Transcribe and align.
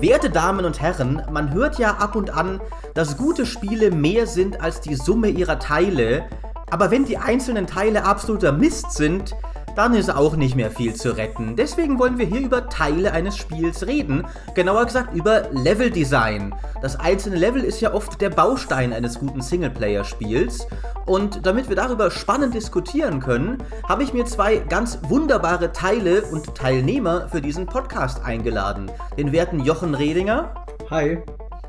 Werte 0.00 0.30
Damen 0.30 0.64
und 0.64 0.80
Herren, 0.80 1.22
man 1.30 1.52
hört 1.52 1.78
ja 1.78 1.96
ab 1.96 2.16
und 2.16 2.30
an, 2.30 2.60
dass 2.94 3.18
gute 3.18 3.44
Spiele 3.44 3.90
mehr 3.90 4.26
sind 4.26 4.62
als 4.62 4.80
die 4.80 4.94
Summe 4.94 5.28
ihrer 5.28 5.58
Teile, 5.58 6.24
aber 6.70 6.90
wenn 6.90 7.04
die 7.04 7.18
einzelnen 7.18 7.66
Teile 7.66 8.04
absoluter 8.04 8.50
Mist 8.52 8.92
sind, 8.92 9.34
dann 9.80 9.94
ist 9.94 10.14
auch 10.14 10.36
nicht 10.36 10.56
mehr 10.56 10.70
viel 10.70 10.94
zu 10.94 11.16
retten. 11.16 11.56
Deswegen 11.56 11.98
wollen 11.98 12.18
wir 12.18 12.26
hier 12.26 12.42
über 12.42 12.68
Teile 12.68 13.12
eines 13.12 13.38
Spiels 13.38 13.86
reden. 13.86 14.26
Genauer 14.54 14.84
gesagt 14.84 15.14
über 15.14 15.48
Leveldesign. 15.52 16.54
Das 16.82 17.00
einzelne 17.00 17.36
Level 17.36 17.64
ist 17.64 17.80
ja 17.80 17.94
oft 17.94 18.20
der 18.20 18.28
Baustein 18.28 18.92
eines 18.92 19.18
guten 19.18 19.40
Singleplayer-Spiels. 19.40 20.66
Und 21.06 21.46
damit 21.46 21.70
wir 21.70 21.76
darüber 21.76 22.10
spannend 22.10 22.52
diskutieren 22.52 23.20
können, 23.20 23.56
habe 23.88 24.02
ich 24.02 24.12
mir 24.12 24.26
zwei 24.26 24.58
ganz 24.58 24.98
wunderbare 25.08 25.72
Teile 25.72 26.24
und 26.24 26.54
Teilnehmer 26.54 27.30
für 27.30 27.40
diesen 27.40 27.64
Podcast 27.64 28.22
eingeladen. 28.22 28.90
Den 29.16 29.32
werten 29.32 29.60
Jochen 29.60 29.94
Redinger. 29.94 30.54
Hi. 30.90 31.22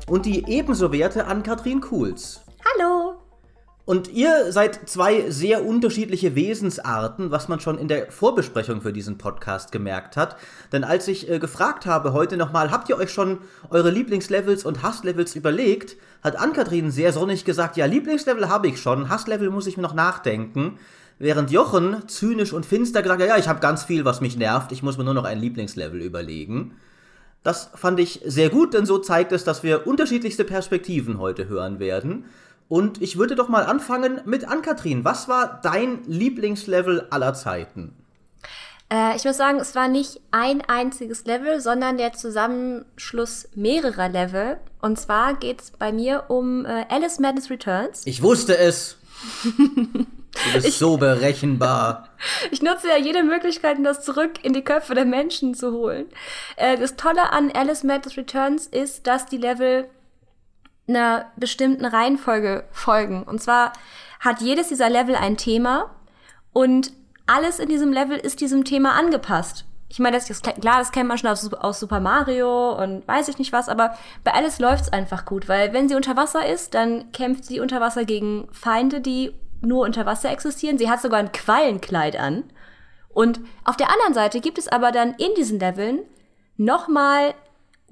Und 0.06 0.26
die 0.26 0.46
ebenso 0.50 0.92
werte 0.92 1.24
Ann-Kathrin 1.24 1.80
Kuhls. 1.80 2.42
Hallo. 2.76 3.01
Und 3.84 4.12
ihr 4.12 4.52
seid 4.52 4.88
zwei 4.88 5.28
sehr 5.28 5.66
unterschiedliche 5.66 6.36
Wesensarten, 6.36 7.32
was 7.32 7.48
man 7.48 7.58
schon 7.58 7.78
in 7.78 7.88
der 7.88 8.12
Vorbesprechung 8.12 8.80
für 8.80 8.92
diesen 8.92 9.18
Podcast 9.18 9.72
gemerkt 9.72 10.16
hat. 10.16 10.36
Denn 10.70 10.84
als 10.84 11.08
ich 11.08 11.28
äh, 11.28 11.40
gefragt 11.40 11.84
habe 11.84 12.12
heute 12.12 12.36
nochmal, 12.36 12.70
habt 12.70 12.88
ihr 12.88 12.96
euch 12.96 13.10
schon 13.10 13.38
eure 13.70 13.90
Lieblingslevels 13.90 14.64
und 14.64 14.84
Hasslevels 14.84 15.34
überlegt, 15.34 15.96
hat 16.22 16.36
Ann-Kathrin 16.36 16.92
sehr 16.92 17.12
sonnig 17.12 17.44
gesagt, 17.44 17.76
ja, 17.76 17.86
Lieblingslevel 17.86 18.48
habe 18.48 18.68
ich 18.68 18.80
schon, 18.80 19.08
Hasslevel 19.08 19.50
muss 19.50 19.66
ich 19.66 19.76
mir 19.76 19.82
noch 19.82 19.94
nachdenken. 19.94 20.78
Während 21.18 21.50
Jochen 21.50 22.08
zynisch 22.08 22.52
und 22.52 22.64
finster 22.64 23.02
gesagt 23.02 23.20
hat, 23.20 23.28
ja, 23.28 23.36
ich 23.36 23.48
habe 23.48 23.60
ganz 23.60 23.82
viel, 23.82 24.04
was 24.04 24.20
mich 24.20 24.36
nervt, 24.36 24.70
ich 24.70 24.84
muss 24.84 24.96
mir 24.96 25.04
nur 25.04 25.14
noch 25.14 25.24
ein 25.24 25.40
Lieblingslevel 25.40 26.00
überlegen. 26.02 26.76
Das 27.42 27.70
fand 27.74 27.98
ich 27.98 28.20
sehr 28.24 28.50
gut, 28.50 28.74
denn 28.74 28.86
so 28.86 28.98
zeigt 28.98 29.32
es, 29.32 29.42
dass 29.42 29.64
wir 29.64 29.88
unterschiedlichste 29.88 30.44
Perspektiven 30.44 31.18
heute 31.18 31.48
hören 31.48 31.80
werden. 31.80 32.26
Und 32.72 33.02
ich 33.02 33.18
würde 33.18 33.34
doch 33.34 33.50
mal 33.50 33.66
anfangen 33.66 34.22
mit 34.24 34.48
Ann-Kathrin. 34.48 35.04
Was 35.04 35.28
war 35.28 35.60
dein 35.62 36.04
Lieblingslevel 36.06 37.06
aller 37.10 37.34
Zeiten? 37.34 37.94
Äh, 38.90 39.14
ich 39.14 39.26
muss 39.26 39.36
sagen, 39.36 39.60
es 39.60 39.74
war 39.74 39.88
nicht 39.88 40.22
ein 40.30 40.62
einziges 40.62 41.26
Level, 41.26 41.60
sondern 41.60 41.98
der 41.98 42.14
Zusammenschluss 42.14 43.50
mehrerer 43.54 44.08
Level. 44.08 44.56
Und 44.80 44.98
zwar 44.98 45.34
geht 45.34 45.60
es 45.60 45.70
bei 45.72 45.92
mir 45.92 46.24
um 46.28 46.64
äh, 46.64 46.86
Alice 46.88 47.18
Madness 47.18 47.50
Returns. 47.50 48.06
Ich 48.06 48.22
wusste 48.22 48.56
es. 48.56 48.96
Du 49.42 50.52
bist 50.54 50.66
ich, 50.68 50.78
so 50.78 50.96
berechenbar. 50.96 52.08
Ich 52.52 52.62
nutze 52.62 52.88
ja 52.88 52.96
jede 52.96 53.22
Möglichkeit, 53.22 53.76
das 53.82 54.02
zurück 54.02 54.42
in 54.44 54.54
die 54.54 54.64
Köpfe 54.64 54.94
der 54.94 55.04
Menschen 55.04 55.52
zu 55.52 55.72
holen. 55.72 56.06
Äh, 56.56 56.78
das 56.78 56.96
Tolle 56.96 57.32
an 57.32 57.50
Alice 57.52 57.84
Madness 57.84 58.16
Returns 58.16 58.66
ist, 58.66 59.06
dass 59.06 59.26
die 59.26 59.36
Level 59.36 59.90
einer 60.88 61.26
bestimmten 61.36 61.84
Reihenfolge 61.84 62.64
folgen. 62.72 63.22
Und 63.22 63.42
zwar 63.42 63.72
hat 64.20 64.40
jedes 64.40 64.68
dieser 64.68 64.90
Level 64.90 65.14
ein 65.14 65.36
Thema 65.36 65.90
und 66.52 66.92
alles 67.26 67.58
in 67.58 67.68
diesem 67.68 67.92
Level 67.92 68.18
ist 68.18 68.40
diesem 68.40 68.64
Thema 68.64 68.92
angepasst. 68.92 69.64
Ich 69.88 69.98
meine, 69.98 70.16
das 70.16 70.30
ist 70.30 70.42
klar, 70.42 70.78
das 70.78 70.90
kennt 70.90 71.08
man 71.08 71.18
schon 71.18 71.28
aus, 71.28 71.78
Super 71.78 72.00
Mario 72.00 72.72
und 72.82 73.06
weiß 73.06 73.28
ich 73.28 73.38
nicht 73.38 73.52
was, 73.52 73.68
aber 73.68 73.94
bei 74.24 74.32
Alice 74.32 74.58
läuft's 74.58 74.90
einfach 74.90 75.26
gut, 75.26 75.48
weil 75.48 75.74
wenn 75.74 75.88
sie 75.88 75.94
unter 75.94 76.16
Wasser 76.16 76.46
ist, 76.46 76.74
dann 76.74 77.12
kämpft 77.12 77.44
sie 77.44 77.60
unter 77.60 77.80
Wasser 77.80 78.06
gegen 78.06 78.48
Feinde, 78.52 79.02
die 79.02 79.34
nur 79.60 79.84
unter 79.84 80.06
Wasser 80.06 80.30
existieren. 80.30 80.78
Sie 80.78 80.90
hat 80.90 81.02
sogar 81.02 81.20
ein 81.20 81.32
Quallenkleid 81.32 82.18
an. 82.18 82.44
Und 83.10 83.40
auf 83.64 83.76
der 83.76 83.90
anderen 83.90 84.14
Seite 84.14 84.40
gibt 84.40 84.56
es 84.56 84.68
aber 84.68 84.92
dann 84.92 85.14
in 85.14 85.34
diesen 85.36 85.60
Leveln 85.60 86.00
nochmal 86.56 87.34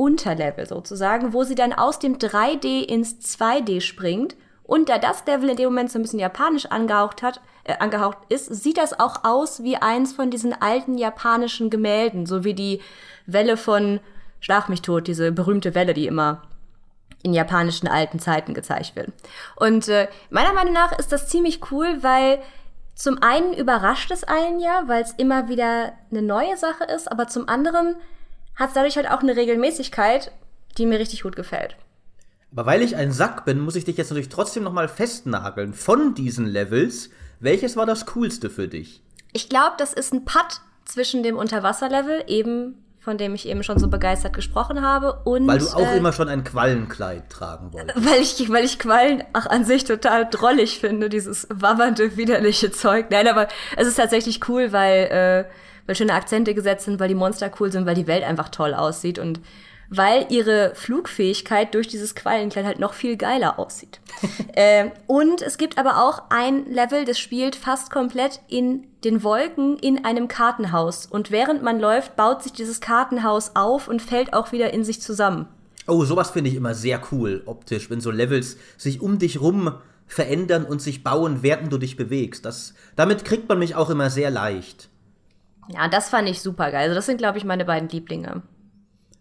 Unterlevel 0.01 0.67
sozusagen, 0.67 1.35
wo 1.35 1.45
sie 1.45 1.55
dann 1.55 1.74
aus 1.74 1.98
dem 1.98 2.17
3D 2.17 2.83
ins 2.83 3.19
2D 3.20 3.83
springt. 3.83 4.35
Und 4.63 4.89
da 4.89 4.97
das 4.97 5.27
Level 5.27 5.51
in 5.51 5.57
dem 5.57 5.67
Moment 5.67 5.91
so 5.91 5.98
ein 5.98 6.02
bisschen 6.02 6.20
japanisch 6.20 6.64
angehaucht 6.67 7.23
hat, 7.23 7.42
äh, 7.64 7.77
angehaucht 7.80 8.17
ist, 8.30 8.47
sieht 8.47 8.79
das 8.79 8.98
auch 8.98 9.24
aus 9.24 9.63
wie 9.63 9.77
eins 9.77 10.14
von 10.14 10.30
diesen 10.30 10.55
alten 10.55 10.97
japanischen 10.97 11.69
Gemälden, 11.69 12.24
so 12.24 12.45
wie 12.45 12.55
die 12.55 12.80
Welle 13.27 13.58
von 13.58 14.01
Schlag 14.41 14.70
mich 14.70 14.80
tot, 14.80 15.07
diese 15.07 15.33
berühmte 15.33 15.74
Welle, 15.74 15.92
die 15.92 16.07
immer 16.07 16.45
in 17.23 17.35
japanischen 17.35 17.86
alten 17.86 18.20
Zeiten 18.20 18.55
gezeigt 18.55 18.97
wird. 18.97 19.13
Und 19.57 19.89
äh, 19.89 20.08
meiner 20.30 20.55
Meinung 20.55 20.73
nach 20.73 20.98
ist 20.98 21.13
das 21.13 21.29
ziemlich 21.29 21.61
cool, 21.70 21.98
weil 22.03 22.39
zum 22.95 23.23
einen 23.23 23.53
überrascht 23.53 24.11
es 24.11 24.24
einen 24.24 24.61
ja, 24.61 24.85
weil 24.86 25.03
es 25.03 25.13
immer 25.13 25.48
wieder 25.48 25.92
eine 26.11 26.23
neue 26.23 26.57
Sache 26.57 26.85
ist, 26.85 27.13
aber 27.13 27.29
zum 27.29 27.51
anderen 27.51 27.97
hat 28.61 28.69
es 28.69 28.75
dadurch 28.75 28.97
halt 28.97 29.11
auch 29.11 29.21
eine 29.21 29.35
Regelmäßigkeit, 29.35 30.31
die 30.79 30.87
mir 30.87 31.01
richtig 31.01 31.23
gut 31.23 31.35
gefällt. 31.35 31.77
Aber 32.53 32.67
weil 32.67 32.83
ich 32.83 32.95
ein 32.95 33.11
Sack 33.11 33.45
bin, 33.45 33.59
muss 33.59 33.75
ich 33.75 33.85
dich 33.85 33.97
jetzt 33.97 34.11
natürlich 34.11 34.29
trotzdem 34.29 34.65
noch 34.65 34.73
mal 34.73 34.89
festnageln. 34.89 35.73
Von 35.73 36.15
diesen 36.15 36.47
Levels, 36.47 37.11
welches 37.41 37.77
war 37.77 37.87
das 37.87 38.07
coolste 38.07 38.51
für 38.51 38.69
dich? 38.69 39.03
Ich 39.33 39.48
glaube, 39.48 39.77
das 39.79 39.93
ist 39.93 40.13
ein 40.13 40.25
Putt 40.25 40.61
zwischen 40.85 41.23
dem 41.23 41.37
Unterwasserlevel, 41.37 42.25
eben 42.27 42.85
von 42.98 43.17
dem 43.17 43.35
ich 43.35 43.48
eben 43.48 43.63
schon 43.63 43.79
so 43.79 43.89
begeistert 43.89 44.35
gesprochen 44.35 44.83
habe. 44.83 45.23
Und, 45.25 45.47
weil 45.47 45.59
du 45.59 45.69
auch 45.69 45.92
äh, 45.92 45.97
immer 45.97 46.13
schon 46.13 46.29
ein 46.29 46.45
Quallenkleid 46.45 47.31
tragen 47.31 47.73
wolltest. 47.73 47.97
Weil 48.05 48.21
ich, 48.21 48.51
weil 48.51 48.65
ich 48.65 48.79
Quallen 48.79 49.25
auch 49.33 49.47
an 49.47 49.65
sich 49.65 49.85
total 49.85 50.29
drollig 50.29 50.81
finde, 50.81 51.09
dieses 51.09 51.47
wabbernde, 51.51 52.19
widerliche 52.19 52.73
Zeug. 52.73 53.07
Nein, 53.11 53.27
aber 53.27 53.48
es 53.79 53.89
ist 53.89 53.95
tatsächlich 53.95 54.47
cool, 54.48 54.73
weil 54.73 55.47
äh, 55.48 55.51
weil 55.90 55.96
schöne 55.96 56.14
Akzente 56.14 56.55
gesetzt 56.55 56.84
sind, 56.84 57.01
weil 57.01 57.08
die 57.08 57.17
Monster 57.17 57.51
cool 57.58 57.73
sind, 57.73 57.84
weil 57.84 57.96
die 57.96 58.06
Welt 58.06 58.23
einfach 58.23 58.48
toll 58.48 58.74
aussieht 58.74 59.18
und 59.18 59.40
weil 59.89 60.27
ihre 60.28 60.73
Flugfähigkeit 60.77 61.74
durch 61.74 61.89
dieses 61.89 62.14
Quallenkleid 62.14 62.64
halt 62.64 62.78
noch 62.78 62.92
viel 62.95 63.17
geiler 63.17 63.58
aussieht. 63.58 63.98
äh, 64.52 64.90
und 65.08 65.42
es 65.42 65.58
gibt 65.58 65.79
aber 65.79 66.05
auch 66.05 66.23
ein 66.30 66.64
Level, 66.67 67.05
das 67.05 67.18
spielt 67.18 67.56
fast 67.56 67.90
komplett 67.90 68.40
in 68.46 68.86
den 69.02 69.24
Wolken 69.24 69.79
in 69.79 70.05
einem 70.05 70.29
Kartenhaus. 70.29 71.06
Und 71.06 71.33
während 71.33 71.64
man 71.64 71.80
läuft, 71.80 72.14
baut 72.14 72.45
sich 72.45 72.52
dieses 72.52 72.80
Kartenhaus 72.80 73.56
auf 73.56 73.89
und 73.89 74.00
fällt 74.00 74.33
auch 74.33 74.52
wieder 74.52 74.73
in 74.73 74.84
sich 74.84 75.02
zusammen. 75.02 75.48
Oh, 75.89 76.05
sowas 76.05 76.30
finde 76.30 76.50
ich 76.50 76.56
immer 76.56 76.74
sehr 76.74 77.02
cool 77.11 77.42
optisch, 77.46 77.90
wenn 77.90 78.00
so 78.00 78.12
Levels 78.12 78.58
sich 78.77 79.00
um 79.00 79.18
dich 79.18 79.40
rum 79.40 79.74
verändern 80.06 80.67
und 80.67 80.80
sich 80.80 81.02
bauen, 81.02 81.39
während 81.42 81.73
du 81.73 81.79
dich 81.79 81.96
bewegst. 81.96 82.45
Das, 82.45 82.74
damit 82.95 83.24
kriegt 83.24 83.48
man 83.48 83.58
mich 83.58 83.74
auch 83.74 83.90
immer 83.90 84.08
sehr 84.08 84.30
leicht. 84.30 84.89
Ja, 85.69 85.89
das 85.89 86.09
fand 86.09 86.29
ich 86.29 86.41
super 86.41 86.71
geil. 86.71 86.85
Also 86.85 86.95
das 86.95 87.07
sind, 87.07 87.19
glaube 87.19 87.39
ich, 87.39 87.45
meine 87.45 87.65
beiden 87.65 87.89
Lieblinge. 87.89 88.43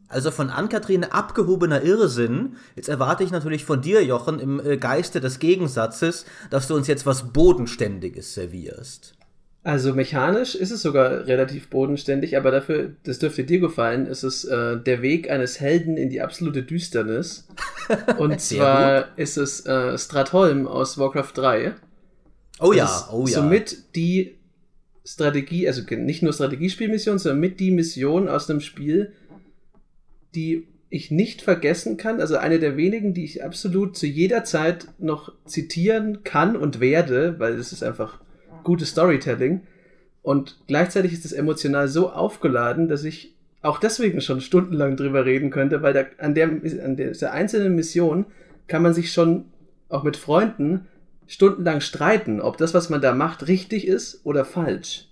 Also 0.08 0.32
von 0.32 0.50
Ann-Kathrin 0.50 1.04
abgehobener 1.04 1.84
Irrsinn. 1.84 2.58
Jetzt 2.76 2.90
erwarte 2.90 3.24
ich 3.24 3.30
natürlich 3.30 3.64
von 3.64 3.82
dir, 3.82 4.04
Jochen, 4.04 4.40
im 4.40 4.60
äh, 4.60 4.78
Geiste 4.78 5.22
des 5.22 5.38
Gegensatzes, 5.38 6.26
dass 6.50 6.68
du 6.68 6.76
uns 6.76 6.88
jetzt 6.88 7.06
was 7.06 7.32
Bodenständiges 7.32 8.34
servierst. 8.34 9.14
Also 9.62 9.94
mechanisch 9.94 10.56
ist 10.56 10.72
es 10.72 10.82
sogar 10.82 11.28
relativ 11.28 11.70
bodenständig, 11.70 12.38
aber 12.38 12.50
dafür, 12.50 12.96
das 13.04 13.20
dürfte 13.20 13.44
dir 13.44 13.60
gefallen, 13.60 14.08
ist 14.08 14.24
es 14.24 14.46
äh, 14.46 14.78
der 14.78 15.04
Weg 15.04 15.30
eines 15.30 15.60
Helden 15.60 15.96
in 15.96 16.10
die 16.10 16.22
absolute 16.22 16.64
Düsternis. 16.64 17.48
Und 18.18 18.42
zwar 18.42 19.02
gut. 19.02 19.12
ist 19.18 19.38
es 19.38 19.66
äh, 19.68 19.96
Stratholm 19.98 20.68
aus 20.68 20.98
Warcraft 20.98 21.34
3. 21.36 21.76
Oh 22.62 22.74
ja, 22.74 23.08
oh 23.12 23.28
ja. 23.28 23.36
Somit 23.36 23.96
die 23.96 24.39
Strategie, 25.10 25.68
also 25.68 25.82
nicht 25.96 26.22
nur 26.22 26.34
Strategiespielmission, 26.34 27.18
sondern 27.18 27.40
mit 27.40 27.60
die 27.60 27.72
Mission 27.72 28.30
aus 28.30 28.48
einem 28.48 28.62
Spiel, 28.62 29.14
die 30.36 30.68
ich 30.92 31.10
nicht 31.10 31.42
vergessen 31.42 31.98
kann. 31.98 32.22
Also 32.22 32.38
eine 32.38 32.60
der 32.60 32.78
wenigen, 32.78 33.16
die 33.16 33.24
ich 33.24 33.44
absolut 33.44 33.98
zu 33.98 34.06
jeder 34.06 34.44
Zeit 34.44 34.88
noch 35.00 35.34
zitieren 35.46 36.24
kann 36.24 36.56
und 36.56 36.80
werde, 36.80 37.40
weil 37.40 37.54
es 37.54 37.74
ist 37.74 37.84
einfach 37.84 38.22
gutes 38.64 38.90
Storytelling. 38.90 39.62
Und 40.22 40.60
gleichzeitig 40.68 41.12
ist 41.12 41.26
es 41.26 41.32
emotional 41.32 41.88
so 41.88 42.12
aufgeladen, 42.12 42.88
dass 42.88 43.04
ich 43.04 43.34
auch 43.64 43.80
deswegen 43.80 44.22
schon 44.22 44.42
stundenlang 44.42 44.96
drüber 44.96 45.26
reden 45.26 45.50
könnte, 45.50 45.82
weil 45.82 45.94
da, 45.94 46.06
an, 46.20 46.36
der, 46.36 46.50
an 46.50 46.96
der 46.98 47.34
einzelnen 47.34 47.76
Mission 47.76 48.28
kann 48.68 48.84
man 48.84 48.94
sich 48.94 49.12
schon 49.12 49.46
auch 49.90 50.04
mit 50.04 50.18
Freunden 50.18 50.88
stundenlang 51.30 51.80
streiten, 51.80 52.42
ob 52.42 52.58
das, 52.58 52.74
was 52.74 52.90
man 52.90 53.02
da 53.02 53.14
macht, 53.14 53.48
richtig 53.48 53.88
ist 53.88 54.22
oder 54.26 54.44
falsch. 54.44 55.06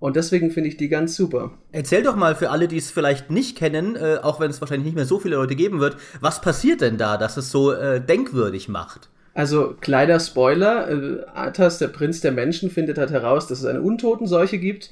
Und 0.00 0.16
deswegen 0.16 0.50
finde 0.50 0.68
ich 0.68 0.76
die 0.76 0.88
ganz 0.88 1.14
super. 1.14 1.52
Erzähl 1.70 2.02
doch 2.02 2.16
mal 2.16 2.34
für 2.34 2.50
alle, 2.50 2.66
die 2.66 2.76
es 2.76 2.90
vielleicht 2.90 3.30
nicht 3.30 3.56
kennen, 3.56 3.94
äh, 3.94 4.18
auch 4.20 4.40
wenn 4.40 4.50
es 4.50 4.60
wahrscheinlich 4.60 4.86
nicht 4.86 4.96
mehr 4.96 5.06
so 5.06 5.20
viele 5.20 5.36
Leute 5.36 5.54
geben 5.54 5.78
wird, 5.78 5.96
was 6.20 6.40
passiert 6.40 6.80
denn 6.80 6.98
da, 6.98 7.16
dass 7.16 7.36
es 7.36 7.52
so 7.52 7.70
äh, 7.70 8.04
denkwürdig 8.04 8.68
macht? 8.68 9.08
Also, 9.34 9.76
kleiner 9.80 10.18
Spoiler, 10.18 10.90
äh, 10.90 11.24
Arthas, 11.32 11.78
der 11.78 11.86
Prinz 11.86 12.20
der 12.20 12.32
Menschen, 12.32 12.68
findet 12.68 12.98
halt 12.98 13.12
heraus, 13.12 13.46
dass 13.46 13.60
es 13.60 13.64
eine 13.64 13.80
Untotenseuche 13.80 14.58
gibt 14.58 14.90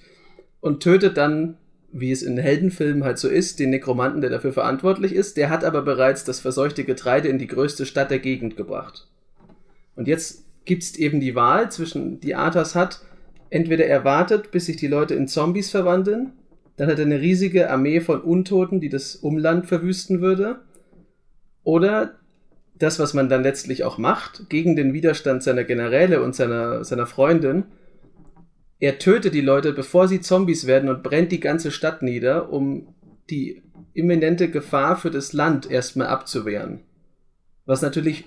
und 0.60 0.80
tötet 0.80 1.16
dann, 1.16 1.56
wie 1.90 2.12
es 2.12 2.22
in 2.22 2.38
Heldenfilmen 2.38 3.02
halt 3.02 3.18
so 3.18 3.28
ist, 3.28 3.58
den 3.58 3.70
Nekromanten, 3.70 4.20
der 4.20 4.30
dafür 4.30 4.52
verantwortlich 4.52 5.12
ist. 5.12 5.36
Der 5.36 5.50
hat 5.50 5.64
aber 5.64 5.82
bereits 5.82 6.22
das 6.22 6.38
verseuchte 6.38 6.84
Getreide 6.84 7.26
in 7.26 7.38
die 7.38 7.48
größte 7.48 7.84
Stadt 7.84 8.12
der 8.12 8.20
Gegend 8.20 8.56
gebracht. 8.56 9.08
Und 9.96 10.06
jetzt 10.06 10.44
gibt 10.64 10.82
es 10.82 10.96
eben 10.96 11.20
die 11.20 11.34
Wahl 11.34 11.70
zwischen, 11.70 12.20
die 12.20 12.34
Arthas 12.34 12.74
hat, 12.74 13.00
entweder 13.50 13.86
er 13.86 14.04
wartet, 14.04 14.50
bis 14.50 14.66
sich 14.66 14.76
die 14.76 14.86
Leute 14.86 15.14
in 15.14 15.28
Zombies 15.28 15.70
verwandeln, 15.70 16.32
Dann 16.76 16.88
hat 16.88 16.98
er 16.98 17.04
eine 17.04 17.20
riesige 17.20 17.70
Armee 17.70 18.00
von 18.00 18.22
Untoten, 18.22 18.80
die 18.80 18.88
das 18.88 19.16
Umland 19.16 19.66
verwüsten 19.66 20.22
würde. 20.22 20.60
Oder 21.62 22.14
das, 22.78 22.98
was 22.98 23.12
man 23.12 23.28
dann 23.28 23.42
letztlich 23.42 23.84
auch 23.84 23.98
macht, 23.98 24.48
gegen 24.48 24.76
den 24.76 24.94
Widerstand 24.94 25.42
seiner 25.42 25.64
Generäle 25.64 26.22
und 26.22 26.34
seiner, 26.34 26.82
seiner 26.84 27.06
Freundin. 27.06 27.64
Er 28.78 28.98
tötet 28.98 29.34
die 29.34 29.42
Leute, 29.42 29.74
bevor 29.74 30.08
sie 30.08 30.22
Zombies 30.22 30.66
werden 30.66 30.88
und 30.88 31.02
brennt 31.02 31.32
die 31.32 31.40
ganze 31.40 31.70
Stadt 31.70 32.00
nieder, 32.00 32.50
um 32.50 32.94
die 33.28 33.62
imminente 33.92 34.50
Gefahr 34.50 34.96
für 34.96 35.10
das 35.10 35.34
Land 35.34 35.70
erstmal 35.70 36.06
abzuwehren. 36.06 36.80
Was 37.66 37.82
natürlich 37.82 38.24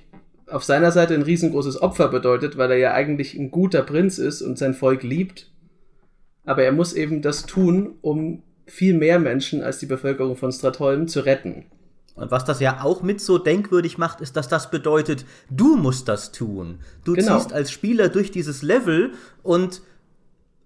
auf 0.48 0.64
seiner 0.64 0.92
Seite 0.92 1.14
ein 1.14 1.22
riesengroßes 1.22 1.82
Opfer 1.82 2.08
bedeutet, 2.10 2.58
weil 2.58 2.72
er 2.72 2.78
ja 2.78 2.94
eigentlich 2.94 3.36
ein 3.36 3.52
guter 3.52 3.82
Prinz 3.82 4.18
ist 4.18 4.42
und 4.42 4.58
sein 4.58 4.74
Volk 4.74 5.04
liebt. 5.04 5.50
Aber 6.46 6.64
er 6.64 6.72
muss 6.72 6.94
eben 6.94 7.22
das 7.22 7.46
tun, 7.46 7.96
um 8.02 8.44
viel 8.66 8.94
mehr 8.94 9.20
Menschen 9.20 9.64
als 9.64 9.80
die 9.80 9.86
Bevölkerung 9.86 10.36
von 10.36 10.52
Stratholm 10.52 11.08
zu 11.08 11.22
retten. 11.22 11.66
Und 12.16 12.30
was 12.32 12.46
das 12.46 12.60
ja 12.60 12.84
auch 12.84 13.02
mit 13.02 13.22
so 13.22 13.38
denkwürdig 13.38 13.98
macht, 13.98 14.22
ist, 14.22 14.36
dass 14.36 14.48
das 14.48 14.70
bedeutet, 14.70 15.26
du 15.50 15.76
musst 15.76 16.08
das 16.08 16.32
tun. 16.32 16.80
Du 17.04 17.14
Genau. 17.14 17.38
ziehst 17.38 17.54
als 17.54 17.72
Spieler 17.72 18.10
durch 18.10 18.30
dieses 18.30 18.62
Level 18.62 19.12
und 19.42 19.82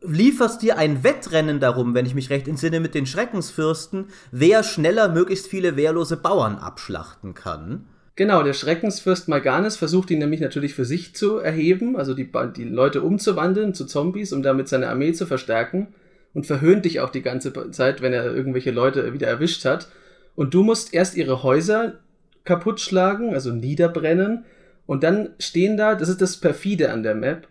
lieferst 0.01 0.61
dir 0.61 0.77
ein 0.77 1.03
Wettrennen 1.03 1.59
darum, 1.59 1.93
wenn 1.93 2.05
ich 2.05 2.15
mich 2.15 2.29
recht 2.29 2.47
entsinne, 2.47 2.79
mit 2.79 2.93
den 2.95 3.05
Schreckensfürsten, 3.05 4.05
wer 4.31 4.63
schneller 4.63 5.09
möglichst 5.09 5.47
viele 5.47 5.75
wehrlose 5.75 6.17
Bauern 6.17 6.57
abschlachten 6.57 7.33
kann. 7.33 7.85
Genau, 8.17 8.41
der 8.41 8.53
Schreckensfürst 8.53 9.27
Malganis 9.27 9.77
versucht 9.77 10.09
ihn 10.09 10.17
nämlich 10.17 10.41
natürlich 10.41 10.73
für 10.73 10.85
sich 10.85 11.13
zu 11.15 11.37
erheben, 11.37 11.95
also 11.95 12.15
die, 12.15 12.29
die 12.55 12.63
Leute 12.63 13.03
umzuwandeln 13.03 13.75
zu 13.75 13.85
Zombies, 13.85 14.33
um 14.33 14.41
damit 14.41 14.67
seine 14.67 14.89
Armee 14.89 15.13
zu 15.13 15.27
verstärken 15.27 15.93
und 16.33 16.47
verhöhnt 16.47 16.83
dich 16.85 16.99
auch 16.99 17.11
die 17.11 17.21
ganze 17.21 17.53
Zeit, 17.69 18.01
wenn 18.01 18.13
er 18.13 18.25
irgendwelche 18.25 18.71
Leute 18.71 19.13
wieder 19.13 19.27
erwischt 19.27 19.65
hat. 19.65 19.87
Und 20.35 20.55
du 20.55 20.63
musst 20.63 20.95
erst 20.95 21.15
ihre 21.15 21.43
Häuser 21.43 21.99
kaputt 22.43 22.79
schlagen, 22.79 23.35
also 23.35 23.51
niederbrennen, 23.51 24.45
und 24.87 25.03
dann 25.03 25.29
stehen 25.37 25.77
da, 25.77 25.93
das 25.93 26.09
ist 26.09 26.21
das 26.21 26.37
perfide 26.37 26.91
an 26.91 27.03
der 27.03 27.13
Map, 27.13 27.47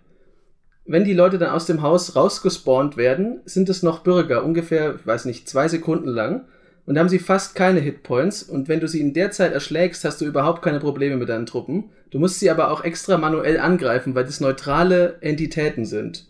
wenn 0.85 1.05
die 1.05 1.15
Leute 1.15 1.39
dann 1.39 1.51
aus 1.51 1.67
dem 1.67 1.83
Haus 1.83 2.17
rausgespawnt 2.17 2.97
werden, 2.97 3.41
sind 3.45 3.69
es 3.69 3.83
noch 3.85 4.01
Bürger, 4.01 4.45
ungefähr, 4.45 4.97
ich 4.97 5.07
weiß 5.07 5.27
nicht, 5.27 5.49
zwei 5.49 5.69
Sekunden 5.69 6.09
lang. 6.09 6.47
Und 6.87 6.94
da 6.94 7.00
haben 7.00 7.09
sie 7.09 7.19
fast 7.19 7.55
keine 7.55 7.81
Hitpoints. 7.81 8.44
Und 8.44 8.69
wenn 8.69 8.81
du 8.81 8.88
sie 8.88 9.00
in 9.00 9.12
der 9.12 9.33
Zeit 9.33 9.53
erschlägst, 9.53 10.05
hast 10.05 10.21
du 10.21 10.25
überhaupt 10.25 10.62
keine 10.62 10.81
Probleme 10.81 11.17
mit 11.17 11.29
deinen 11.29 11.47
Truppen. 11.47 11.91
Du 12.11 12.19
musst 12.19 12.38
sie 12.38 12.49
aber 12.49 12.71
auch 12.71 12.85
extra 12.85 13.19
manuell 13.19 13.59
angreifen, 13.59 14.15
weil 14.15 14.25
das 14.25 14.41
neutrale 14.41 15.17
Entitäten 15.21 15.85
sind. 15.85 16.27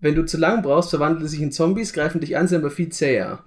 Wenn 0.00 0.14
du 0.14 0.24
zu 0.24 0.38
lang 0.38 0.62
brauchst, 0.62 0.90
verwandeln 0.90 1.26
sie 1.26 1.36
sich 1.36 1.42
in 1.42 1.52
Zombies, 1.52 1.92
greifen 1.92 2.20
dich 2.20 2.36
an, 2.36 2.46
sind 2.46 2.60
aber 2.60 2.70
viel 2.70 2.90
zäher. 2.90 3.40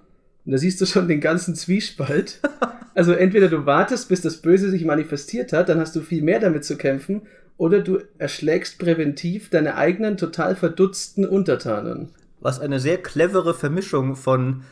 Und 0.45 0.51
da 0.51 0.57
siehst 0.57 0.81
du 0.81 0.85
schon 0.85 1.07
den 1.07 1.21
ganzen 1.21 1.55
Zwiespalt. 1.55 2.39
Also 2.95 3.11
entweder 3.11 3.47
du 3.47 3.67
wartest, 3.67 4.09
bis 4.09 4.21
das 4.21 4.37
Böse 4.37 4.71
sich 4.71 4.83
manifestiert 4.83 5.53
hat, 5.53 5.69
dann 5.69 5.79
hast 5.79 5.95
du 5.95 6.01
viel 6.01 6.23
mehr 6.23 6.39
damit 6.39 6.65
zu 6.65 6.77
kämpfen, 6.77 7.21
oder 7.57 7.79
du 7.81 7.99
erschlägst 8.17 8.79
präventiv 8.79 9.51
deine 9.51 9.75
eigenen 9.75 10.17
total 10.17 10.55
verdutzten 10.55 11.23
Untertanen. 11.23 12.09
Was 12.39 12.59
eine 12.59 12.79
sehr 12.79 12.97
clevere 12.97 13.53
Vermischung 13.53 14.15
von 14.15 14.63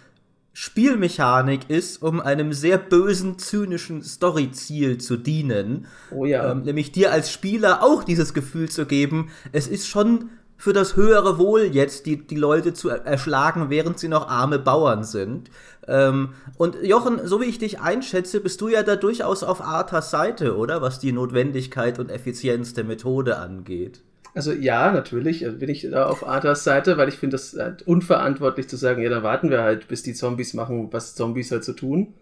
Spielmechanik 0.58 1.70
ist, 1.70 2.02
um 2.02 2.22
einem 2.22 2.54
sehr 2.54 2.78
bösen, 2.78 3.38
zynischen 3.38 4.02
Storyziel 4.02 5.00
zu 5.00 5.18
dienen. 5.18 5.86
Oh 6.12 6.24
ja. 6.24 6.50
Ähm, 6.50 6.62
nämlich 6.62 6.94
dir 6.94 7.12
als 7.12 7.30
Spieler 7.30 7.84
auch 7.84 8.06
dieses 8.06 8.34
Gefühl 8.34 8.70
zu 8.70 8.86
geben, 8.86 9.32
es 9.52 9.68
ist 9.68 9.86
schon 9.86 10.30
für 10.56 10.72
das 10.72 10.96
höhere 10.96 11.38
Wohl 11.38 11.64
jetzt, 11.64 12.06
die, 12.06 12.26
die 12.26 12.38
Leute 12.38 12.74
zu 12.74 12.88
er- 12.88 13.06
erschlagen, 13.06 13.70
während 13.70 14.00
sie 14.00 14.08
noch 14.08 14.30
arme 14.30 14.58
Bauern 14.58 15.04
sind. 15.04 15.50
Ähm, 15.90 16.30
und 16.56 16.82
Jochen, 16.82 17.20
so 17.28 17.42
wie 17.42 17.46
ich 17.46 17.60
dich 17.60 17.82
einschätze, 17.82 18.40
bist 18.40 18.62
du 18.62 18.70
ja 18.70 18.82
da 18.82 18.96
durchaus 18.96 19.44
auf 19.44 19.60
Arthas 19.60 20.10
Seite, 20.10 20.56
oder? 20.56 20.82
Was 20.82 21.00
die 21.00 21.12
Notwendigkeit 21.12 22.00
und 22.00 22.10
Effizienz 22.10 22.74
der 22.74 22.86
Methode 22.86 23.40
angeht. 23.40 24.05
Also 24.36 24.52
ja, 24.52 24.92
natürlich 24.92 25.46
also 25.46 25.58
bin 25.58 25.70
ich 25.70 25.88
da 25.90 26.08
auf 26.08 26.28
Arthas 26.28 26.66
Seite, 26.66 26.98
weil 26.98 27.08
ich 27.08 27.16
finde 27.16 27.36
das 27.36 27.56
halt 27.58 27.84
unverantwortlich 27.88 28.68
zu 28.68 28.76
sagen, 28.76 29.02
ja, 29.02 29.10
dann 29.10 29.24
warten 29.24 29.50
wir 29.50 29.64
halt, 29.64 29.88
bis 29.88 30.04
die 30.04 30.14
Zombies 30.14 30.54
machen, 30.54 30.90
was 30.92 31.16
Zombies 31.16 31.52
halt 31.52 31.64
so 31.64 31.72
tun. 31.72 32.14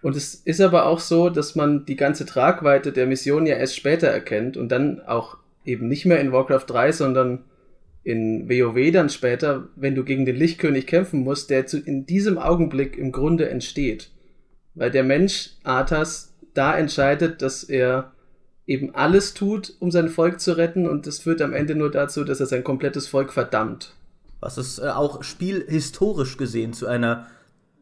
Und 0.00 0.14
es 0.14 0.34
ist 0.34 0.60
aber 0.60 0.86
auch 0.86 1.00
so, 1.00 1.30
dass 1.30 1.56
man 1.56 1.86
die 1.86 1.96
ganze 1.96 2.24
Tragweite 2.24 2.92
der 2.92 3.06
Mission 3.06 3.46
ja 3.46 3.56
erst 3.56 3.74
später 3.74 4.06
erkennt 4.06 4.56
und 4.56 4.70
dann 4.70 5.00
auch 5.00 5.38
eben 5.64 5.88
nicht 5.88 6.06
mehr 6.06 6.20
in 6.20 6.30
Warcraft 6.30 6.66
3, 6.68 6.92
sondern 6.92 7.44
in 8.04 8.48
WoW 8.48 8.92
dann 8.92 9.08
später, 9.08 9.68
wenn 9.74 9.96
du 9.96 10.04
gegen 10.04 10.26
den 10.26 10.36
Lichtkönig 10.36 10.86
kämpfen 10.86 11.20
musst, 11.20 11.50
der 11.50 11.66
zu, 11.66 11.80
in 11.80 12.06
diesem 12.06 12.38
Augenblick 12.38 12.96
im 12.96 13.10
Grunde 13.10 13.48
entsteht. 13.48 14.10
Weil 14.74 14.92
der 14.92 15.04
Mensch 15.04 15.52
Arthas 15.64 16.36
da 16.52 16.76
entscheidet, 16.76 17.42
dass 17.42 17.64
er 17.64 18.12
eben 18.66 18.94
alles 18.94 19.34
tut, 19.34 19.74
um 19.80 19.90
sein 19.90 20.08
Volk 20.08 20.40
zu 20.40 20.56
retten 20.56 20.88
und 20.88 21.06
das 21.06 21.18
führt 21.18 21.42
am 21.42 21.52
Ende 21.52 21.74
nur 21.74 21.90
dazu, 21.90 22.24
dass 22.24 22.40
er 22.40 22.46
sein 22.46 22.64
komplettes 22.64 23.06
Volk 23.06 23.32
verdammt. 23.32 23.94
Was 24.40 24.56
es 24.56 24.78
äh, 24.78 24.88
auch 24.88 25.22
spielhistorisch 25.22 26.36
gesehen 26.36 26.72
zu 26.72 26.86
einer 26.86 27.26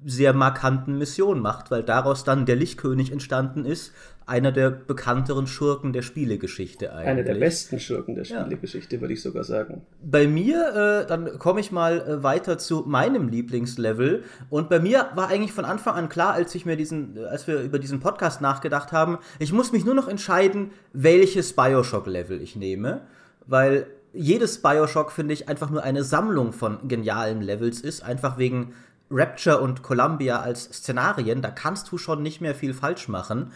sehr 0.04 0.32
markanten 0.32 0.98
Mission 0.98 1.40
macht, 1.40 1.70
weil 1.70 1.82
daraus 1.82 2.24
dann 2.24 2.46
der 2.46 2.56
Lichtkönig 2.56 3.12
entstanden 3.12 3.64
ist, 3.64 3.92
einer 4.26 4.52
der 4.52 4.70
bekannteren 4.70 5.46
Schurken 5.46 5.92
der 5.92 6.02
Spielegeschichte 6.02 6.92
eigentlich. 6.92 7.08
Einer 7.08 7.22
der 7.22 7.34
besten 7.34 7.80
Schurken 7.80 8.14
der 8.14 8.24
Ja. 8.24 8.40
Spielegeschichte, 8.40 9.00
würde 9.00 9.14
ich 9.14 9.22
sogar 9.22 9.44
sagen. 9.44 9.82
Bei 10.02 10.26
mir, 10.26 11.02
äh, 11.04 11.06
dann 11.06 11.38
komme 11.38 11.60
ich 11.60 11.72
mal 11.72 12.00
äh, 12.00 12.22
weiter 12.22 12.58
zu 12.58 12.84
meinem 12.86 13.28
Lieblingslevel. 13.28 14.24
Und 14.50 14.68
bei 14.68 14.80
mir 14.80 15.08
war 15.14 15.28
eigentlich 15.28 15.52
von 15.52 15.64
Anfang 15.64 15.94
an 15.94 16.08
klar, 16.08 16.34
als 16.34 16.54
ich 16.54 16.66
mir 16.66 16.76
diesen, 16.76 17.16
äh, 17.16 17.24
als 17.24 17.46
wir 17.46 17.60
über 17.60 17.78
diesen 17.78 18.00
Podcast 18.00 18.40
nachgedacht 18.40 18.92
haben, 18.92 19.18
ich 19.38 19.52
muss 19.52 19.72
mich 19.72 19.84
nur 19.84 19.94
noch 19.94 20.08
entscheiden, 20.08 20.70
welches 20.92 21.54
Bioshock-Level 21.54 22.40
ich 22.40 22.56
nehme, 22.56 23.02
weil 23.46 23.86
jedes 24.12 24.60
Bioshock 24.60 25.10
finde 25.10 25.32
ich 25.34 25.48
einfach 25.48 25.70
nur 25.70 25.82
eine 25.82 26.04
Sammlung 26.04 26.52
von 26.52 26.86
genialen 26.86 27.40
Levels 27.40 27.80
ist, 27.80 28.02
einfach 28.02 28.36
wegen 28.38 28.74
Rapture 29.10 29.60
und 29.60 29.82
Columbia 29.82 30.40
als 30.40 30.64
Szenarien. 30.64 31.42
Da 31.42 31.50
kannst 31.50 31.90
du 31.92 31.98
schon 31.98 32.22
nicht 32.22 32.40
mehr 32.40 32.54
viel 32.54 32.72
falsch 32.74 33.08
machen. 33.08 33.52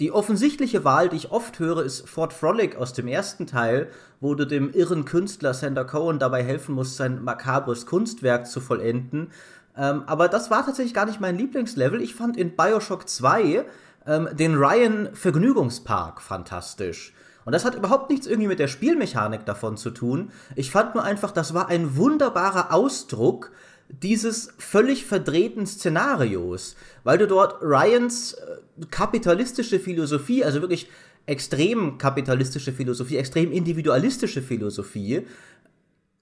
Die 0.00 0.12
offensichtliche 0.12 0.82
Wahl, 0.82 1.10
die 1.10 1.16
ich 1.16 1.30
oft 1.30 1.58
höre, 1.58 1.82
ist 1.82 2.08
Fort 2.08 2.32
Frolic 2.32 2.74
aus 2.74 2.94
dem 2.94 3.06
ersten 3.06 3.46
Teil, 3.46 3.90
wo 4.18 4.34
du 4.34 4.46
dem 4.46 4.72
irren 4.72 5.04
Künstler 5.04 5.52
Sander 5.52 5.84
Cohen 5.84 6.18
dabei 6.18 6.42
helfen 6.42 6.74
musst, 6.74 6.96
sein 6.96 7.22
makabres 7.22 7.84
Kunstwerk 7.84 8.46
zu 8.46 8.62
vollenden. 8.62 9.30
Ähm, 9.76 10.02
aber 10.06 10.28
das 10.28 10.50
war 10.50 10.64
tatsächlich 10.64 10.94
gar 10.94 11.04
nicht 11.04 11.20
mein 11.20 11.36
Lieblingslevel. 11.36 12.00
Ich 12.00 12.14
fand 12.14 12.38
in 12.38 12.56
Bioshock 12.56 13.10
2 13.10 13.66
ähm, 14.06 14.28
den 14.32 14.54
Ryan 14.54 15.10
Vergnügungspark 15.12 16.22
fantastisch. 16.22 17.12
Und 17.44 17.52
das 17.52 17.66
hat 17.66 17.74
überhaupt 17.74 18.08
nichts 18.08 18.26
irgendwie 18.26 18.48
mit 18.48 18.58
der 18.58 18.68
Spielmechanik 18.68 19.44
davon 19.44 19.76
zu 19.76 19.90
tun. 19.90 20.30
Ich 20.56 20.70
fand 20.70 20.94
nur 20.94 21.04
einfach, 21.04 21.30
das 21.30 21.52
war 21.52 21.68
ein 21.68 21.96
wunderbarer 21.96 22.72
Ausdruck 22.72 23.52
dieses 23.90 24.52
völlig 24.58 25.04
verdrehten 25.04 25.66
Szenarios, 25.66 26.76
weil 27.04 27.18
du 27.18 27.26
dort 27.26 27.60
Ryans 27.62 28.34
äh, 28.34 28.86
kapitalistische 28.90 29.80
Philosophie, 29.80 30.44
also 30.44 30.60
wirklich 30.60 30.88
extrem 31.26 31.98
kapitalistische 31.98 32.72
Philosophie, 32.72 33.16
extrem 33.16 33.52
individualistische 33.52 34.42
Philosophie, 34.42 35.26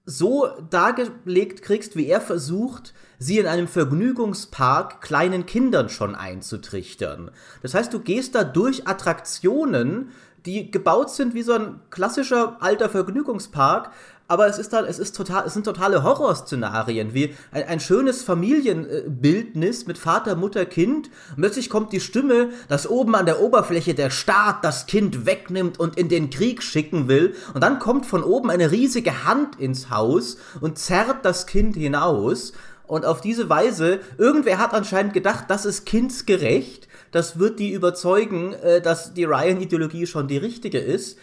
so 0.04 0.48
dargelegt 0.70 1.62
kriegst, 1.62 1.94
wie 1.94 2.06
er 2.06 2.22
versucht, 2.22 2.94
sie 3.18 3.38
in 3.38 3.46
einem 3.46 3.68
Vergnügungspark 3.68 5.02
kleinen 5.02 5.44
Kindern 5.44 5.90
schon 5.90 6.14
einzutrichtern. 6.14 7.30
Das 7.60 7.74
heißt, 7.74 7.92
du 7.92 8.00
gehst 8.00 8.34
da 8.34 8.42
durch 8.42 8.88
Attraktionen, 8.88 10.10
die 10.46 10.70
gebaut 10.70 11.10
sind 11.10 11.34
wie 11.34 11.42
so 11.42 11.52
ein 11.52 11.80
klassischer 11.90 12.56
alter 12.60 12.88
Vergnügungspark, 12.88 13.90
aber 14.28 14.46
es 14.46 14.58
ist 14.58 14.74
dann, 14.74 14.84
es 14.84 14.98
ist 14.98 15.16
total, 15.16 15.46
es 15.46 15.54
sind 15.54 15.64
totale 15.64 16.02
Horrorszenarien, 16.02 17.14
wie 17.14 17.34
ein, 17.50 17.64
ein 17.64 17.80
schönes 17.80 18.22
Familienbildnis 18.22 19.86
mit 19.86 19.96
Vater, 19.96 20.36
Mutter, 20.36 20.66
Kind. 20.66 21.08
Und 21.30 21.38
plötzlich 21.38 21.70
kommt 21.70 21.94
die 21.94 22.00
Stimme, 22.00 22.50
dass 22.68 22.88
oben 22.88 23.14
an 23.14 23.24
der 23.24 23.40
Oberfläche 23.40 23.94
der 23.94 24.10
Staat 24.10 24.62
das 24.62 24.84
Kind 24.86 25.24
wegnimmt 25.24 25.80
und 25.80 25.96
in 25.96 26.10
den 26.10 26.28
Krieg 26.28 26.62
schicken 26.62 27.08
will. 27.08 27.34
Und 27.54 27.62
dann 27.62 27.78
kommt 27.78 28.04
von 28.04 28.22
oben 28.22 28.50
eine 28.50 28.70
riesige 28.70 29.24
Hand 29.24 29.58
ins 29.58 29.88
Haus 29.88 30.36
und 30.60 30.78
zerrt 30.78 31.24
das 31.24 31.46
Kind 31.46 31.74
hinaus. 31.74 32.52
Und 32.86 33.06
auf 33.06 33.22
diese 33.22 33.48
Weise, 33.48 34.00
irgendwer 34.18 34.58
hat 34.58 34.74
anscheinend 34.74 35.14
gedacht, 35.14 35.44
das 35.48 35.64
ist 35.64 35.86
kindsgerecht. 35.86 36.86
Das 37.12 37.38
wird 37.38 37.58
die 37.58 37.72
überzeugen, 37.72 38.52
äh, 38.52 38.82
dass 38.82 39.14
die 39.14 39.24
Ryan-Ideologie 39.24 40.06
schon 40.06 40.28
die 40.28 40.36
richtige 40.36 40.78
ist 40.78 41.16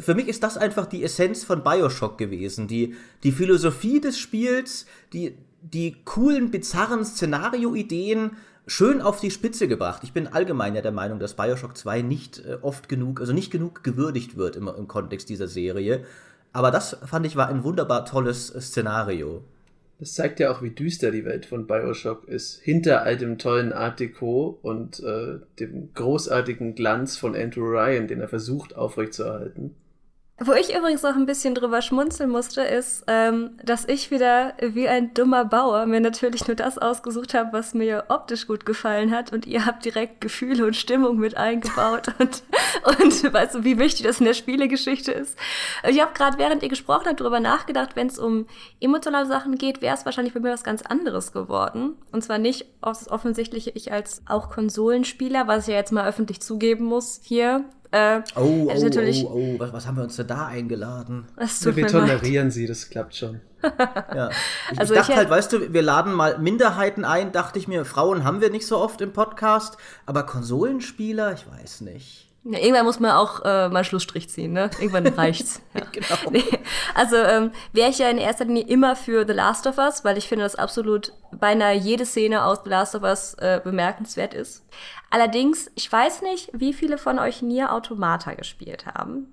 für 0.00 0.14
mich 0.14 0.28
ist 0.28 0.42
das 0.42 0.56
einfach 0.56 0.86
die 0.86 1.04
Essenz 1.04 1.44
von 1.44 1.62
Bioshock 1.62 2.18
gewesen. 2.18 2.66
Die, 2.66 2.94
die 3.22 3.32
Philosophie 3.32 4.00
des 4.00 4.18
Spiels, 4.18 4.86
die, 5.12 5.36
die 5.62 5.96
coolen, 6.04 6.50
bizarren 6.50 7.04
Szenario-Ideen 7.04 8.32
schön 8.66 9.00
auf 9.00 9.20
die 9.20 9.30
Spitze 9.30 9.68
gebracht. 9.68 10.02
Ich 10.04 10.12
bin 10.12 10.26
allgemein 10.26 10.74
ja 10.74 10.82
der 10.82 10.92
Meinung, 10.92 11.18
dass 11.18 11.34
Bioshock 11.34 11.76
2 11.76 12.02
nicht 12.02 12.44
äh, 12.44 12.58
oft 12.62 12.88
genug, 12.88 13.20
also 13.20 13.32
nicht 13.32 13.50
genug 13.50 13.82
gewürdigt 13.82 14.36
wird 14.36 14.56
im, 14.56 14.68
im 14.68 14.88
Kontext 14.88 15.28
dieser 15.28 15.48
Serie. 15.48 16.04
Aber 16.52 16.70
das 16.70 16.96
fand 17.04 17.26
ich 17.26 17.36
war 17.36 17.48
ein 17.48 17.64
wunderbar 17.64 18.04
tolles 18.04 18.54
äh, 18.54 18.60
Szenario. 18.60 19.42
Das 19.98 20.14
zeigt 20.14 20.40
ja 20.40 20.50
auch, 20.50 20.62
wie 20.62 20.70
düster 20.70 21.10
die 21.10 21.26
Welt 21.26 21.44
von 21.44 21.66
Bioshock 21.66 22.26
ist. 22.26 22.58
Hinter 22.60 23.02
all 23.02 23.18
dem 23.18 23.36
tollen 23.36 23.72
Art 23.72 24.00
Deco 24.00 24.58
und 24.62 25.00
äh, 25.00 25.40
dem 25.58 25.92
großartigen 25.92 26.74
Glanz 26.74 27.18
von 27.18 27.36
Andrew 27.36 27.66
Ryan, 27.66 28.08
den 28.08 28.20
er 28.20 28.28
versucht 28.28 28.74
aufrechtzuerhalten. 28.74 29.74
Wo 30.42 30.54
ich 30.54 30.74
übrigens 30.74 31.02
noch 31.02 31.16
ein 31.16 31.26
bisschen 31.26 31.54
drüber 31.54 31.82
schmunzeln 31.82 32.30
musste, 32.30 32.62
ist, 32.62 33.04
ähm, 33.08 33.58
dass 33.62 33.86
ich 33.86 34.10
wieder 34.10 34.54
wie 34.62 34.88
ein 34.88 35.12
dummer 35.12 35.44
Bauer 35.44 35.84
mir 35.84 36.00
natürlich 36.00 36.46
nur 36.46 36.54
das 36.54 36.78
ausgesucht 36.78 37.34
habe, 37.34 37.52
was 37.52 37.74
mir 37.74 38.04
optisch 38.08 38.46
gut 38.46 38.64
gefallen 38.64 39.10
hat 39.10 39.34
und 39.34 39.44
ihr 39.44 39.66
habt 39.66 39.84
direkt 39.84 40.22
Gefühle 40.22 40.64
und 40.64 40.76
Stimmung 40.76 41.18
mit 41.18 41.36
eingebaut 41.36 42.08
und, 42.18 42.42
und 42.86 43.32
weißt 43.34 43.56
du, 43.56 43.64
wie 43.64 43.78
wichtig 43.78 44.06
das 44.06 44.20
in 44.20 44.24
der 44.24 44.32
Spielegeschichte 44.32 45.12
ist. 45.12 45.38
Ich 45.86 46.00
habe 46.00 46.14
gerade, 46.14 46.38
während 46.38 46.62
ihr 46.62 46.70
gesprochen 46.70 47.08
habt, 47.08 47.20
darüber 47.20 47.40
nachgedacht, 47.40 47.94
wenn 47.94 48.06
es 48.06 48.18
um 48.18 48.46
emotionale 48.80 49.26
Sachen 49.26 49.56
geht, 49.56 49.82
wäre 49.82 49.94
es 49.94 50.06
wahrscheinlich 50.06 50.32
bei 50.32 50.40
mir 50.40 50.52
was 50.52 50.64
ganz 50.64 50.80
anderes 50.80 51.32
geworden. 51.32 51.98
Und 52.12 52.24
zwar 52.24 52.38
nicht 52.38 52.64
aus 52.80 53.00
das 53.00 53.10
offensichtliche 53.10 53.72
ich 53.74 53.92
als 53.92 54.22
auch 54.26 54.48
Konsolenspieler, 54.48 55.48
was 55.48 55.68
ich 55.68 55.72
ja 55.72 55.78
jetzt 55.78 55.92
mal 55.92 56.08
öffentlich 56.08 56.40
zugeben 56.40 56.86
muss 56.86 57.20
hier, 57.22 57.66
äh, 57.92 58.20
oh, 58.36 58.68
oh, 58.70 58.80
natürlich, 58.80 59.24
oh, 59.24 59.32
oh, 59.32 59.58
was, 59.58 59.72
was, 59.72 59.86
haben 59.86 59.96
wir 59.96 60.04
uns 60.04 60.16
denn 60.16 60.28
da 60.28 60.46
eingeladen? 60.46 61.26
Wir 61.36 61.86
tolerieren 61.88 62.50
sie, 62.50 62.66
das 62.66 62.88
klappt 62.88 63.16
schon. 63.16 63.40
ja. 63.62 64.30
Ich, 64.70 64.78
also 64.78 64.94
ich 64.94 65.00
dachte 65.00 65.12
ich 65.12 65.18
halt, 65.18 65.28
weißt 65.30 65.52
du, 65.52 65.72
wir 65.72 65.82
laden 65.82 66.12
mal 66.12 66.38
Minderheiten 66.38 67.04
ein, 67.04 67.32
dachte 67.32 67.58
ich 67.58 67.66
mir, 67.66 67.84
Frauen 67.84 68.24
haben 68.24 68.40
wir 68.40 68.50
nicht 68.50 68.66
so 68.66 68.78
oft 68.78 69.00
im 69.00 69.12
Podcast, 69.12 69.76
aber 70.06 70.22
Konsolenspieler, 70.22 71.32
ich 71.32 71.46
weiß 71.50 71.82
nicht. 71.82 72.29
Ja, 72.44 72.58
irgendwann 72.58 72.86
muss 72.86 73.00
man 73.00 73.10
auch 73.10 73.44
äh, 73.44 73.68
mal 73.68 73.84
Schlussstrich 73.84 74.30
ziehen, 74.30 74.52
ne? 74.52 74.70
Irgendwann 74.80 75.06
reicht's. 75.14 75.60
Ja. 75.74 75.84
genau. 75.92 76.06
Nee. 76.30 76.44
Also 76.94 77.16
ähm, 77.16 77.50
wäre 77.72 77.90
ich 77.90 77.98
ja 77.98 78.08
in 78.08 78.18
erster 78.18 78.46
Linie 78.46 78.66
immer 78.66 78.96
für 78.96 79.26
The 79.26 79.32
Last 79.32 79.66
of 79.66 79.78
Us, 79.78 80.04
weil 80.04 80.16
ich 80.16 80.28
finde, 80.28 80.44
dass 80.44 80.54
absolut 80.54 81.12
beinahe 81.32 81.74
jede 81.74 82.06
Szene 82.06 82.44
aus 82.44 82.60
The 82.64 82.70
Last 82.70 82.94
of 82.94 83.02
Us 83.02 83.34
äh, 83.34 83.60
bemerkenswert 83.62 84.32
ist. 84.32 84.64
Allerdings, 85.10 85.70
ich 85.74 85.90
weiß 85.90 86.22
nicht, 86.22 86.50
wie 86.52 86.72
viele 86.72 86.96
von 86.96 87.18
euch 87.18 87.42
Nier 87.42 87.72
Automata 87.72 88.34
gespielt 88.34 88.86
haben. 88.86 89.26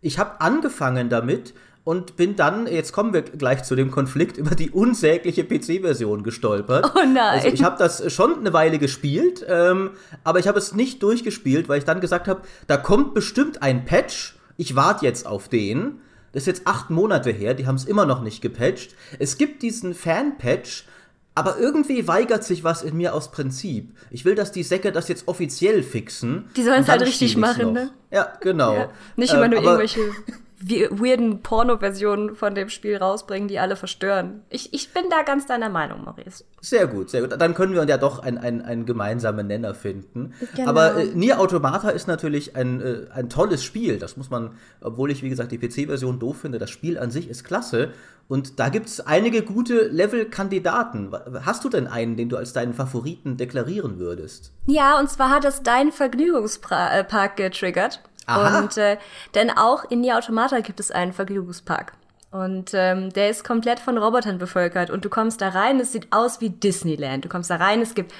Ich 0.00 0.18
habe 0.18 0.40
angefangen 0.40 1.08
damit 1.08 1.54
und 1.84 2.16
bin 2.16 2.36
dann, 2.36 2.66
jetzt 2.66 2.92
kommen 2.92 3.12
wir 3.12 3.22
gleich 3.22 3.64
zu 3.64 3.74
dem 3.74 3.90
Konflikt, 3.90 4.36
über 4.36 4.54
die 4.54 4.70
unsägliche 4.70 5.44
PC-Version 5.44 6.22
gestolpert. 6.22 6.92
Oh 6.94 7.00
nein. 7.04 7.16
Also 7.16 7.48
ich 7.48 7.64
habe 7.64 7.76
das 7.78 8.12
schon 8.12 8.38
eine 8.38 8.52
Weile 8.52 8.78
gespielt, 8.78 9.44
ähm, 9.48 9.90
aber 10.22 10.38
ich 10.38 10.46
habe 10.46 10.58
es 10.58 10.74
nicht 10.74 11.02
durchgespielt, 11.02 11.68
weil 11.68 11.78
ich 11.78 11.84
dann 11.84 12.00
gesagt 12.00 12.28
habe, 12.28 12.42
da 12.68 12.76
kommt 12.76 13.14
bestimmt 13.14 13.62
ein 13.62 13.84
Patch. 13.84 14.36
Ich 14.56 14.76
warte 14.76 15.04
jetzt 15.04 15.26
auf 15.26 15.48
den. 15.48 16.00
Das 16.32 16.44
ist 16.44 16.46
jetzt 16.46 16.66
acht 16.66 16.88
Monate 16.88 17.30
her, 17.30 17.54
die 17.54 17.66
haben 17.66 17.74
es 17.74 17.84
immer 17.84 18.06
noch 18.06 18.22
nicht 18.22 18.40
gepatcht. 18.40 18.94
Es 19.18 19.36
gibt 19.36 19.62
diesen 19.62 19.92
Fan-Patch, 19.92 20.86
aber 21.34 21.58
irgendwie 21.58 22.06
weigert 22.08 22.44
sich 22.44 22.64
was 22.64 22.82
in 22.82 22.96
mir 22.96 23.14
aus 23.14 23.30
Prinzip. 23.30 23.94
Ich 24.10 24.24
will, 24.24 24.34
dass 24.34 24.52
die 24.52 24.62
Säcke 24.62 24.92
das 24.92 25.08
jetzt 25.08 25.28
offiziell 25.28 25.82
fixen. 25.82 26.48
Die 26.56 26.62
sollen 26.62 26.82
es 26.82 26.88
halt 26.88 27.02
richtig 27.02 27.36
machen, 27.36 27.72
ne? 27.72 27.90
Ja, 28.10 28.32
genau. 28.40 28.74
Ja. 28.74 28.90
Nicht 29.16 29.32
immer 29.32 29.44
ähm, 29.44 29.50
nur 29.52 29.62
irgendwelche 29.62 30.00
weirden 30.62 31.42
Porno-Versionen 31.42 32.34
von 32.34 32.54
dem 32.54 32.68
Spiel 32.68 32.96
rausbringen, 32.96 33.48
die 33.48 33.58
alle 33.58 33.76
verstören. 33.76 34.42
Ich, 34.48 34.72
ich 34.72 34.92
bin 34.92 35.04
da 35.10 35.22
ganz 35.22 35.46
deiner 35.46 35.68
Meinung, 35.68 36.04
Maurice. 36.04 36.44
Sehr 36.60 36.86
gut, 36.86 37.10
sehr 37.10 37.22
gut. 37.22 37.40
Dann 37.40 37.54
können 37.54 37.74
wir 37.74 37.84
ja 37.84 37.98
doch 37.98 38.20
einen, 38.20 38.38
einen, 38.38 38.62
einen 38.62 38.86
gemeinsamen 38.86 39.46
Nenner 39.46 39.74
finden. 39.74 40.34
Genau. 40.54 40.68
Aber 40.68 40.96
äh, 40.96 41.06
Nier 41.14 41.40
Automata 41.40 41.90
ist 41.90 42.06
natürlich 42.06 42.54
ein, 42.56 42.80
äh, 42.80 43.06
ein 43.12 43.28
tolles 43.28 43.64
Spiel. 43.64 43.98
Das 43.98 44.16
muss 44.16 44.30
man, 44.30 44.52
obwohl 44.80 45.10
ich, 45.10 45.22
wie 45.22 45.28
gesagt, 45.28 45.52
die 45.52 45.58
PC-Version 45.58 46.18
doof 46.18 46.38
finde, 46.42 46.58
das 46.58 46.70
Spiel 46.70 46.98
an 46.98 47.10
sich 47.10 47.28
ist 47.28 47.44
klasse. 47.44 47.90
Und 48.28 48.58
da 48.60 48.68
gibt 48.68 48.86
es 48.86 49.00
einige 49.00 49.42
gute 49.42 49.88
Level-Kandidaten. 49.88 51.10
Hast 51.44 51.64
du 51.64 51.68
denn 51.68 51.86
einen, 51.86 52.16
den 52.16 52.28
du 52.28 52.36
als 52.36 52.52
deinen 52.52 52.72
Favoriten 52.72 53.36
deklarieren 53.36 53.98
würdest? 53.98 54.52
Ja, 54.66 54.98
und 54.98 55.10
zwar 55.10 55.30
hat 55.30 55.44
es 55.44 55.62
dein 55.62 55.92
Vergnügungspark 55.92 57.36
getriggert. 57.36 58.00
Aha. 58.26 58.58
Und 58.58 58.76
äh, 58.76 58.98
denn 59.34 59.50
auch 59.50 59.84
in 59.90 60.00
Nier 60.00 60.16
Automata 60.16 60.60
gibt 60.60 60.80
es 60.80 60.90
einen 60.90 61.12
Vergnügungspark. 61.12 61.92
Und 62.30 62.70
ähm, 62.72 63.12
der 63.12 63.28
ist 63.28 63.44
komplett 63.44 63.78
von 63.78 63.98
Robotern 63.98 64.38
bevölkert. 64.38 64.90
Und 64.90 65.04
du 65.04 65.10
kommst 65.10 65.40
da 65.40 65.50
rein, 65.50 65.78
es 65.80 65.92
sieht 65.92 66.08
aus 66.12 66.40
wie 66.40 66.50
Disneyland. 66.50 67.24
Du 67.24 67.28
kommst 67.28 67.50
da 67.50 67.56
rein, 67.56 67.82
es 67.82 67.94
gibt 67.94 68.12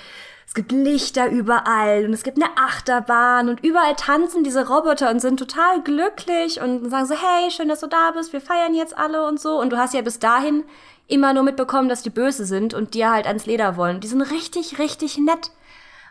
es 0.46 0.54
gibt 0.54 0.72
Lichter 0.72 1.30
überall 1.30 2.04
und 2.04 2.12
es 2.12 2.24
gibt 2.24 2.36
eine 2.36 2.50
Achterbahn 2.58 3.48
und 3.48 3.64
überall 3.64 3.94
tanzen 3.96 4.44
diese 4.44 4.68
Roboter 4.68 5.10
und 5.10 5.20
sind 5.20 5.38
total 5.38 5.80
glücklich 5.82 6.60
und 6.60 6.90
sagen 6.90 7.06
so, 7.06 7.14
hey, 7.14 7.50
schön, 7.50 7.68
dass 7.68 7.80
du 7.80 7.86
da 7.86 8.10
bist, 8.10 8.34
wir 8.34 8.40
feiern 8.42 8.74
jetzt 8.74 8.98
alle 8.98 9.26
und 9.26 9.40
so. 9.40 9.58
Und 9.58 9.70
du 9.70 9.78
hast 9.78 9.94
ja 9.94 10.02
bis 10.02 10.18
dahin 10.18 10.64
immer 11.08 11.32
nur 11.32 11.42
mitbekommen, 11.42 11.88
dass 11.88 12.02
die 12.02 12.10
böse 12.10 12.44
sind 12.44 12.74
und 12.74 12.92
dir 12.92 13.10
halt 13.10 13.26
ans 13.26 13.46
Leder 13.46 13.78
wollen. 13.78 14.00
Die 14.00 14.08
sind 14.08 14.20
richtig, 14.20 14.78
richtig 14.78 15.16
nett. 15.16 15.52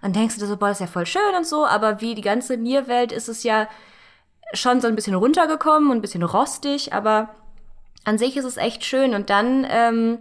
Dann 0.02 0.14
denkst 0.14 0.36
du 0.36 0.42
dir 0.42 0.48
so, 0.48 0.58
boah, 0.58 0.70
das 0.70 0.78
ist 0.78 0.88
ja 0.88 0.92
voll 0.92 1.06
schön 1.06 1.36
und 1.38 1.46
so, 1.46 1.66
aber 1.66 2.02
wie 2.02 2.16
die 2.16 2.22
ganze 2.22 2.58
Nier-Welt 2.58 3.12
ist 3.12 3.30
es 3.30 3.44
ja 3.44 3.68
schon 4.54 4.82
so 4.82 4.88
ein 4.88 4.96
bisschen 4.96 5.16
runtergekommen 5.16 5.92
und 5.92 5.98
ein 5.98 6.02
bisschen 6.02 6.24
rostig, 6.24 6.94
aber 6.94 7.30
an 8.04 8.18
sich 8.18 8.38
ist 8.38 8.46
es 8.46 8.58
echt 8.58 8.84
schön. 8.84 9.14
Und 9.14 9.30
dann 9.30 9.66
ähm, 9.70 10.20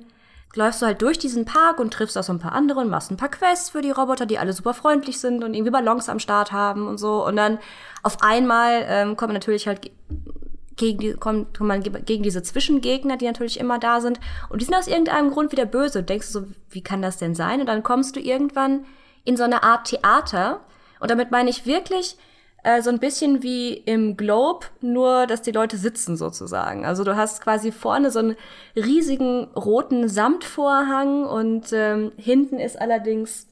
läufst 0.55 0.83
du 0.83 0.87
halt 0.87 1.03
durch 1.03 1.19
diesen 1.19 1.45
Park 1.45 1.81
und 1.81 1.93
triffst 1.93 2.19
auch 2.19 2.23
so 2.23 2.33
ein 2.33 2.39
paar 2.39 2.53
andere 2.53 2.81
und 2.81 2.91
machst 2.91 3.11
ein 3.11 3.17
paar 3.17 3.31
Quests 3.31 3.71
für 3.71 3.83
die 3.83 3.91
Roboter, 3.91 4.27
die 4.27 4.39
alle 4.39 4.53
super 4.53 4.75
freundlich 4.75 5.19
sind 5.19 5.45
und 5.45 5.55
irgendwie 5.55 5.71
Ballons 5.71 6.09
am 6.09 6.19
Start 6.19 6.53
haben 6.53 6.87
und 6.87 6.99
so. 6.99 7.25
Und 7.27 7.37
dann 7.37 7.59
auf 8.03 8.23
einmal 8.23 8.85
ähm, 8.87 9.17
kommt 9.17 9.31
man 9.31 9.35
natürlich 9.35 9.67
halt 9.67 9.91
gegen, 10.77 10.99
die, 10.99 11.13
kommt, 11.15 11.57
kommt 11.57 11.69
man 11.69 11.83
gegen 11.83 12.23
diese 12.23 12.43
Zwischengegner, 12.43 13.17
die 13.17 13.27
natürlich 13.27 13.61
immer 13.61 13.79
da 13.79 14.01
sind. 14.01 14.19
Und 14.49 14.61
die 14.61 14.65
sind 14.65 14.75
aus 14.75 14.87
irgendeinem 14.87 15.31
Grund 15.31 15.53
wieder 15.53 15.67
böse. 15.67 16.01
Und 16.01 16.09
denkst 16.09 16.33
du 16.33 16.41
so, 16.41 16.47
wie 16.71 16.83
kann 16.83 17.03
das 17.03 17.19
denn 17.19 17.35
sein? 17.35 17.61
Und 17.61 17.67
dann 17.67 17.83
kommst 17.83 18.17
du 18.17 18.21
irgendwann 18.21 18.85
in 19.25 19.37
so 19.37 19.45
eine 19.45 19.63
Art 19.63 19.89
Theater. 19.89 20.61
Und 21.01 21.11
damit 21.11 21.31
meine 21.31 21.51
ich 21.51 21.67
wirklich 21.67 22.17
äh, 22.63 22.83
so 22.83 22.91
ein 22.91 22.99
bisschen 22.99 23.43
wie 23.43 23.73
im 23.73 24.17
Globe, 24.17 24.67
nur 24.81 25.27
dass 25.27 25.43
die 25.43 25.53
Leute 25.53 25.77
sitzen 25.77 26.17
sozusagen. 26.17 26.85
Also 26.85 27.05
du 27.05 27.17
hast 27.17 27.43
quasi 27.43 27.73
vorne 27.73 28.11
so 28.11 28.19
einen 28.19 28.37
riesigen 28.77 29.45
roten 29.55 30.09
Samtvorhang 30.09 31.25
und 31.25 31.73
ähm, 31.73 32.13
hinten 32.17 32.59
ist 32.59 32.81
allerdings 32.81 33.47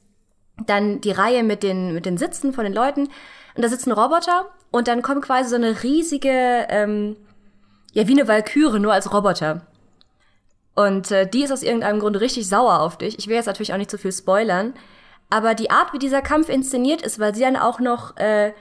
dann 0.65 1.01
die 1.01 1.11
Reihe 1.11 1.43
mit 1.43 1.63
den, 1.63 1.93
mit 1.93 2.05
den 2.05 2.17
Sitzen 2.17 2.53
von 2.53 2.65
den 2.65 2.73
Leuten. 2.73 3.09
Und 3.55 3.63
da 3.63 3.67
sitzen 3.67 3.91
Roboter 3.91 4.45
und 4.71 4.87
dann 4.87 5.01
kommt 5.01 5.23
quasi 5.23 5.49
so 5.49 5.55
eine 5.55 5.83
riesige, 5.83 6.67
ähm, 6.69 7.15
ja, 7.93 8.07
wie 8.07 8.13
eine 8.13 8.27
Walküre, 8.27 8.79
nur 8.79 8.93
als 8.93 9.11
Roboter. 9.11 9.65
Und 10.75 11.11
äh, 11.11 11.27
die 11.27 11.43
ist 11.43 11.51
aus 11.51 11.63
irgendeinem 11.63 11.99
Grund 11.99 12.19
richtig 12.19 12.47
sauer 12.47 12.79
auf 12.79 12.97
dich. 12.97 13.17
Ich 13.17 13.27
will 13.27 13.35
jetzt 13.35 13.47
natürlich 13.47 13.73
auch 13.73 13.77
nicht 13.77 13.91
zu 13.91 13.97
viel 13.97 14.11
spoilern. 14.11 14.73
Aber 15.29 15.53
die 15.53 15.69
Art, 15.69 15.93
wie 15.93 15.99
dieser 15.99 16.21
Kampf 16.21 16.49
inszeniert 16.49 17.01
ist, 17.01 17.19
weil 17.19 17.35
sie 17.35 17.41
dann 17.41 17.55
auch 17.55 17.79
noch 17.79 18.17
äh, 18.17 18.53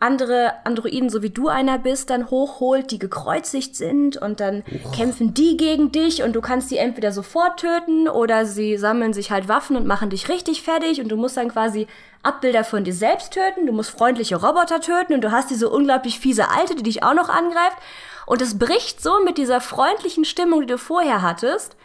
andere 0.00 0.54
Androiden, 0.64 1.10
so 1.10 1.22
wie 1.22 1.28
du 1.28 1.48
einer 1.48 1.78
bist, 1.78 2.08
dann 2.08 2.30
hochholt, 2.30 2.90
die 2.90 2.98
gekreuzigt 2.98 3.76
sind 3.76 4.16
und 4.16 4.40
dann 4.40 4.64
oh. 4.66 4.90
kämpfen 4.92 5.34
die 5.34 5.58
gegen 5.58 5.92
dich 5.92 6.22
und 6.22 6.32
du 6.32 6.40
kannst 6.40 6.70
die 6.70 6.78
entweder 6.78 7.12
sofort 7.12 7.60
töten 7.60 8.08
oder 8.08 8.46
sie 8.46 8.78
sammeln 8.78 9.12
sich 9.12 9.30
halt 9.30 9.46
Waffen 9.46 9.76
und 9.76 9.86
machen 9.86 10.08
dich 10.08 10.30
richtig 10.30 10.62
fertig 10.62 11.02
und 11.02 11.10
du 11.10 11.16
musst 11.16 11.36
dann 11.36 11.50
quasi 11.50 11.86
Abbilder 12.22 12.64
von 12.64 12.82
dir 12.82 12.94
selbst 12.94 13.34
töten, 13.34 13.66
du 13.66 13.74
musst 13.74 13.90
freundliche 13.90 14.36
Roboter 14.36 14.80
töten 14.80 15.12
und 15.12 15.20
du 15.22 15.32
hast 15.32 15.50
diese 15.50 15.68
unglaublich 15.68 16.18
fiese 16.18 16.48
Alte, 16.48 16.74
die 16.74 16.82
dich 16.82 17.02
auch 17.02 17.14
noch 17.14 17.28
angreift 17.28 17.76
und 18.24 18.40
es 18.40 18.58
bricht 18.58 19.02
so 19.02 19.22
mit 19.22 19.36
dieser 19.36 19.60
freundlichen 19.60 20.24
Stimmung, 20.24 20.62
die 20.62 20.66
du 20.66 20.78
vorher 20.78 21.20
hattest 21.20 21.76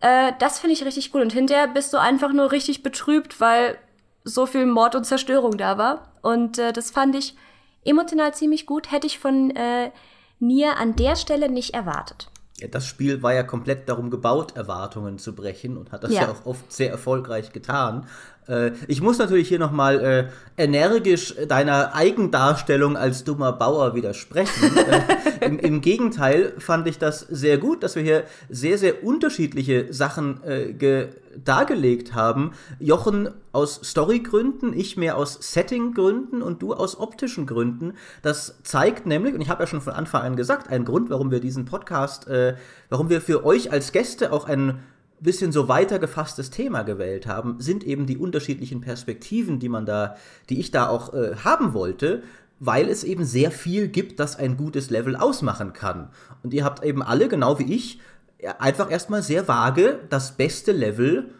äh, 0.00 0.32
das 0.38 0.58
finde 0.58 0.74
ich 0.74 0.84
richtig 0.84 1.14
cool. 1.14 1.22
Und 1.22 1.32
hinterher 1.32 1.68
bist 1.68 1.92
du 1.92 1.98
einfach 1.98 2.32
nur 2.32 2.52
richtig 2.52 2.82
betrübt, 2.82 3.40
weil 3.40 3.78
so 4.24 4.46
viel 4.46 4.66
Mord 4.66 4.94
und 4.94 5.04
Zerstörung 5.04 5.56
da 5.56 5.78
war. 5.78 6.12
Und 6.22 6.58
äh, 6.58 6.72
das 6.72 6.90
fand 6.90 7.14
ich 7.14 7.34
emotional 7.84 8.34
ziemlich 8.34 8.66
gut. 8.66 8.90
Hätte 8.90 9.06
ich 9.06 9.18
von 9.18 9.54
äh, 9.54 9.90
Nier 10.38 10.76
an 10.76 10.96
der 10.96 11.16
Stelle 11.16 11.48
nicht 11.48 11.74
erwartet. 11.74 12.28
Ja, 12.58 12.68
das 12.68 12.86
Spiel 12.86 13.22
war 13.22 13.34
ja 13.34 13.42
komplett 13.42 13.88
darum 13.88 14.10
gebaut, 14.10 14.56
Erwartungen 14.56 15.18
zu 15.18 15.34
brechen 15.34 15.76
und 15.76 15.92
hat 15.92 16.04
das 16.04 16.12
ja, 16.12 16.22
ja 16.22 16.30
auch 16.30 16.46
oft 16.46 16.72
sehr 16.72 16.90
erfolgreich 16.90 17.52
getan. 17.52 18.06
Äh, 18.48 18.72
ich 18.86 19.00
muss 19.00 19.18
natürlich 19.18 19.48
hier 19.48 19.58
nochmal 19.58 20.30
äh, 20.58 20.62
energisch 20.62 21.34
deiner 21.48 21.94
Eigendarstellung 21.94 22.96
als 22.96 23.24
dummer 23.24 23.52
Bauer 23.52 23.94
widersprechen. 23.94 24.76
äh, 25.40 25.44
im, 25.46 25.58
im, 25.58 25.80
Gegenteil 25.80 26.54
fand 26.58 26.86
ich 26.86 26.98
das 26.98 27.20
sehr 27.20 27.58
gut, 27.58 27.82
dass 27.82 27.96
wir 27.96 28.02
hier 28.02 28.24
sehr, 28.48 28.78
sehr 28.78 29.04
unterschiedliche 29.04 29.92
Sachen 29.92 30.42
äh, 30.42 31.08
dargelegt 31.44 32.14
haben. 32.14 32.52
Jochen 32.78 33.28
aus 33.52 33.80
Storygründen, 33.82 34.72
ich 34.72 34.96
mehr 34.96 35.16
aus 35.16 35.38
Settinggründen 35.52 36.42
und 36.42 36.62
du 36.62 36.72
aus 36.74 36.98
optischen 36.98 37.46
Gründen. 37.46 37.94
Das 38.22 38.58
zeigt 38.62 39.06
nämlich, 39.06 39.34
und 39.34 39.40
ich 39.40 39.48
habe 39.48 39.62
ja 39.62 39.66
schon 39.66 39.80
von 39.80 39.92
Anfang 39.92 40.22
an 40.22 40.36
gesagt, 40.36 40.70
ein 40.70 40.84
Grund, 40.84 41.10
warum 41.10 41.30
wir 41.30 41.40
diesen 41.40 41.64
Podcast, 41.64 42.26
äh, 42.28 42.56
warum 42.88 43.10
wir 43.10 43.20
für 43.20 43.44
euch 43.44 43.72
als 43.72 43.92
Gäste 43.92 44.32
auch 44.32 44.46
einen 44.46 44.80
bisschen 45.20 45.52
so 45.52 45.68
weiter 45.68 45.98
gefasstes 45.98 46.50
Thema 46.50 46.82
gewählt 46.82 47.26
haben, 47.26 47.60
sind 47.60 47.84
eben 47.84 48.06
die 48.06 48.18
unterschiedlichen 48.18 48.80
Perspektiven, 48.80 49.58
die 49.58 49.68
man 49.68 49.86
da, 49.86 50.16
die 50.50 50.60
ich 50.60 50.70
da 50.70 50.88
auch 50.88 51.14
äh, 51.14 51.36
haben 51.36 51.72
wollte, 51.74 52.22
weil 52.58 52.88
es 52.88 53.04
eben 53.04 53.24
sehr 53.24 53.50
viel 53.50 53.88
gibt, 53.88 54.20
das 54.20 54.36
ein 54.36 54.56
gutes 54.56 54.90
Level 54.90 55.16
ausmachen 55.16 55.72
kann. 55.72 56.10
Und 56.42 56.54
ihr 56.54 56.64
habt 56.64 56.84
eben 56.84 57.02
alle, 57.02 57.28
genau 57.28 57.58
wie 57.58 57.74
ich, 57.74 58.00
einfach 58.58 58.90
erstmal 58.90 59.22
sehr 59.22 59.48
vage 59.48 60.00
das 60.08 60.36
beste 60.36 60.72
Level. 60.72 61.30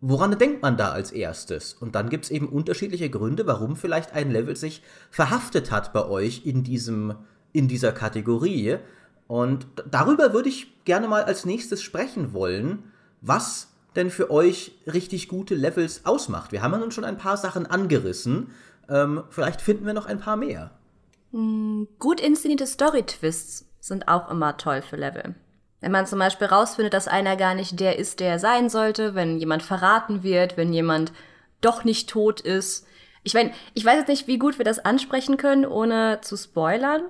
Woran 0.00 0.38
denkt 0.38 0.62
man 0.62 0.76
da 0.76 0.92
als 0.92 1.12
erstes? 1.12 1.74
Und 1.74 1.94
dann 1.94 2.08
gibt 2.08 2.24
es 2.24 2.30
eben 2.30 2.48
unterschiedliche 2.48 3.10
Gründe, 3.10 3.46
warum 3.46 3.76
vielleicht 3.76 4.14
ein 4.14 4.30
Level 4.30 4.56
sich 4.56 4.82
verhaftet 5.10 5.70
hat 5.70 5.92
bei 5.92 6.06
euch 6.06 6.46
in, 6.46 6.64
diesem, 6.64 7.14
in 7.52 7.68
dieser 7.68 7.92
Kategorie. 7.92 8.78
Und 9.26 9.66
darüber 9.88 10.32
würde 10.32 10.48
ich 10.48 10.84
gerne 10.84 11.06
mal 11.06 11.22
als 11.22 11.44
nächstes 11.44 11.82
sprechen 11.82 12.32
wollen, 12.32 12.84
was 13.20 13.68
denn 13.96 14.10
für 14.10 14.30
euch 14.30 14.72
richtig 14.86 15.28
gute 15.28 15.54
Levels 15.54 16.06
ausmacht. 16.06 16.52
Wir 16.52 16.62
haben 16.62 16.72
ja 16.72 16.78
nun 16.78 16.92
schon 16.92 17.04
ein 17.04 17.18
paar 17.18 17.36
Sachen 17.36 17.66
angerissen. 17.66 18.52
Ähm, 18.88 19.24
vielleicht 19.30 19.60
finden 19.60 19.86
wir 19.86 19.94
noch 19.94 20.06
ein 20.06 20.20
paar 20.20 20.36
mehr. 20.36 20.70
Hm, 21.32 21.88
gut 21.98 22.20
inszenierte 22.20 22.66
Story-Twists 22.66 23.66
sind 23.80 24.08
auch 24.08 24.30
immer 24.30 24.56
toll 24.56 24.82
für 24.82 24.96
Level. 24.96 25.34
Wenn 25.80 25.92
man 25.92 26.06
zum 26.06 26.18
Beispiel 26.18 26.46
rausfindet, 26.46 26.92
dass 26.92 27.08
einer 27.08 27.36
gar 27.36 27.54
nicht 27.54 27.80
der 27.80 27.98
ist, 27.98 28.20
der 28.20 28.30
er 28.30 28.38
sein 28.38 28.68
sollte, 28.68 29.14
wenn 29.14 29.38
jemand 29.38 29.62
verraten 29.62 30.22
wird, 30.22 30.56
wenn 30.56 30.72
jemand 30.72 31.12
doch 31.60 31.84
nicht 31.84 32.10
tot 32.10 32.40
ist. 32.40 32.86
Ich 33.22 33.34
meine, 33.34 33.52
ich 33.74 33.84
weiß 33.84 33.98
jetzt 33.98 34.08
nicht, 34.08 34.26
wie 34.26 34.38
gut 34.38 34.58
wir 34.58 34.64
das 34.64 34.78
ansprechen 34.78 35.36
können, 35.36 35.66
ohne 35.66 36.20
zu 36.22 36.36
spoilern. 36.36 37.02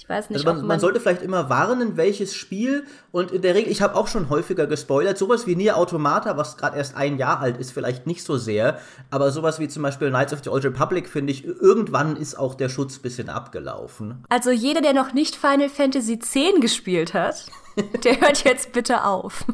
Ich 0.00 0.08
weiß 0.08 0.30
nicht, 0.30 0.38
also 0.38 0.46
man, 0.46 0.56
man, 0.58 0.66
man, 0.66 0.80
sollte 0.80 1.00
vielleicht 1.00 1.22
immer 1.22 1.50
warnen, 1.50 1.96
welches 1.96 2.32
Spiel. 2.32 2.84
Und 3.10 3.32
in 3.32 3.42
der 3.42 3.56
Regel, 3.56 3.72
ich 3.72 3.82
habe 3.82 3.96
auch 3.96 4.06
schon 4.06 4.30
häufiger 4.30 4.68
gespoilert. 4.68 5.18
Sowas 5.18 5.48
wie 5.48 5.56
Nier 5.56 5.76
Automata, 5.76 6.36
was 6.36 6.56
gerade 6.56 6.76
erst 6.76 6.96
ein 6.96 7.18
Jahr 7.18 7.40
alt 7.40 7.56
ist, 7.56 7.72
vielleicht 7.72 8.06
nicht 8.06 8.22
so 8.22 8.36
sehr. 8.36 8.78
Aber 9.10 9.32
sowas 9.32 9.58
wie 9.58 9.66
zum 9.66 9.82
Beispiel 9.82 10.10
Knights 10.10 10.32
of 10.32 10.40
the 10.44 10.50
Old 10.50 10.64
Republic, 10.64 11.08
finde 11.08 11.32
ich, 11.32 11.44
irgendwann 11.44 12.16
ist 12.16 12.38
auch 12.38 12.54
der 12.54 12.68
Schutz 12.68 12.98
ein 12.98 13.02
bisschen 13.02 13.28
abgelaufen. 13.28 14.24
Also 14.28 14.50
jeder, 14.50 14.80
der 14.80 14.94
noch 14.94 15.14
nicht 15.14 15.34
Final 15.34 15.68
Fantasy 15.68 16.12
X 16.12 16.32
gespielt 16.60 17.12
hat, 17.12 17.46
der 18.04 18.20
hört 18.20 18.44
jetzt 18.44 18.72
bitte 18.72 19.04
auf. 19.04 19.44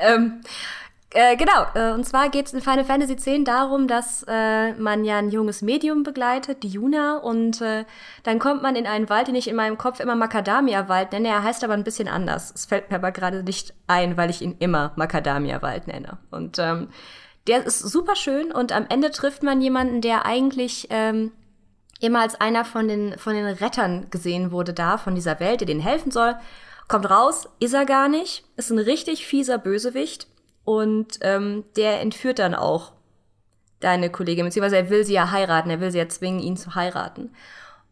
ähm, 0.00 0.40
äh, 1.16 1.36
genau, 1.36 1.64
äh, 1.74 1.94
und 1.94 2.04
zwar 2.04 2.28
geht 2.28 2.44
es 2.44 2.52
in 2.52 2.60
Final 2.60 2.84
Fantasy 2.84 3.14
X 3.14 3.24
darum, 3.44 3.88
dass 3.88 4.22
äh, 4.28 4.74
man 4.74 5.02
ja 5.02 5.16
ein 5.16 5.30
junges 5.30 5.62
Medium 5.62 6.02
begleitet, 6.02 6.62
die 6.62 6.68
Juna, 6.68 7.16
und 7.16 7.62
äh, 7.62 7.86
dann 8.22 8.38
kommt 8.38 8.62
man 8.62 8.76
in 8.76 8.86
einen 8.86 9.08
Wald, 9.08 9.28
den 9.28 9.34
ich 9.34 9.48
in 9.48 9.56
meinem 9.56 9.78
Kopf 9.78 9.98
immer 9.98 10.14
Macadamia-Wald 10.14 11.12
nenne. 11.12 11.28
Er 11.28 11.42
heißt 11.42 11.64
aber 11.64 11.72
ein 11.72 11.84
bisschen 11.84 12.06
anders. 12.06 12.52
Es 12.54 12.66
fällt 12.66 12.90
mir 12.90 12.96
aber 12.96 13.12
gerade 13.12 13.42
nicht 13.42 13.72
ein, 13.86 14.18
weil 14.18 14.28
ich 14.28 14.42
ihn 14.42 14.56
immer 14.58 14.92
Macadamia-Wald 14.96 15.86
nenne. 15.86 16.18
Und 16.30 16.58
ähm, 16.58 16.88
der 17.46 17.64
ist 17.64 17.78
super 17.78 18.14
schön 18.14 18.52
und 18.52 18.72
am 18.72 18.84
Ende 18.90 19.10
trifft 19.10 19.42
man 19.42 19.62
jemanden, 19.62 20.02
der 20.02 20.26
eigentlich 20.26 20.88
ähm, 20.90 21.32
immer 21.98 22.20
als 22.20 22.38
einer 22.38 22.66
von 22.66 22.88
den, 22.88 23.18
von 23.18 23.32
den 23.32 23.46
Rettern 23.46 24.08
gesehen 24.10 24.52
wurde 24.52 24.74
da, 24.74 24.98
von 24.98 25.14
dieser 25.14 25.40
Welt, 25.40 25.60
der 25.60 25.66
denen 25.66 25.80
helfen 25.80 26.10
soll. 26.10 26.36
Kommt 26.88 27.08
raus, 27.08 27.48
ist 27.58 27.72
er 27.72 27.86
gar 27.86 28.08
nicht, 28.08 28.44
ist 28.56 28.70
ein 28.70 28.78
richtig 28.78 29.26
fieser 29.26 29.56
Bösewicht 29.56 30.28
und 30.66 31.20
ähm, 31.20 31.62
der 31.76 32.00
entführt 32.00 32.40
dann 32.40 32.56
auch 32.56 32.90
deine 33.78 34.10
Kollegin, 34.10 34.44
beziehungsweise 34.44 34.76
er 34.76 34.90
will 34.90 35.04
sie 35.04 35.12
ja 35.12 35.30
heiraten, 35.30 35.70
er 35.70 35.80
will 35.80 35.92
sie 35.92 35.98
ja 35.98 36.08
zwingen, 36.08 36.40
ihn 36.40 36.56
zu 36.56 36.74
heiraten. 36.74 37.32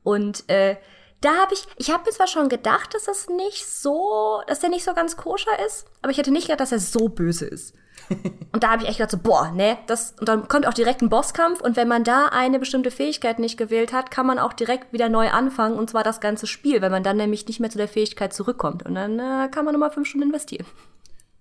Und 0.03 0.49
äh, 0.51 0.77
da 1.21 1.35
habe 1.37 1.55
ich, 1.55 1.65
ich 1.77 1.93
habe 1.93 2.03
mir 2.05 2.11
zwar 2.11 2.27
schon 2.27 2.49
gedacht, 2.49 2.93
dass 2.93 3.05
das 3.05 3.29
nicht 3.29 3.65
so, 3.65 4.43
dass 4.49 4.59
der 4.59 4.71
nicht 4.71 4.85
so 4.85 4.93
ganz 4.93 5.17
koscher 5.17 5.57
ist, 5.65 5.87
aber 6.03 6.11
ich 6.11 6.19
hätte 6.19 6.33
nicht 6.33 6.49
gedacht, 6.49 6.61
dass 6.61 6.73
er 6.73 6.81
so 6.81 7.09
böse 7.09 7.47
ist. 7.47 7.77
und 8.53 8.65
da 8.65 8.73
habe 8.73 8.83
ich 8.83 8.89
echt 8.89 8.99
gedacht 8.99 9.13
so, 9.13 9.19
boah, 9.19 9.53
ne, 9.53 9.79
das, 9.87 10.17
und 10.19 10.29
dann 10.29 10.49
kommt 10.49 10.67
auch 10.67 10.75
direkt 10.75 11.01
ein 11.01 11.09
Bosskampf 11.09 11.61
und 11.61 11.77
wenn 11.77 11.87
man 11.87 12.03
da 12.03 12.27
eine 12.27 12.59
bestimmte 12.59 12.91
Fähigkeit 12.91 13.39
nicht 13.39 13.57
gewählt 13.57 13.93
hat, 13.93 14.11
kann 14.11 14.27
man 14.27 14.41
auch 14.41 14.53
direkt 14.53 14.93
wieder 14.93 15.09
neu 15.09 15.31
anfangen 15.31 15.79
und 15.79 15.91
zwar 15.91 16.03
das 16.03 16.21
ganze 16.21 16.49
Spiel, 16.49 16.83
weil 16.83 16.91
man 16.91 17.05
dann 17.05 17.19
nämlich 17.19 17.47
nicht 17.47 17.61
mehr 17.61 17.71
zu 17.71 17.79
der 17.79 17.87
Fähigkeit 17.87 18.33
zurückkommt 18.33 18.85
und 18.85 18.97
dann 18.97 19.21
äh, 19.21 19.49
kann 19.49 19.65
man 19.65 19.75
nochmal 19.75 19.93
fünf 19.93 20.09
Stunden 20.09 20.27
investieren 20.27 20.67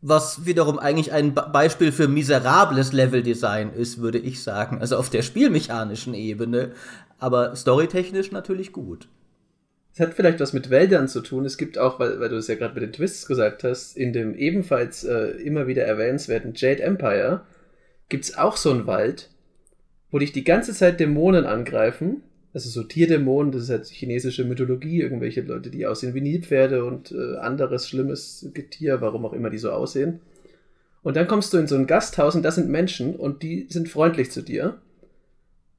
was 0.05 0.45
wiederum 0.45 0.79
eigentlich 0.79 1.13
ein 1.13 1.33
Beispiel 1.33 1.93
für 1.93 2.09
miserables 2.09 2.91
Leveldesign 2.91 3.73
ist, 3.73 4.01
würde 4.01 4.19
ich 4.19 4.43
sagen. 4.43 4.79
Also 4.81 4.97
auf 4.97 5.09
der 5.09 5.21
spielmechanischen 5.21 6.13
Ebene, 6.13 6.73
aber 7.19 7.55
storytechnisch 7.55 8.31
natürlich 8.31 8.73
gut. 8.73 9.07
Es 9.93 10.01
hat 10.01 10.13
vielleicht 10.13 10.41
was 10.41 10.51
mit 10.51 10.69
Wäldern 10.69 11.07
zu 11.07 11.21
tun. 11.21 11.45
Es 11.45 11.57
gibt 11.57 11.77
auch, 11.77 11.99
weil, 11.99 12.19
weil 12.19 12.27
du 12.27 12.35
es 12.35 12.47
ja 12.47 12.55
gerade 12.55 12.73
mit 12.73 12.83
den 12.83 12.91
Twists 12.91 13.27
gesagt 13.27 13.63
hast, 13.63 13.95
in 13.95 14.11
dem 14.11 14.35
ebenfalls 14.35 15.05
äh, 15.05 15.27
immer 15.41 15.67
wieder 15.67 15.83
erwähnenswerten 15.83 16.51
Jade 16.53 16.83
Empire 16.83 17.45
gibt 18.09 18.25
es 18.25 18.37
auch 18.37 18.57
so 18.57 18.71
einen 18.71 18.85
Wald, 18.85 19.29
wo 20.11 20.19
dich 20.19 20.33
die 20.33 20.43
ganze 20.43 20.73
Zeit 20.73 20.99
Dämonen 20.99 21.45
angreifen 21.45 22.23
also 22.53 22.69
so 22.69 22.83
Tierdämonen, 22.83 23.51
das 23.51 23.63
ist 23.63 23.69
halt 23.69 23.87
chinesische 23.87 24.43
Mythologie, 24.43 25.01
irgendwelche 25.01 25.41
Leute, 25.41 25.71
die 25.71 25.87
aussehen 25.87 26.13
wie 26.13 26.21
Nilpferde 26.21 26.85
und 26.85 27.11
äh, 27.11 27.37
anderes 27.37 27.89
schlimmes 27.89 28.47
Getier, 28.53 29.01
warum 29.01 29.25
auch 29.25 29.33
immer 29.33 29.49
die 29.49 29.57
so 29.57 29.71
aussehen. 29.71 30.19
Und 31.01 31.17
dann 31.17 31.27
kommst 31.27 31.53
du 31.53 31.57
in 31.57 31.67
so 31.67 31.75
ein 31.75 31.87
Gasthaus 31.87 32.35
und 32.35 32.43
das 32.43 32.55
sind 32.55 32.69
Menschen 32.69 33.15
und 33.15 33.41
die 33.41 33.67
sind 33.69 33.89
freundlich 33.89 34.31
zu 34.31 34.41
dir. 34.41 34.77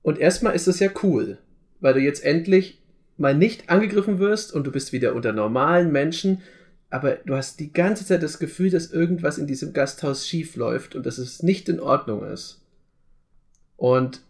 Und 0.02 0.18
erstmal 0.18 0.54
ist 0.54 0.66
das 0.66 0.80
ja 0.80 0.90
cool, 1.02 1.38
weil 1.80 1.94
du 1.94 2.00
jetzt 2.00 2.24
endlich 2.24 2.82
mal 3.16 3.34
nicht 3.34 3.70
angegriffen 3.70 4.18
wirst 4.18 4.52
und 4.52 4.66
du 4.66 4.72
bist 4.72 4.92
wieder 4.92 5.14
unter 5.14 5.32
normalen 5.32 5.92
Menschen, 5.92 6.42
aber 6.90 7.18
du 7.24 7.34
hast 7.34 7.60
die 7.60 7.72
ganze 7.72 8.04
Zeit 8.04 8.22
das 8.22 8.38
Gefühl, 8.38 8.70
dass 8.70 8.92
irgendwas 8.92 9.38
in 9.38 9.46
diesem 9.46 9.72
Gasthaus 9.72 10.26
schief 10.26 10.56
läuft 10.56 10.94
und 10.94 11.06
dass 11.06 11.18
es 11.18 11.42
nicht 11.42 11.68
in 11.68 11.80
Ordnung 11.80 12.24
ist. 12.24 12.60
Und 13.76 14.22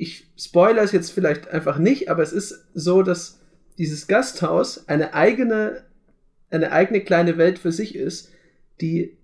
ich 0.00 0.26
spoilere 0.38 0.82
es 0.82 0.92
jetzt 0.92 1.12
vielleicht 1.12 1.48
einfach 1.50 1.76
nicht, 1.76 2.08
aber 2.08 2.22
es 2.22 2.32
ist 2.32 2.64
so, 2.72 3.02
dass 3.02 3.38
dieses 3.76 4.06
Gasthaus 4.06 4.88
eine 4.88 5.12
eigene, 5.12 5.82
eine 6.50 6.72
eigene 6.72 7.02
kleine 7.02 7.36
Welt 7.36 7.58
für 7.58 7.70
sich 7.70 7.94
ist, 7.94 8.30
die 8.80 9.14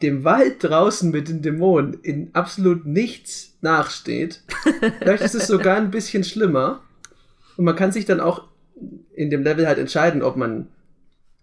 dem 0.00 0.24
Wald 0.24 0.56
draußen 0.64 1.10
mit 1.10 1.28
den 1.28 1.42
Dämonen 1.42 1.98
in 2.02 2.30
absolut 2.32 2.86
nichts 2.86 3.58
nachsteht. 3.60 4.40
Vielleicht 5.00 5.22
ist 5.22 5.34
es 5.34 5.46
sogar 5.46 5.76
ein 5.76 5.90
bisschen 5.90 6.24
schlimmer. 6.24 6.82
Und 7.58 7.66
man 7.66 7.76
kann 7.76 7.92
sich 7.92 8.06
dann 8.06 8.20
auch 8.20 8.48
in 9.12 9.28
dem 9.28 9.42
Level 9.42 9.66
halt 9.66 9.78
entscheiden, 9.78 10.22
ob 10.22 10.36
man 10.36 10.68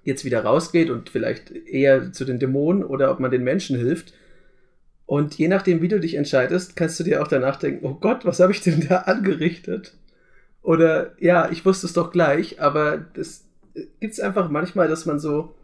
jetzt 0.04 0.26
wieder 0.26 0.44
rausgeht 0.44 0.90
und 0.90 1.10
vielleicht 1.10 1.52
eher 1.52 2.12
zu 2.12 2.26
den 2.26 2.40
Dämonen 2.40 2.84
oder 2.84 3.12
ob 3.12 3.20
man 3.20 3.30
den 3.30 3.44
Menschen 3.44 3.78
hilft. 3.78 4.14
Und 5.10 5.40
je 5.40 5.48
nachdem, 5.48 5.82
wie 5.82 5.88
du 5.88 6.00
dich 6.00 6.14
entscheidest, 6.14 6.76
kannst 6.76 7.00
du 7.00 7.04
dir 7.04 7.24
auch 7.24 7.28
danach 7.28 7.56
denken, 7.56 7.84
oh 7.84 7.96
Gott, 7.96 8.26
was 8.26 8.40
habe 8.40 8.52
ich 8.52 8.62
denn 8.62 8.86
da 8.88 8.98
angerichtet? 8.98 9.98
Oder 10.62 11.16
ja, 11.20 11.50
ich 11.50 11.66
wusste 11.66 11.88
es 11.88 11.94
doch 11.94 12.12
gleich, 12.12 12.62
aber 12.62 13.00
das 13.16 13.46
gibt 14.00 14.14
es 14.14 14.20
einfach 14.20 14.52
manchmal, 14.52 14.88
dass 14.88 15.08
man 15.08 15.18
so, 15.18 15.56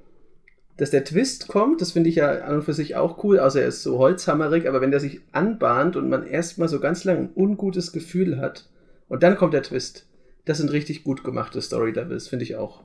dass 0.77 0.89
der 0.89 1.03
Twist 1.03 1.47
kommt, 1.47 1.79
das 1.79 1.91
finde 1.91 2.09
ich 2.09 2.15
ja 2.15 2.39
an 2.39 2.55
und 2.55 2.63
für 2.63 2.73
sich 2.73 2.95
auch 2.95 3.23
cool, 3.23 3.37
außer 3.37 3.61
er 3.61 3.67
ist 3.67 3.83
so 3.83 3.99
holzhammerig, 3.99 4.67
aber 4.67 4.81
wenn 4.81 4.89
der 4.89 4.99
sich 4.99 5.21
anbahnt 5.31 5.95
und 5.95 6.09
man 6.09 6.25
erstmal 6.25 6.67
so 6.67 6.79
ganz 6.79 7.03
lang 7.03 7.17
ein 7.19 7.29
ungutes 7.35 7.91
Gefühl 7.91 8.39
hat 8.39 8.67
und 9.09 9.21
dann 9.21 9.37
kommt 9.37 9.53
der 9.53 9.61
Twist, 9.61 10.07
das 10.45 10.57
sind 10.57 10.71
richtig 10.71 11.03
gut 11.03 11.23
gemachte 11.23 11.61
Story 11.61 11.91
Levels, 11.91 12.27
finde 12.27 12.45
ich 12.45 12.55
auch. 12.55 12.83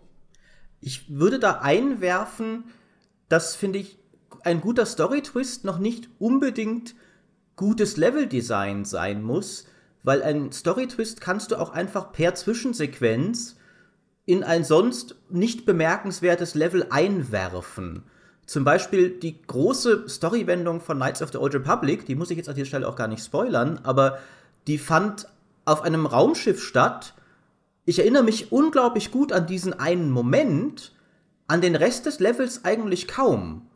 Ich 0.82 1.08
würde 1.08 1.38
da 1.38 1.60
einwerfen, 1.62 2.64
das 3.30 3.56
finde 3.56 3.78
ich 3.78 3.99
ein 4.44 4.60
guter 4.60 4.86
Story-Twist 4.86 5.64
noch 5.64 5.78
nicht 5.78 6.08
unbedingt 6.18 6.94
gutes 7.56 7.96
Level-Design 7.96 8.84
sein 8.84 9.22
muss, 9.22 9.66
weil 10.02 10.22
ein 10.22 10.52
Story-Twist 10.52 11.20
kannst 11.20 11.50
du 11.50 11.56
auch 11.56 11.70
einfach 11.70 12.12
per 12.12 12.34
Zwischensequenz 12.34 13.56
in 14.24 14.44
ein 14.44 14.64
sonst 14.64 15.16
nicht 15.28 15.66
bemerkenswertes 15.66 16.54
Level 16.54 16.86
einwerfen. 16.90 18.04
Zum 18.46 18.64
Beispiel 18.64 19.10
die 19.10 19.42
große 19.42 20.08
Storywendung 20.08 20.80
von 20.80 20.96
Knights 20.96 21.22
of 21.22 21.30
the 21.32 21.38
Old 21.38 21.54
Republic, 21.54 22.06
die 22.06 22.14
muss 22.14 22.30
ich 22.30 22.36
jetzt 22.36 22.48
an 22.48 22.54
dieser 22.54 22.66
Stelle 22.66 22.88
auch 22.88 22.96
gar 22.96 23.08
nicht 23.08 23.24
spoilern, 23.24 23.80
aber 23.82 24.18
die 24.66 24.78
fand 24.78 25.28
auf 25.64 25.82
einem 25.82 26.06
Raumschiff 26.06 26.62
statt. 26.62 27.14
Ich 27.84 27.98
erinnere 27.98 28.22
mich 28.22 28.52
unglaublich 28.52 29.10
gut 29.10 29.32
an 29.32 29.46
diesen 29.46 29.78
einen 29.78 30.10
Moment, 30.10 30.92
an 31.46 31.60
den 31.60 31.76
Rest 31.76 32.06
des 32.06 32.20
Levels 32.20 32.64
eigentlich 32.64 33.08
kaum 33.08 33.69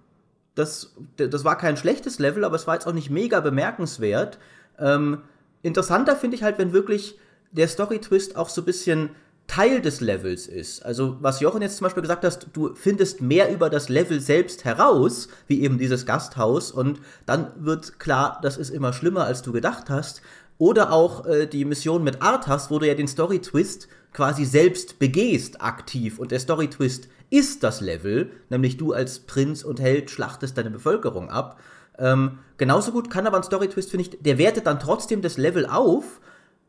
das, 0.54 0.94
das 1.16 1.44
war 1.44 1.58
kein 1.58 1.76
schlechtes 1.76 2.18
Level, 2.18 2.44
aber 2.44 2.56
es 2.56 2.66
war 2.66 2.74
jetzt 2.74 2.86
auch 2.86 2.92
nicht 2.92 3.10
mega 3.10 3.40
bemerkenswert. 3.40 4.38
Ähm, 4.78 5.22
interessanter 5.62 6.16
finde 6.16 6.36
ich 6.36 6.42
halt, 6.42 6.58
wenn 6.58 6.72
wirklich 6.72 7.18
der 7.52 7.68
Story-Twist 7.68 8.36
auch 8.36 8.48
so 8.48 8.62
ein 8.62 8.64
bisschen 8.64 9.10
Teil 9.46 9.82
des 9.82 10.00
Levels 10.00 10.46
ist. 10.46 10.84
Also, 10.84 11.18
was 11.20 11.40
Jochen 11.40 11.60
jetzt 11.60 11.76
zum 11.76 11.84
Beispiel 11.84 12.02
gesagt 12.02 12.24
hast, 12.24 12.48
du 12.52 12.74
findest 12.74 13.20
mehr 13.20 13.52
über 13.52 13.68
das 13.68 13.88
Level 13.88 14.20
selbst 14.20 14.64
heraus, 14.64 15.28
wie 15.46 15.62
eben 15.62 15.78
dieses 15.78 16.06
Gasthaus, 16.06 16.70
und 16.72 17.00
dann 17.26 17.52
wird 17.58 17.98
klar, 17.98 18.38
das 18.42 18.56
ist 18.56 18.70
immer 18.70 18.92
schlimmer, 18.92 19.24
als 19.24 19.42
du 19.42 19.52
gedacht 19.52 19.90
hast. 19.90 20.22
Oder 20.56 20.92
auch 20.92 21.26
äh, 21.26 21.46
die 21.46 21.64
Mission 21.64 22.04
mit 22.04 22.22
Arthas, 22.22 22.70
wo 22.70 22.78
du 22.78 22.86
ja 22.86 22.94
den 22.94 23.08
Story-Twist 23.08 23.88
quasi 24.12 24.44
selbst 24.44 24.98
begehst 25.00 25.60
aktiv 25.60 26.18
und 26.18 26.30
der 26.30 26.38
Story-Twist 26.38 27.08
ist 27.30 27.62
das 27.62 27.80
Level, 27.80 28.30
nämlich 28.50 28.76
du 28.76 28.92
als 28.92 29.20
Prinz 29.20 29.62
und 29.62 29.80
Held 29.80 30.10
schlachtest 30.10 30.56
deine 30.56 30.70
Bevölkerung 30.70 31.30
ab. 31.30 31.60
Ähm, 31.98 32.38
genauso 32.56 32.92
gut 32.92 33.10
kann 33.10 33.26
aber 33.26 33.36
ein 33.36 33.42
Story-Twist, 33.42 33.90
finde 33.90 34.02
ich, 34.02 34.18
der 34.20 34.38
wertet 34.38 34.66
dann 34.66 34.80
trotzdem 34.80 35.22
das 35.22 35.38
Level 35.38 35.66
auf, 35.66 36.20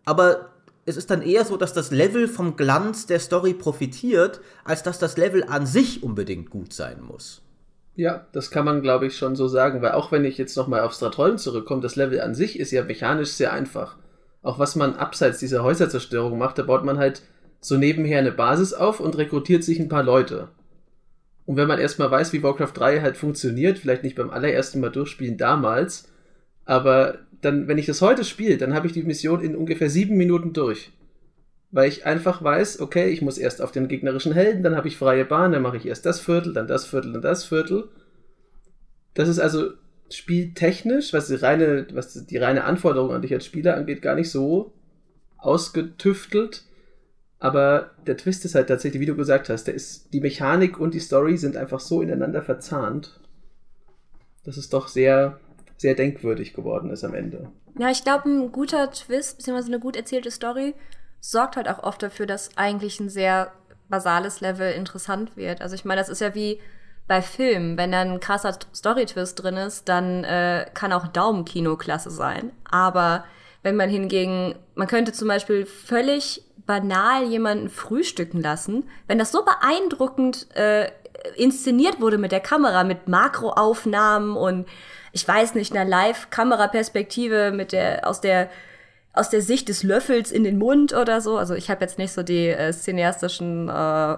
aber 0.06 0.52
es 0.86 0.98
ist 0.98 1.10
dann 1.10 1.22
eher 1.22 1.46
so, 1.46 1.58
dass 1.58 1.74
das 1.74 1.92
Level 1.92 2.28
vom 2.28 2.56
Glanz 2.56 3.08
der 3.08 3.20
Story 3.20 3.54
profitiert, 3.54 4.42
als 4.64 4.84
dass 4.84 5.00
das 5.00 5.18
Level 5.18 5.44
an 5.44 5.66
sich 5.66 6.04
unbedingt 6.04 6.52
gut 6.52 6.74
sein 6.74 7.02
muss. 7.02 7.42
Ja, 7.96 8.28
das 8.34 8.52
kann 8.52 8.66
man, 8.66 8.82
glaube 8.82 9.08
ich, 9.08 9.18
schon 9.18 9.36
so 9.36 9.48
sagen, 9.48 9.82
weil 9.82 9.94
auch 9.94 10.12
wenn 10.12 10.26
ich 10.26 10.38
jetzt 10.38 10.58
nochmal 10.58 10.82
auf 10.82 10.94
Stratholm 10.94 11.38
zurückkomme, 11.38 11.82
das 11.82 11.96
Level 11.96 12.22
an 12.22 12.36
sich 12.36 12.60
ist 12.60 12.72
ja 12.72 12.84
mechanisch 12.84 13.30
sehr 13.30 13.54
einfach. 13.54 13.98
Auch 14.44 14.60
was 14.60 14.76
man 14.76 14.96
abseits 14.96 15.40
dieser 15.40 15.64
Häuserzerstörung 15.64 16.38
macht, 16.38 16.60
da 16.60 16.64
baut 16.64 16.84
man 16.84 17.00
halt 17.00 17.24
so 17.66 17.78
nebenher 17.78 18.20
eine 18.20 18.32
Basis 18.32 18.74
auf 18.74 19.00
und 19.00 19.18
rekrutiert 19.18 19.64
sich 19.64 19.80
ein 19.80 19.90
paar 19.90 20.04
Leute. 20.04 20.50
Und 21.48 21.58
wenn 21.58 21.68
man 21.68 21.80
erstmal 21.80 22.12
weiß, 22.12 22.32
wie 22.32 22.44
Warcraft 22.44 22.74
3 22.76 23.02
halt 23.02 23.18
funktioniert, 23.18 23.80
vielleicht 23.80 24.04
nicht 24.04 24.16
beim 24.16 24.30
allerersten 24.30 24.80
Mal 24.80 24.92
durchspielen 24.92 25.38
damals, 25.38 26.08
aber 26.66 27.20
dann, 27.42 27.68
wenn 27.68 27.80
ich 27.80 27.88
das 27.88 28.04
heute 28.04 28.24
spiele, 28.24 28.58
dann 28.58 28.76
habe 28.76 28.86
ich 28.86 28.94
die 28.94 29.02
Mission 29.02 29.42
in 29.42 29.56
ungefähr 29.56 29.90
sieben 29.90 30.16
Minuten 30.16 30.54
durch. 30.54 30.92
Weil 31.72 31.90
ich 31.90 32.06
einfach 32.06 32.44
weiß, 32.44 32.82
okay, 32.82 33.10
ich 33.10 33.24
muss 33.24 33.40
erst 33.40 33.64
auf 33.64 33.72
den 33.72 33.88
gegnerischen 33.88 34.34
Helden, 34.34 34.62
dann 34.62 34.76
habe 34.76 34.88
ich 34.88 34.98
freie 34.98 35.26
Bahn, 35.26 35.52
dann 35.52 35.64
mache 35.64 35.78
ich 35.78 35.88
erst 35.88 36.06
das 36.06 36.20
Viertel, 36.20 36.54
dann 36.54 36.68
das 36.68 36.86
Viertel, 36.86 37.14
dann 37.14 37.22
das 37.24 37.46
Viertel. 37.46 37.90
Das 39.16 39.28
ist 39.28 39.40
also 39.40 39.72
spieltechnisch, 40.12 41.14
was 41.14 41.28
die 41.28 41.36
reine, 41.36 41.88
was 41.94 42.26
die 42.26 42.38
reine 42.38 42.64
Anforderung 42.64 43.12
an 43.12 43.24
dich 43.24 43.34
als 43.34 43.46
Spieler 43.46 43.76
angeht, 43.76 44.04
gar 44.04 44.14
nicht 44.14 44.30
so 44.30 44.72
ausgetüftelt. 45.38 46.64
Aber 47.46 47.92
der 48.08 48.18
Twist 48.18 48.46
ist 48.46 48.56
halt 48.56 48.68
tatsächlich, 48.68 49.02
wie 49.02 49.06
du 49.06 49.16
gesagt 49.16 49.50
hast, 49.50 49.66
der 49.66 49.74
ist, 49.74 50.14
die 50.14 50.22
Mechanik 50.22 50.80
und 50.80 50.94
die 50.94 51.00
Story 51.00 51.38
sind 51.38 51.58
einfach 51.58 51.80
so 51.80 52.02
ineinander 52.02 52.42
verzahnt, 52.42 53.20
dass 54.44 54.58
es 54.58 54.70
doch 54.70 54.88
sehr, 54.88 55.40
sehr 55.78 55.96
denkwürdig 55.96 56.54
geworden 56.54 56.90
ist 56.90 57.04
am 57.04 57.14
Ende. 57.14 57.52
Ja, 57.78 57.90
ich 57.90 58.04
glaube, 58.04 58.30
ein 58.30 58.52
guter 58.52 58.92
Twist, 58.92 59.38
beziehungsweise 59.38 59.68
eine 59.68 59.80
gut 59.80 59.96
erzählte 59.96 60.32
Story, 60.32 60.76
sorgt 61.20 61.58
halt 61.58 61.68
auch 61.68 61.84
oft 61.84 62.02
dafür, 62.02 62.26
dass 62.26 62.58
eigentlich 62.58 63.00
ein 63.00 63.10
sehr 63.10 63.52
basales 63.90 64.42
Level 64.42 64.72
interessant 64.72 65.36
wird. 65.36 65.62
Also 65.62 65.76
ich 65.76 65.86
meine, 65.86 66.00
das 66.00 66.10
ist 66.10 66.22
ja 66.22 66.34
wie 66.36 66.60
bei 67.08 67.22
Filmen, 67.22 67.78
wenn 67.78 67.92
da 67.92 68.02
ein 68.02 68.20
krasser 68.20 68.58
Story-Twist 68.74 69.44
drin 69.44 69.58
ist, 69.58 69.88
dann 69.90 70.24
äh, 70.24 70.66
kann 70.74 70.92
auch 70.92 71.08
Daumenkino 71.08 71.78
klasse 71.78 72.10
sein. 72.10 72.52
Aber 72.64 73.26
wenn 73.62 73.76
man 73.76 73.90
hingegen, 73.90 74.56
man 74.76 74.88
könnte 74.88 75.12
zum 75.12 75.28
Beispiel 75.28 75.66
völlig 75.66 76.44
banal 76.66 77.26
jemanden 77.26 77.70
frühstücken 77.70 78.42
lassen, 78.42 78.90
wenn 79.08 79.20
das 79.20 79.32
so 79.32 79.44
beeindruckend 79.44 80.48
äh, 80.56 80.90
inszeniert 81.36 82.02
wurde 82.02 82.18
mit 82.18 82.32
der 82.32 82.40
Kamera, 82.40 82.84
mit 82.84 83.08
Makroaufnahmen 83.08 84.36
und 84.36 84.68
ich 85.12 85.28
weiß 85.28 85.56
nicht, 85.56 85.74
einer 85.76 85.90
Live-Kameraperspektive 85.90 87.52
mit 87.52 87.72
der 87.72 88.08
aus 88.08 88.22
der 88.22 88.50
aus 89.14 89.30
der 89.30 89.42
Sicht 89.42 89.70
des 89.70 89.82
Löffels 89.84 90.30
in 90.30 90.44
den 90.44 90.58
Mund 90.58 90.94
oder 90.94 91.22
so. 91.22 91.38
Also 91.38 91.56
ich 91.56 91.70
habe 91.70 91.82
jetzt 91.82 91.98
nicht 91.98 92.12
so 92.12 92.22
die 92.22 92.48
äh, 92.48 92.74
cineastischen 92.74 93.70
äh, 93.70 94.18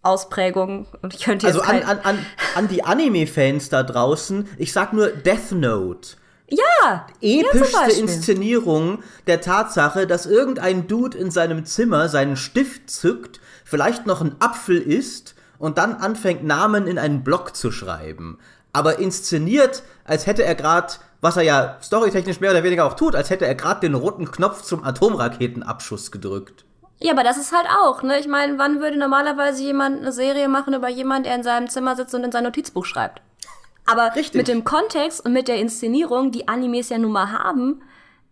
Ausprägungen 0.00 0.86
und 1.02 1.14
ich 1.14 1.24
könnte 1.24 1.46
jetzt 1.46 1.56
Also 1.56 1.68
an, 1.70 1.82
an, 1.82 1.98
an, 2.00 2.26
an 2.54 2.68
die 2.68 2.82
Anime-Fans 2.82 3.68
da 3.68 3.82
draußen, 3.82 4.48
ich 4.56 4.72
sag 4.72 4.92
nur 4.92 5.08
Death 5.08 5.52
Note. 5.52 6.16
Ja! 6.48 7.06
Epischste 7.20 7.90
ja, 7.90 7.98
Inszenierung 7.98 9.02
der 9.26 9.40
Tatsache, 9.40 10.06
dass 10.06 10.26
irgendein 10.26 10.86
Dude 10.86 11.16
in 11.16 11.30
seinem 11.30 11.64
Zimmer 11.64 12.08
seinen 12.08 12.36
Stift 12.36 12.90
zückt, 12.90 13.40
vielleicht 13.64 14.06
noch 14.06 14.20
einen 14.20 14.36
Apfel 14.40 14.80
isst 14.80 15.34
und 15.58 15.78
dann 15.78 15.94
anfängt, 15.94 16.44
Namen 16.44 16.86
in 16.86 16.98
einen 16.98 17.24
Block 17.24 17.56
zu 17.56 17.72
schreiben. 17.72 18.38
Aber 18.72 18.98
inszeniert, 18.98 19.82
als 20.04 20.26
hätte 20.26 20.44
er 20.44 20.54
gerade, 20.54 20.94
was 21.20 21.36
er 21.36 21.44
ja 21.44 21.78
storytechnisch 21.82 22.40
mehr 22.40 22.50
oder 22.50 22.64
weniger 22.64 22.84
auch 22.84 22.94
tut, 22.94 23.14
als 23.14 23.30
hätte 23.30 23.46
er 23.46 23.54
gerade 23.54 23.80
den 23.80 23.94
roten 23.94 24.30
Knopf 24.30 24.62
zum 24.62 24.84
Atomraketenabschuss 24.84 26.10
gedrückt. 26.10 26.64
Ja, 27.00 27.12
aber 27.12 27.24
das 27.24 27.38
ist 27.38 27.52
halt 27.52 27.66
auch, 27.82 28.02
ne? 28.02 28.18
Ich 28.18 28.28
meine, 28.28 28.58
wann 28.58 28.80
würde 28.80 28.98
normalerweise 28.98 29.62
jemand 29.62 30.00
eine 30.00 30.12
Serie 30.12 30.48
machen 30.48 30.74
über 30.74 30.88
jemanden, 30.88 31.24
der 31.24 31.34
in 31.36 31.42
seinem 31.42 31.68
Zimmer 31.68 31.96
sitzt 31.96 32.14
und 32.14 32.24
in 32.24 32.32
sein 32.32 32.44
Notizbuch 32.44 32.84
schreibt? 32.84 33.20
Aber 33.86 34.14
Richtig. 34.14 34.34
mit 34.34 34.48
dem 34.48 34.64
Kontext 34.64 35.24
und 35.24 35.32
mit 35.32 35.48
der 35.48 35.56
Inszenierung, 35.56 36.30
die 36.30 36.48
Animes 36.48 36.88
ja 36.88 36.98
nun 36.98 37.12
mal 37.12 37.32
haben, 37.32 37.82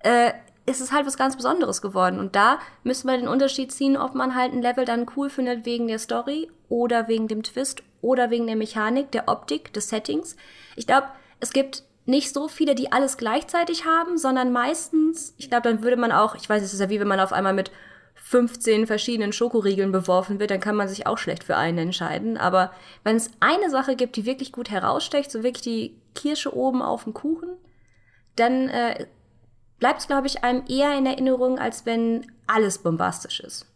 äh, 0.00 0.32
ist 0.64 0.80
es 0.80 0.92
halt 0.92 1.06
was 1.06 1.16
ganz 1.16 1.36
Besonderes 1.36 1.82
geworden. 1.82 2.18
Und 2.18 2.36
da 2.36 2.58
müssen 2.84 3.08
wir 3.08 3.16
den 3.16 3.28
Unterschied 3.28 3.72
ziehen, 3.72 3.96
ob 3.96 4.14
man 4.14 4.34
halt 4.34 4.52
ein 4.52 4.62
Level 4.62 4.84
dann 4.84 5.06
cool 5.16 5.28
findet 5.28 5.66
wegen 5.66 5.88
der 5.88 5.98
Story 5.98 6.50
oder 6.68 7.08
wegen 7.08 7.28
dem 7.28 7.42
Twist 7.42 7.82
oder 8.00 8.30
wegen 8.30 8.46
der 8.46 8.56
Mechanik, 8.56 9.10
der 9.10 9.28
Optik, 9.28 9.72
des 9.72 9.88
Settings. 9.88 10.36
Ich 10.76 10.86
glaube, 10.86 11.08
es 11.40 11.52
gibt 11.52 11.84
nicht 12.06 12.32
so 12.32 12.48
viele, 12.48 12.74
die 12.74 12.90
alles 12.90 13.16
gleichzeitig 13.16 13.84
haben, 13.84 14.18
sondern 14.18 14.52
meistens, 14.52 15.34
ich 15.36 15.48
glaube, 15.48 15.68
dann 15.68 15.82
würde 15.82 15.96
man 15.96 16.12
auch, 16.12 16.34
ich 16.34 16.48
weiß, 16.48 16.62
es 16.62 16.72
ist 16.72 16.80
ja 16.80 16.90
wie 16.90 17.00
wenn 17.00 17.08
man 17.08 17.20
auf 17.20 17.32
einmal 17.32 17.52
mit 17.52 17.70
15 18.32 18.86
verschiedenen 18.86 19.34
Schokoriegeln 19.34 19.92
beworfen 19.92 20.40
wird, 20.40 20.50
dann 20.50 20.58
kann 20.58 20.74
man 20.74 20.88
sich 20.88 21.06
auch 21.06 21.18
schlecht 21.18 21.44
für 21.44 21.58
einen 21.58 21.76
entscheiden. 21.76 22.38
Aber 22.38 22.72
wenn 23.04 23.16
es 23.16 23.30
eine 23.40 23.68
Sache 23.68 23.94
gibt, 23.94 24.16
die 24.16 24.24
wirklich 24.24 24.52
gut 24.52 24.70
herausstecht, 24.70 25.30
so 25.30 25.42
wirklich 25.42 25.60
die 25.60 26.00
Kirsche 26.14 26.56
oben 26.56 26.80
auf 26.80 27.04
dem 27.04 27.12
Kuchen, 27.12 27.50
dann 28.36 28.70
äh, 28.70 29.06
bleibt 29.78 30.00
es, 30.00 30.06
glaube 30.06 30.28
ich, 30.28 30.44
einem 30.44 30.64
eher 30.66 30.96
in 30.96 31.04
Erinnerung, 31.04 31.58
als 31.58 31.84
wenn 31.84 32.32
alles 32.46 32.78
bombastisch 32.78 33.40
ist. 33.40 33.66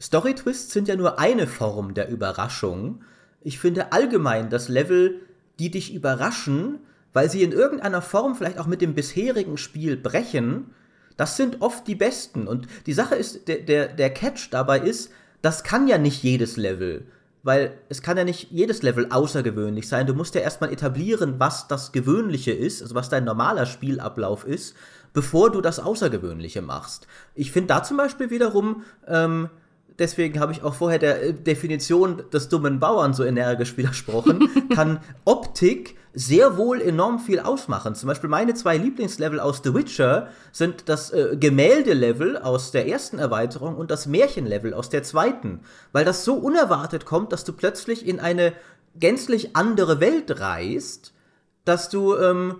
Story-Twists 0.00 0.72
sind 0.72 0.86
ja 0.86 0.94
nur 0.94 1.18
eine 1.18 1.48
Form 1.48 1.92
der 1.94 2.08
Überraschung. 2.08 3.02
Ich 3.40 3.58
finde 3.58 3.90
allgemein, 3.90 4.48
dass 4.48 4.68
Level, 4.68 5.22
die 5.58 5.72
dich 5.72 5.92
überraschen, 5.92 6.78
weil 7.12 7.28
sie 7.28 7.42
in 7.42 7.50
irgendeiner 7.50 8.00
Form 8.00 8.36
vielleicht 8.36 8.58
auch 8.58 8.68
mit 8.68 8.80
dem 8.80 8.94
bisherigen 8.94 9.56
Spiel 9.56 9.96
brechen, 9.96 10.72
das 11.20 11.36
sind 11.36 11.60
oft 11.60 11.86
die 11.86 11.96
besten. 11.96 12.48
Und 12.48 12.66
die 12.86 12.94
Sache 12.94 13.14
ist, 13.14 13.46
der, 13.46 13.58
der, 13.58 13.88
der 13.88 14.08
Catch 14.08 14.48
dabei 14.52 14.80
ist, 14.80 15.10
das 15.42 15.64
kann 15.64 15.86
ja 15.86 15.98
nicht 15.98 16.22
jedes 16.22 16.56
Level. 16.56 17.04
Weil 17.42 17.74
es 17.90 18.00
kann 18.00 18.16
ja 18.16 18.24
nicht 18.24 18.50
jedes 18.50 18.80
Level 18.80 19.06
außergewöhnlich 19.10 19.86
sein. 19.86 20.06
Du 20.06 20.14
musst 20.14 20.34
ja 20.34 20.40
erstmal 20.40 20.72
etablieren, 20.72 21.34
was 21.36 21.68
das 21.68 21.92
Gewöhnliche 21.92 22.52
ist, 22.52 22.80
also 22.80 22.94
was 22.94 23.10
dein 23.10 23.24
normaler 23.24 23.66
Spielablauf 23.66 24.46
ist, 24.46 24.74
bevor 25.12 25.52
du 25.52 25.60
das 25.60 25.78
Außergewöhnliche 25.78 26.62
machst. 26.62 27.06
Ich 27.34 27.52
finde 27.52 27.68
da 27.74 27.82
zum 27.82 27.98
Beispiel 27.98 28.30
wiederum, 28.30 28.84
ähm, 29.06 29.50
deswegen 29.98 30.40
habe 30.40 30.52
ich 30.52 30.62
auch 30.62 30.72
vorher 30.72 30.98
der 30.98 31.22
äh, 31.22 31.34
Definition 31.34 32.22
des 32.32 32.48
dummen 32.48 32.80
Bauern 32.80 33.12
so 33.12 33.24
energisch 33.24 33.76
widersprochen, 33.76 34.48
kann 34.74 35.00
Optik 35.26 35.98
sehr 36.12 36.56
wohl 36.56 36.80
enorm 36.80 37.18
viel 37.18 37.40
ausmachen. 37.40 37.94
Zum 37.94 38.08
Beispiel 38.08 38.30
meine 38.30 38.54
zwei 38.54 38.76
Lieblingslevel 38.76 39.38
aus 39.38 39.60
The 39.62 39.74
Witcher 39.74 40.28
sind 40.52 40.88
das 40.88 41.12
äh, 41.12 41.36
Gemäldelevel 41.38 42.36
aus 42.36 42.72
der 42.72 42.88
ersten 42.88 43.18
Erweiterung 43.18 43.76
und 43.76 43.90
das 43.90 44.06
Märchenlevel 44.06 44.74
aus 44.74 44.88
der 44.88 45.02
zweiten, 45.02 45.60
weil 45.92 46.04
das 46.04 46.24
so 46.24 46.34
unerwartet 46.34 47.06
kommt, 47.06 47.32
dass 47.32 47.44
du 47.44 47.52
plötzlich 47.52 48.06
in 48.06 48.18
eine 48.18 48.52
gänzlich 48.96 49.54
andere 49.54 50.00
Welt 50.00 50.40
reist, 50.40 51.12
dass 51.64 51.90
du 51.90 52.16
ähm, 52.16 52.56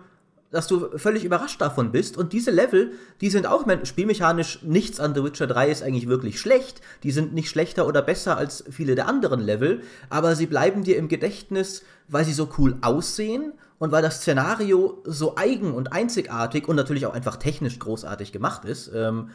dass 0.51 0.67
du 0.67 0.99
völlig 0.99 1.25
überrascht 1.25 1.61
davon 1.61 1.93
bist. 1.93 2.17
Und 2.17 2.33
diese 2.33 2.51
Level, 2.51 2.93
die 3.21 3.31
sind 3.31 3.47
auch 3.47 3.65
spielmechanisch 3.85 4.63
nichts 4.63 4.99
an 4.99 5.15
The 5.15 5.23
Witcher 5.23 5.47
3 5.47 5.71
ist 5.71 5.83
eigentlich 5.83 6.09
wirklich 6.09 6.41
schlecht. 6.41 6.81
Die 7.03 7.13
sind 7.13 7.35
nicht 7.35 7.49
schlechter 7.49 7.87
oder 7.87 8.03
besser 8.03 8.37
als 8.37 8.65
viele 8.71 8.95
der 8.95 9.07
anderen 9.07 9.41
Level, 9.41 9.83
aber 10.09 10.35
sie 10.35 10.47
bleiben 10.47 10.83
dir 10.83 10.97
im 10.97 11.09
Gedächtnis, 11.09 11.85
weil 12.09 12.25
sie 12.25 12.33
so 12.33 12.49
cool 12.59 12.77
aussehen 12.81 13.53
und 13.79 13.93
weil 13.93 14.03
das 14.03 14.17
Szenario 14.17 15.03
so 15.05 15.37
eigen 15.37 15.73
und 15.73 15.93
einzigartig 15.93 16.69
und 16.69 16.77
natürlich 16.77 17.07
auch 17.07 17.15
einfach 17.15 17.37
technisch 17.37 17.79
großartig 17.79 18.33
gemacht 18.33 18.65
ist, 18.65 18.91
ähm, 18.95 19.31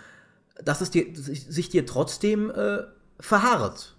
dass 0.63 0.81
es 0.81 0.89
dir, 0.89 1.05
sich 1.13 1.69
dir 1.69 1.85
trotzdem 1.85 2.49
äh, 2.51 2.83
verharrt. 3.19 3.95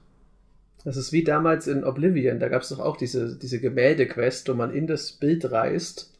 Das 0.85 0.97
ist 0.97 1.13
wie 1.13 1.25
damals 1.25 1.67
in 1.67 1.83
Oblivion, 1.83 2.39
da 2.39 2.49
gab 2.49 2.63
es 2.63 2.69
doch 2.69 2.79
auch 2.79 2.97
diese, 2.97 3.37
diese 3.37 3.59
Gemälde-Quest, 3.59 4.49
wo 4.49 4.55
man 4.55 4.71
in 4.71 4.87
das 4.87 5.13
Bild 5.13 5.51
reist 5.51 6.16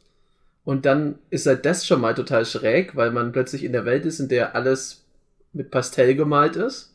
und 0.67 0.85
dann 0.85 1.17
ist 1.29 1.45
halt 1.45 1.65
das 1.65 1.87
schon 1.87 2.01
mal 2.01 2.13
total 2.13 2.45
schräg, 2.45 2.97
weil 2.97 3.11
man 3.11 3.31
plötzlich 3.31 3.63
in 3.63 3.71
der 3.71 3.85
Welt 3.85 4.05
ist, 4.05 4.19
in 4.19 4.27
der 4.27 4.53
alles 4.53 5.05
mit 5.53 5.71
Pastell 5.71 6.13
gemalt 6.13 6.57
ist. 6.57 6.93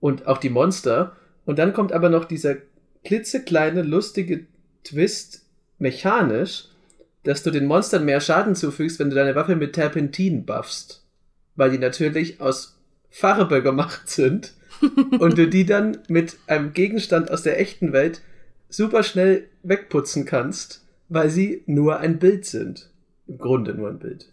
Und 0.00 0.26
auch 0.26 0.38
die 0.38 0.48
Monster. 0.48 1.14
Und 1.44 1.60
dann 1.60 1.74
kommt 1.74 1.92
aber 1.92 2.08
noch 2.08 2.24
dieser 2.24 2.56
klitzekleine, 3.04 3.82
lustige 3.82 4.46
Twist 4.82 5.42
mechanisch, 5.78 6.70
dass 7.22 7.44
du 7.44 7.52
den 7.52 7.66
Monstern 7.66 8.04
mehr 8.04 8.20
Schaden 8.20 8.56
zufügst, 8.56 8.98
wenn 8.98 9.10
du 9.10 9.14
deine 9.14 9.36
Waffe 9.36 9.54
mit 9.54 9.74
Terpentin 9.74 10.44
buffst. 10.44 11.04
Weil 11.54 11.70
die 11.70 11.78
natürlich 11.78 12.40
aus 12.40 12.80
Farbe 13.10 13.62
gemacht 13.62 14.10
sind. 14.10 14.54
und 15.20 15.38
du 15.38 15.46
die 15.46 15.66
dann 15.66 15.98
mit 16.08 16.36
einem 16.48 16.72
Gegenstand 16.72 17.30
aus 17.30 17.44
der 17.44 17.60
echten 17.60 17.92
Welt 17.92 18.22
super 18.68 19.04
schnell 19.04 19.46
wegputzen 19.62 20.24
kannst 20.24 20.81
weil 21.12 21.30
sie 21.30 21.62
nur 21.66 21.98
ein 21.98 22.18
Bild 22.18 22.44
sind. 22.44 22.90
Im 23.26 23.38
Grunde 23.38 23.74
nur 23.74 23.88
ein 23.88 23.98
Bild. 23.98 24.32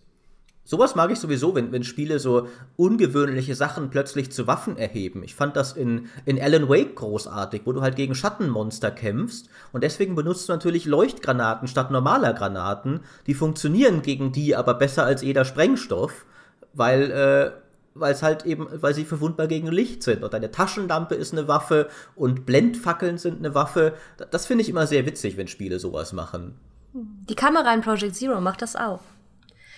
Sowas 0.63 0.93
mag 0.93 1.09
ich 1.11 1.19
sowieso, 1.19 1.55
wenn, 1.55 1.71
wenn 1.71 1.83
Spiele 1.83 2.19
so 2.19 2.47
ungewöhnliche 2.77 3.55
Sachen 3.55 3.89
plötzlich 3.89 4.31
zu 4.31 4.45
Waffen 4.45 4.77
erheben. 4.77 5.23
Ich 5.23 5.33
fand 5.33 5.55
das 5.55 5.73
in, 5.73 6.09
in 6.25 6.39
Alan 6.39 6.69
Wake 6.69 6.95
großartig, 6.95 7.63
wo 7.65 7.73
du 7.73 7.81
halt 7.81 7.95
gegen 7.95 8.13
Schattenmonster 8.13 8.91
kämpfst 8.91 9.49
und 9.71 9.83
deswegen 9.83 10.13
benutzt 10.13 10.47
du 10.47 10.53
natürlich 10.53 10.85
Leuchtgranaten 10.85 11.67
statt 11.67 11.89
normaler 11.89 12.33
Granaten. 12.33 12.99
Die 13.25 13.33
funktionieren 13.33 14.03
gegen 14.03 14.31
die 14.31 14.55
aber 14.55 14.75
besser 14.75 15.05
als 15.05 15.23
jeder 15.23 15.43
Sprengstoff, 15.43 16.27
weil, 16.73 17.09
äh, 17.09 18.05
es 18.07 18.21
halt 18.21 18.45
eben, 18.45 18.67
weil 18.71 18.93
sie 18.93 19.05
verwundbar 19.05 19.47
gegen 19.47 19.67
Licht 19.67 20.03
sind. 20.03 20.23
Und 20.23 20.33
deine 20.33 20.51
Taschenlampe 20.51 21.15
ist 21.15 21.33
eine 21.33 21.47
Waffe 21.47 21.89
und 22.15 22.45
Blendfackeln 22.45 23.17
sind 23.17 23.39
eine 23.39 23.55
Waffe. 23.55 23.93
Das 24.29 24.45
finde 24.45 24.61
ich 24.61 24.69
immer 24.69 24.85
sehr 24.85 25.07
witzig, 25.07 25.35
wenn 25.35 25.47
Spiele 25.47 25.79
sowas 25.79 26.13
machen. 26.13 26.53
Die 26.93 27.36
Kamera 27.36 27.73
in 27.73 27.82
Project 27.82 28.15
Zero 28.15 28.41
macht 28.41 28.62
das 28.62 28.75
auch. 28.75 29.02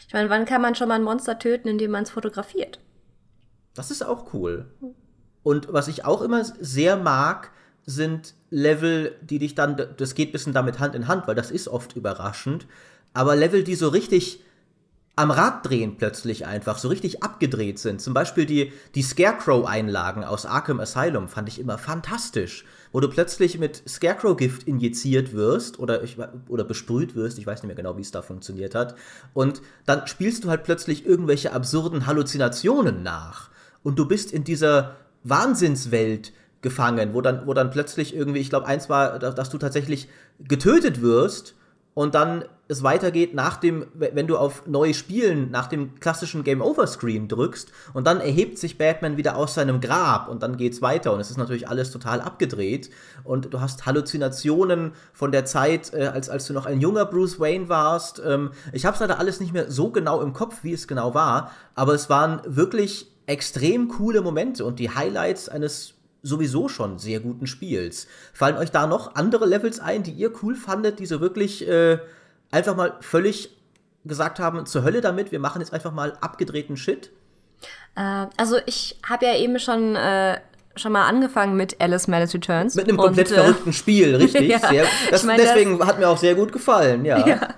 Ich 0.07 0.13
meine, 0.13 0.29
wann 0.29 0.45
kann 0.45 0.61
man 0.61 0.75
schon 0.75 0.87
mal 0.87 0.95
ein 0.95 1.03
Monster 1.03 1.39
töten, 1.39 1.67
indem 1.67 1.91
man 1.91 2.03
es 2.03 2.09
fotografiert? 2.09 2.79
Das 3.73 3.91
ist 3.91 4.03
auch 4.03 4.33
cool. 4.33 4.65
Und 5.43 5.71
was 5.71 5.87
ich 5.87 6.05
auch 6.05 6.21
immer 6.21 6.43
sehr 6.43 6.97
mag, 6.97 7.51
sind 7.85 8.35
Level, 8.49 9.15
die 9.21 9.39
dich 9.39 9.55
dann, 9.55 9.81
das 9.97 10.15
geht 10.15 10.29
ein 10.29 10.31
bisschen 10.33 10.53
damit 10.53 10.79
Hand 10.79 10.95
in 10.95 11.07
Hand, 11.07 11.27
weil 11.27 11.35
das 11.35 11.51
ist 11.51 11.67
oft 11.67 11.95
überraschend, 11.95 12.67
aber 13.13 13.35
Level, 13.35 13.63
die 13.63 13.75
so 13.75 13.89
richtig 13.89 14.43
am 15.15 15.31
Rad 15.31 15.67
drehen 15.67 15.97
plötzlich 15.97 16.45
einfach, 16.45 16.77
so 16.77 16.87
richtig 16.87 17.21
abgedreht 17.23 17.79
sind. 17.79 18.01
Zum 18.01 18.13
Beispiel 18.13 18.45
die, 18.45 18.71
die 18.95 19.01
Scarecrow-Einlagen 19.01 20.23
aus 20.23 20.45
Arkham 20.45 20.79
Asylum 20.79 21.27
fand 21.27 21.49
ich 21.49 21.59
immer 21.59 21.77
fantastisch, 21.77 22.65
wo 22.91 22.99
du 22.99 23.09
plötzlich 23.09 23.57
mit 23.57 23.83
Scarecrow-Gift 23.87 24.63
injiziert 24.63 25.33
wirst 25.33 25.79
oder, 25.79 26.03
ich, 26.03 26.17
oder 26.49 26.63
besprüht 26.63 27.15
wirst, 27.15 27.39
ich 27.39 27.47
weiß 27.47 27.61
nicht 27.61 27.67
mehr 27.67 27.75
genau, 27.75 27.97
wie 27.97 28.01
es 28.01 28.11
da 28.11 28.21
funktioniert 28.21 28.75
hat, 28.75 28.95
und 29.33 29.61
dann 29.85 30.07
spielst 30.07 30.43
du 30.43 30.49
halt 30.49 30.63
plötzlich 30.63 31.05
irgendwelche 31.05 31.53
absurden 31.53 32.05
Halluzinationen 32.05 33.03
nach. 33.03 33.49
Und 33.83 33.97
du 33.97 34.07
bist 34.07 34.31
in 34.31 34.43
dieser 34.43 34.95
Wahnsinnswelt 35.23 36.33
gefangen, 36.61 37.13
wo 37.13 37.21
dann, 37.21 37.47
wo 37.47 37.53
dann 37.53 37.71
plötzlich 37.71 38.15
irgendwie, 38.15 38.39
ich 38.39 38.49
glaube, 38.49 38.67
eins 38.67 38.89
war, 38.89 39.17
dass 39.17 39.49
du 39.49 39.57
tatsächlich 39.57 40.07
getötet 40.39 41.01
wirst 41.01 41.55
und 41.93 42.15
dann 42.15 42.45
es 42.71 42.83
weitergeht 42.83 43.33
nach 43.33 43.57
dem, 43.57 43.87
wenn 43.93 44.27
du 44.27 44.37
auf 44.37 44.65
neu 44.65 44.93
spielen, 44.93 45.51
nach 45.51 45.67
dem 45.67 45.99
klassischen 45.99 46.45
Game 46.45 46.61
Over 46.61 46.87
Screen 46.87 47.27
drückst 47.27 47.69
und 47.93 48.07
dann 48.07 48.21
erhebt 48.21 48.57
sich 48.57 48.77
Batman 48.77 49.17
wieder 49.17 49.35
aus 49.35 49.55
seinem 49.55 49.81
Grab 49.81 50.29
und 50.29 50.41
dann 50.41 50.55
geht's 50.55 50.81
weiter. 50.81 51.11
Und 51.11 51.19
es 51.19 51.29
ist 51.29 51.35
natürlich 51.35 51.67
alles 51.67 51.91
total 51.91 52.21
abgedreht. 52.21 52.89
Und 53.25 53.53
du 53.53 53.59
hast 53.59 53.85
Halluzinationen 53.85 54.93
von 55.11 55.33
der 55.33 55.43
Zeit, 55.43 55.93
äh, 55.93 56.05
als, 56.05 56.29
als 56.29 56.47
du 56.47 56.53
noch 56.53 56.65
ein 56.65 56.79
junger 56.79 57.05
Bruce 57.05 57.41
Wayne 57.41 57.67
warst. 57.67 58.21
Ähm, 58.25 58.51
ich 58.71 58.85
habe 58.85 58.95
leider 59.01 59.19
alles 59.19 59.41
nicht 59.41 59.51
mehr 59.51 59.69
so 59.69 59.89
genau 59.89 60.21
im 60.21 60.31
Kopf, 60.31 60.63
wie 60.63 60.71
es 60.71 60.87
genau 60.87 61.13
war, 61.13 61.51
aber 61.75 61.93
es 61.93 62.09
waren 62.09 62.41
wirklich 62.45 63.11
extrem 63.25 63.89
coole 63.89 64.21
Momente 64.21 64.63
und 64.63 64.79
die 64.79 64.89
Highlights 64.89 65.49
eines 65.49 65.95
sowieso 66.23 66.67
schon 66.67 66.99
sehr 66.99 67.19
guten 67.19 67.47
Spiels. 67.47 68.07
Fallen 68.33 68.57
euch 68.57 68.71
da 68.71 68.87
noch 68.87 69.15
andere 69.15 69.45
Levels 69.45 69.79
ein, 69.79 70.03
die 70.03 70.11
ihr 70.11 70.31
cool 70.43 70.55
fandet, 70.55 70.99
die 70.99 71.05
so 71.05 71.19
wirklich 71.21 71.67
äh, 71.67 71.99
einfach 72.51 72.75
mal 72.75 72.97
völlig 73.01 73.57
gesagt 74.05 74.39
haben, 74.39 74.65
zur 74.65 74.83
Hölle 74.83 75.01
damit, 75.01 75.31
wir 75.31 75.39
machen 75.39 75.61
jetzt 75.61 75.73
einfach 75.73 75.91
mal 75.91 76.17
abgedrehten 76.21 76.77
Shit? 76.77 77.11
Äh, 77.95 78.27
also 78.37 78.57
ich 78.65 78.99
habe 79.07 79.25
ja 79.25 79.35
eben 79.35 79.59
schon 79.59 79.95
äh, 79.95 80.39
schon 80.75 80.91
mal 80.91 81.07
angefangen 81.07 81.55
mit 81.55 81.81
Alice 81.81 82.07
Malice 82.07 82.33
Returns. 82.33 82.75
Mit 82.75 82.87
einem 82.87 82.97
komplett 82.97 83.29
und, 83.29 83.37
äh, 83.37 83.41
verrückten 83.41 83.73
Spiel, 83.73 84.15
richtig. 84.17 84.49
ja, 84.49 84.59
sehr, 84.59 84.85
das, 85.09 85.21
ich 85.21 85.27
mein, 85.27 85.37
deswegen 85.37 85.77
das, 85.77 85.87
hat 85.87 85.99
mir 85.99 86.07
auch 86.07 86.17
sehr 86.17 86.35
gut 86.35 86.51
gefallen, 86.51 87.05
ja. 87.05 87.25
ja. 87.27 87.49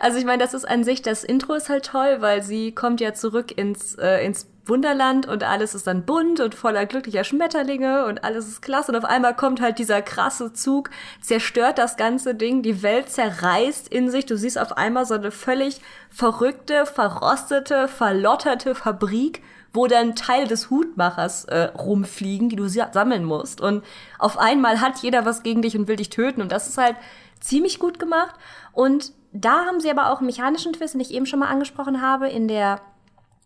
Also 0.00 0.18
ich 0.18 0.24
meine, 0.24 0.42
das 0.42 0.54
ist 0.54 0.64
an 0.66 0.84
sich, 0.84 1.02
das 1.02 1.24
Intro 1.24 1.54
ist 1.54 1.68
halt 1.68 1.84
toll, 1.86 2.16
weil 2.20 2.42
sie 2.42 2.72
kommt 2.72 3.00
ja 3.00 3.14
zurück 3.14 3.56
ins, 3.56 3.94
äh, 3.96 4.24
ins 4.24 4.46
Wunderland 4.64 5.26
und 5.26 5.42
alles 5.42 5.74
ist 5.74 5.86
dann 5.86 6.04
bunt 6.04 6.38
und 6.38 6.54
voller 6.54 6.86
glücklicher 6.86 7.24
Schmetterlinge 7.24 8.06
und 8.06 8.22
alles 8.22 8.46
ist 8.46 8.62
klasse. 8.62 8.92
Und 8.92 8.98
auf 8.98 9.04
einmal 9.04 9.34
kommt 9.34 9.60
halt 9.60 9.78
dieser 9.78 10.02
krasse 10.02 10.52
Zug, 10.52 10.90
zerstört 11.20 11.78
das 11.78 11.96
ganze 11.96 12.34
Ding, 12.34 12.62
die 12.62 12.82
Welt 12.82 13.10
zerreißt 13.10 13.88
in 13.88 14.10
sich, 14.10 14.26
du 14.26 14.36
siehst 14.36 14.58
auf 14.58 14.76
einmal 14.76 15.04
so 15.04 15.14
eine 15.14 15.32
völlig 15.32 15.80
verrückte, 16.10 16.86
verrostete, 16.86 17.88
verlotterte 17.88 18.74
Fabrik, 18.74 19.42
wo 19.72 19.86
dann 19.86 20.14
Teile 20.14 20.46
des 20.46 20.70
Hutmachers 20.70 21.46
äh, 21.46 21.70
rumfliegen, 21.76 22.48
die 22.48 22.56
du 22.56 22.68
sammeln 22.68 23.24
musst. 23.24 23.60
Und 23.60 23.82
auf 24.18 24.38
einmal 24.38 24.80
hat 24.80 24.98
jeder 24.98 25.24
was 25.24 25.42
gegen 25.42 25.62
dich 25.62 25.76
und 25.76 25.88
will 25.88 25.96
dich 25.96 26.10
töten. 26.10 26.42
Und 26.42 26.52
das 26.52 26.68
ist 26.68 26.78
halt 26.78 26.96
ziemlich 27.40 27.78
gut 27.78 27.98
gemacht. 27.98 28.34
Und 28.72 29.12
da 29.32 29.64
haben 29.64 29.80
sie 29.80 29.90
aber 29.90 30.10
auch 30.10 30.18
einen 30.18 30.26
mechanischen 30.26 30.74
Twist, 30.74 30.94
den 30.94 31.00
ich 31.00 31.12
eben 31.12 31.26
schon 31.26 31.38
mal 31.38 31.48
angesprochen 31.48 32.02
habe, 32.02 32.28
in 32.28 32.48
der 32.48 32.80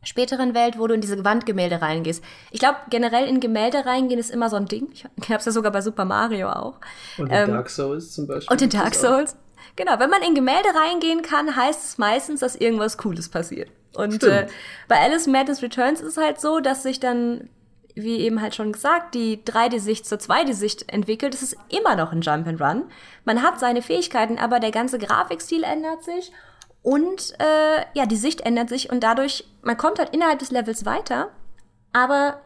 späteren 0.06 0.54
Welt, 0.54 0.78
wo 0.78 0.86
du 0.86 0.94
in 0.94 1.00
diese 1.00 1.24
Wandgemälde 1.24 1.82
reingehst. 1.82 2.22
Ich 2.50 2.60
glaube, 2.60 2.78
generell 2.90 3.28
in 3.28 3.40
Gemälde 3.40 3.84
reingehen 3.84 4.18
ist 4.18 4.30
immer 4.30 4.48
so 4.48 4.56
ein 4.56 4.66
Ding. 4.66 4.88
Ich 4.92 5.04
habe 5.28 5.36
es 5.36 5.44
ja 5.44 5.52
sogar 5.52 5.72
bei 5.72 5.80
Super 5.80 6.04
Mario 6.04 6.48
auch. 6.48 6.78
Und 7.18 7.26
in 7.26 7.34
ähm, 7.34 7.50
Dark 7.50 7.70
Souls 7.70 8.12
zum 8.12 8.26
Beispiel. 8.26 8.52
Und 8.52 8.62
in 8.62 8.70
Dark 8.70 8.94
Souls. 8.94 9.36
Genau, 9.74 9.98
wenn 9.98 10.08
man 10.08 10.22
in 10.22 10.34
Gemälde 10.34 10.68
reingehen 10.74 11.22
kann, 11.22 11.54
heißt 11.54 11.84
es 11.84 11.98
meistens, 11.98 12.40
dass 12.40 12.56
irgendwas 12.56 12.96
Cooles 12.96 13.28
passiert. 13.28 13.68
Und 13.94 14.22
äh, 14.22 14.46
bei 14.88 15.00
Alice 15.00 15.26
Madness 15.26 15.62
Returns 15.62 16.00
ist 16.00 16.16
es 16.16 16.16
halt 16.16 16.40
so, 16.40 16.60
dass 16.60 16.82
sich 16.82 17.00
dann, 17.00 17.50
wie 17.94 18.18
eben 18.20 18.40
halt 18.40 18.54
schon 18.54 18.72
gesagt, 18.72 19.14
die 19.14 19.38
3D-Sicht 19.44 20.06
zur 20.06 20.18
2D-Sicht 20.18 20.90
entwickelt. 20.90 21.34
Es 21.34 21.42
ist 21.42 21.56
immer 21.68 21.96
noch 21.96 22.12
ein 22.12 22.22
Jump 22.22 22.46
and 22.46 22.60
Run. 22.60 22.84
Man 23.24 23.42
hat 23.42 23.58
seine 23.58 23.82
Fähigkeiten, 23.82 24.38
aber 24.38 24.60
der 24.60 24.70
ganze 24.70 24.98
Grafikstil 24.98 25.62
ändert 25.62 26.04
sich 26.04 26.32
und 26.86 27.34
äh, 27.40 27.82
ja, 27.94 28.06
die 28.06 28.14
Sicht 28.14 28.42
ändert 28.42 28.68
sich 28.68 28.92
und 28.92 29.02
dadurch, 29.02 29.42
man 29.60 29.76
kommt 29.76 29.98
halt 29.98 30.14
innerhalb 30.14 30.38
des 30.38 30.52
Levels 30.52 30.86
weiter, 30.86 31.30
aber 31.92 32.40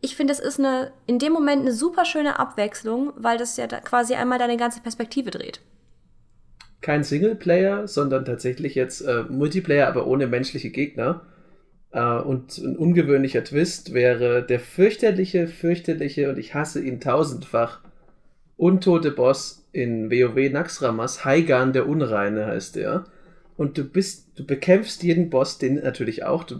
ich 0.00 0.16
finde, 0.16 0.32
es 0.32 0.40
ist 0.40 0.58
eine, 0.58 0.90
in 1.06 1.20
dem 1.20 1.32
Moment 1.32 1.62
eine 1.62 1.70
super 1.70 2.04
schöne 2.04 2.40
Abwechslung, 2.40 3.12
weil 3.14 3.38
das 3.38 3.56
ja 3.56 3.68
da 3.68 3.78
quasi 3.78 4.14
einmal 4.14 4.40
deine 4.40 4.56
ganze 4.56 4.80
Perspektive 4.80 5.30
dreht. 5.30 5.60
Kein 6.80 7.04
Singleplayer, 7.04 7.86
sondern 7.86 8.24
tatsächlich 8.24 8.74
jetzt 8.74 9.00
äh, 9.02 9.22
Multiplayer, 9.28 9.86
aber 9.86 10.08
ohne 10.08 10.26
menschliche 10.26 10.70
Gegner. 10.70 11.20
Äh, 11.92 12.18
und 12.18 12.58
ein 12.58 12.76
ungewöhnlicher 12.76 13.44
Twist 13.44 13.94
wäre 13.94 14.42
der 14.44 14.58
fürchterliche, 14.58 15.46
fürchterliche, 15.46 16.30
und 16.30 16.38
ich 16.38 16.52
hasse 16.52 16.82
ihn 16.82 16.98
tausendfach, 16.98 17.78
untote 18.56 19.12
Boss 19.12 19.68
in 19.70 20.10
WoW 20.10 20.50
Naxramas, 20.50 21.24
Haigan 21.24 21.72
der 21.72 21.88
Unreine 21.88 22.46
heißt 22.46 22.74
der 22.74 23.04
und 23.56 23.78
du 23.78 23.84
bist, 23.84 24.28
du 24.36 24.44
bekämpfst 24.44 25.02
jeden 25.02 25.30
Boss, 25.30 25.58
den 25.58 25.76
natürlich 25.76 26.24
auch, 26.24 26.44
du 26.44 26.56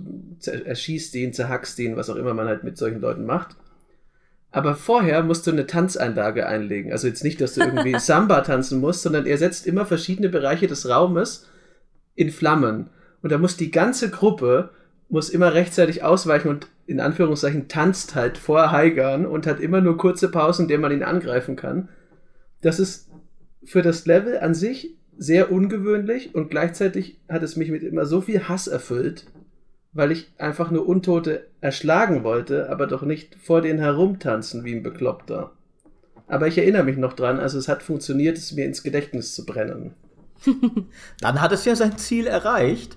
erschießt 0.46 1.14
den, 1.14 1.33
zerhackst 1.33 1.78
den, 1.78 1.96
was 1.96 2.09
auch 2.09 2.16
immer 2.16 2.35
man 2.35 2.46
halt 2.46 2.62
mit 2.62 2.78
solchen 2.78 3.00
Leuten 3.00 3.26
macht. 3.26 3.57
Aber 4.52 4.76
vorher 4.76 5.24
musst 5.24 5.48
du 5.48 5.50
eine 5.50 5.66
Tanzeinlage 5.66 6.46
einlegen. 6.46 6.92
Also 6.92 7.09
jetzt 7.09 7.24
nicht, 7.24 7.40
dass 7.40 7.54
du 7.54 7.62
irgendwie 7.62 7.94
Samba 7.98 8.42
tanzen 8.42 8.80
musst, 8.80 9.02
sondern 9.02 9.26
er 9.26 9.37
setzt 9.37 9.66
immer 9.66 9.85
verschiedene 9.85 10.28
Bereiche 10.28 10.68
des 10.68 10.88
Raumes 10.88 11.48
in 12.14 12.30
Flammen. 12.30 12.90
Und 13.20 13.33
da 13.33 13.38
muss 13.38 13.57
die 13.57 13.72
ganze 13.72 14.11
Gruppe 14.11 14.70
muss 15.09 15.28
immer 15.28 15.54
rechtzeitig 15.54 16.02
ausweichen 16.02 16.48
und 16.48 16.68
in 16.87 17.00
Anführungszeichen 17.00 17.68
tanzt 17.68 18.14
halt 18.14 18.38
vor 18.38 18.70
Heigan 18.70 19.26
und 19.26 19.46
hat 19.46 19.61
immer 19.61 19.80
nur 19.80 19.96
kurze 19.96 20.30
Pausen, 20.30 20.62
in 20.62 20.68
denen 20.68 20.83
man 20.83 20.92
ihn 20.92 21.02
angreifen 21.02 21.57
kann. 21.57 21.88
Das 22.62 22.78
ist 22.78 23.11
für 23.64 23.83
das 23.83 24.07
Level 24.07 24.38
an 24.38 24.54
sich 24.54 24.96
sehr 25.18 25.53
ungewöhnlich 25.53 26.35
und 26.35 26.50
gleichzeitig 26.50 27.18
hat 27.29 27.42
es 27.42 27.57
mich 27.57 27.70
mit 27.70 27.83
immer 27.83 28.07
so 28.07 28.20
viel 28.20 28.48
Hass 28.48 28.66
erfüllt, 28.66 29.27
weil 29.92 30.11
ich 30.11 30.33
einfach 30.38 30.70
nur 30.70 30.88
Untote 30.88 31.46
erschlagen 31.61 32.24
wollte, 32.24 32.70
aber 32.70 32.87
doch 32.87 33.03
nicht 33.03 33.37
vor 33.37 33.61
denen 33.61 33.79
herumtanzen 33.79 34.64
wie 34.64 34.74
ein 34.74 34.83
Bekloppter. 34.83 35.53
Aber 36.27 36.46
ich 36.48 36.59
erinnere 36.59 36.85
mich 36.85 36.96
noch 36.96 37.12
dran, 37.12 37.38
also 37.38 37.59
es 37.59 37.68
hat 37.68 37.83
funktioniert, 37.83 38.38
es 38.38 38.53
mir 38.53 38.64
ins 38.64 38.83
Gedächtnis 38.83 39.35
zu 39.35 39.44
brennen. 39.44 39.94
Dann 41.20 41.40
hat 41.40 41.53
es 41.53 41.64
ja 41.64 41.77
sein 41.77 41.98
Ziel 41.98 42.27
erreicht. 42.27 42.96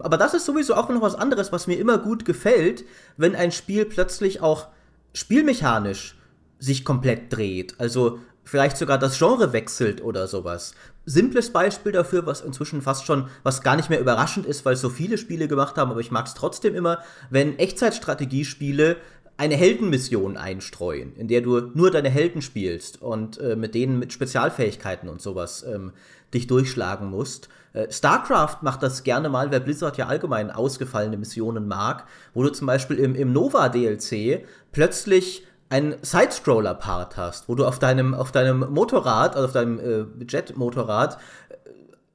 Aber 0.00 0.16
das 0.16 0.34
ist 0.34 0.46
sowieso 0.46 0.74
auch 0.74 0.88
noch 0.88 1.02
was 1.02 1.14
anderes, 1.14 1.52
was 1.52 1.66
mir 1.66 1.78
immer 1.78 1.98
gut 1.98 2.24
gefällt, 2.24 2.84
wenn 3.16 3.36
ein 3.36 3.52
Spiel 3.52 3.84
plötzlich 3.84 4.40
auch 4.40 4.68
spielmechanisch 5.12 6.16
sich 6.58 6.84
komplett 6.84 7.32
dreht. 7.32 7.74
Also 7.78 8.18
vielleicht 8.44 8.76
sogar 8.76 8.98
das 8.98 9.18
Genre 9.18 9.52
wechselt 9.52 10.02
oder 10.02 10.26
sowas. 10.26 10.74
Simples 11.06 11.52
Beispiel 11.52 11.92
dafür, 11.92 12.26
was 12.26 12.40
inzwischen 12.40 12.82
fast 12.82 13.06
schon, 13.06 13.28
was 13.44 13.62
gar 13.62 13.76
nicht 13.76 13.90
mehr 13.90 14.00
überraschend 14.00 14.44
ist, 14.44 14.64
weil 14.64 14.76
so 14.76 14.90
viele 14.90 15.18
Spiele 15.18 15.46
gemacht 15.46 15.76
haben, 15.76 15.92
aber 15.92 16.00
ich 16.00 16.10
mag 16.10 16.26
es 16.26 16.34
trotzdem 16.34 16.74
immer, 16.74 16.98
wenn 17.30 17.58
Echtzeitstrategiespiele 17.58 18.96
eine 19.36 19.54
Heldenmission 19.54 20.36
einstreuen, 20.36 21.14
in 21.14 21.28
der 21.28 21.42
du 21.42 21.60
nur 21.74 21.90
deine 21.90 22.08
Helden 22.08 22.42
spielst 22.42 23.02
und 23.02 23.38
äh, 23.38 23.54
mit 23.54 23.74
denen 23.74 23.98
mit 23.98 24.12
Spezialfähigkeiten 24.12 25.08
und 25.08 25.20
sowas 25.20 25.62
ähm, 25.62 25.92
dich 26.32 26.46
durchschlagen 26.46 27.08
musst. 27.08 27.48
Äh, 27.72 27.92
StarCraft 27.92 28.62
macht 28.62 28.82
das 28.82 29.04
gerne 29.04 29.28
mal, 29.28 29.50
wer 29.50 29.60
Blizzard 29.60 29.98
ja 29.98 30.06
allgemein 30.06 30.50
ausgefallene 30.50 31.18
Missionen 31.18 31.68
mag, 31.68 32.06
wo 32.32 32.42
du 32.42 32.48
zum 32.50 32.66
Beispiel 32.66 32.98
im, 32.98 33.14
im 33.14 33.32
Nova 33.32 33.68
DLC 33.68 34.44
plötzlich 34.72 35.46
einen 35.68 35.96
Sidescroller-Part 36.02 37.16
hast, 37.16 37.48
wo 37.48 37.54
du 37.54 37.66
auf 37.66 37.78
deinem, 37.78 38.14
auf 38.14 38.32
deinem 38.32 38.60
Motorrad, 38.72 39.34
also 39.34 39.46
auf 39.46 39.52
deinem 39.52 39.78
äh, 39.80 40.24
Jet-Motorrad, 40.24 41.18
äh, 41.48 41.54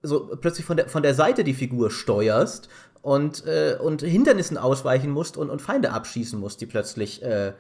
so 0.04 0.28
plötzlich 0.40 0.66
von 0.66 0.78
der, 0.78 0.90
von 0.90 1.04
der 1.04 1.14
Seite 1.14 1.44
die 1.44 1.54
Figur 1.54 1.92
steuerst 1.92 2.70
und, 3.02 3.46
äh, 3.46 3.78
und 3.82 4.02
Hindernissen 4.02 4.58
ausweichen 4.58 5.12
musst 5.12 5.38
und, 5.38 5.50
und 5.50 5.62
Feinde 5.62 5.92
abschießen 5.92 6.40
musst, 6.40 6.62
die 6.62 6.66
plötzlich 6.66 7.22
äh, 7.24 7.54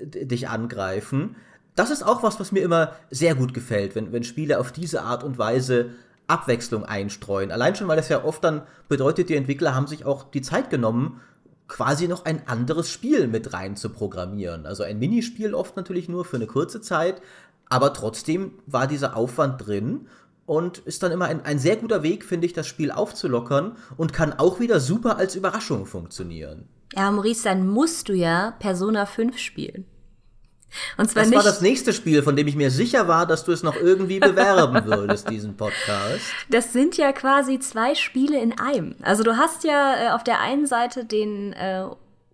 dich 0.00 0.48
angreifen. 0.48 1.36
Das 1.74 1.90
ist 1.90 2.02
auch 2.02 2.22
was, 2.22 2.38
was 2.38 2.52
mir 2.52 2.62
immer 2.62 2.92
sehr 3.10 3.34
gut 3.34 3.54
gefällt, 3.54 3.94
wenn, 3.94 4.12
wenn 4.12 4.24
Spiele 4.24 4.60
auf 4.60 4.72
diese 4.72 5.02
Art 5.02 5.24
und 5.24 5.38
Weise 5.38 5.90
Abwechslung 6.26 6.84
einstreuen. 6.84 7.50
Allein 7.50 7.74
schon, 7.74 7.88
weil 7.88 7.96
das 7.96 8.08
ja 8.08 8.24
oft 8.24 8.44
dann 8.44 8.62
bedeutet, 8.88 9.28
die 9.28 9.36
Entwickler 9.36 9.74
haben 9.74 9.86
sich 9.86 10.04
auch 10.04 10.24
die 10.24 10.42
Zeit 10.42 10.70
genommen, 10.70 11.20
quasi 11.72 12.06
noch 12.06 12.26
ein 12.26 12.46
anderes 12.46 12.90
Spiel 12.90 13.26
mit 13.28 13.54
rein 13.54 13.76
zu 13.76 13.88
programmieren. 13.88 14.66
Also 14.66 14.82
ein 14.82 14.98
Minispiel 14.98 15.54
oft 15.54 15.74
natürlich 15.74 16.06
nur 16.06 16.26
für 16.26 16.36
eine 16.36 16.46
kurze 16.46 16.82
Zeit, 16.82 17.22
aber 17.70 17.94
trotzdem 17.94 18.52
war 18.66 18.86
dieser 18.86 19.16
Aufwand 19.16 19.66
drin 19.66 20.06
und 20.44 20.78
ist 20.78 21.02
dann 21.02 21.12
immer 21.12 21.24
ein, 21.24 21.46
ein 21.46 21.58
sehr 21.58 21.76
guter 21.76 22.02
Weg, 22.02 22.26
finde 22.26 22.44
ich, 22.44 22.52
das 22.52 22.66
Spiel 22.66 22.90
aufzulockern 22.90 23.78
und 23.96 24.12
kann 24.12 24.34
auch 24.34 24.60
wieder 24.60 24.80
super 24.80 25.16
als 25.16 25.34
Überraschung 25.34 25.86
funktionieren. 25.86 26.68
Ja, 26.94 27.10
Maurice, 27.10 27.44
dann 27.44 27.66
musst 27.66 28.10
du 28.10 28.12
ja 28.12 28.50
Persona 28.58 29.06
5 29.06 29.38
spielen. 29.38 29.86
Und 30.96 31.10
zwar 31.10 31.22
das 31.22 31.30
nicht, 31.30 31.36
war 31.36 31.44
das 31.44 31.60
nächste 31.60 31.92
Spiel, 31.92 32.22
von 32.22 32.36
dem 32.36 32.46
ich 32.46 32.56
mir 32.56 32.70
sicher 32.70 33.08
war, 33.08 33.26
dass 33.26 33.44
du 33.44 33.52
es 33.52 33.62
noch 33.62 33.76
irgendwie 33.76 34.20
bewerben 34.20 34.84
würdest, 34.86 35.28
diesen 35.30 35.56
Podcast. 35.56 36.20
Das 36.50 36.72
sind 36.72 36.96
ja 36.96 37.12
quasi 37.12 37.58
zwei 37.58 37.94
Spiele 37.94 38.40
in 38.40 38.58
einem. 38.58 38.94
Also 39.02 39.22
du 39.22 39.36
hast 39.36 39.64
ja 39.64 39.94
äh, 39.94 40.10
auf 40.10 40.24
der 40.24 40.40
einen 40.40 40.66
Seite 40.66 41.04
den 41.04 41.52
äh, 41.52 41.84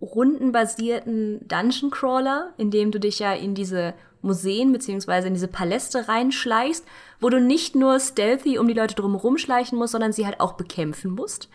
rundenbasierten 0.01 1.47
Dungeon 1.47 1.91
Crawler, 1.91 2.53
in 2.57 2.71
dem 2.71 2.91
du 2.91 2.99
dich 2.99 3.19
ja 3.19 3.33
in 3.33 3.55
diese 3.55 3.93
Museen 4.21 4.71
beziehungsweise 4.71 5.27
in 5.27 5.33
diese 5.33 5.47
Paläste 5.47 6.07
reinschleichst, 6.07 6.85
wo 7.19 7.29
du 7.29 7.39
nicht 7.39 7.75
nur 7.75 7.99
stealthy 7.99 8.57
um 8.57 8.67
die 8.67 8.73
Leute 8.73 8.95
drumherum 8.95 9.37
schleichen 9.37 9.77
musst, 9.77 9.93
sondern 9.93 10.13
sie 10.13 10.25
halt 10.25 10.39
auch 10.39 10.53
bekämpfen 10.53 11.11
musst. 11.11 11.49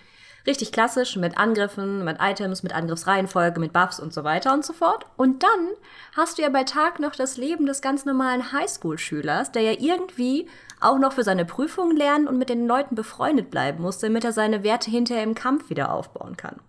Richtig 0.47 0.73
klassisch 0.73 1.17
mit 1.17 1.39
Angriffen, 1.39 2.05
mit 2.05 2.19
Items, 2.21 2.63
mit 2.63 2.75
Angriffsreihenfolge, 2.75 3.61
mit 3.61 3.73
Buffs 3.73 3.99
und 3.99 4.13
so 4.13 4.25
weiter 4.25 4.53
und 4.53 4.65
so 4.65 4.75
fort. 4.75 5.07
Und 5.17 5.43
dann 5.43 5.71
hast 6.15 6.37
du 6.37 6.43
ja 6.43 6.51
bei 6.51 6.65
Tag 6.65 7.01
noch 7.01 7.17
das 7.17 7.39
Leben 7.39 7.65
des 7.65 7.81
ganz 7.81 8.05
normalen 8.05 8.53
Highschool-Schülers, 8.53 9.53
der 9.53 9.63
ja 9.63 9.73
irgendwie 9.79 10.49
auch 10.81 10.99
noch 10.99 11.15
für 11.15 11.25
seine 11.25 11.47
Prüfungen 11.47 11.97
lernen 11.97 12.29
und 12.29 12.37
mit 12.37 12.51
den 12.51 12.67
Leuten 12.67 12.95
befreundet 12.95 13.51
bleiben 13.51 13.83
muss, 13.83 14.01
damit 14.01 14.25
er 14.25 14.33
seine 14.33 14.63
Werte 14.63 14.91
hinterher 14.91 15.25
im 15.25 15.35
Kampf 15.35 15.71
wieder 15.71 15.91
aufbauen 15.91 16.37
kann. 16.37 16.61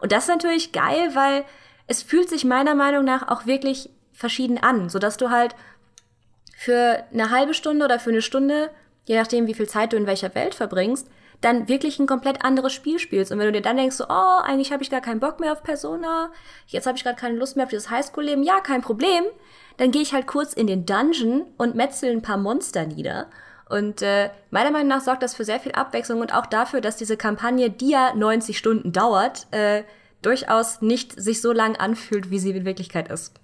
Und 0.00 0.12
das 0.12 0.24
ist 0.24 0.30
natürlich 0.30 0.72
geil, 0.72 1.10
weil 1.14 1.44
es 1.86 2.02
fühlt 2.02 2.30
sich 2.30 2.44
meiner 2.44 2.74
Meinung 2.74 3.04
nach 3.04 3.28
auch 3.28 3.44
wirklich 3.44 3.90
verschieden 4.12 4.58
an, 4.58 4.88
sodass 4.88 5.18
du 5.18 5.30
halt 5.30 5.54
für 6.56 7.04
eine 7.12 7.30
halbe 7.30 7.54
Stunde 7.54 7.84
oder 7.84 8.00
für 8.00 8.10
eine 8.10 8.22
Stunde, 8.22 8.70
je 9.04 9.16
nachdem, 9.16 9.46
wie 9.46 9.54
viel 9.54 9.68
Zeit 9.68 9.92
du 9.92 9.96
in 9.96 10.06
welcher 10.06 10.34
Welt 10.34 10.54
verbringst, 10.54 11.08
dann 11.40 11.68
wirklich 11.68 11.98
ein 11.98 12.06
komplett 12.06 12.44
anderes 12.44 12.72
Spiel 12.72 12.98
spielst. 12.98 13.30
Und 13.30 13.38
wenn 13.38 13.46
du 13.46 13.52
dir 13.52 13.62
dann 13.62 13.76
denkst, 13.76 13.96
so, 13.96 14.04
oh, 14.08 14.40
eigentlich 14.42 14.72
habe 14.72 14.82
ich 14.82 14.90
gar 14.90 15.00
keinen 15.00 15.20
Bock 15.20 15.38
mehr 15.40 15.52
auf 15.52 15.62
Persona, 15.62 16.30
jetzt 16.66 16.86
habe 16.86 16.96
ich 16.96 17.04
gerade 17.04 17.18
keine 17.18 17.36
Lust 17.36 17.56
mehr 17.56 17.64
auf 17.64 17.70
dieses 17.70 17.90
Highschool-Leben, 17.90 18.42
ja, 18.42 18.60
kein 18.60 18.82
Problem. 18.82 19.24
Dann 19.76 19.92
gehe 19.92 20.02
ich 20.02 20.12
halt 20.12 20.26
kurz 20.26 20.52
in 20.52 20.66
den 20.66 20.84
Dungeon 20.84 21.44
und 21.56 21.76
metzel 21.76 22.10
ein 22.10 22.22
paar 22.22 22.38
Monster 22.38 22.86
nieder. 22.86 23.28
Und 23.68 24.02
äh, 24.02 24.30
meiner 24.50 24.70
Meinung 24.70 24.88
nach 24.88 25.02
sorgt 25.02 25.22
das 25.22 25.34
für 25.34 25.44
sehr 25.44 25.60
viel 25.60 25.72
Abwechslung 25.72 26.20
und 26.20 26.34
auch 26.34 26.46
dafür, 26.46 26.80
dass 26.80 26.96
diese 26.96 27.16
Kampagne, 27.16 27.70
die 27.70 27.90
ja 27.90 28.14
90 28.14 28.56
Stunden 28.56 28.92
dauert, 28.92 29.46
äh, 29.52 29.84
durchaus 30.22 30.80
nicht 30.80 31.20
sich 31.20 31.40
so 31.40 31.52
lang 31.52 31.76
anfühlt, 31.76 32.30
wie 32.30 32.38
sie 32.38 32.50
in 32.50 32.64
Wirklichkeit 32.64 33.10
ist. 33.10 33.34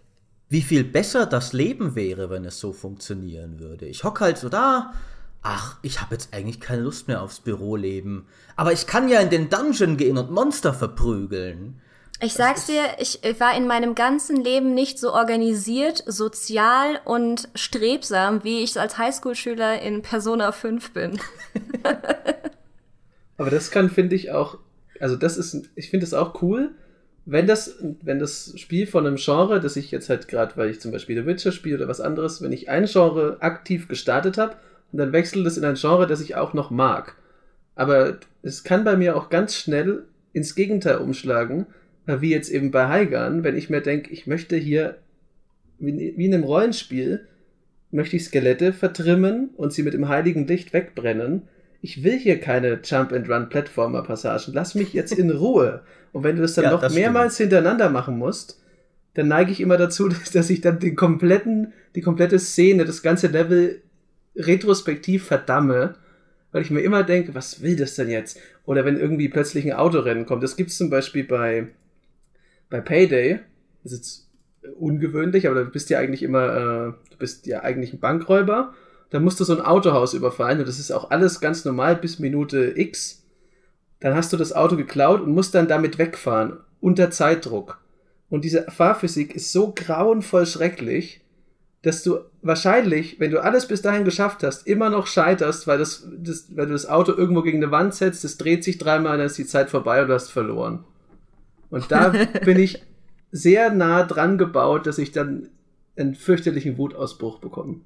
Wie 0.49 0.63
viel 0.63 0.83
besser 0.83 1.27
das 1.27 1.53
Leben 1.53 1.95
wäre, 1.95 2.31
wenn 2.31 2.45
es 2.45 2.59
so 2.59 2.73
funktionieren 2.73 3.61
würde. 3.61 3.87
Ich 3.87 4.03
hock 4.03 4.21
halt 4.21 4.39
so 4.39 4.49
da, 4.49 4.95
ach, 5.45 5.77
ich 5.83 6.01
habe 6.01 6.15
jetzt 6.15 6.35
eigentlich 6.35 6.59
keine 6.59 6.83
Lust 6.83 7.07
mehr 7.07 7.23
aufs 7.23 7.39
Büroleben. 7.39 8.27
Aber 8.57 8.73
ich 8.73 8.87
kann 8.87 9.09
ja 9.09 9.21
in 9.21 9.31
den 9.31 9.51
Dungeon 9.51 9.97
gehen 9.97 10.19
und 10.19 10.31
Monster 10.31 10.75
verprügeln. 10.75 11.81
Ich 12.21 12.33
sag's 12.33 12.67
dir, 12.67 12.83
ich 12.99 13.21
war 13.39 13.57
in 13.57 13.67
meinem 13.67 13.95
ganzen 13.95 14.43
Leben 14.43 14.73
nicht 14.73 14.99
so 14.99 15.13
organisiert, 15.13 16.03
sozial 16.07 17.01
und 17.05 17.49
strebsam, 17.55 18.43
wie 18.43 18.63
ich 18.63 18.81
als 18.81 18.97
Highschool-Schüler 18.97 19.83
in 19.83 20.01
Persona 20.01 20.51
5 20.53 20.93
bin. 20.93 21.21
Aber 23.37 23.51
das 23.51 23.71
kann, 23.71 23.91
finde 23.91 24.17
ich, 24.17 24.31
auch, 24.31 24.59
also 25.01 25.17
das 25.17 25.37
ist, 25.37 25.69
ich 25.75 25.91
finde 25.91 26.07
das 26.07 26.15
auch 26.15 26.41
cool, 26.41 26.71
wenn 27.27 27.47
das, 27.47 27.77
wenn 28.03 28.19
das 28.19 28.55
Spiel 28.57 28.87
von 28.87 29.07
einem 29.07 29.17
Genre, 29.17 29.61
das 29.61 29.77
ich 29.77 29.91
jetzt 29.91 30.09
halt 30.09 30.29
gerade, 30.29 30.57
weil 30.57 30.71
ich 30.71 30.81
zum 30.81 30.93
Beispiel 30.93 31.21
The 31.21 31.27
Witcher 31.27 31.53
spiele 31.53 31.77
oder 31.77 31.89
was 31.89 32.01
anderes, 32.01 32.41
wenn 32.41 32.53
ich 32.53 32.69
ein 32.71 32.87
Genre 32.87 33.39
aktiv 33.41 33.89
gestartet 33.89 34.39
habe 34.39 34.57
und 34.93 34.99
dann 34.99 35.13
wechselt 35.13 35.47
es 35.47 35.57
in 35.57 35.65
ein 35.65 35.75
Genre, 35.75 36.07
das 36.07 36.21
ich 36.21 36.37
auch 36.37 36.55
noch 36.55 36.71
mag. 36.71 37.17
Aber 37.75 38.19
es 38.43 38.65
kann 38.65 38.85
bei 38.85 38.97
mir 38.97 39.17
auch 39.17 39.31
ganz 39.31 39.55
schnell 39.57 40.05
ins 40.33 40.55
Gegenteil 40.55 40.99
umschlagen, 40.99 41.67
wie 42.07 42.31
jetzt 42.31 42.51
eben 42.51 42.71
bei 42.71 42.89
Heigan, 42.89 43.45
wenn 43.45 43.57
ich 43.57 43.71
mir 43.71 43.81
denke, 43.81 44.11
ich 44.11 44.27
möchte 44.27 44.57
hier, 44.57 44.99
wie, 45.79 46.15
wie 46.17 46.27
in 46.27 46.35
einem 46.35 46.45
Rollenspiel, 46.45 47.27
möchte 47.91 48.17
ich 48.17 48.25
Skelette 48.25 48.73
vertrimmen 48.73 49.51
und 49.57 49.73
sie 49.73 49.83
mit 49.83 49.95
dem 49.95 50.09
heiligen 50.09 50.47
Licht 50.47 50.73
wegbrennen. 50.73 51.43
Ich 51.81 52.03
will 52.03 52.19
hier 52.19 52.41
keine 52.41 52.81
Jump-and-Run-Plattformer-Passagen. 52.83 54.53
Lass 54.53 54.75
mich 54.75 54.93
jetzt 54.93 55.13
in 55.13 55.31
Ruhe. 55.31 55.83
Und 56.13 56.25
wenn 56.25 56.37
du 56.37 56.43
das 56.43 56.55
dann 56.55 56.65
ja, 56.65 56.71
noch 56.73 56.81
das 56.81 56.95
mehrmals 56.95 57.35
stimmt. 57.35 57.53
hintereinander 57.53 57.91
machen 57.91 58.19
musst, 58.19 58.61
dann 59.15 59.29
neige 59.29 59.53
ich 59.53 59.61
immer 59.61 59.77
dazu, 59.77 60.09
dass 60.33 60.51
ich 60.51 60.61
dann 60.61 60.81
den 60.81 60.97
kompletten, 60.97 61.73
die 61.95 62.01
komplette 62.01 62.39
Szene, 62.39 62.85
das 62.85 63.03
ganze 63.03 63.29
Level 63.29 63.81
retrospektiv 64.37 65.25
verdamme, 65.25 65.95
weil 66.53 66.63
ich 66.63 66.71
mir 66.71 66.81
immer 66.81 67.03
denke, 67.03 67.35
was 67.35 67.63
will 67.63 67.77
das 67.77 67.95
denn 67.95 68.09
jetzt? 68.09 68.39
Oder 68.65 68.85
wenn 68.85 68.99
irgendwie 68.99 69.29
plötzlich 69.29 69.65
ein 69.67 69.79
Autorennen 69.79 70.27
kommt. 70.27 70.43
Das 70.43 70.57
gibt 70.57 70.71
es 70.71 70.79
zum 70.79 70.91
Beispiel 70.91 71.25
bei, 71.25 71.69
bei 72.71 72.81
Payday. 72.81 73.41
Das 73.83 73.93
ist 73.93 73.99
jetzt 73.99 74.29
ungewöhnlich, 74.79 75.49
aber 75.49 75.65
du 75.65 75.71
bist 75.71 75.91
ja 75.91 75.99
eigentlich 75.99 76.23
immer, 76.23 76.47
äh, 76.49 77.11
du 77.11 77.17
bist 77.19 77.47
ja 77.47 77.63
eigentlich 77.63 77.93
ein 77.93 78.01
Bankräuber. 78.01 78.73
Da 79.11 79.21
musst 79.21 79.39
du 79.41 79.45
so 79.45 79.55
ein 79.55 79.65
Autohaus 79.65 80.15
überfallen 80.15 80.59
und 80.61 80.69
das 80.69 80.79
ist 80.79 80.91
auch 80.91 81.11
alles 81.11 81.41
ganz 81.41 81.65
normal 81.65 81.97
bis 81.97 82.19
Minute 82.19 82.73
X. 82.77 83.25
Dann 84.01 84.15
hast 84.15 84.33
du 84.33 84.37
das 84.37 84.53
Auto 84.53 84.77
geklaut 84.77 85.21
und 85.21 85.33
musst 85.33 85.55
dann 85.55 85.69
damit 85.69 85.99
wegfahren. 85.99 86.59
Unter 86.81 87.11
Zeitdruck. 87.11 87.81
Und 88.29 88.45
diese 88.45 88.65
Fahrphysik 88.71 89.35
ist 89.35 89.53
so 89.53 89.73
grauenvoll 89.75 90.47
schrecklich, 90.47 91.23
dass 91.83 92.03
du 92.03 92.19
wahrscheinlich, 92.45 93.19
wenn 93.19 93.31
du 93.31 93.43
alles 93.43 93.67
bis 93.67 93.83
dahin 93.83 94.05
geschafft 94.05 94.43
hast, 94.43 94.67
immer 94.67 94.91
noch 94.91 95.07
scheiterst, 95.07 95.67
weil, 95.67 95.79
das, 95.79 96.07
das, 96.17 96.47
weil 96.55 96.67
du 96.67 96.73
das 96.73 96.87
Auto 96.87 97.13
irgendwo 97.13 97.43
gegen 97.43 97.63
eine 97.63 97.73
Wand 97.73 97.95
setzt, 97.95 98.25
es 98.25 98.37
dreht 98.37 98.63
sich 98.63 98.79
dreimal, 98.79 99.17
dann 99.17 99.27
ist 99.27 99.39
die 99.39 99.47
Zeit 99.47 99.71
vorbei 99.71 100.03
und 100.03 100.09
du 100.09 100.15
hast 100.15 100.31
verloren. 100.31 100.85
Und 101.71 101.91
da 101.91 102.09
bin 102.45 102.59
ich 102.59 102.83
sehr 103.33 103.71
nah 103.71 104.05
dran 104.05 104.39
gebaut, 104.39 104.87
dass 104.87 104.99
ich 104.99 105.11
dann 105.11 105.49
einen 105.97 106.15
fürchterlichen 106.15 106.79
Wutausbruch 106.79 107.39
bekomme. 107.39 107.81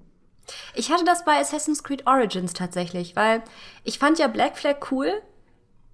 Ich 0.74 0.90
hatte 0.90 1.04
das 1.04 1.24
bei 1.24 1.38
Assassin's 1.38 1.84
Creed 1.84 2.06
Origins 2.06 2.52
tatsächlich, 2.52 3.16
weil 3.16 3.42
ich 3.84 3.98
fand 3.98 4.18
ja 4.18 4.28
Black 4.28 4.56
Flag 4.56 4.76
cool, 4.90 5.12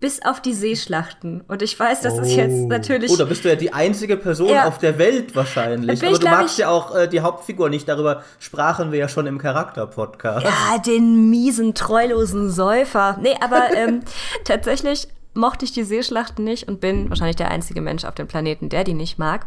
bis 0.05 0.21
auf 0.21 0.43
die 0.43 0.53
Seeschlachten. 0.53 1.41
Und 1.49 1.63
ich 1.63 1.81
weiß, 1.81 2.03
das 2.03 2.19
oh. 2.19 2.21
ist 2.21 2.37
jetzt 2.37 2.69
natürlich. 2.69 3.11
Oh, 3.11 3.17
da 3.17 3.25
bist 3.25 3.43
du 3.43 3.49
ja 3.49 3.57
die 3.57 3.73
einzige 3.73 4.19
Person 4.19 4.51
ja. 4.51 4.69
auf 4.69 4.77
der 4.77 4.99
Welt 4.99 5.35
wahrscheinlich. 5.35 6.03
Aber 6.03 6.13
ich, 6.13 6.19
du 6.19 6.29
magst 6.29 6.53
ich, 6.53 6.59
ja 6.59 6.69
auch 6.69 6.95
äh, 6.95 7.09
die 7.09 7.23
Hauptfigur 7.23 7.71
nicht. 7.71 7.89
Darüber 7.89 8.23
sprachen 8.39 8.93
wir 8.93 8.99
ja 8.99 9.09
schon 9.09 9.27
im 9.27 9.39
Charakter-Podcast. 9.39 10.45
Ja, 10.45 10.77
den 10.77 11.31
miesen, 11.31 11.73
treulosen 11.73 12.51
Säufer. 12.51 13.17
Nee, 13.23 13.35
aber 13.41 13.69
ähm, 13.75 14.03
tatsächlich 14.45 15.09
mochte 15.33 15.65
ich 15.65 15.73
die 15.73 15.85
Seeschlachten 15.85 16.45
nicht 16.45 16.69
und 16.69 16.83
bin 16.83 17.09
wahrscheinlich 17.09 17.37
der 17.37 17.51
einzige 17.51 17.81
Mensch 17.81 18.05
auf 18.05 18.15
dem 18.15 18.27
Planeten, 18.27 18.69
der 18.69 18.85
die 18.85 18.93
nicht 18.93 19.19
mag. 19.19 19.47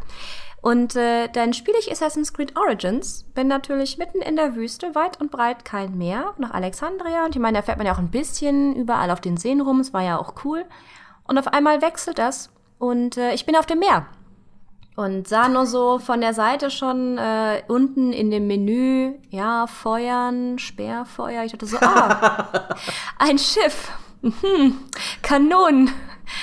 Und 0.67 0.97
äh, 0.97 1.29
dann 1.29 1.53
spiele 1.53 1.77
ich 1.79 1.89
Assassin's 1.89 2.33
Creed 2.33 2.57
Origins, 2.57 3.23
bin 3.33 3.47
natürlich 3.47 3.97
mitten 3.97 4.21
in 4.21 4.35
der 4.35 4.57
Wüste, 4.57 4.95
weit 4.95 5.17
und 5.21 5.31
breit 5.31 5.63
kein 5.63 5.97
Meer, 5.97 6.33
nach 6.39 6.51
Alexandria. 6.51 7.23
Und 7.23 7.33
ich 7.33 7.41
meine, 7.41 7.59
da 7.59 7.61
fährt 7.61 7.77
man 7.77 7.87
ja 7.87 7.93
auch 7.93 7.99
ein 7.99 8.11
bisschen 8.11 8.75
überall 8.75 9.09
auf 9.11 9.21
den 9.21 9.37
Seen 9.37 9.61
rum, 9.61 9.79
es 9.79 9.93
war 9.93 10.03
ja 10.03 10.19
auch 10.19 10.33
cool. 10.43 10.65
Und 11.23 11.37
auf 11.37 11.47
einmal 11.47 11.81
wechselt 11.81 12.17
das 12.17 12.49
und 12.79 13.15
äh, 13.15 13.31
ich 13.33 13.45
bin 13.45 13.55
auf 13.55 13.65
dem 13.65 13.79
Meer. 13.79 14.07
Und 14.97 15.29
sah 15.29 15.47
nur 15.47 15.67
so 15.67 15.99
von 15.99 16.19
der 16.19 16.33
Seite 16.33 16.69
schon 16.69 17.17
äh, 17.17 17.63
unten 17.69 18.11
in 18.11 18.29
dem 18.29 18.47
Menü, 18.47 19.13
ja, 19.29 19.67
Feuern, 19.67 20.59
Sperrfeuer. 20.59 21.45
Ich 21.45 21.53
dachte 21.53 21.65
so, 21.65 21.77
ah, 21.79 22.75
ein 23.19 23.37
Schiff. 23.37 23.89
Hm, 24.21 24.79
Kanonen. 25.21 25.91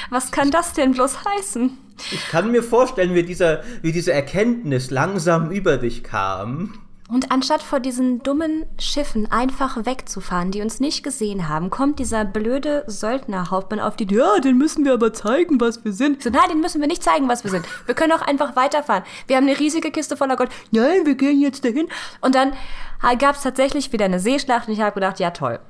Was 0.09 0.33
kann 0.33 0.51
das 0.51 0.73
denn 0.73 0.93
bloß 0.93 1.27
heißen? 1.27 1.84
Ich 2.11 2.29
kann 2.29 2.51
mir 2.51 2.63
vorstellen, 2.63 3.15
wie, 3.15 3.23
dieser, 3.23 3.63
wie 3.83 3.93
diese 3.93 4.13
Erkenntnis 4.13 4.91
langsam 4.91 5.51
über 5.51 5.77
dich 5.77 6.03
kam. 6.03 6.75
Und 7.07 7.31
anstatt 7.31 7.63
vor 7.63 7.81
diesen 7.81 8.23
dummen 8.23 8.65
Schiffen 8.79 9.31
einfach 9.31 9.85
wegzufahren, 9.85 10.51
die 10.51 10.63
uns 10.63 10.81
nicht 10.81 11.03
gesehen 11.05 11.51
haben, 11.51 11.69
kommt 11.69 11.99
dieser 11.99 12.25
blöde 12.25 12.83
Söldnerhauptmann 12.87 13.79
auf 13.79 13.95
die, 13.95 14.07
ja, 14.13 14.39
den 14.41 14.57
müssen 14.57 14.87
wir 14.87 14.95
aber 14.95 15.13
zeigen, 15.13 15.61
was 15.61 15.85
wir 15.85 15.93
sind. 15.93 16.23
So, 16.23 16.31
nein, 16.31 16.49
den 16.49 16.61
müssen 16.61 16.81
wir 16.81 16.89
nicht 16.89 17.03
zeigen, 17.03 17.29
was 17.29 17.45
wir 17.45 17.51
sind. 17.51 17.67
Wir 17.85 17.95
können 17.95 18.13
auch 18.13 18.23
einfach 18.23 18.57
weiterfahren. 18.57 19.05
Wir 19.27 19.37
haben 19.37 19.47
eine 19.47 19.59
riesige 19.59 19.91
Kiste 19.91 20.17
voller 20.17 20.37
Gold. 20.37 20.51
Nein, 20.71 21.05
wir 21.05 21.15
gehen 21.15 21.41
jetzt 21.41 21.65
dahin. 21.65 21.89
Und 22.23 22.35
dann 22.35 22.55
gab 23.19 23.37
es 23.37 23.43
tatsächlich 23.43 23.93
wieder 23.93 24.07
eine 24.07 24.19
Seeschlacht 24.19 24.69
und 24.69 24.75
ich 24.75 24.81
habe 24.81 24.95
gedacht, 24.95 25.21
ja 25.21 25.31
toll. 25.31 25.61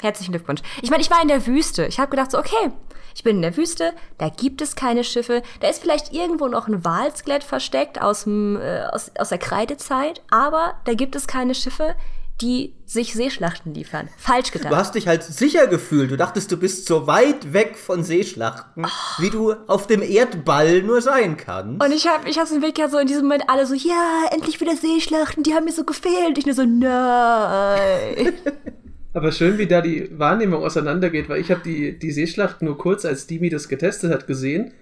Herzlichen 0.00 0.32
Glückwunsch. 0.32 0.62
Ich 0.80 0.90
meine, 0.90 1.02
ich 1.02 1.10
war 1.10 1.20
in 1.20 1.28
der 1.28 1.44
Wüste. 1.46 1.86
Ich 1.86 1.98
habe 1.98 2.10
gedacht 2.10 2.30
so, 2.30 2.38
okay, 2.38 2.70
ich 3.14 3.22
bin 3.22 3.36
in 3.36 3.42
der 3.42 3.56
Wüste, 3.56 3.92
da 4.18 4.28
gibt 4.28 4.60
es 4.60 4.76
keine 4.76 5.04
Schiffe, 5.04 5.42
da 5.60 5.68
ist 5.68 5.82
vielleicht 5.82 6.12
irgendwo 6.12 6.48
noch 6.48 6.68
ein 6.68 6.84
Walskelett 6.84 7.44
versteckt 7.44 8.00
aus, 8.00 8.24
dem, 8.24 8.60
äh, 8.60 8.84
aus, 8.92 9.12
aus 9.18 9.28
der 9.28 9.38
Kreidezeit, 9.38 10.22
aber 10.30 10.74
da 10.84 10.94
gibt 10.94 11.16
es 11.16 11.26
keine 11.26 11.54
Schiffe. 11.54 11.94
die 12.40 12.74
sich 12.84 13.14
Seeschlachten 13.14 13.74
liefern. 13.74 14.08
Falsch 14.18 14.50
gedacht. 14.50 14.72
Du 14.72 14.76
hast 14.76 14.96
dich 14.96 15.06
halt 15.06 15.22
sicher 15.22 15.68
gefühlt. 15.68 16.10
Du 16.10 16.16
dachtest, 16.16 16.50
du 16.50 16.56
bist 16.56 16.86
so 16.86 17.06
weit 17.06 17.52
weg 17.52 17.78
von 17.78 18.02
Seeschlachten, 18.02 18.84
oh. 18.84 19.22
wie 19.22 19.30
du 19.30 19.52
auf 19.68 19.86
dem 19.86 20.02
Erdball 20.02 20.82
nur 20.82 21.00
sein 21.00 21.36
kannst. 21.36 21.80
Und 21.80 21.92
ich 21.92 22.08
habe 22.08 22.28
ich 22.28 22.36
hab's 22.36 22.50
im 22.50 22.60
Weg 22.60 22.76
ja 22.76 22.88
so 22.88 22.98
in 22.98 23.06
diesem 23.06 23.22
Moment 23.22 23.48
alle 23.48 23.66
so, 23.66 23.74
ja, 23.74 24.24
endlich 24.32 24.60
wieder 24.60 24.74
Seeschlachten, 24.74 25.44
die 25.44 25.54
haben 25.54 25.64
mir 25.64 25.72
so 25.72 25.84
gefehlt. 25.84 26.36
Ich 26.36 26.44
nur 26.44 26.56
so, 26.56 26.64
nein. 26.64 28.32
Aber 29.14 29.30
schön, 29.30 29.58
wie 29.58 29.66
da 29.66 29.80
die 29.80 30.10
Wahrnehmung 30.18 30.64
auseinandergeht, 30.64 31.28
weil 31.28 31.40
ich 31.40 31.52
habe 31.52 31.60
die, 31.64 31.96
die 31.96 32.10
Seeschlacht 32.10 32.62
nur 32.62 32.76
kurz, 32.76 33.04
als 33.04 33.28
Dimi 33.28 33.48
das 33.48 33.68
getestet 33.68 34.12
hat, 34.12 34.26
gesehen 34.26 34.72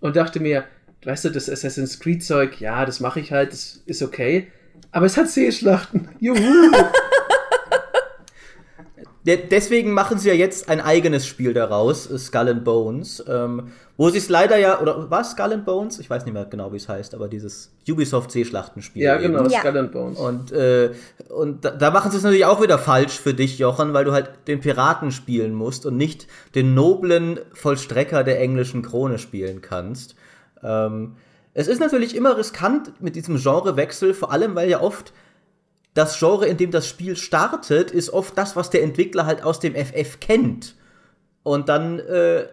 und 0.00 0.16
dachte 0.16 0.40
mir, 0.40 0.64
weißt 1.04 1.26
du, 1.26 1.30
das 1.30 1.50
Assassin's 1.50 2.00
Creed 2.00 2.24
Zeug, 2.24 2.60
ja, 2.60 2.86
das 2.86 3.00
mache 3.00 3.20
ich 3.20 3.30
halt, 3.30 3.52
das 3.52 3.82
ist 3.84 4.02
okay. 4.02 4.48
Aber 4.90 5.04
es 5.04 5.18
hat 5.18 5.28
Seeschlachten. 5.28 6.08
Juhu! 6.18 6.38
Deswegen 9.26 9.92
machen 9.92 10.18
sie 10.18 10.28
ja 10.28 10.34
jetzt 10.34 10.68
ein 10.68 10.82
eigenes 10.82 11.26
Spiel 11.26 11.54
daraus, 11.54 12.10
Skull 12.18 12.48
and 12.48 12.64
Bones, 12.64 13.24
ähm, 13.26 13.72
wo 13.96 14.10
sie 14.10 14.18
es 14.18 14.28
leider 14.28 14.58
ja, 14.58 14.82
oder 14.82 15.10
was, 15.10 15.30
Skull 15.30 15.54
and 15.54 15.64
Bones? 15.64 15.98
Ich 15.98 16.10
weiß 16.10 16.26
nicht 16.26 16.34
mehr 16.34 16.44
genau, 16.44 16.72
wie 16.72 16.76
es 16.76 16.90
heißt, 16.90 17.14
aber 17.14 17.26
dieses 17.26 17.72
Ubisoft 17.88 18.30
Seeschlachtenspiel. 18.30 19.02
Ja, 19.02 19.16
genau, 19.16 19.46
eben. 19.46 19.50
Skull 19.50 19.78
and 19.78 19.92
Bones. 19.92 20.18
Und, 20.18 20.52
äh, 20.52 20.92
und 21.30 21.64
da, 21.64 21.70
da 21.70 21.90
machen 21.90 22.10
sie 22.10 22.18
es 22.18 22.22
natürlich 22.22 22.44
auch 22.44 22.60
wieder 22.60 22.78
falsch 22.78 23.18
für 23.18 23.32
dich, 23.32 23.58
Jochen, 23.58 23.94
weil 23.94 24.04
du 24.04 24.12
halt 24.12 24.30
den 24.46 24.60
Piraten 24.60 25.10
spielen 25.10 25.54
musst 25.54 25.86
und 25.86 25.96
nicht 25.96 26.26
den 26.54 26.74
noblen 26.74 27.40
Vollstrecker 27.54 28.24
der 28.24 28.40
englischen 28.40 28.82
Krone 28.82 29.18
spielen 29.18 29.62
kannst. 29.62 30.16
Ähm, 30.62 31.16
es 31.54 31.68
ist 31.68 31.78
natürlich 31.78 32.14
immer 32.14 32.36
riskant 32.36 33.00
mit 33.00 33.16
diesem 33.16 33.40
Genrewechsel, 33.40 34.12
vor 34.12 34.32
allem 34.32 34.54
weil 34.54 34.68
ja 34.68 34.82
oft 34.82 35.14
das 35.94 36.18
Genre, 36.18 36.46
in 36.46 36.56
dem 36.56 36.70
das 36.70 36.88
Spiel 36.88 37.16
startet, 37.16 37.90
ist 37.90 38.10
oft 38.10 38.36
das, 38.36 38.56
was 38.56 38.70
der 38.70 38.82
Entwickler 38.82 39.26
halt 39.26 39.42
aus 39.42 39.60
dem 39.60 39.74
FF 39.74 40.20
kennt. 40.20 40.74
Und 41.44 41.68
dann 41.68 42.00
äh, 42.00 42.46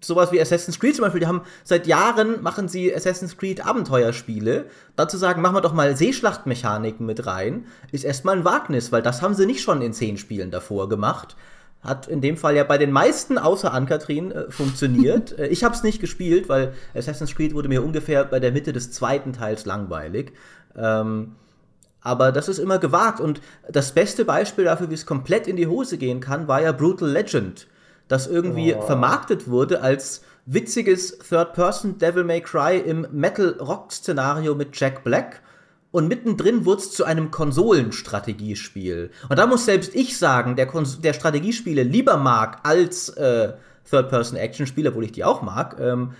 sowas 0.00 0.32
wie 0.32 0.40
Assassin's 0.40 0.78
Creed 0.78 0.96
zum 0.96 1.04
Beispiel, 1.04 1.20
die 1.20 1.26
haben 1.26 1.42
seit 1.64 1.86
Jahren 1.86 2.42
machen 2.42 2.68
sie 2.68 2.94
Assassin's 2.94 3.36
Creed 3.36 3.64
Abenteuerspiele. 3.64 4.66
Dazu 4.96 5.16
sagen, 5.16 5.42
machen 5.42 5.56
wir 5.56 5.60
doch 5.60 5.74
mal 5.74 5.96
Seeschlachtmechaniken 5.96 7.04
mit 7.06 7.26
rein, 7.26 7.66
ist 7.92 8.04
erstmal 8.04 8.38
ein 8.38 8.44
Wagnis, 8.44 8.92
weil 8.92 9.02
das 9.02 9.22
haben 9.22 9.34
sie 9.34 9.46
nicht 9.46 9.62
schon 9.62 9.82
in 9.82 9.92
zehn 9.92 10.16
Spielen 10.16 10.50
davor 10.50 10.88
gemacht. 10.88 11.36
Hat 11.82 12.08
in 12.08 12.20
dem 12.20 12.36
Fall 12.36 12.56
ja 12.56 12.64
bei 12.64 12.76
den 12.76 12.92
meisten 12.92 13.38
außer 13.38 13.72
Ankatrin 13.72 14.32
äh, 14.32 14.50
funktioniert. 14.50 15.32
äh, 15.38 15.46
ich 15.46 15.64
habe 15.64 15.74
es 15.74 15.82
nicht 15.82 16.00
gespielt, 16.00 16.48
weil 16.48 16.74
Assassin's 16.94 17.34
Creed 17.34 17.54
wurde 17.54 17.68
mir 17.68 17.82
ungefähr 17.82 18.24
bei 18.24 18.38
der 18.38 18.52
Mitte 18.52 18.72
des 18.72 18.90
zweiten 18.90 19.32
Teils 19.32 19.64
langweilig. 19.64 20.32
Ähm, 20.76 21.36
aber 22.02 22.32
das 22.32 22.48
ist 22.48 22.58
immer 22.58 22.78
gewagt 22.78 23.20
und 23.20 23.40
das 23.68 23.92
beste 23.92 24.24
Beispiel 24.24 24.64
dafür, 24.64 24.90
wie 24.90 24.94
es 24.94 25.06
komplett 25.06 25.46
in 25.46 25.56
die 25.56 25.66
Hose 25.66 25.98
gehen 25.98 26.20
kann, 26.20 26.48
war 26.48 26.62
ja 26.62 26.72
Brutal 26.72 27.10
Legend, 27.10 27.66
das 28.08 28.26
irgendwie 28.26 28.74
oh. 28.74 28.80
vermarktet 28.82 29.48
wurde 29.48 29.82
als 29.82 30.22
witziges 30.46 31.18
Third-Person 31.18 31.98
Devil 31.98 32.24
May 32.24 32.40
Cry 32.40 32.78
im 32.78 33.06
Metal-Rock-Szenario 33.12 34.54
mit 34.54 34.78
Jack 34.78 35.04
Black 35.04 35.42
und 35.92 36.08
mittendrin 36.08 36.64
wurde 36.64 36.82
es 36.82 36.92
zu 36.92 37.04
einem 37.04 37.30
Konsolenstrategiespiel. 37.30 39.10
Und 39.28 39.38
da 39.38 39.46
muss 39.46 39.64
selbst 39.64 39.94
ich 39.94 40.16
sagen, 40.16 40.56
der, 40.56 40.66
Kons 40.66 41.00
der 41.00 41.12
Strategiespiele 41.12 41.82
lieber 41.82 42.16
mag 42.16 42.60
als 42.62 43.08
äh, 43.10 43.54
Third-Person-Action-Spiele, 43.90 44.90
obwohl 44.90 45.04
ich 45.04 45.12
die 45.12 45.24
auch 45.24 45.42
mag. 45.42 45.76
Ähm, 45.80 46.12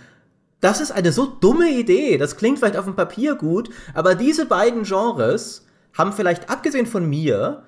das 0.61 0.81
ist 0.81 0.91
eine 0.91 1.13
so 1.13 1.27
dumme 1.27 1.71
Idee. 1.71 2.19
Das 2.19 2.37
klingt 2.37 2.59
vielleicht 2.59 2.77
auf 2.77 2.85
dem 2.85 2.97
Papier 2.97 3.37
gut, 3.37 3.71
aber 3.95 4.15
diese 4.15 4.47
beiden 4.47 4.83
Genres 4.83 5.67
haben 5.95 6.13
vielleicht 6.13 6.51
abgesehen 6.51 6.87
von 6.87 7.09
mir 7.09 7.63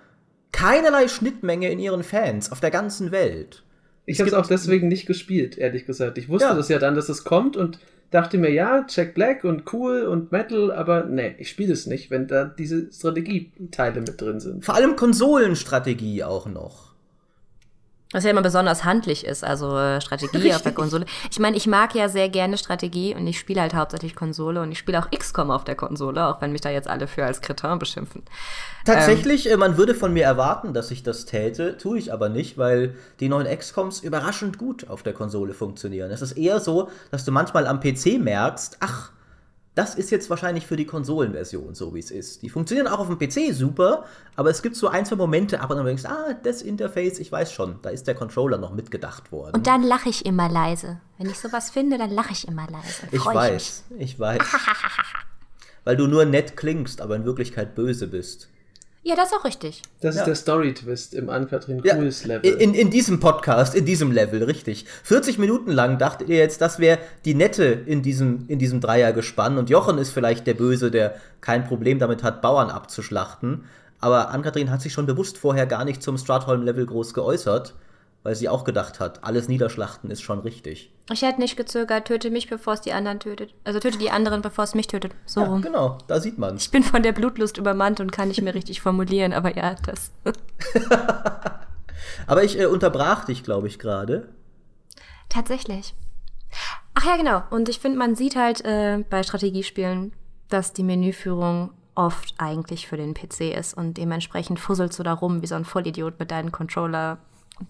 keinerlei 0.52 1.08
Schnittmenge 1.08 1.70
in 1.70 1.78
ihren 1.78 2.02
Fans 2.02 2.52
auf 2.52 2.60
der 2.60 2.70
ganzen 2.70 3.10
Welt. 3.10 3.62
Ich 4.04 4.20
habe 4.20 4.28
es 4.28 4.34
auch 4.34 4.46
deswegen 4.46 4.88
nicht 4.88 5.06
gespielt, 5.06 5.56
ehrlich 5.56 5.86
gesagt. 5.86 6.18
Ich 6.18 6.28
wusste 6.28 6.48
ja. 6.48 6.54
das 6.54 6.68
ja 6.68 6.78
dann, 6.78 6.94
dass 6.94 7.08
es 7.08 7.24
kommt 7.24 7.56
und 7.56 7.78
dachte 8.10 8.36
mir, 8.36 8.50
ja, 8.50 8.84
Jack 8.88 9.14
Black 9.14 9.44
und 9.44 9.72
cool 9.72 10.02
und 10.02 10.32
Metal, 10.32 10.70
aber 10.70 11.04
nee, 11.04 11.34
ich 11.38 11.48
spiele 11.48 11.72
es 11.72 11.86
nicht, 11.86 12.10
wenn 12.10 12.26
da 12.26 12.44
diese 12.44 12.92
Strategieteile 12.92 14.00
mit 14.00 14.20
drin 14.20 14.40
sind. 14.40 14.64
Vor 14.64 14.74
allem 14.74 14.96
Konsolenstrategie 14.96 16.24
auch 16.24 16.46
noch. 16.46 16.91
Was 18.12 18.24
ja 18.24 18.30
immer 18.30 18.42
besonders 18.42 18.84
handlich 18.84 19.24
ist, 19.26 19.42
also 19.44 19.76
äh, 19.76 20.00
Strategie 20.00 20.36
Richtig. 20.36 20.54
auf 20.54 20.62
der 20.62 20.72
Konsole. 20.72 21.06
Ich 21.30 21.38
meine, 21.38 21.56
ich 21.56 21.66
mag 21.66 21.94
ja 21.94 22.08
sehr 22.08 22.28
gerne 22.28 22.58
Strategie 22.58 23.14
und 23.14 23.26
ich 23.26 23.38
spiele 23.38 23.60
halt 23.60 23.74
hauptsächlich 23.74 24.14
Konsole 24.14 24.60
und 24.60 24.70
ich 24.70 24.78
spiele 24.78 24.98
auch 24.98 25.10
XCOM 25.10 25.50
auf 25.50 25.64
der 25.64 25.74
Konsole, 25.74 26.26
auch 26.26 26.40
wenn 26.40 26.52
mich 26.52 26.60
da 26.60 26.70
jetzt 26.70 26.88
alle 26.88 27.06
für 27.06 27.24
als 27.24 27.40
Kretin 27.40 27.78
beschimpfen. 27.78 28.22
Tatsächlich, 28.84 29.48
ähm, 29.48 29.60
man 29.60 29.76
würde 29.76 29.94
von 29.94 30.12
mir 30.12 30.24
erwarten, 30.24 30.74
dass 30.74 30.90
ich 30.90 31.02
das 31.02 31.24
täte, 31.24 31.76
tue 31.76 31.98
ich 31.98 32.12
aber 32.12 32.28
nicht, 32.28 32.58
weil 32.58 32.94
die 33.20 33.28
neuen 33.28 33.46
XCOMs 33.46 34.00
überraschend 34.00 34.58
gut 34.58 34.88
auf 34.88 35.02
der 35.02 35.12
Konsole 35.12 35.54
funktionieren. 35.54 36.10
Es 36.10 36.22
ist 36.22 36.32
eher 36.32 36.60
so, 36.60 36.90
dass 37.10 37.24
du 37.24 37.32
manchmal 37.32 37.66
am 37.66 37.80
PC 37.80 38.18
merkst, 38.18 38.78
ach, 38.80 39.10
das 39.74 39.94
ist 39.94 40.10
jetzt 40.10 40.28
wahrscheinlich 40.28 40.66
für 40.66 40.76
die 40.76 40.84
Konsolenversion 40.84 41.74
so, 41.74 41.94
wie 41.94 41.98
es 41.98 42.10
ist. 42.10 42.42
Die 42.42 42.50
funktionieren 42.50 42.86
auch 42.88 42.98
auf 42.98 43.08
dem 43.08 43.18
PC 43.18 43.54
super, 43.54 44.04
aber 44.36 44.50
es 44.50 44.60
gibt 44.60 44.76
so 44.76 44.88
ein, 44.88 45.06
zwei 45.06 45.16
Momente, 45.16 45.60
aber 45.60 45.74
dann 45.74 45.86
denkst 45.86 46.04
ah, 46.04 46.34
das 46.42 46.60
Interface, 46.60 47.18
ich 47.18 47.32
weiß 47.32 47.52
schon, 47.52 47.78
da 47.80 47.88
ist 47.88 48.06
der 48.06 48.14
Controller 48.14 48.58
noch 48.58 48.74
mitgedacht 48.74 49.32
worden. 49.32 49.54
Und 49.54 49.66
dann 49.66 49.82
lache 49.82 50.10
ich 50.10 50.26
immer 50.26 50.50
leise. 50.50 51.00
Wenn 51.16 51.30
ich 51.30 51.38
sowas 51.38 51.70
finde, 51.70 51.96
dann 51.96 52.10
lache 52.10 52.32
ich 52.32 52.46
immer 52.46 52.66
leise. 52.70 53.06
Ich 53.10 53.24
weiß, 53.24 53.84
ich, 53.96 54.00
ich 54.00 54.20
weiß. 54.20 54.42
Weil 55.84 55.96
du 55.96 56.06
nur 56.06 56.26
nett 56.26 56.56
klingst, 56.56 57.00
aber 57.00 57.16
in 57.16 57.24
Wirklichkeit 57.24 57.74
böse 57.74 58.08
bist. 58.08 58.48
Ja, 59.04 59.16
das 59.16 59.32
ist 59.32 59.34
auch 59.34 59.44
richtig. 59.44 59.82
Das 60.00 60.14
ja. 60.14 60.20
ist 60.20 60.26
der 60.28 60.34
Story-Twist 60.36 61.14
im 61.14 61.28
Ann-Kathrin 61.28 61.82
ja, 61.82 61.94
Level. 61.96 62.44
In, 62.44 62.72
in 62.72 62.88
diesem 62.90 63.18
Podcast, 63.18 63.74
in 63.74 63.84
diesem 63.84 64.12
Level, 64.12 64.44
richtig. 64.44 64.86
40 65.02 65.38
Minuten 65.38 65.72
lang 65.72 65.98
dachtet 65.98 66.28
ihr 66.28 66.36
jetzt, 66.36 66.60
das 66.60 66.78
wäre 66.78 66.98
die 67.24 67.34
Nette 67.34 67.64
in 67.64 68.02
diesem, 68.02 68.44
in 68.46 68.60
diesem 68.60 68.80
Dreiergespann 68.80 69.58
und 69.58 69.70
Jochen 69.70 69.98
ist 69.98 70.10
vielleicht 70.10 70.46
der 70.46 70.54
Böse, 70.54 70.92
der 70.92 71.16
kein 71.40 71.64
Problem 71.64 71.98
damit 71.98 72.22
hat, 72.22 72.42
Bauern 72.42 72.70
abzuschlachten. 72.70 73.64
Aber 73.98 74.30
Ann-Kathrin 74.30 74.70
hat 74.70 74.82
sich 74.82 74.92
schon 74.92 75.06
bewusst 75.06 75.36
vorher 75.36 75.66
gar 75.66 75.84
nicht 75.84 76.00
zum 76.00 76.16
Stratholm-Level 76.16 76.86
groß 76.86 77.12
geäußert 77.12 77.74
weil 78.22 78.34
sie 78.34 78.48
auch 78.48 78.64
gedacht 78.64 79.00
hat, 79.00 79.24
alles 79.24 79.48
niederschlachten 79.48 80.10
ist 80.10 80.22
schon 80.22 80.40
richtig. 80.40 80.92
Ich 81.10 81.22
hätte 81.22 81.40
nicht 81.40 81.56
gezögert, 81.56 82.06
töte 82.06 82.30
mich, 82.30 82.48
bevor 82.48 82.74
es 82.74 82.80
die 82.80 82.92
anderen 82.92 83.18
tötet. 83.18 83.54
Also 83.64 83.80
töte 83.80 83.98
die 83.98 84.10
anderen, 84.10 84.42
bevor 84.42 84.64
es 84.64 84.74
mich 84.74 84.86
tötet. 84.86 85.12
So 85.26 85.40
ja, 85.40 85.46
rum. 85.48 85.62
Genau, 85.62 85.98
da 86.06 86.20
sieht 86.20 86.38
man 86.38 86.56
Ich 86.56 86.70
bin 86.70 86.84
von 86.84 87.02
der 87.02 87.12
Blutlust 87.12 87.56
übermannt 87.56 88.00
und 88.00 88.12
kann 88.12 88.28
nicht 88.28 88.42
mehr 88.42 88.54
richtig 88.54 88.80
formulieren, 88.80 89.32
aber 89.32 89.56
ja, 89.56 89.74
das. 89.84 90.12
aber 92.26 92.44
ich 92.44 92.58
äh, 92.58 92.66
unterbrach 92.66 93.24
dich, 93.24 93.42
glaube 93.42 93.66
ich, 93.66 93.78
gerade. 93.78 94.28
Tatsächlich. 95.28 95.94
Ach 96.94 97.04
ja, 97.04 97.16
genau. 97.16 97.42
Und 97.50 97.68
ich 97.68 97.80
finde, 97.80 97.98
man 97.98 98.14
sieht 98.14 98.36
halt 98.36 98.64
äh, 98.64 99.04
bei 99.08 99.22
Strategiespielen, 99.22 100.12
dass 100.48 100.72
die 100.72 100.82
Menüführung 100.84 101.70
oft 101.94 102.34
eigentlich 102.38 102.86
für 102.86 102.96
den 102.96 103.14
PC 103.14 103.54
ist 103.56 103.74
und 103.74 103.98
dementsprechend 103.98 104.58
fusselst 104.60 104.98
du 104.98 105.02
da 105.02 105.12
rum 105.12 105.42
wie 105.42 105.46
so 105.46 105.54
ein 105.54 105.64
Vollidiot 105.64 106.18
mit 106.18 106.30
deinen 106.30 106.52
Controller 106.52 107.18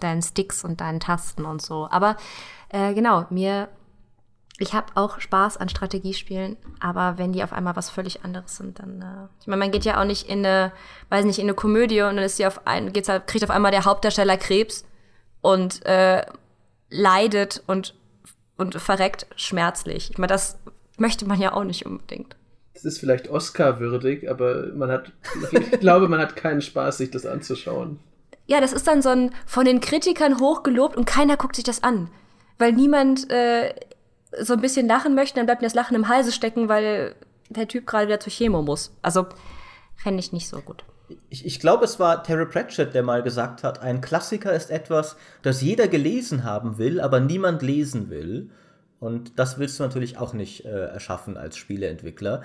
deinen 0.01 0.23
Sticks 0.23 0.65
und 0.65 0.81
deinen 0.81 1.01
Tasten 1.01 1.45
und 1.45 1.63
so. 1.63 1.89
Aber 1.91 2.17
äh, 2.69 2.95
genau, 2.95 3.27
mir, 3.31 3.69
ich 4.59 4.75
habe 4.75 4.93
auch 4.95 5.21
Spaß 5.21 5.57
an 5.57 5.69
Strategiespielen, 5.69 6.57
aber 6.81 7.19
wenn 7.19 7.33
die 7.33 7.43
auf 7.43 7.53
einmal 7.53 7.77
was 7.77 7.91
völlig 7.91 8.25
anderes 8.25 8.57
sind, 8.57 8.79
dann, 8.79 9.03
äh, 9.03 9.29
ich 9.41 9.47
meine, 9.47 9.61
man 9.61 9.71
geht 9.71 9.85
ja 9.85 10.01
auch 10.01 10.05
nicht 10.05 10.29
in 10.29 10.45
eine, 10.45 10.73
weiß 11.11 11.25
nicht, 11.25 11.39
in 11.39 11.47
eine 11.47 11.55
Komödie 11.55 12.03
und 12.03 12.17
dann 12.17 12.25
ist 12.25 12.37
sie 12.37 12.47
auf 12.47 12.67
ein, 12.67 12.93
geht's 12.93 13.09
halt, 13.09 13.27
kriegt 13.27 13.45
auf 13.45 13.51
einmal 13.51 13.73
der 13.73 13.85
Hauptdarsteller 13.85 14.37
Krebs 14.37 14.85
und 15.41 15.85
äh, 15.87 16.25
leidet 16.91 17.63
und, 17.67 17.95
und 18.57 18.75
verreckt 18.75 19.27
schmerzlich. 19.37 20.11
Ich 20.11 20.19
meine, 20.19 20.33
das 20.33 20.59
möchte 20.97 21.27
man 21.27 21.41
ja 21.41 21.53
auch 21.55 21.65
nicht 21.65 21.87
unbedingt. 21.87 22.37
Das 22.75 22.85
ist 22.85 22.99
vielleicht 22.99 23.29
Oscar-würdig, 23.29 24.31
aber 24.31 24.69
man 24.75 24.91
hat, 24.91 25.13
ich 25.53 25.81
glaube, 25.81 26.09
man 26.09 26.21
hat 26.21 26.37
keinen 26.37 26.63
Spaß, 26.63 26.99
sich 26.99 27.11
das 27.11 27.27
anzuschauen 27.27 27.99
ja, 28.47 28.61
das 28.61 28.73
ist 28.73 28.87
dann 28.87 29.03
so 29.03 29.11
ein 29.11 29.31
von 29.47 29.65
den 29.65 29.81
Kritikern 29.81 30.41
hochgelobt 30.41 30.97
und 30.97 31.05
keiner 31.05 31.37
guckt 31.37 31.57
sich 31.57 31.65
das 31.65 31.83
an. 31.83 32.11
Weil 32.59 32.73
niemand 32.73 33.31
äh, 33.31 33.75
so 34.41 34.55
ein 34.55 34.61
bisschen 34.61 34.87
lachen 34.87 35.15
möchte, 35.15 35.37
dann 35.37 35.47
bleibt 35.47 35.63
mir 35.63 35.69
das 35.69 35.75
Lachen 35.75 35.95
im 35.95 36.09
Halse 36.09 36.33
stecken, 36.33 36.69
weil 36.69 37.15
der 37.49 37.69
Typ 37.69 37.87
gerade 37.87 38.07
wieder 38.07 38.21
zur 38.21 38.33
Chemo 38.33 38.63
muss. 38.63 38.97
Also 39.03 39.27
fände 39.97 40.21
ich 40.21 40.33
nicht 40.33 40.49
so 40.49 40.61
gut. 40.61 40.85
Ich, 41.29 41.45
ich 41.45 41.61
glaube, 41.61 41.85
es 41.85 42.01
war 42.01 42.23
Terry 42.23 42.47
Pratchett, 42.47 42.95
der 42.95 43.03
mal 43.03 43.23
gesagt 43.23 43.65
hat, 43.65 43.83
ein 43.83 44.01
Klassiker 44.01 44.53
ist 44.53 44.71
etwas, 44.71 45.17
das 45.43 45.61
jeder 45.61 45.89
gelesen 45.89 46.45
haben 46.45 46.79
will, 46.79 47.01
aber 47.01 47.21
niemand 47.21 47.63
lesen 47.63 48.09
will. 48.09 48.51
Und 48.99 49.39
das 49.39 49.59
willst 49.59 49.79
du 49.79 49.83
natürlich 49.83 50.19
auch 50.19 50.33
nicht 50.33 50.65
äh, 50.65 50.87
erschaffen 50.87 51.37
als 51.37 51.57
Spieleentwickler. 51.57 52.43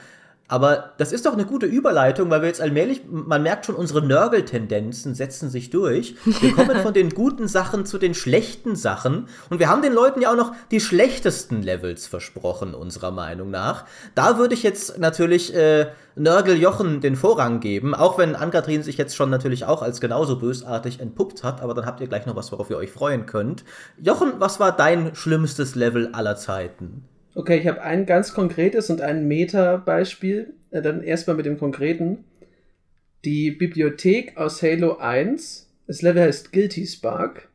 Aber 0.49 0.93
das 0.97 1.11
ist 1.11 1.25
doch 1.25 1.33
eine 1.33 1.45
gute 1.45 1.65
Überleitung, 1.65 2.29
weil 2.29 2.41
wir 2.41 2.47
jetzt 2.47 2.61
allmählich, 2.61 3.01
man 3.09 3.43
merkt 3.43 3.65
schon, 3.65 3.75
unsere 3.75 4.01
Nörgeltendenzen 4.01 5.13
setzen 5.13 5.49
sich 5.49 5.69
durch. 5.69 6.15
Wir 6.23 6.53
kommen 6.53 6.77
von 6.79 6.93
den 6.93 7.09
guten 7.09 7.49
Sachen 7.49 7.85
zu 7.85 7.97
den 7.97 8.13
schlechten 8.13 8.77
Sachen. 8.77 9.27
Und 9.49 9.59
wir 9.59 9.67
haben 9.67 9.81
den 9.81 9.91
Leuten 9.91 10.21
ja 10.21 10.31
auch 10.31 10.37
noch 10.37 10.53
die 10.71 10.79
schlechtesten 10.79 11.61
Levels 11.61 12.07
versprochen, 12.07 12.73
unserer 12.73 13.11
Meinung 13.11 13.49
nach. 13.49 13.85
Da 14.15 14.37
würde 14.37 14.53
ich 14.53 14.63
jetzt 14.63 14.97
natürlich 14.97 15.53
äh, 15.53 15.87
Nörgel 16.15 16.55
Jochen 16.55 17.01
den 17.01 17.17
Vorrang 17.17 17.59
geben, 17.59 17.93
auch 17.93 18.17
wenn 18.17 18.35
Ann-Kathrin 18.35 18.83
sich 18.83 18.97
jetzt 18.97 19.17
schon 19.17 19.29
natürlich 19.29 19.65
auch 19.65 19.81
als 19.81 19.99
genauso 19.99 20.39
bösartig 20.39 21.01
entpuppt 21.01 21.43
hat. 21.43 21.61
Aber 21.61 21.73
dann 21.73 21.85
habt 21.85 21.99
ihr 21.99 22.07
gleich 22.07 22.25
noch 22.25 22.37
was, 22.37 22.53
worauf 22.53 22.69
ihr 22.69 22.77
euch 22.77 22.91
freuen 22.91 23.25
könnt. 23.25 23.65
Jochen, 24.01 24.33
was 24.39 24.61
war 24.61 24.71
dein 24.71 25.13
schlimmstes 25.13 25.75
Level 25.75 26.09
aller 26.13 26.37
Zeiten? 26.37 27.03
Okay, 27.37 27.59
ich 27.59 27.67
habe 27.67 27.83
ein 27.83 28.07
ganz 28.07 28.33
konkretes 28.33 28.89
und 28.89 29.01
ein 29.01 29.27
Meta-Beispiel. 29.27 30.55
Äh, 30.71 30.81
dann 30.81 31.03
erstmal 31.03 31.35
mit 31.35 31.45
dem 31.45 31.59
konkreten. 31.59 32.23
Die 33.25 33.51
Bibliothek 33.51 34.35
aus 34.37 34.63
Halo 34.63 34.97
1. 34.97 35.69
Das 35.85 36.01
Level 36.01 36.23
heißt 36.23 36.51
Guilty 36.51 36.87
Spark. 36.87 37.47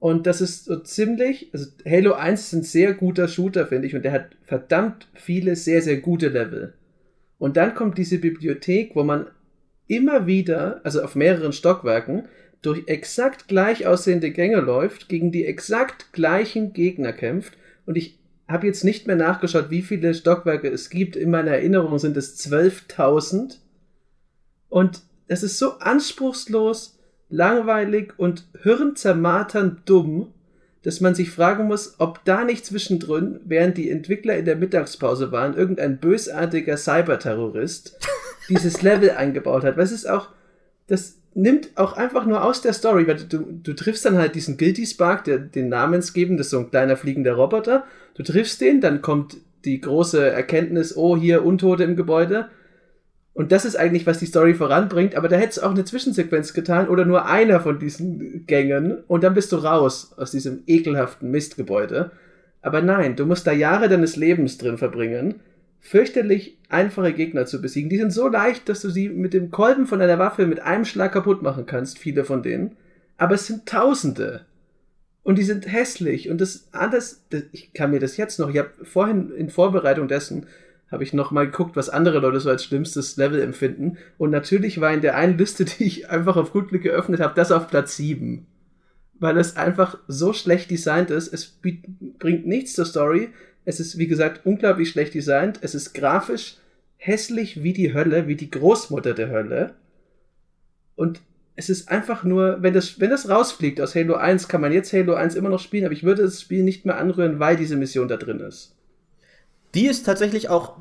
Und 0.00 0.26
das 0.26 0.40
ist 0.40 0.64
so 0.64 0.80
ziemlich, 0.80 1.48
also 1.52 1.70
Halo 1.88 2.14
1 2.14 2.40
ist 2.40 2.52
ein 2.54 2.62
sehr 2.64 2.92
guter 2.92 3.28
Shooter, 3.28 3.68
finde 3.68 3.86
ich, 3.86 3.94
und 3.94 4.04
der 4.04 4.10
hat 4.10 4.30
verdammt 4.42 5.06
viele 5.14 5.54
sehr, 5.54 5.80
sehr 5.80 5.98
gute 5.98 6.26
Level. 6.26 6.74
Und 7.38 7.56
dann 7.56 7.76
kommt 7.76 7.98
diese 7.98 8.18
Bibliothek, 8.18 8.96
wo 8.96 9.04
man 9.04 9.28
immer 9.86 10.26
wieder, 10.26 10.80
also 10.82 11.02
auf 11.02 11.14
mehreren 11.14 11.52
Stockwerken, 11.52 12.26
durch 12.62 12.88
exakt 12.88 13.46
gleich 13.46 13.86
aussehende 13.86 14.32
Gänge 14.32 14.58
läuft, 14.58 15.08
gegen 15.08 15.30
die 15.30 15.46
exakt 15.46 16.12
gleichen 16.12 16.72
Gegner 16.72 17.12
kämpft. 17.12 17.56
Und 17.86 17.96
ich 17.96 18.17
habe 18.48 18.66
jetzt 18.66 18.82
nicht 18.82 19.06
mehr 19.06 19.16
nachgeschaut, 19.16 19.70
wie 19.70 19.82
viele 19.82 20.14
Stockwerke 20.14 20.68
es 20.68 20.88
gibt. 20.88 21.16
In 21.16 21.30
meiner 21.30 21.52
Erinnerung 21.52 21.98
sind 21.98 22.16
es 22.16 22.38
12.000. 22.38 23.58
Und 24.68 25.02
es 25.26 25.42
ist 25.42 25.58
so 25.58 25.78
anspruchslos, 25.78 26.98
langweilig 27.28 28.14
und 28.16 28.44
hirnzermarternd 28.62 29.80
dumm, 29.84 30.32
dass 30.82 31.00
man 31.00 31.14
sich 31.14 31.30
fragen 31.30 31.66
muss, 31.66 31.96
ob 31.98 32.24
da 32.24 32.44
nicht 32.44 32.64
zwischendrin, 32.64 33.40
während 33.44 33.76
die 33.76 33.90
Entwickler 33.90 34.36
in 34.36 34.46
der 34.46 34.56
Mittagspause 34.56 35.30
waren, 35.32 35.54
irgendein 35.54 35.98
bösartiger 35.98 36.78
Cyberterrorist 36.78 37.98
dieses 38.48 38.80
Level 38.80 39.10
eingebaut 39.10 39.64
hat. 39.64 39.76
Weil 39.76 39.84
es 39.84 39.92
ist 39.92 40.08
auch, 40.08 40.30
das 40.86 41.18
nimmt 41.38 41.70
auch 41.76 41.96
einfach 41.96 42.26
nur 42.26 42.44
aus 42.44 42.62
der 42.62 42.72
Story, 42.72 43.06
weil 43.06 43.16
du, 43.16 43.38
du 43.62 43.72
triffst 43.72 44.04
dann 44.04 44.18
halt 44.18 44.34
diesen 44.34 44.56
Guilty 44.56 44.84
Spark, 44.86 45.24
der 45.24 45.38
den 45.38 45.68
namensgebend, 45.68 46.40
ist 46.40 46.50
so 46.50 46.58
ein 46.58 46.70
kleiner 46.70 46.96
fliegender 46.96 47.34
Roboter. 47.34 47.84
Du 48.14 48.24
triffst 48.24 48.60
den, 48.60 48.80
dann 48.80 49.02
kommt 49.02 49.36
die 49.64 49.80
große 49.80 50.30
Erkenntnis, 50.30 50.96
oh, 50.96 51.16
hier 51.16 51.44
Untote 51.44 51.84
im 51.84 51.94
Gebäude. 51.94 52.48
Und 53.34 53.52
das 53.52 53.64
ist 53.64 53.76
eigentlich, 53.76 54.04
was 54.04 54.18
die 54.18 54.26
Story 54.26 54.54
voranbringt, 54.54 55.14
aber 55.14 55.28
da 55.28 55.36
hättest 55.36 55.58
du 55.58 55.62
auch 55.62 55.70
eine 55.70 55.84
Zwischensequenz 55.84 56.54
getan 56.54 56.88
oder 56.88 57.04
nur 57.04 57.26
einer 57.26 57.60
von 57.60 57.78
diesen 57.78 58.46
Gängen 58.46 59.04
und 59.06 59.22
dann 59.22 59.34
bist 59.34 59.52
du 59.52 59.56
raus 59.56 60.12
aus 60.16 60.32
diesem 60.32 60.64
ekelhaften 60.66 61.30
Mistgebäude. 61.30 62.10
Aber 62.62 62.82
nein, 62.82 63.14
du 63.14 63.26
musst 63.26 63.46
da 63.46 63.52
Jahre 63.52 63.88
deines 63.88 64.16
Lebens 64.16 64.58
drin 64.58 64.76
verbringen 64.76 65.36
fürchterlich 65.80 66.58
einfache 66.68 67.12
Gegner 67.12 67.46
zu 67.46 67.60
besiegen. 67.60 67.90
Die 67.90 67.98
sind 67.98 68.12
so 68.12 68.28
leicht, 68.28 68.68
dass 68.68 68.80
du 68.80 68.90
sie 68.90 69.08
mit 69.08 69.32
dem 69.32 69.50
Kolben 69.50 69.86
von 69.86 70.00
einer 70.00 70.18
Waffe 70.18 70.46
mit 70.46 70.60
einem 70.60 70.84
Schlag 70.84 71.12
kaputt 71.12 71.42
machen 71.42 71.66
kannst, 71.66 71.98
viele 71.98 72.24
von 72.24 72.42
denen. 72.42 72.76
Aber 73.16 73.34
es 73.34 73.46
sind 73.46 73.66
Tausende. 73.66 74.42
Und 75.22 75.36
die 75.36 75.44
sind 75.44 75.70
hässlich. 75.70 76.30
Und 76.30 76.40
das 76.40 76.68
alles, 76.72 77.24
das, 77.30 77.42
ich 77.52 77.72
kann 77.74 77.90
mir 77.90 78.00
das 78.00 78.16
jetzt 78.16 78.38
noch, 78.38 78.50
ich 78.50 78.58
habe 78.58 78.70
vorhin 78.82 79.30
in 79.30 79.50
Vorbereitung 79.50 80.08
dessen, 80.08 80.46
habe 80.90 81.02
ich 81.02 81.12
noch 81.12 81.30
mal 81.30 81.46
geguckt, 81.46 81.76
was 81.76 81.90
andere 81.90 82.18
Leute 82.18 82.40
so 82.40 82.48
als 82.48 82.64
schlimmstes 82.64 83.16
Level 83.16 83.40
empfinden. 83.40 83.98
Und 84.16 84.30
natürlich 84.30 84.80
war 84.80 84.92
in 84.92 85.02
der 85.02 85.16
einen 85.16 85.36
Liste, 85.36 85.64
die 85.66 85.84
ich 85.84 86.10
einfach 86.10 86.36
auf 86.36 86.52
gut 86.52 86.68
Glück 86.68 86.82
geöffnet 86.82 87.20
habe, 87.20 87.34
das 87.34 87.52
auf 87.52 87.68
Platz 87.68 87.96
7. 87.96 88.46
Weil 89.20 89.36
es 89.36 89.56
einfach 89.56 89.98
so 90.06 90.32
schlecht 90.32 90.70
designt 90.70 91.10
ist. 91.10 91.32
Es 91.32 91.58
bringt 92.18 92.46
nichts 92.46 92.74
zur 92.74 92.84
Story. 92.84 93.30
Es 93.68 93.80
ist, 93.80 93.98
wie 93.98 94.06
gesagt, 94.06 94.46
unglaublich 94.46 94.88
schlecht 94.88 95.12
designt. 95.12 95.58
Es 95.60 95.74
ist 95.74 95.92
grafisch 95.92 96.56
hässlich 96.96 97.62
wie 97.62 97.74
die 97.74 97.92
Hölle, 97.92 98.26
wie 98.26 98.34
die 98.34 98.50
Großmutter 98.50 99.12
der 99.12 99.28
Hölle. 99.28 99.74
Und 100.96 101.20
es 101.54 101.68
ist 101.68 101.90
einfach 101.90 102.24
nur, 102.24 102.62
wenn 102.62 102.72
das, 102.72 102.98
wenn 102.98 103.10
das 103.10 103.28
rausfliegt 103.28 103.78
aus 103.82 103.94
Halo 103.94 104.14
1, 104.14 104.48
kann 104.48 104.62
man 104.62 104.72
jetzt 104.72 104.94
Halo 104.94 105.12
1 105.12 105.34
immer 105.34 105.50
noch 105.50 105.60
spielen, 105.60 105.84
aber 105.84 105.92
ich 105.92 106.02
würde 106.02 106.22
das 106.22 106.40
Spiel 106.40 106.62
nicht 106.62 106.86
mehr 106.86 106.96
anrühren, 106.96 107.40
weil 107.40 107.58
diese 107.58 107.76
Mission 107.76 108.08
da 108.08 108.16
drin 108.16 108.40
ist. 108.40 108.74
Die 109.74 109.86
ist 109.86 110.06
tatsächlich 110.06 110.48
auch 110.48 110.78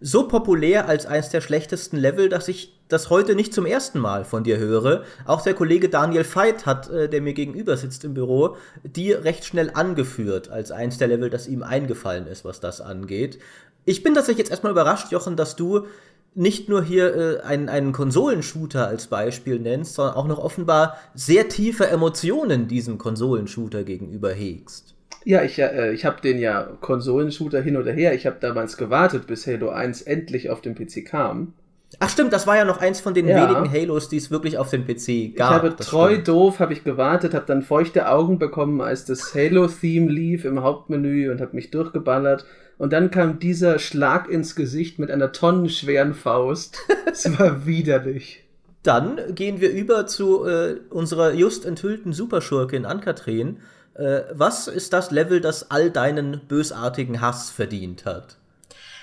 so 0.00 0.28
populär 0.28 0.88
als 0.88 1.06
eines 1.06 1.30
der 1.30 1.40
schlechtesten 1.40 1.96
Level, 1.96 2.28
dass 2.28 2.48
ich 2.48 2.78
das 2.88 3.10
heute 3.10 3.34
nicht 3.34 3.54
zum 3.54 3.66
ersten 3.66 3.98
Mal 3.98 4.24
von 4.24 4.44
dir 4.44 4.58
höre. 4.58 5.04
Auch 5.24 5.42
der 5.42 5.54
Kollege 5.54 5.88
Daniel 5.88 6.24
Veit 6.24 6.66
hat, 6.66 6.90
äh, 6.90 7.08
der 7.08 7.22
mir 7.22 7.32
gegenüber 7.32 7.76
sitzt 7.76 8.04
im 8.04 8.14
Büro, 8.14 8.56
die 8.82 9.12
recht 9.12 9.44
schnell 9.44 9.70
angeführt 9.74 10.50
als 10.50 10.70
eins 10.70 10.98
der 10.98 11.08
Level, 11.08 11.30
das 11.30 11.46
ihm 11.48 11.62
eingefallen 11.62 12.26
ist, 12.26 12.44
was 12.44 12.60
das 12.60 12.80
angeht. 12.80 13.38
Ich 13.84 14.02
bin 14.02 14.14
tatsächlich 14.14 14.38
jetzt 14.38 14.50
erstmal 14.50 14.72
überrascht, 14.72 15.12
Jochen, 15.12 15.36
dass 15.36 15.56
du 15.56 15.86
nicht 16.34 16.68
nur 16.68 16.82
hier 16.82 17.14
äh, 17.14 17.40
einen, 17.42 17.68
einen 17.68 17.92
Konsolenshooter 17.92 18.86
als 18.86 19.06
Beispiel 19.06 19.58
nennst, 19.58 19.94
sondern 19.94 20.16
auch 20.16 20.26
noch 20.26 20.38
offenbar 20.38 20.98
sehr 21.14 21.48
tiefe 21.48 21.86
Emotionen 21.86 22.66
diesem 22.66 22.98
Konsolenshooter 22.98 23.84
gegenüber 23.84 24.32
hegst. 24.32 24.94
Ja, 25.24 25.42
ich, 25.42 25.58
äh, 25.58 25.92
ich 25.92 26.04
habe 26.04 26.20
den 26.20 26.38
ja 26.38 26.68
Konsolenshooter 26.80 27.62
hin 27.62 27.76
oder 27.76 27.92
her. 27.92 28.14
Ich 28.14 28.26
habe 28.26 28.36
damals 28.40 28.76
gewartet, 28.76 29.26
bis 29.26 29.46
Halo 29.46 29.70
1 29.70 30.02
endlich 30.02 30.50
auf 30.50 30.60
dem 30.60 30.74
PC 30.74 31.04
kam. 31.06 31.54
Ach 32.00 32.10
stimmt, 32.10 32.32
das 32.32 32.46
war 32.46 32.56
ja 32.56 32.64
noch 32.64 32.80
eins 32.80 33.00
von 33.00 33.14
den 33.14 33.28
ja. 33.28 33.48
wenigen 33.48 33.70
Halos, 33.70 34.08
die 34.08 34.16
es 34.16 34.30
wirklich 34.30 34.58
auf 34.58 34.70
dem 34.70 34.84
PC 34.84 35.36
gab. 35.36 35.64
Ich 35.64 35.72
habe 35.72 35.76
treu 35.76 36.12
stimmt. 36.12 36.28
doof, 36.28 36.58
habe 36.58 36.72
ich 36.72 36.84
gewartet, 36.84 37.34
habe 37.34 37.46
dann 37.46 37.62
feuchte 37.62 38.08
Augen 38.08 38.38
bekommen, 38.38 38.80
als 38.80 39.04
das 39.04 39.34
Halo-Theme 39.34 40.10
lief 40.10 40.44
im 40.44 40.62
Hauptmenü 40.62 41.30
und 41.30 41.40
habe 41.40 41.54
mich 41.54 41.70
durchgeballert. 41.70 42.44
Und 42.76 42.92
dann 42.92 43.10
kam 43.10 43.38
dieser 43.38 43.78
Schlag 43.78 44.28
ins 44.28 44.56
Gesicht 44.56 44.98
mit 44.98 45.10
einer 45.10 45.32
tonnenschweren 45.32 46.14
Faust. 46.14 46.78
Es 47.06 47.38
war 47.38 47.64
widerlich. 47.64 48.42
Dann 48.82 49.20
gehen 49.36 49.60
wir 49.60 49.70
über 49.70 50.08
zu 50.08 50.44
äh, 50.44 50.80
unserer 50.90 51.32
just 51.32 51.64
enthüllten 51.64 52.12
Superschurkin 52.12 52.84
Ankatrin 52.84 53.58
was 53.96 54.68
ist 54.68 54.92
das 54.92 55.10
Level, 55.10 55.40
das 55.40 55.70
all 55.70 55.90
deinen 55.90 56.46
bösartigen 56.46 57.20
Hass 57.20 57.50
verdient 57.50 58.04
hat? 58.04 58.36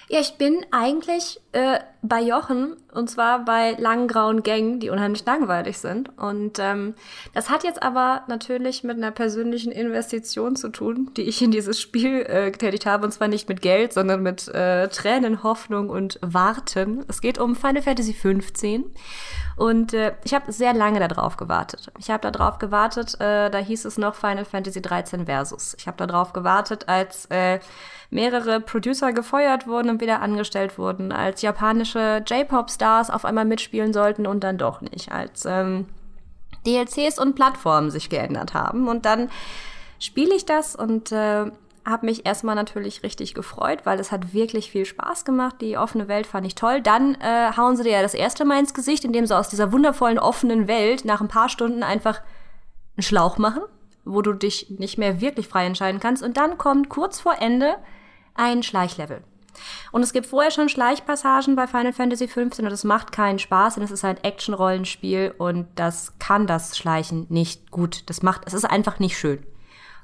Ja, 0.09 0.19
ich 0.19 0.33
bin 0.33 0.65
eigentlich 0.71 1.40
äh, 1.53 1.79
bei 2.01 2.21
Jochen 2.21 2.77
und 2.93 3.09
zwar 3.09 3.45
bei 3.45 3.73
langen 3.73 4.07
grauen 4.07 4.41
Gängen, 4.41 4.79
die 4.79 4.89
unheimlich 4.89 5.25
langweilig 5.25 5.77
sind. 5.77 6.17
Und 6.17 6.59
ähm, 6.59 6.95
das 7.33 7.49
hat 7.49 7.63
jetzt 7.63 7.83
aber 7.83 8.23
natürlich 8.27 8.83
mit 8.83 8.97
einer 8.97 9.11
persönlichen 9.11 9.71
Investition 9.71 10.55
zu 10.55 10.69
tun, 10.69 11.11
die 11.15 11.23
ich 11.23 11.41
in 11.41 11.51
dieses 11.51 11.79
Spiel 11.79 12.25
äh, 12.27 12.51
getätigt 12.51 12.85
habe. 12.85 13.05
Und 13.05 13.11
zwar 13.11 13.27
nicht 13.27 13.49
mit 13.49 13.61
Geld, 13.61 13.93
sondern 13.93 14.23
mit 14.23 14.47
äh, 14.47 14.87
Tränen, 14.87 15.43
Hoffnung 15.43 15.89
und 15.89 16.19
Warten. 16.21 17.05
Es 17.07 17.21
geht 17.21 17.37
um 17.37 17.55
Final 17.55 17.81
Fantasy 17.81 18.13
15. 18.13 18.85
Und 19.57 19.93
äh, 19.93 20.13
ich 20.23 20.33
habe 20.33 20.51
sehr 20.51 20.73
lange 20.73 21.05
darauf 21.07 21.37
gewartet. 21.37 21.91
Ich 21.99 22.09
habe 22.09 22.31
darauf 22.31 22.57
gewartet, 22.57 23.15
äh, 23.19 23.49
da 23.49 23.57
hieß 23.59 23.85
es 23.85 23.97
noch 23.97 24.15
Final 24.15 24.45
Fantasy 24.45 24.81
13 24.81 25.25
Versus. 25.27 25.75
Ich 25.77 25.87
habe 25.87 26.05
darauf 26.07 26.33
gewartet, 26.33 26.87
als 26.87 27.25
äh, 27.27 27.59
mehrere 28.09 28.59
Producer 28.59 29.13
gefeuert 29.13 29.67
wurden 29.67 29.89
und 29.89 30.01
wieder 30.01 30.21
angestellt 30.21 30.77
wurden, 30.77 31.11
als 31.11 31.40
japanische 31.41 32.23
J-Pop-Stars 32.27 33.09
auf 33.09 33.25
einmal 33.25 33.45
mitspielen 33.45 33.93
sollten 33.93 34.27
und 34.27 34.43
dann 34.43 34.57
doch 34.57 34.81
nicht, 34.81 35.11
als 35.11 35.45
ähm, 35.45 35.85
DLCs 36.65 37.19
und 37.19 37.35
Plattformen 37.35 37.91
sich 37.91 38.09
geändert 38.09 38.53
haben. 38.53 38.87
Und 38.87 39.05
dann 39.05 39.29
spiele 39.99 40.35
ich 40.35 40.45
das 40.45 40.75
und 40.75 41.11
äh, 41.11 41.51
habe 41.85 42.05
mich 42.05 42.25
erstmal 42.25 42.55
natürlich 42.55 43.03
richtig 43.03 43.33
gefreut, 43.33 43.79
weil 43.85 43.99
es 43.99 44.11
hat 44.11 44.33
wirklich 44.33 44.71
viel 44.71 44.85
Spaß 44.85 45.25
gemacht. 45.25 45.55
Die 45.61 45.77
offene 45.77 46.07
Welt 46.07 46.27
fand 46.27 46.45
ich 46.45 46.55
toll. 46.55 46.81
Dann 46.81 47.15
äh, 47.15 47.51
hauen 47.57 47.75
sie 47.75 47.83
dir 47.83 47.93
ja 47.93 48.01
das 48.01 48.13
erste 48.13 48.45
Mal 48.45 48.59
ins 48.59 48.73
Gesicht, 48.73 49.03
indem 49.03 49.25
sie 49.25 49.35
aus 49.35 49.49
dieser 49.49 49.71
wundervollen 49.71 50.19
offenen 50.19 50.67
Welt 50.67 51.05
nach 51.05 51.21
ein 51.21 51.27
paar 51.27 51.49
Stunden 51.49 51.83
einfach 51.83 52.21
einen 52.95 53.03
Schlauch 53.03 53.37
machen, 53.37 53.63
wo 54.05 54.21
du 54.21 54.33
dich 54.33 54.69
nicht 54.69 54.97
mehr 54.97 55.21
wirklich 55.21 55.47
frei 55.47 55.65
entscheiden 55.65 55.99
kannst. 55.99 56.21
Und 56.21 56.37
dann 56.37 56.57
kommt 56.57 56.89
kurz 56.89 57.19
vor 57.19 57.35
Ende 57.39 57.75
ein 58.35 58.61
Schleichlevel. 58.61 59.23
Und 59.91 60.03
es 60.03 60.13
gibt 60.13 60.25
vorher 60.25 60.51
schon 60.51 60.69
Schleichpassagen 60.69 61.55
bei 61.55 61.67
Final 61.67 61.93
Fantasy 61.93 62.27
XV 62.27 62.59
und 62.59 62.65
es 62.67 62.83
macht 62.83 63.11
keinen 63.11 63.39
Spaß, 63.39 63.75
denn 63.75 63.83
es 63.83 63.91
ist 63.91 64.05
ein 64.05 64.17
Action-Rollenspiel 64.23 65.33
und 65.37 65.67
das 65.75 66.13
kann 66.19 66.47
das 66.47 66.77
Schleichen 66.77 67.25
nicht 67.29 67.71
gut. 67.71 68.09
Das 68.09 68.21
macht, 68.21 68.43
es 68.45 68.53
ist 68.53 68.65
einfach 68.65 68.99
nicht 68.99 69.17
schön. 69.17 69.45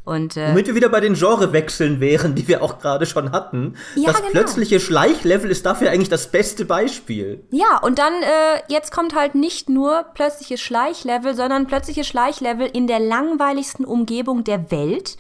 Und, 0.08 0.38
äh, 0.38 0.52
Womit 0.52 0.68
wir 0.68 0.76
wieder 0.76 0.88
bei 0.88 1.02
den 1.02 1.16
Genrewechseln 1.16 2.00
wären, 2.00 2.34
die 2.34 2.48
wir 2.48 2.64
auch 2.64 2.80
gerade 2.80 3.06
schon 3.06 3.34
hatten. 3.34 3.76
Ja, 3.96 4.14
das 4.14 4.22
genau. 4.22 4.32
plötzliche 4.32 4.80
Schleichlevel 4.80 5.52
ist 5.52 5.66
dafür 5.66 5.92
eigentlich 5.92 6.08
das 6.08 6.32
beste 6.32 6.64
Beispiel. 6.64 7.44
Ja, 7.52 7.78
und 7.82 8.00
dann, 8.00 8.14
äh, 8.14 8.62
jetzt 8.70 8.94
kommt 8.94 9.16
halt 9.16 9.36
nicht 9.36 9.68
nur 9.68 10.06
plötzliches 10.14 10.62
Schleichlevel, 10.62 11.36
sondern 11.36 11.68
plötzliches 11.68 12.08
Schleichlevel 12.08 12.70
in 12.72 12.88
der 12.88 13.02
langweiligsten 13.02 13.84
Umgebung 13.84 14.46
der 14.46 14.72
Welt, 14.72 15.18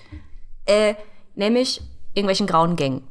äh, 0.66 0.94
nämlich 1.36 1.82
irgendwelchen 2.14 2.48
grauen 2.48 2.78
Gängen. 2.78 3.04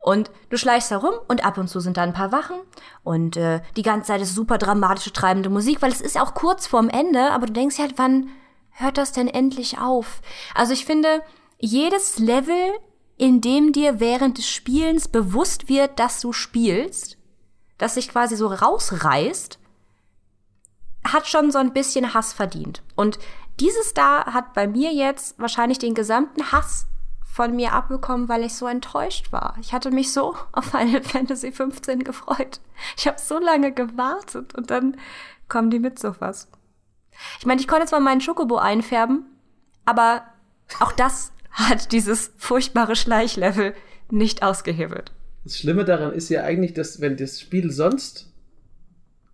Und 0.00 0.30
du 0.48 0.56
schleichst 0.56 0.90
herum 0.90 1.12
und 1.28 1.44
ab 1.44 1.58
und 1.58 1.68
zu 1.68 1.78
sind 1.80 1.98
da 1.98 2.02
ein 2.02 2.14
paar 2.14 2.32
Wachen 2.32 2.56
und 3.04 3.36
äh, 3.36 3.60
die 3.76 3.82
ganze 3.82 4.08
Zeit 4.08 4.22
ist 4.22 4.34
super 4.34 4.56
dramatische, 4.56 5.12
treibende 5.12 5.50
Musik, 5.50 5.82
weil 5.82 5.92
es 5.92 6.00
ist 6.00 6.14
ja 6.14 6.22
auch 6.22 6.32
kurz 6.32 6.66
vorm 6.66 6.88
Ende, 6.88 7.30
aber 7.32 7.46
du 7.46 7.52
denkst 7.52 7.78
halt, 7.78 7.94
wann 7.96 8.30
hört 8.70 8.96
das 8.96 9.12
denn 9.12 9.28
endlich 9.28 9.78
auf? 9.78 10.22
Also 10.54 10.72
ich 10.72 10.86
finde, 10.86 11.22
jedes 11.58 12.18
Level, 12.18 12.72
in 13.18 13.42
dem 13.42 13.72
dir 13.72 14.00
während 14.00 14.38
des 14.38 14.48
Spielens 14.48 15.06
bewusst 15.06 15.68
wird, 15.68 15.98
dass 15.98 16.22
du 16.22 16.32
spielst, 16.32 17.18
das 17.76 17.94
sich 17.94 18.08
quasi 18.08 18.36
so 18.36 18.46
rausreißt, 18.46 19.58
hat 21.04 21.26
schon 21.26 21.50
so 21.50 21.58
ein 21.58 21.74
bisschen 21.74 22.14
Hass 22.14 22.32
verdient. 22.32 22.82
Und 22.96 23.18
dieses 23.58 23.92
da 23.92 24.24
hat 24.32 24.54
bei 24.54 24.66
mir 24.66 24.92
jetzt 24.92 25.38
wahrscheinlich 25.38 25.78
den 25.78 25.94
gesamten 25.94 26.52
Hass 26.52 26.86
von 27.40 27.56
mir 27.56 27.72
abbekommen, 27.72 28.28
weil 28.28 28.44
ich 28.44 28.52
so 28.52 28.66
enttäuscht 28.66 29.32
war. 29.32 29.56
Ich 29.62 29.72
hatte 29.72 29.90
mich 29.90 30.12
so 30.12 30.34
auf 30.52 30.66
Final 30.66 31.02
Fantasy 31.02 31.52
15 31.52 32.04
gefreut. 32.04 32.60
Ich 32.98 33.06
habe 33.06 33.18
so 33.18 33.38
lange 33.38 33.72
gewartet 33.72 34.54
und 34.54 34.70
dann 34.70 34.98
kommen 35.48 35.70
die 35.70 35.78
mit 35.78 35.98
sowas. 35.98 36.48
Ich 37.38 37.46
meine, 37.46 37.58
ich 37.58 37.66
konnte 37.66 37.86
zwar 37.86 38.00
meinen 38.00 38.20
Schokobo 38.20 38.58
einfärben, 38.58 39.24
aber 39.86 40.22
auch 40.80 40.92
das 40.92 41.32
hat 41.50 41.92
dieses 41.92 42.30
furchtbare 42.36 42.94
Schleichlevel 42.94 43.74
nicht 44.10 44.42
ausgehebelt. 44.42 45.10
Das 45.44 45.56
Schlimme 45.56 45.86
daran 45.86 46.12
ist 46.12 46.28
ja 46.28 46.44
eigentlich, 46.44 46.74
dass 46.74 47.00
wenn 47.00 47.16
das 47.16 47.40
Spiel 47.40 47.70
sonst 47.70 48.34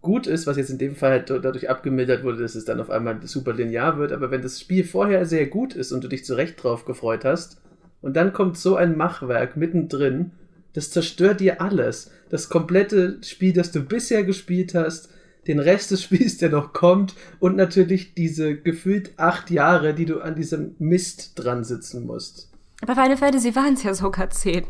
gut 0.01 0.29
ist, 0.29 0.47
was 0.47 0.57
jetzt 0.57 0.71
in 0.71 0.79
dem 0.79 0.95
Fall 0.95 1.11
halt 1.11 1.31
dadurch 1.31 1.69
abgemildert 1.69 2.23
wurde, 2.23 2.43
dass 2.43 2.55
es 2.55 2.65
dann 2.65 2.79
auf 2.79 2.89
einmal 2.89 3.27
super 3.27 3.53
linear 3.53 3.99
wird, 3.99 4.13
aber 4.13 4.31
wenn 4.31 4.43
das 4.43 4.61
Spiel 4.61 4.85
vorher 4.85 5.27
sehr 5.27 5.47
gut 5.47 5.75
ist 5.75 5.91
und 5.91 6.05
du 6.05 6.09
dich 6.09 6.25
zu 6.25 6.35
Recht 6.35 6.63
drauf 6.63 6.85
gefreut 6.85 7.25
hast, 7.25 7.61
und 8.01 8.15
dann 8.17 8.33
kommt 8.33 8.59
so 8.59 8.77
ein 8.77 8.97
Machwerk 8.97 9.57
mittendrin, 9.57 10.33
das 10.73 10.91
zerstört 10.91 11.41
dir 11.41 11.61
alles. 11.61 12.11
Das 12.29 12.49
komplette 12.49 13.19
Spiel, 13.23 13.53
das 13.53 13.73
du 13.73 13.81
bisher 13.81 14.25
gespielt 14.25 14.75
hast, 14.75 15.09
den 15.47 15.59
Rest 15.59 15.91
des 15.91 16.03
Spiels, 16.05 16.39
der 16.39 16.51
noch 16.51 16.73
kommt 16.73 17.15
und 17.41 17.57
natürlich 17.57 18.15
diese 18.15 18.57
gefühlt 18.57 19.19
acht 19.19 19.51
Jahre, 19.51 19.95
die 19.95 20.05
du 20.05 20.21
an 20.21 20.35
diesem 20.35 20.75
Mist 20.79 21.33
dran 21.37 21.65
sitzen 21.65 22.07
musst. 22.07 22.51
Bei 22.87 22.95
Final 22.95 23.17
Fantasy 23.17 23.55
waren 23.57 23.75
es 23.75 23.83
ja 23.83 23.95
sogar 23.95 24.29
zehn. 24.31 24.67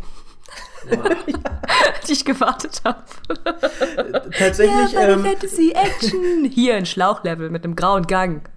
die 2.06 2.12
ich 2.12 2.24
gewartet 2.24 2.82
habe. 2.84 3.02
Tatsächlich. 4.38 4.92
Ja, 4.92 5.00
Final 5.00 5.10
ähm, 5.10 5.24
Fantasy 5.24 5.72
Action. 5.72 6.44
Hier 6.44 6.76
ein 6.76 6.86
Schlauchlevel 6.86 7.50
mit 7.50 7.64
einem 7.64 7.74
grauen 7.74 8.06
Gang 8.06 8.48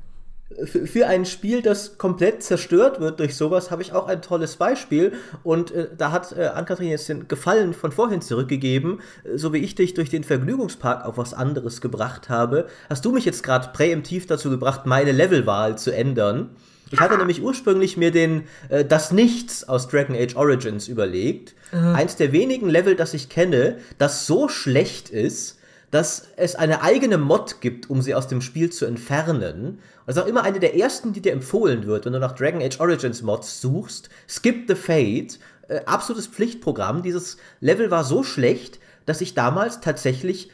für 0.65 1.07
ein 1.07 1.25
Spiel, 1.25 1.61
das 1.61 1.97
komplett 1.97 2.41
zerstört 2.41 2.99
wird 2.99 3.19
durch 3.19 3.35
sowas, 3.35 3.69
habe 3.69 3.81
ich 3.81 3.93
auch 3.93 4.07
ein 4.07 4.21
tolles 4.21 4.55
Beispiel. 4.55 5.13
Und 5.43 5.71
äh, 5.71 5.87
da 5.95 6.11
hat 6.11 6.35
äh, 6.35 6.47
Ann-Kathrin 6.47 6.89
jetzt 6.89 7.07
den 7.07 7.27
Gefallen 7.27 7.73
von 7.73 7.91
vorhin 7.91 8.21
zurückgegeben. 8.21 8.99
Äh, 9.23 9.37
so 9.37 9.53
wie 9.53 9.59
ich 9.59 9.75
dich 9.75 9.93
durch 9.93 10.09
den 10.09 10.23
Vergnügungspark 10.23 11.05
auf 11.05 11.17
was 11.17 11.33
anderes 11.33 11.81
gebracht 11.81 12.29
habe, 12.29 12.67
hast 12.89 13.05
du 13.05 13.11
mich 13.11 13.25
jetzt 13.25 13.43
gerade 13.43 13.69
präemptiv 13.73 14.25
dazu 14.25 14.49
gebracht, 14.49 14.85
meine 14.85 15.11
Levelwahl 15.11 15.77
zu 15.77 15.91
ändern. 15.91 16.49
Ich 16.91 16.99
hatte 16.99 17.17
nämlich 17.17 17.43
ursprünglich 17.43 17.97
mir 17.97 18.11
den 18.11 18.45
äh, 18.69 18.83
Das 18.83 19.11
Nichts 19.11 19.69
aus 19.69 19.87
Dragon 19.87 20.15
Age 20.15 20.35
Origins 20.35 20.87
überlegt. 20.87 21.53
Mhm. 21.71 21.95
Eins 21.95 22.15
der 22.15 22.31
wenigen 22.31 22.69
Level, 22.69 22.95
das 22.95 23.13
ich 23.13 23.29
kenne, 23.29 23.77
das 23.99 24.25
so 24.25 24.49
schlecht 24.49 25.09
ist, 25.09 25.59
dass 25.91 26.27
es 26.35 26.55
eine 26.55 26.81
eigene 26.83 27.17
Mod 27.17 27.61
gibt, 27.61 27.89
um 27.89 28.01
sie 28.01 28.13
aus 28.13 28.27
dem 28.27 28.41
Spiel 28.41 28.71
zu 28.71 28.85
entfernen. 28.85 29.79
Das 30.09 30.17
ist 30.17 30.23
auch 30.23 30.27
immer 30.27 30.41
eine 30.41 30.59
der 30.59 30.75
ersten, 30.75 31.13
die 31.13 31.21
dir 31.21 31.33
empfohlen 31.33 31.85
wird, 31.85 32.05
wenn 32.05 32.13
du 32.13 32.19
nach 32.19 32.31
Dragon 32.31 32.63
Age 32.63 32.79
Origins 32.79 33.21
Mods 33.21 33.61
suchst. 33.61 34.09
Skip 34.27 34.67
the 34.67 34.73
Fate. 34.73 35.37
Äh, 35.67 35.81
absolutes 35.85 36.25
Pflichtprogramm. 36.25 37.03
Dieses 37.03 37.37
Level 37.59 37.91
war 37.91 38.03
so 38.03 38.23
schlecht, 38.23 38.79
dass 39.05 39.21
ich 39.21 39.35
damals 39.35 39.81
tatsächlich 39.81 40.49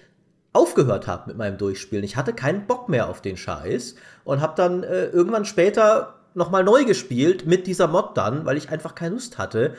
aufgehört 0.52 1.08
habe 1.08 1.28
mit 1.28 1.38
meinem 1.38 1.58
Durchspielen. 1.58 2.04
Ich 2.04 2.18
hatte 2.18 2.34
keinen 2.34 2.68
Bock 2.68 2.90
mehr 2.90 3.08
auf 3.08 3.22
den 3.22 3.38
Scheiß 3.38 3.96
und 4.26 4.42
habe 4.42 4.56
dann 4.58 4.84
äh, 4.84 5.06
irgendwann 5.06 5.46
später 5.46 6.16
nochmal 6.34 6.66
neu 6.66 6.84
gespielt 6.84 7.46
mit 7.46 7.66
dieser 7.66 7.88
Mod 7.88 8.18
dann, 8.18 8.46
weil 8.46 8.58
ich 8.58 8.72
einfach 8.72 8.94
keine 8.94 9.16
Lust 9.16 9.38
hatte. 9.38 9.74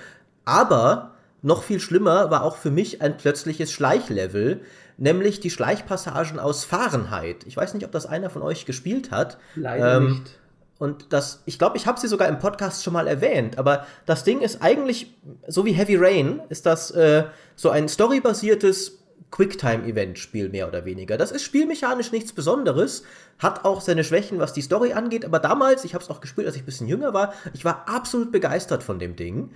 Aber 0.47 1.16
noch 1.43 1.63
viel 1.63 1.81
schlimmer 1.81 2.31
war 2.31 2.43
auch 2.43 2.57
für 2.57 2.71
mich 2.71 3.03
ein 3.03 3.17
plötzliches 3.17 3.73
Schleichlevel, 3.73 4.61
nämlich 4.97 5.41
die 5.41 5.51
Schleichpassagen 5.51 6.39
aus 6.39 6.65
Fahrenheit. 6.65 7.45
Ich 7.47 7.57
weiß 7.57 7.75
nicht, 7.75 7.85
ob 7.85 7.93
das 7.93 8.07
einer 8.07 8.31
von 8.31 8.43
euch 8.43 8.67
gespielt 8.67 9.11
hat. 9.11 9.39
Leider 9.55 9.97
ähm, 9.97 10.09
nicht. 10.11 10.39
Und 10.79 11.13
das, 11.13 11.43
ich 11.47 11.59
glaube, 11.59 11.77
ich 11.79 11.87
habe 11.87 11.99
sie 11.99 12.09
sogar 12.09 12.29
im 12.29 12.39
Podcast 12.39 12.85
schon 12.85 12.93
mal 12.93 13.07
erwähnt, 13.07 13.59
aber 13.59 13.87
das 14.05 14.25
Ding 14.25 14.41
ist 14.41 14.63
eigentlich, 14.63 15.15
so 15.49 15.65
wie 15.65 15.73
Heavy 15.73 15.97
Rain, 15.97 16.43
ist 16.51 16.67
das 16.67 16.91
äh, 16.91 17.25
so 17.55 17.71
ein 17.71 17.89
storybasiertes 17.89 18.99
Quicktime-Event-Spiel 19.31 20.51
mehr 20.51 20.69
oder 20.69 20.85
weniger. 20.85 21.17
Das 21.17 21.33
ist 21.33 21.43
spielmechanisch 21.43 22.13
nichts 22.13 22.33
Besonderes, 22.33 23.05
hat 23.39 23.65
auch 23.65 23.81
seine 23.81 24.05
Schwächen, 24.05 24.39
was 24.39 24.53
die 24.53 24.63
Story 24.63 24.93
angeht, 24.93 25.25
aber 25.25 25.39
damals, 25.39 25.85
ich 25.85 25.95
habe 25.95 26.05
es 26.05 26.11
auch 26.11 26.21
gespielt, 26.21 26.47
als 26.47 26.57
ich 26.57 26.63
ein 26.63 26.67
bisschen 26.67 26.89
jünger 26.89 27.15
war, 27.15 27.33
ich 27.55 27.65
war 27.65 27.89
absolut 27.89 28.31
begeistert 28.31 28.83
von 28.83 28.99
dem 28.99 29.17
Ding. 29.17 29.51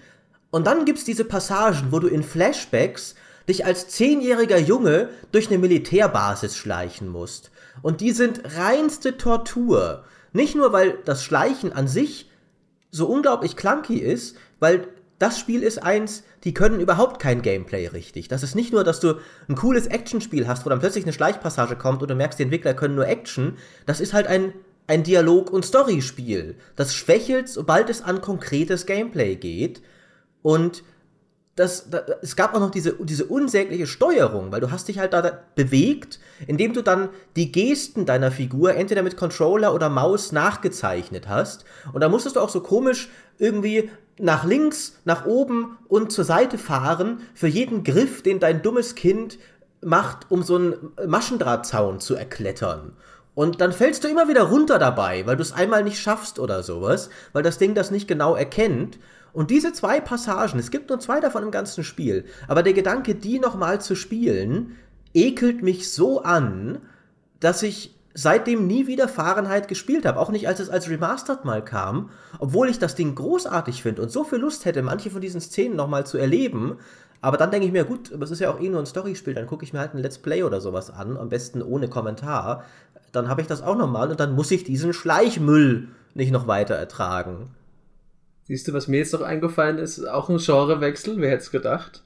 Und 0.50 0.66
dann 0.66 0.84
gibt 0.84 0.98
es 0.98 1.04
diese 1.04 1.24
Passagen, 1.24 1.92
wo 1.92 1.98
du 1.98 2.08
in 2.08 2.22
Flashbacks 2.22 3.14
dich 3.48 3.64
als 3.64 3.88
zehnjähriger 3.88 4.58
Junge 4.58 5.08
durch 5.32 5.48
eine 5.48 5.58
Militärbasis 5.58 6.56
schleichen 6.56 7.08
musst. 7.08 7.50
Und 7.82 8.00
die 8.00 8.12
sind 8.12 8.42
reinste 8.56 9.16
Tortur. 9.16 10.04
Nicht 10.32 10.54
nur, 10.54 10.72
weil 10.72 10.98
das 11.04 11.24
Schleichen 11.24 11.72
an 11.72 11.88
sich 11.88 12.30
so 12.90 13.06
unglaublich 13.06 13.56
clunky 13.56 13.98
ist, 13.98 14.36
weil 14.58 14.88
das 15.18 15.38
Spiel 15.38 15.62
ist 15.62 15.82
eins, 15.82 16.22
die 16.44 16.54
können 16.54 16.80
überhaupt 16.80 17.20
kein 17.20 17.42
Gameplay 17.42 17.86
richtig. 17.86 18.28
Das 18.28 18.42
ist 18.42 18.54
nicht 18.54 18.72
nur, 18.72 18.84
dass 18.84 19.00
du 19.00 19.16
ein 19.48 19.54
cooles 19.54 19.86
Actionspiel 19.86 20.48
hast, 20.48 20.64
wo 20.64 20.70
dann 20.70 20.80
plötzlich 20.80 21.04
eine 21.04 21.12
Schleichpassage 21.12 21.76
kommt 21.76 22.00
und 22.02 22.10
du 22.10 22.14
merkst, 22.14 22.38
die 22.38 22.44
Entwickler 22.44 22.72
können 22.72 22.94
nur 22.94 23.06
Action. 23.06 23.58
Das 23.84 24.00
ist 24.00 24.14
halt 24.14 24.26
ein, 24.26 24.54
ein 24.86 25.02
Dialog- 25.02 25.52
und 25.52 25.64
Storyspiel. 25.64 26.56
Das 26.74 26.94
schwächelt, 26.94 27.50
sobald 27.50 27.90
es 27.90 28.02
an 28.02 28.22
konkretes 28.22 28.86
Gameplay 28.86 29.36
geht. 29.36 29.82
Und 30.42 30.82
das, 31.56 31.90
das, 31.90 32.02
es 32.22 32.36
gab 32.36 32.54
auch 32.54 32.60
noch 32.60 32.70
diese, 32.70 32.92
diese 32.94 33.26
unsägliche 33.26 33.86
Steuerung, 33.86 34.50
weil 34.50 34.60
du 34.60 34.70
hast 34.70 34.88
dich 34.88 34.98
halt 34.98 35.12
da 35.12 35.40
bewegt, 35.54 36.18
indem 36.46 36.72
du 36.72 36.82
dann 36.82 37.10
die 37.36 37.52
Gesten 37.52 38.06
deiner 38.06 38.30
Figur 38.30 38.74
entweder 38.74 39.02
mit 39.02 39.16
Controller 39.16 39.74
oder 39.74 39.88
Maus 39.88 40.32
nachgezeichnet 40.32 41.28
hast. 41.28 41.64
Und 41.92 42.00
da 42.00 42.08
musstest 42.08 42.36
du 42.36 42.40
auch 42.40 42.48
so 42.48 42.60
komisch 42.60 43.10
irgendwie 43.38 43.90
nach 44.18 44.44
links, 44.44 45.00
nach 45.04 45.26
oben 45.26 45.76
und 45.88 46.12
zur 46.12 46.24
Seite 46.24 46.58
fahren 46.58 47.20
für 47.34 47.48
jeden 47.48 47.84
Griff, 47.84 48.22
den 48.22 48.40
dein 48.40 48.62
dummes 48.62 48.94
Kind 48.94 49.38
macht, 49.82 50.30
um 50.30 50.42
so 50.42 50.56
einen 50.56 50.74
Maschendrahtzaun 51.06 52.00
zu 52.00 52.14
erklettern. 52.14 52.92
Und 53.34 53.60
dann 53.60 53.72
fällst 53.72 54.04
du 54.04 54.08
immer 54.08 54.28
wieder 54.28 54.42
runter 54.42 54.78
dabei, 54.78 55.26
weil 55.26 55.36
du 55.36 55.42
es 55.42 55.52
einmal 55.52 55.84
nicht 55.84 56.00
schaffst 56.00 56.38
oder 56.38 56.62
sowas, 56.62 57.10
weil 57.32 57.42
das 57.42 57.58
Ding 57.58 57.74
das 57.74 57.90
nicht 57.90 58.08
genau 58.08 58.34
erkennt. 58.34 58.98
Und 59.32 59.50
diese 59.50 59.72
zwei 59.72 60.00
Passagen, 60.00 60.58
es 60.58 60.70
gibt 60.70 60.88
nur 60.88 61.00
zwei 61.00 61.20
davon 61.20 61.42
im 61.42 61.50
ganzen 61.50 61.84
Spiel, 61.84 62.24
aber 62.48 62.62
der 62.62 62.72
Gedanke, 62.72 63.14
die 63.14 63.38
nochmal 63.38 63.80
zu 63.80 63.94
spielen, 63.94 64.76
ekelt 65.14 65.62
mich 65.62 65.92
so 65.92 66.22
an, 66.22 66.78
dass 67.40 67.62
ich 67.62 67.96
seitdem 68.14 68.66
nie 68.66 68.86
wieder 68.86 69.08
Fahrenheit 69.08 69.68
gespielt 69.68 70.04
habe. 70.04 70.18
Auch 70.18 70.30
nicht, 70.30 70.48
als 70.48 70.60
es 70.60 70.68
als 70.68 70.88
Remastered 70.88 71.44
mal 71.44 71.64
kam. 71.64 72.10
Obwohl 72.38 72.68
ich 72.68 72.78
das 72.78 72.94
Ding 72.94 73.14
großartig 73.14 73.82
finde 73.82 74.02
und 74.02 74.10
so 74.10 74.24
viel 74.24 74.38
Lust 74.38 74.64
hätte, 74.64 74.82
manche 74.82 75.10
von 75.10 75.20
diesen 75.20 75.40
Szenen 75.40 75.76
nochmal 75.76 76.06
zu 76.06 76.18
erleben. 76.18 76.78
Aber 77.20 77.36
dann 77.36 77.50
denke 77.50 77.66
ich 77.66 77.72
mir, 77.72 77.84
gut, 77.84 78.10
es 78.10 78.30
ist 78.30 78.40
ja 78.40 78.50
auch 78.50 78.60
eh 78.60 78.68
nur 78.68 78.80
ein 78.80 78.86
Storyspiel, 78.86 79.34
dann 79.34 79.46
gucke 79.46 79.64
ich 79.64 79.72
mir 79.72 79.78
halt 79.78 79.94
ein 79.94 79.98
Let's 79.98 80.18
Play 80.18 80.42
oder 80.42 80.60
sowas 80.60 80.90
an, 80.90 81.16
am 81.16 81.28
besten 81.28 81.62
ohne 81.62 81.88
Kommentar. 81.88 82.64
Dann 83.12 83.28
habe 83.28 83.42
ich 83.42 83.46
das 83.46 83.62
auch 83.62 83.76
nochmal 83.76 84.10
und 84.10 84.20
dann 84.20 84.34
muss 84.34 84.50
ich 84.50 84.64
diesen 84.64 84.92
Schleichmüll 84.92 85.88
nicht 86.14 86.32
noch 86.32 86.46
weiter 86.46 86.74
ertragen. 86.74 87.50
Siehst 88.50 88.66
du, 88.66 88.72
was 88.72 88.88
mir 88.88 88.96
jetzt 88.96 89.12
noch 89.12 89.22
eingefallen 89.22 89.78
ist, 89.78 90.04
auch 90.04 90.28
ein 90.28 90.38
Genrewechsel, 90.38 91.20
wer 91.20 91.30
hätte 91.30 91.42
es 91.44 91.52
gedacht, 91.52 92.02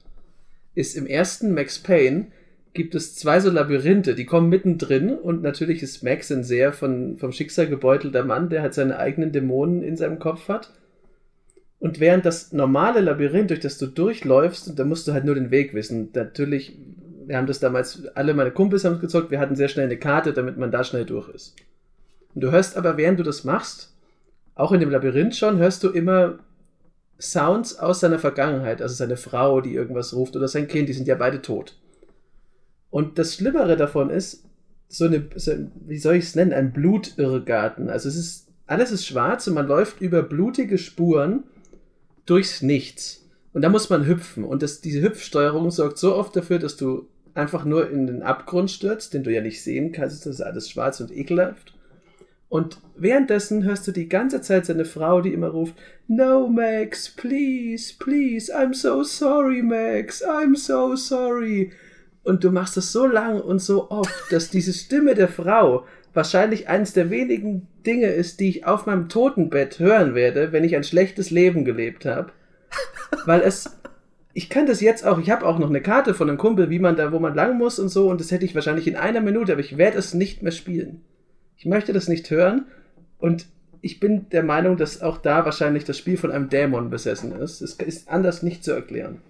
ist 0.75 0.95
im 0.95 1.07
ersten 1.07 1.55
Max 1.55 1.79
Payne 1.79 2.27
gibt 2.75 2.93
es 2.93 3.15
zwei 3.15 3.39
so 3.39 3.49
Labyrinthe, 3.49 4.13
die 4.13 4.27
kommen 4.27 4.49
mittendrin 4.49 5.09
und 5.09 5.41
natürlich 5.41 5.81
ist 5.81 6.03
Max 6.03 6.31
ein 6.31 6.43
sehr 6.43 6.71
von, 6.71 7.17
vom 7.17 7.31
Schicksal 7.31 7.65
gebeutelter 7.65 8.23
Mann, 8.23 8.49
der 8.49 8.61
halt 8.61 8.75
seine 8.75 8.99
eigenen 8.99 9.31
Dämonen 9.31 9.81
in 9.81 9.97
seinem 9.97 10.19
Kopf 10.19 10.47
hat. 10.47 10.71
Und 11.79 11.99
während 11.99 12.27
das 12.27 12.53
normale 12.53 13.01
Labyrinth, 13.01 13.49
durch 13.49 13.61
das 13.61 13.79
du 13.79 13.87
durchläufst, 13.87 14.77
da 14.77 14.85
musst 14.85 15.07
du 15.07 15.13
halt 15.13 15.25
nur 15.25 15.33
den 15.33 15.49
Weg 15.49 15.73
wissen. 15.73 16.09
Natürlich, 16.13 16.77
wir 17.25 17.37
haben 17.37 17.47
das 17.47 17.59
damals, 17.59 18.05
alle 18.13 18.35
meine 18.35 18.51
Kumpels 18.51 18.85
haben 18.85 18.97
es 18.97 19.01
gezockt, 19.01 19.31
wir 19.31 19.39
hatten 19.39 19.55
sehr 19.55 19.67
schnell 19.67 19.85
eine 19.85 19.97
Karte, 19.97 20.31
damit 20.31 20.57
man 20.57 20.69
da 20.69 20.83
schnell 20.83 21.05
durch 21.05 21.27
ist. 21.29 21.55
Und 22.35 22.41
du 22.41 22.51
hörst 22.51 22.77
aber, 22.77 22.97
während 22.97 23.19
du 23.19 23.23
das 23.23 23.45
machst, 23.45 23.94
auch 24.55 24.71
in 24.71 24.79
dem 24.79 24.89
Labyrinth 24.89 25.35
schon 25.35 25.57
hörst 25.57 25.83
du 25.83 25.89
immer 25.89 26.39
Sounds 27.19 27.79
aus 27.79 28.01
seiner 28.01 28.19
Vergangenheit, 28.19 28.81
also 28.81 28.95
seine 28.95 29.17
Frau, 29.17 29.61
die 29.61 29.73
irgendwas 29.73 30.13
ruft, 30.13 30.35
oder 30.35 30.47
sein 30.47 30.67
Kind, 30.67 30.89
die 30.89 30.93
sind 30.93 31.07
ja 31.07 31.15
beide 31.15 31.41
tot. 31.41 31.77
Und 32.89 33.19
das 33.19 33.35
Schlimmere 33.35 33.77
davon 33.77 34.09
ist, 34.09 34.45
so 34.87 35.05
eine, 35.05 35.27
so, 35.35 35.51
wie 35.85 35.97
soll 35.97 36.15
ich 36.15 36.25
es 36.25 36.35
nennen, 36.35 36.53
ein 36.53 36.71
Blutirrgarten. 36.71 37.89
Also 37.89 38.09
es 38.09 38.15
ist, 38.15 38.47
alles 38.67 38.91
ist 38.91 39.05
schwarz 39.05 39.47
und 39.47 39.53
man 39.53 39.67
läuft 39.67 40.01
über 40.01 40.23
blutige 40.23 40.77
Spuren 40.77 41.43
durchs 42.25 42.61
Nichts. 42.61 43.25
Und 43.53 43.61
da 43.61 43.69
muss 43.69 43.89
man 43.89 44.05
hüpfen. 44.05 44.43
Und 44.43 44.63
das, 44.63 44.81
diese 44.81 45.01
Hüpfsteuerung 45.01 45.71
sorgt 45.71 45.97
so 45.97 46.15
oft 46.15 46.35
dafür, 46.35 46.59
dass 46.59 46.77
du 46.77 47.07
einfach 47.33 47.65
nur 47.65 47.89
in 47.89 48.07
den 48.07 48.23
Abgrund 48.23 48.71
stürzt, 48.71 49.13
den 49.13 49.23
du 49.23 49.31
ja 49.31 49.41
nicht 49.41 49.63
sehen 49.63 49.91
kannst. 49.91 50.25
Das 50.25 50.35
ist 50.35 50.41
alles 50.41 50.69
schwarz 50.69 50.99
und 50.99 51.11
ekelhaft. 51.11 51.74
Und 52.49 52.79
währenddessen 52.95 53.63
hörst 53.63 53.87
du 53.87 53.91
die 53.91 54.07
ganze 54.07 54.41
Zeit 54.41 54.65
seine 54.65 54.85
Frau, 54.85 55.21
die 55.21 55.33
immer 55.33 55.49
ruft, 55.49 55.75
No, 56.07 56.47
Max, 56.47 57.09
please, 57.09 57.93
please, 57.97 58.55
I'm 58.55 58.73
so 58.73 59.03
sorry, 59.03 59.61
Max, 59.61 60.23
I'm 60.23 60.55
so 60.55 60.95
sorry. 60.95 61.71
Und 62.23 62.43
du 62.43 62.51
machst 62.51 62.77
das 62.77 62.91
so 62.91 63.05
lang 63.05 63.41
und 63.41 63.59
so 63.59 63.89
oft, 63.89 64.13
dass 64.31 64.49
diese 64.49 64.73
Stimme 64.73 65.15
der 65.15 65.27
Frau 65.27 65.85
wahrscheinlich 66.13 66.69
eines 66.69 66.93
der 66.93 67.09
wenigen 67.09 67.67
Dinge 67.85 68.07
ist, 68.07 68.39
die 68.39 68.49
ich 68.49 68.65
auf 68.65 68.85
meinem 68.85 69.09
Totenbett 69.09 69.79
hören 69.79 70.15
werde, 70.15 70.51
wenn 70.51 70.63
ich 70.63 70.75
ein 70.75 70.83
schlechtes 70.83 71.29
Leben 71.29 71.65
gelebt 71.65 72.05
habe. 72.05 72.31
Weil 73.25 73.41
es. 73.41 73.77
Ich 74.33 74.49
kann 74.49 74.65
das 74.65 74.81
jetzt 74.81 75.05
auch, 75.05 75.17
ich 75.17 75.29
habe 75.29 75.45
auch 75.45 75.59
noch 75.59 75.69
eine 75.69 75.81
Karte 75.81 76.13
von 76.13 76.27
einem 76.27 76.37
Kumpel, 76.37 76.69
wie 76.69 76.79
man 76.79 76.97
da, 76.97 77.13
wo 77.13 77.19
man 77.19 77.35
lang 77.35 77.57
muss 77.57 77.79
und 77.79 77.87
so, 77.87 78.09
und 78.09 78.19
das 78.19 78.31
hätte 78.31 78.43
ich 78.43 78.53
wahrscheinlich 78.53 78.85
in 78.85 78.97
einer 78.97 79.21
Minute, 79.21 79.53
aber 79.53 79.61
ich 79.61 79.77
werde 79.77 79.97
es 79.97 80.13
nicht 80.13 80.43
mehr 80.43 80.51
spielen. 80.51 81.05
Ich 81.57 81.65
möchte 81.65 81.93
das 81.93 82.07
nicht 82.07 82.29
hören 82.29 82.65
und 83.17 83.47
ich 83.81 83.99
bin 83.99 84.29
der 84.29 84.43
Meinung, 84.43 84.77
dass 84.77 85.01
auch 85.01 85.19
da 85.19 85.45
wahrscheinlich 85.45 85.83
das 85.83 85.97
Spiel 85.97 86.17
von 86.17 86.31
einem 86.31 86.49
Dämon 86.49 86.89
besessen 86.89 87.31
ist. 87.33 87.61
Es 87.61 87.73
ist 87.75 88.09
anders 88.09 88.41
nicht 88.41 88.63
zu 88.63 88.71
erklären. 88.71 89.21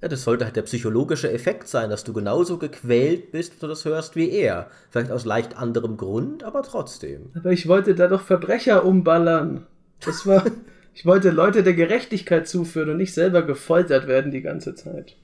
Ja, 0.00 0.06
das 0.06 0.22
sollte 0.22 0.44
halt 0.44 0.54
der 0.54 0.62
psychologische 0.62 1.32
Effekt 1.32 1.66
sein, 1.66 1.90
dass 1.90 2.04
du 2.04 2.12
genauso 2.12 2.58
gequält 2.58 3.32
bist, 3.32 3.54
wenn 3.54 3.60
du 3.60 3.66
das 3.66 3.84
hörst 3.84 4.14
wie 4.14 4.30
er. 4.30 4.70
Vielleicht 4.90 5.10
aus 5.10 5.24
leicht 5.24 5.56
anderem 5.56 5.96
Grund, 5.96 6.44
aber 6.44 6.62
trotzdem. 6.62 7.30
Aber 7.34 7.50
ich 7.50 7.66
wollte 7.66 7.96
da 7.96 8.06
doch 8.06 8.22
Verbrecher 8.22 8.84
umballern. 8.84 9.66
Das 10.04 10.26
war. 10.26 10.44
Ich 10.94 11.06
wollte 11.06 11.30
Leute 11.30 11.62
der 11.62 11.74
Gerechtigkeit 11.74 12.48
zuführen 12.48 12.90
und 12.90 12.96
nicht 12.96 13.14
selber 13.14 13.42
gefoltert 13.42 14.08
werden 14.08 14.32
die 14.32 14.42
ganze 14.42 14.74
Zeit. 14.74 15.14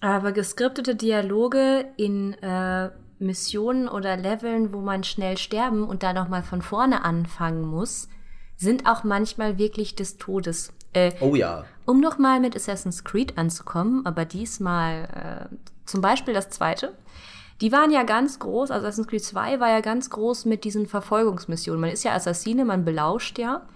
Aber 0.00 0.32
geskriptete 0.32 0.96
Dialoge 0.96 1.84
in 1.96 2.32
äh, 2.42 2.88
Missionen 3.20 3.88
oder 3.88 4.16
Leveln, 4.16 4.72
wo 4.72 4.80
man 4.80 5.04
schnell 5.04 5.38
sterben 5.38 5.84
und 5.84 6.02
da 6.02 6.12
nochmal 6.12 6.42
von 6.42 6.62
vorne 6.62 7.04
anfangen 7.04 7.62
muss, 7.62 8.08
sind 8.56 8.86
auch 8.86 9.04
manchmal 9.04 9.58
wirklich 9.58 9.94
des 9.94 10.16
Todes. 10.16 10.72
Äh, 10.92 11.12
oh 11.20 11.34
ja. 11.34 11.64
Um 11.86 12.00
nochmal 12.00 12.40
mit 12.40 12.56
Assassin's 12.56 13.04
Creed 13.04 13.38
anzukommen, 13.38 14.04
aber 14.06 14.24
diesmal 14.24 15.48
äh, 15.50 15.54
zum 15.86 16.00
Beispiel 16.00 16.34
das 16.34 16.50
zweite. 16.50 16.96
Die 17.60 17.72
waren 17.72 17.90
ja 17.90 18.04
ganz 18.04 18.38
groß, 18.38 18.70
also 18.70 18.86
Assassin's 18.86 19.08
Creed 19.08 19.22
2 19.24 19.60
war 19.60 19.68
ja 19.68 19.80
ganz 19.80 20.08
groß 20.08 20.46
mit 20.46 20.64
diesen 20.64 20.86
Verfolgungsmissionen. 20.86 21.80
Man 21.80 21.90
ist 21.90 22.04
ja 22.04 22.12
Assassine, 22.12 22.64
man 22.64 22.84
belauscht 22.84 23.38
ja. 23.38 23.66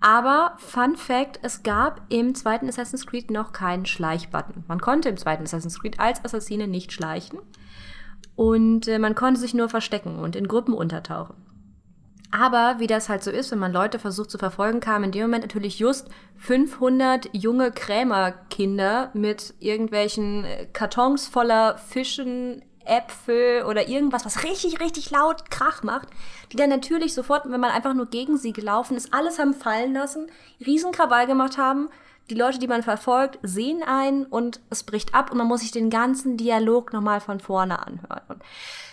Aber 0.00 0.54
Fun 0.58 0.96
Fact, 0.96 1.40
es 1.42 1.62
gab 1.62 2.02
im 2.08 2.34
zweiten 2.34 2.68
Assassin's 2.68 3.06
Creed 3.06 3.30
noch 3.30 3.52
keinen 3.52 3.86
Schleichbutton. 3.86 4.64
Man 4.68 4.80
konnte 4.80 5.08
im 5.08 5.16
zweiten 5.16 5.44
Assassin's 5.44 5.80
Creed 5.80 5.98
als 5.98 6.24
Assassine 6.24 6.68
nicht 6.68 6.92
schleichen. 6.92 7.38
Und 8.38 8.86
äh, 8.86 9.00
man 9.00 9.16
konnte 9.16 9.40
sich 9.40 9.52
nur 9.52 9.68
verstecken 9.68 10.20
und 10.20 10.36
in 10.36 10.46
Gruppen 10.46 10.72
untertauchen. 10.72 11.34
Aber 12.30 12.76
wie 12.78 12.86
das 12.86 13.08
halt 13.08 13.24
so 13.24 13.32
ist, 13.32 13.50
wenn 13.50 13.58
man 13.58 13.72
Leute 13.72 13.98
versucht 13.98 14.30
zu 14.30 14.38
verfolgen, 14.38 14.78
kamen 14.78 15.06
in 15.06 15.10
dem 15.10 15.22
Moment 15.22 15.42
natürlich 15.42 15.80
just 15.80 16.08
500 16.36 17.30
junge 17.32 17.72
Krämerkinder 17.72 19.10
mit 19.12 19.54
irgendwelchen 19.58 20.44
äh, 20.44 20.66
Kartons 20.72 21.26
voller 21.26 21.78
Fischen, 21.78 22.62
Äpfel 22.84 23.64
oder 23.64 23.88
irgendwas, 23.88 24.24
was 24.24 24.44
richtig, 24.44 24.78
richtig 24.78 25.10
laut 25.10 25.50
Krach 25.50 25.82
macht, 25.82 26.06
die 26.52 26.56
dann 26.56 26.70
natürlich 26.70 27.14
sofort, 27.14 27.50
wenn 27.50 27.60
man 27.60 27.72
einfach 27.72 27.92
nur 27.92 28.06
gegen 28.06 28.38
sie 28.38 28.52
gelaufen 28.52 28.96
ist, 28.96 29.12
alles 29.12 29.40
haben 29.40 29.52
fallen 29.52 29.94
lassen, 29.94 30.30
Riesenkrawall 30.64 31.26
gemacht 31.26 31.58
haben. 31.58 31.88
Die 32.30 32.34
Leute, 32.34 32.58
die 32.58 32.68
man 32.68 32.82
verfolgt, 32.82 33.38
sehen 33.42 33.82
einen 33.82 34.26
und 34.26 34.60
es 34.70 34.82
bricht 34.82 35.14
ab 35.14 35.30
und 35.30 35.38
man 35.38 35.46
muss 35.46 35.60
sich 35.60 35.70
den 35.70 35.90
ganzen 35.90 36.36
Dialog 36.36 36.92
nochmal 36.92 37.20
von 37.20 37.40
vorne 37.40 37.86
anhören. 37.86 38.22
Und 38.28 38.42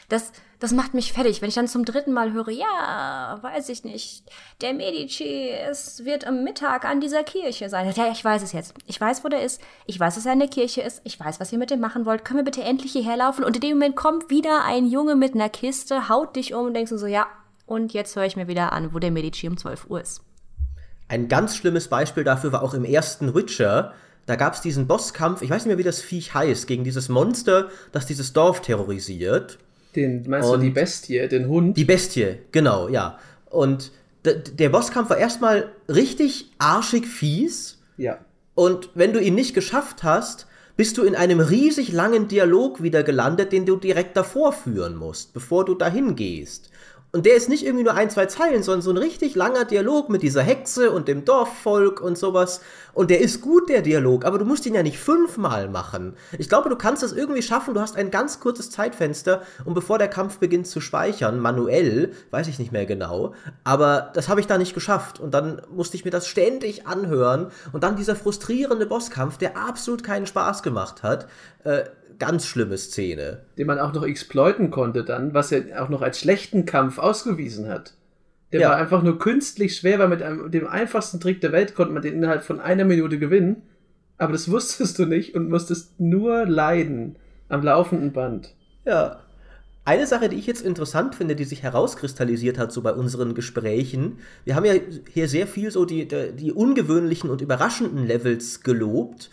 das, 0.10 0.32
das 0.60 0.72
macht 0.72 0.94
mich 0.94 1.14
fertig, 1.14 1.42
wenn 1.42 1.50
ich 1.50 1.56
dann 1.56 1.68
zum 1.68 1.84
dritten 1.84 2.14
Mal 2.14 2.32
höre, 2.32 2.50
ja, 2.50 3.38
weiß 3.42 3.70
ich 3.70 3.84
nicht, 3.84 4.24
der 4.62 4.74
Medici, 4.74 5.50
es 5.50 6.06
wird 6.06 6.26
am 6.28 6.44
Mittag 6.44 6.86
an 6.86 7.02
dieser 7.02 7.24
Kirche 7.24 7.70
sein. 7.70 7.92
Ja, 7.96 8.12
ich 8.12 8.24
weiß 8.24 8.44
es 8.44 8.52
jetzt. 8.52 8.74
Ich 8.86 9.02
weiß, 9.02 9.24
wo 9.24 9.30
der 9.30 9.42
ist. 9.42 9.62
Ich 9.86 10.00
weiß, 10.00 10.16
dass 10.16 10.26
er 10.26 10.34
in 10.34 10.40
der 10.40 10.48
Kirche 10.48 10.82
ist. 10.82 11.02
Ich 11.04 11.20
weiß, 11.20 11.40
was 11.40 11.52
ihr 11.52 11.58
mit 11.58 11.72
dem 11.72 11.80
machen 11.80 12.06
wollt. 12.06 12.24
Können 12.24 12.40
wir 12.40 12.46
bitte 12.46 12.64
endlich 12.64 12.92
hierher 12.92 13.18
laufen? 13.18 13.44
Und 13.44 13.56
in 13.56 13.62
dem 13.62 13.72
Moment 13.72 13.96
kommt 13.96 14.30
wieder 14.30 14.64
ein 14.64 14.86
Junge 14.86 15.16
mit 15.16 15.34
einer 15.34 15.50
Kiste, 15.50 16.08
haut 16.08 16.36
dich 16.36 16.54
um 16.54 16.68
und 16.68 16.74
denkst 16.74 16.92
so, 16.96 17.08
ja, 17.08 17.28
und 17.66 17.94
jetzt 17.94 18.16
höre 18.16 18.26
ich 18.26 18.36
mir 18.36 18.48
wieder 18.48 18.72
an, 18.74 18.94
wo 18.94 19.00
der 19.00 19.12
Medici 19.12 19.48
um 19.48 19.58
12 19.58 19.90
Uhr 19.90 20.02
ist. 20.02 20.22
Ein 21.08 21.28
ganz 21.28 21.56
schlimmes 21.56 21.88
Beispiel 21.88 22.24
dafür 22.24 22.52
war 22.52 22.64
auch 22.64 22.74
im 22.74 22.84
ersten 22.84 23.36
Witcher. 23.36 23.94
Da 24.26 24.36
gab 24.36 24.54
es 24.56 24.62
diesen 24.62 24.88
Bosskampf, 24.88 25.42
ich 25.42 25.50
weiß 25.50 25.64
nicht 25.64 25.68
mehr, 25.68 25.78
wie 25.78 25.84
das 25.84 26.02
Viech 26.02 26.34
heißt, 26.34 26.66
gegen 26.68 26.84
dieses 26.84 27.10
Monster, 27.10 27.70
das 27.92 28.08
dieses 28.08 28.34
Dorf 28.34 28.62
terrorisiert. 28.62 29.60
Den, 29.96 30.28
meinst 30.28 30.50
und 30.50 30.60
du 30.60 30.66
die 30.66 30.72
Bestie, 30.72 31.28
den 31.28 31.48
Hund? 31.48 31.78
Die 31.78 31.86
Bestie, 31.86 32.40
genau, 32.52 32.90
ja. 32.90 33.20
Und 33.50 33.92
der 34.26 34.70
Bosskampf 34.70 35.12
war 35.12 35.18
erstmal 35.18 35.72
richtig 35.88 36.52
arschig 36.58 37.06
fies. 37.06 37.78
Ja. 37.98 38.18
Und 38.56 38.90
wenn 38.96 39.14
du 39.14 39.20
ihn 39.20 39.36
nicht 39.36 39.54
geschafft 39.54 40.04
hast, 40.04 40.48
bist 40.78 40.98
du 40.98 41.04
in 41.04 41.16
einem 41.16 41.40
riesig 41.40 41.92
langen 41.92 42.28
Dialog 42.28 42.82
wieder 42.84 43.04
gelandet, 43.04 43.52
den 43.52 43.66
du 43.66 43.78
direkt 43.78 44.18
davor 44.18 44.52
führen 44.52 44.96
musst, 44.96 45.34
bevor 45.34 45.64
du 45.64 45.76
dahin 45.76 46.16
gehst. 46.16 46.70
Und 47.16 47.26
der 47.26 47.36
ist 47.36 47.48
nicht 47.48 47.66
irgendwie 47.66 47.86
nur 47.86 47.94
ein, 47.94 48.10
zwei 48.10 48.26
Zeilen, 48.26 48.62
sondern 48.62 48.82
so 48.82 48.90
ein 48.90 48.98
richtig 48.98 49.36
langer 49.36 49.64
Dialog 49.64 50.10
mit 50.10 50.22
dieser 50.22 50.42
Hexe 50.42 50.92
und 50.92 51.08
dem 51.08 51.24
Dorfvolk 51.24 52.02
und 52.02 52.18
sowas. 52.18 52.60
Und 52.94 53.10
der 53.10 53.22
ist 53.22 53.40
gut, 53.40 53.70
der 53.70 53.82
Dialog, 53.82 54.26
aber 54.26 54.38
du 54.38 54.44
musst 54.44 54.66
ihn 54.66 54.76
ja 54.76 54.84
nicht 54.84 55.00
fünfmal 55.00 55.70
machen. 55.70 56.18
Ich 56.38 56.50
glaube, 56.50 56.68
du 56.68 56.76
kannst 56.76 57.04
das 57.04 57.14
irgendwie 57.14 57.42
schaffen. 57.42 57.74
Du 57.74 57.80
hast 57.80 57.96
ein 57.96 58.12
ganz 58.12 58.42
kurzes 58.42 58.70
Zeitfenster, 58.70 59.44
um 59.64 59.74
bevor 59.74 59.98
der 59.98 60.10
Kampf 60.10 60.40
beginnt 60.40 60.68
zu 60.68 60.82
speichern, 60.82 61.40
manuell, 61.40 62.12
weiß 62.32 62.50
ich 62.50 62.60
nicht 62.60 62.74
mehr 62.74 62.86
genau. 62.86 63.34
Aber 63.64 64.12
das 64.14 64.28
habe 64.28 64.42
ich 64.42 64.48
da 64.48 64.58
nicht 64.58 64.74
geschafft. 64.74 65.22
Und 65.22 65.34
dann 65.34 65.62
musste 65.74 65.96
ich 65.96 66.04
mir 66.04 66.12
das 66.12 66.28
ständig 66.28 66.86
anhören. 66.86 67.48
Und 67.72 67.86
dann 67.86 67.96
dieser 67.96 68.18
frustrierende 68.18 68.88
Bosskampf, 68.88 69.38
der 69.38 69.56
absolut 69.56 70.04
keinen 70.04 70.28
Spaß 70.28 70.64
gemacht 70.64 71.02
hat. 71.02 71.30
Äh, 71.64 71.86
ganz 72.20 72.46
schlimme 72.46 72.78
Szene. 72.78 73.46
Den 73.58 73.68
man 73.68 73.80
auch 73.80 73.94
noch 73.94 74.04
exploiten 74.04 74.72
konnte 74.72 75.04
dann, 75.04 75.34
was 75.34 75.52
er 75.52 75.84
auch 75.84 75.90
noch 75.90 76.02
als 76.02 76.20
schlechten 76.20 76.66
Kampf 76.66 76.98
ausgewiesen 76.98 77.68
hat. 77.68 77.94
Der 78.52 78.62
ja. 78.62 78.70
war 78.70 78.78
einfach 78.78 79.04
nur 79.04 79.20
künstlich 79.20 79.76
schwer, 79.76 80.00
weil 80.00 80.08
mit 80.08 80.22
einem, 80.22 80.50
dem 80.52 80.68
einfachsten 80.68 81.20
Trick 81.20 81.42
der 81.42 81.52
Welt 81.52 81.76
konnte 81.76 81.94
man 81.94 82.02
den 82.02 82.14
innerhalb 82.14 82.44
von 82.44 82.60
einer 82.60 82.86
Minute 82.86 83.20
gewinnen. 83.20 83.64
Aber 84.18 84.32
das 84.32 84.50
wusstest 84.52 84.98
du 85.00 85.06
nicht 85.06 85.36
und 85.36 85.50
musstest 85.50 86.00
nur 86.00 86.46
leiden 86.46 87.18
am 87.50 87.64
laufenden 87.64 88.14
Band. 88.14 88.56
Ja. 88.86 89.20
Eine 89.84 90.08
Sache, 90.08 90.30
die 90.30 90.38
ich 90.38 90.48
jetzt 90.48 90.66
interessant 90.66 91.14
finde, 91.14 91.36
die 91.36 91.44
sich 91.44 91.62
herauskristallisiert 91.62 92.58
hat, 92.58 92.72
so 92.72 92.82
bei 92.82 92.92
unseren 92.92 93.36
Gesprächen, 93.36 94.18
wir 94.44 94.56
haben 94.56 94.66
ja 94.66 94.74
hier 95.12 95.28
sehr 95.28 95.46
viel 95.46 95.70
so 95.70 95.86
die, 95.86 96.08
die 96.08 96.52
ungewöhnlichen 96.52 97.30
und 97.30 97.42
überraschenden 97.42 98.08
Levels 98.08 98.64
gelobt. 98.64 99.30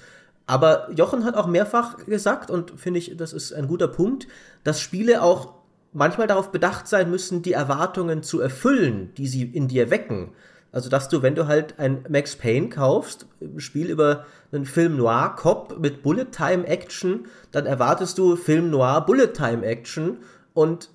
Aber 0.46 0.90
Jochen 0.92 1.24
hat 1.24 1.36
auch 1.36 1.46
mehrfach 1.46 2.04
gesagt, 2.06 2.50
und 2.50 2.72
finde 2.78 2.98
ich, 2.98 3.16
das 3.16 3.32
ist 3.32 3.52
ein 3.52 3.68
guter 3.68 3.88
Punkt, 3.88 4.26
dass 4.64 4.80
Spiele 4.80 5.22
auch 5.22 5.54
manchmal 5.92 6.26
darauf 6.26 6.50
bedacht 6.50 6.88
sein 6.88 7.10
müssen, 7.10 7.42
die 7.42 7.52
Erwartungen 7.52 8.22
zu 8.22 8.40
erfüllen, 8.40 9.12
die 9.16 9.28
sie 9.28 9.44
in 9.44 9.68
dir 9.68 9.90
wecken. 9.90 10.32
Also, 10.72 10.88
dass 10.88 11.10
du, 11.10 11.20
wenn 11.22 11.34
du 11.34 11.46
halt 11.46 11.78
ein 11.78 12.04
Max 12.08 12.34
Payne 12.34 12.70
kaufst, 12.70 13.26
ein 13.42 13.60
Spiel 13.60 13.90
über 13.90 14.24
einen 14.52 14.64
Film 14.64 14.96
Noir 14.96 15.34
Cop 15.36 15.78
mit 15.78 16.02
Bullet 16.02 16.26
Time 16.32 16.66
Action, 16.66 17.26
dann 17.50 17.66
erwartest 17.66 18.16
du 18.16 18.36
Film 18.36 18.70
Noir 18.70 19.04
Bullet 19.04 19.28
Time 19.34 19.66
Action 19.66 20.18
und 20.54 20.88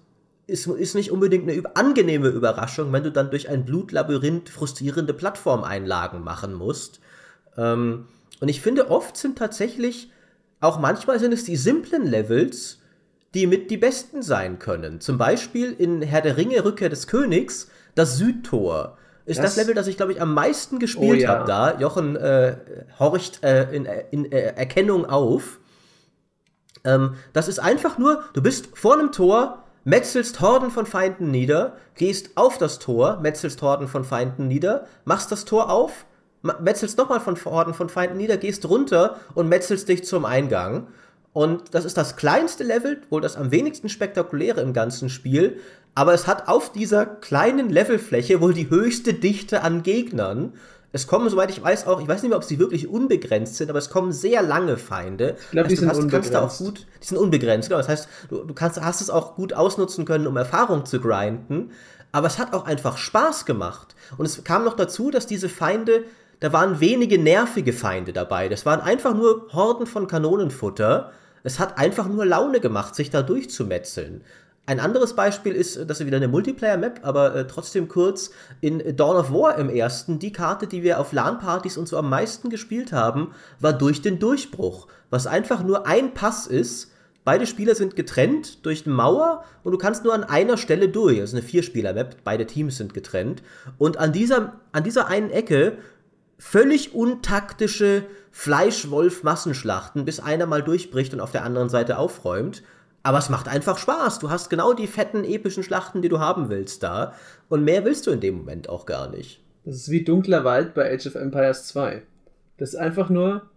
ist, 0.48 0.66
ist 0.66 0.96
nicht 0.96 1.12
unbedingt 1.12 1.48
eine 1.48 1.76
angenehme 1.76 2.30
Überraschung, 2.30 2.92
wenn 2.92 3.04
du 3.04 3.12
dann 3.12 3.30
durch 3.30 3.50
ein 3.50 3.66
Blutlabyrinth 3.66 4.50
frustrierende 4.50 5.14
Plattformeinlagen 5.14 6.24
machen 6.24 6.56
musst. 6.56 7.00
Ähm, 7.56 8.06
und 8.40 8.50
ich 8.50 8.62
finde, 8.62 8.90
oft 8.92 9.18
sind 9.18 9.38
tatsächlich, 9.38 10.12
auch 10.60 10.80
manchmal 10.80 11.20
sind 11.20 11.34
es 11.34 11.44
die 11.44 11.56
simplen 11.56 12.06
Levels, 12.06 12.80
die 13.34 13.48
mit 13.48 13.70
die 13.72 13.78
besten 13.78 14.22
sein 14.22 14.60
können. 14.60 15.02
Zum 15.02 15.18
Beispiel 15.18 15.72
in 15.72 16.02
Herr 16.02 16.22
der 16.22 16.38
Ringe, 16.38 16.64
Rückkehr 16.64 16.90
des 16.90 17.08
Königs, 17.08 17.70
das 17.96 18.18
Südtor. 18.18 18.98
Ist 19.26 19.40
das, 19.40 19.56
das 19.56 19.58
Level, 19.58 19.76
das 19.76 19.88
ich, 19.88 19.98
glaube 19.98 20.14
ich, 20.14 20.22
am 20.22 20.34
meisten 20.34 20.80
gespielt 20.80 21.20
oh, 21.20 21.22
ja. 21.22 21.30
habe 21.30 21.48
da. 21.48 21.80
Jochen 21.80 22.16
äh, 22.16 22.56
horcht 22.98 23.44
äh, 23.44 23.70
in, 23.76 23.86
in 24.12 24.32
äh, 24.32 24.54
Erkennung 24.56 25.06
auf. 25.06 25.60
Ähm, 26.86 27.16
das 27.34 27.50
ist 27.50 27.60
einfach 27.60 27.98
nur, 27.98 28.24
du 28.34 28.42
bist 28.42 28.70
vor 28.74 28.94
einem 28.94 29.12
Tor, 29.12 29.66
metzelst 29.84 30.40
Horden 30.40 30.72
von 30.72 30.86
Feinden 30.86 31.30
nieder, 31.30 31.76
gehst 31.96 32.38
auf 32.38 32.58
das 32.58 32.80
Tor, 32.80 33.20
metzelst 33.20 33.62
Horden 33.62 33.88
von 33.90 34.06
Feinden 34.06 34.48
nieder, 34.48 34.88
machst 35.04 35.32
das 35.32 35.44
Tor 35.44 35.70
auf, 35.70 36.06
metzelst 36.60 36.98
nochmal 36.98 37.20
von 37.20 37.36
Horden 37.46 37.74
von 37.74 37.90
Feinden 37.90 38.18
nieder, 38.18 38.38
gehst 38.38 38.68
runter 38.68 39.20
und 39.36 39.48
metzelst 39.48 39.88
dich 39.88 40.04
zum 40.04 40.26
Eingang. 40.26 40.88
Und 41.34 41.76
das 41.76 41.86
ist 41.86 41.98
das 41.98 42.16
kleinste 42.16 42.64
Level, 42.64 43.02
wohl 43.10 43.22
das 43.22 43.36
am 43.36 43.52
wenigsten 43.52 43.90
spektakuläre 43.90 44.62
im 44.62 44.74
ganzen 44.74 45.10
Spiel. 45.10 45.60
Aber 45.94 46.14
es 46.14 46.28
hat 46.28 46.48
auf 46.48 46.72
dieser 46.72 47.06
kleinen 47.06 47.70
Levelfläche 47.70 48.42
wohl 48.42 48.54
die 48.54 48.70
höchste 48.70 49.14
Dichte 49.14 49.62
an 49.62 49.84
Gegnern. 49.84 50.54
Es 50.94 51.06
kommen, 51.06 51.30
soweit 51.30 51.52
ich 51.52 51.62
weiß, 51.62 51.86
auch, 51.86 52.02
ich 52.02 52.08
weiß 52.08 52.24
nicht 52.24 52.30
mehr, 52.30 52.38
ob 52.38 52.44
sie 52.44 52.60
wirklich 52.60 52.88
unbegrenzt 52.88 53.56
sind, 53.56 53.70
aber 53.70 53.78
es 53.78 53.90
kommen 53.90 54.12
sehr 54.12 54.42
lange 54.42 54.78
Feinde. 54.78 55.36
Ich 55.46 55.52
glaube, 55.52 55.70
die 55.70 55.76
sind 55.76 55.90
hast, 55.90 56.10
kannst 56.10 56.34
da 56.34 56.40
auch 56.40 56.60
unbegrenzt. 56.60 56.60
gut, 56.60 56.88
die 57.02 57.08
sind 57.08 57.18
unbegrenzt, 57.18 57.70
genau. 57.70 57.80
Das 57.80 57.90
heißt, 57.90 58.08
du, 58.30 58.44
du 58.44 58.54
kannst, 58.54 58.82
hast 58.82 59.02
es 59.02 59.10
auch 59.10 59.36
gut 59.36 59.54
ausnutzen 59.54 60.06
können, 60.06 60.28
um 60.28 60.38
Erfahrung 60.38 60.86
zu 60.86 61.00
grinden. 61.00 61.72
Aber 62.12 62.28
es 62.28 62.40
hat 62.40 62.54
auch 62.54 62.66
einfach 62.66 62.98
Spaß 62.98 63.46
gemacht. 63.46 63.96
Und 64.18 64.26
es 64.26 64.44
kam 64.44 64.64
noch 64.64 64.76
dazu, 64.76 65.12
dass 65.12 65.28
diese 65.28 65.50
Feinde, 65.50 66.04
da 66.40 66.54
waren 66.54 66.80
wenige 66.80 67.18
nervige 67.18 67.74
Feinde 67.74 68.14
dabei. 68.14 68.50
Das 68.50 68.66
waren 68.66 68.82
einfach 68.82 69.16
nur 69.16 69.48
Horden 69.54 69.88
von 69.88 70.08
Kanonenfutter. 70.08 71.12
Es 71.44 71.60
hat 71.60 71.78
einfach 71.78 72.08
nur 72.08 72.26
Laune 72.26 72.60
gemacht, 72.60 72.96
sich 72.96 73.10
da 73.10 73.22
durchzumetzeln. 73.22 74.22
Ein 74.68 74.82
anderes 74.82 75.14
Beispiel 75.14 75.54
ist, 75.54 75.90
das 75.90 76.02
ist 76.02 76.06
wieder 76.06 76.18
eine 76.18 76.28
Multiplayer-Map, 76.28 77.00
aber 77.04 77.34
äh, 77.34 77.48
trotzdem 77.48 77.88
kurz, 77.88 78.32
in 78.60 78.98
Dawn 78.98 79.16
of 79.16 79.32
War 79.32 79.58
im 79.58 79.70
ersten, 79.70 80.20
die 80.20 80.34
Karte, 80.34 80.68
die 80.68 80.84
wir 80.84 81.00
auf 81.00 81.14
LAN-Partys 81.14 81.78
und 81.78 81.88
so 81.88 81.98
am 81.98 82.10
meisten 82.10 82.50
gespielt 82.50 82.92
haben, 82.92 83.32
war 83.62 83.72
durch 83.72 84.02
den 84.02 84.20
Durchbruch, 84.20 84.88
was 85.10 85.26
einfach 85.26 85.64
nur 85.64 85.88
ein 85.88 86.14
Pass 86.14 86.48
ist. 86.48 86.92
Beide 87.24 87.48
Spieler 87.48 87.76
sind 87.76 87.96
getrennt 87.96 88.66
durch 88.66 88.86
eine 88.86 88.94
Mauer 88.94 89.46
und 89.64 89.72
du 89.72 89.78
kannst 89.78 90.04
nur 90.04 90.14
an 90.14 90.26
einer 90.26 90.58
Stelle 90.58 90.90
durch. 90.90 91.22
Also 91.22 91.38
eine 91.38 91.46
Vierspieler-Map, 91.46 92.18
beide 92.26 92.46
Teams 92.46 92.76
sind 92.76 92.94
getrennt. 92.94 93.44
Und 93.78 93.98
an 93.98 94.12
dieser, 94.12 94.60
an 94.74 94.84
dieser 94.84 95.08
einen 95.08 95.30
Ecke 95.30 95.78
völlig 96.38 96.94
untaktische 96.94 98.04
Fleischwolf-Massenschlachten, 98.32 100.06
bis 100.06 100.20
einer 100.20 100.46
mal 100.46 100.62
durchbricht 100.62 101.14
und 101.14 101.20
auf 101.20 101.32
der 101.32 101.44
anderen 101.44 101.70
Seite 101.70 101.98
aufräumt. 101.98 102.64
Aber 103.04 103.18
es 103.18 103.30
macht 103.30 103.48
einfach 103.48 103.78
Spaß. 103.78 104.20
Du 104.20 104.30
hast 104.30 104.50
genau 104.50 104.74
die 104.74 104.88
fetten, 104.88 105.24
epischen 105.24 105.64
Schlachten, 105.64 106.02
die 106.02 106.10
du 106.10 106.20
haben 106.20 106.50
willst 106.50 106.84
da. 106.84 107.14
Und 107.50 107.64
mehr 107.64 107.86
willst 107.86 108.06
du 108.06 108.12
in 108.12 108.20
dem 108.20 108.38
Moment 108.38 108.70
auch 108.70 108.86
gar 108.86 109.10
nicht. 109.10 109.42
Das 109.66 109.76
ist 109.76 109.92
wie 109.92 110.04
dunkler 110.04 110.44
Wald 110.44 110.74
bei 110.74 110.94
Age 110.94 111.08
of 111.08 111.16
Empires 111.16 111.68
2. 111.68 112.04
Das 112.58 112.70
ist 112.70 112.76
einfach 112.76 113.10
nur 113.10 113.50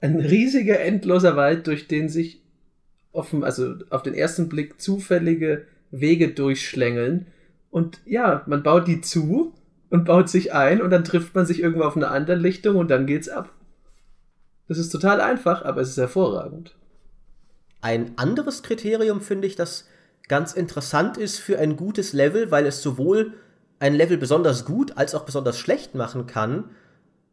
ein 0.00 0.20
riesiger, 0.20 0.80
endloser 0.80 1.36
Wald, 1.36 1.66
durch 1.66 1.88
den 1.88 2.08
sich 2.08 2.42
offen, 3.12 3.44
also 3.44 3.74
auf 3.90 4.02
den 4.02 4.14
ersten 4.14 4.48
Blick 4.48 4.80
zufällige 4.80 5.66
Wege 5.90 6.28
durchschlängeln. 6.28 7.26
Und 7.70 8.00
ja, 8.04 8.42
man 8.46 8.62
baut 8.62 8.86
die 8.86 9.00
zu 9.00 9.54
und 9.94 10.04
baut 10.04 10.28
sich 10.28 10.52
ein 10.52 10.82
und 10.82 10.90
dann 10.90 11.04
trifft 11.04 11.36
man 11.36 11.46
sich 11.46 11.60
irgendwo 11.62 11.84
auf 11.84 11.96
einer 11.96 12.10
anderen 12.10 12.40
Lichtung 12.40 12.74
und 12.74 12.90
dann 12.90 13.06
geht's 13.06 13.28
ab. 13.28 13.50
Das 14.66 14.76
ist 14.76 14.90
total 14.90 15.20
einfach, 15.20 15.64
aber 15.64 15.82
es 15.82 15.90
ist 15.90 15.98
hervorragend. 15.98 16.74
Ein 17.80 18.10
anderes 18.16 18.64
Kriterium 18.64 19.20
finde 19.20 19.46
ich, 19.46 19.54
das 19.54 19.86
ganz 20.26 20.52
interessant 20.52 21.16
ist 21.16 21.38
für 21.38 21.60
ein 21.60 21.76
gutes 21.76 22.12
Level, 22.12 22.50
weil 22.50 22.66
es 22.66 22.82
sowohl 22.82 23.34
ein 23.78 23.94
Level 23.94 24.18
besonders 24.18 24.64
gut 24.64 24.96
als 24.96 25.14
auch 25.14 25.22
besonders 25.22 25.60
schlecht 25.60 25.94
machen 25.94 26.26
kann, 26.26 26.70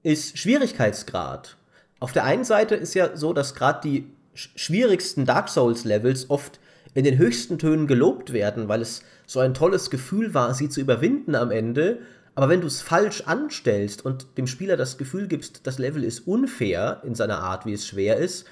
ist 0.03 0.37
Schwierigkeitsgrad. 0.37 1.57
Auf 1.99 2.11
der 2.11 2.25
einen 2.25 2.43
Seite 2.43 2.75
ist 2.75 2.93
ja 2.93 3.17
so, 3.17 3.33
dass 3.33 3.55
gerade 3.55 3.81
die 3.83 4.05
sch- 4.35 4.55
schwierigsten 4.55 5.25
Dark 5.25 5.49
Souls 5.49 5.83
Levels 5.83 6.29
oft 6.29 6.59
in 6.93 7.05
den 7.05 7.17
höchsten 7.17 7.57
Tönen 7.57 7.87
gelobt 7.87 8.33
werden, 8.33 8.67
weil 8.67 8.83
es 8.83 9.01
so 9.25 9.39
ein 9.39 9.55
tolles 9.55 9.89
Gefühl 9.89 10.35
war, 10.35 10.53
sie 10.53 10.69
zu 10.69 10.79
überwinden 10.79 11.33
am 11.33 11.49
Ende. 11.49 12.01
Aber 12.35 12.49
wenn 12.49 12.61
du 12.61 12.67
es 12.67 12.81
falsch 12.81 13.23
anstellst 13.25 14.05
und 14.05 14.37
dem 14.37 14.47
Spieler 14.47 14.77
das 14.77 14.97
Gefühl 14.97 15.27
gibst, 15.27 15.67
das 15.67 15.79
Level 15.79 16.03
ist 16.03 16.27
unfair 16.27 17.01
in 17.03 17.15
seiner 17.15 17.39
Art, 17.39 17.65
wie 17.65 17.73
es 17.73 17.85
schwer 17.85 18.17
ist, 18.17 18.45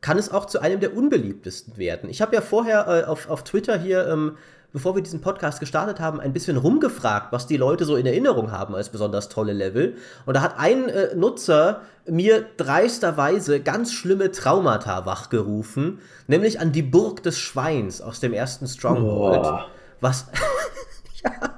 kann 0.00 0.18
es 0.18 0.30
auch 0.30 0.46
zu 0.46 0.60
einem 0.60 0.80
der 0.80 0.96
unbeliebtesten 0.96 1.76
werden. 1.76 2.08
Ich 2.08 2.22
habe 2.22 2.34
ja 2.34 2.40
vorher 2.40 2.86
äh, 2.86 3.04
auf, 3.04 3.28
auf 3.28 3.44
Twitter 3.44 3.78
hier, 3.78 4.06
ähm, 4.08 4.36
bevor 4.72 4.94
wir 4.94 5.02
diesen 5.02 5.20
Podcast 5.20 5.60
gestartet 5.60 6.00
haben, 6.00 6.20
ein 6.20 6.32
bisschen 6.32 6.56
rumgefragt, 6.56 7.32
was 7.32 7.46
die 7.46 7.56
Leute 7.56 7.84
so 7.84 7.96
in 7.96 8.06
Erinnerung 8.06 8.52
haben 8.52 8.74
als 8.74 8.90
besonders 8.90 9.28
tolle 9.28 9.52
Level. 9.52 9.96
Und 10.24 10.34
da 10.34 10.42
hat 10.42 10.58
ein 10.58 10.88
äh, 10.88 11.14
Nutzer 11.14 11.82
mir 12.06 12.46
dreisterweise 12.56 13.60
ganz 13.60 13.92
schlimme 13.92 14.30
Traumata 14.30 15.06
wachgerufen, 15.06 16.00
nämlich 16.26 16.60
an 16.60 16.72
die 16.72 16.82
Burg 16.82 17.22
des 17.22 17.38
Schweins 17.38 18.00
aus 18.00 18.20
dem 18.20 18.32
ersten 18.32 18.66
Stronghold. 18.66 19.42
Boah. 19.42 19.66
Was. 20.00 20.26
ja. 21.24 21.55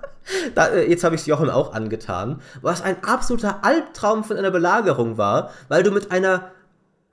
Da, 0.54 0.68
äh, 0.68 0.88
jetzt 0.88 1.04
habe 1.04 1.14
ich 1.14 1.22
es 1.22 1.26
Jochen 1.26 1.50
auch 1.50 1.72
angetan. 1.72 2.40
Was 2.60 2.82
ein 2.82 3.02
absoluter 3.04 3.64
Albtraum 3.64 4.24
von 4.24 4.36
einer 4.36 4.50
Belagerung 4.50 5.18
war, 5.18 5.50
weil 5.68 5.82
du 5.82 5.90
mit 5.90 6.10
einer 6.10 6.50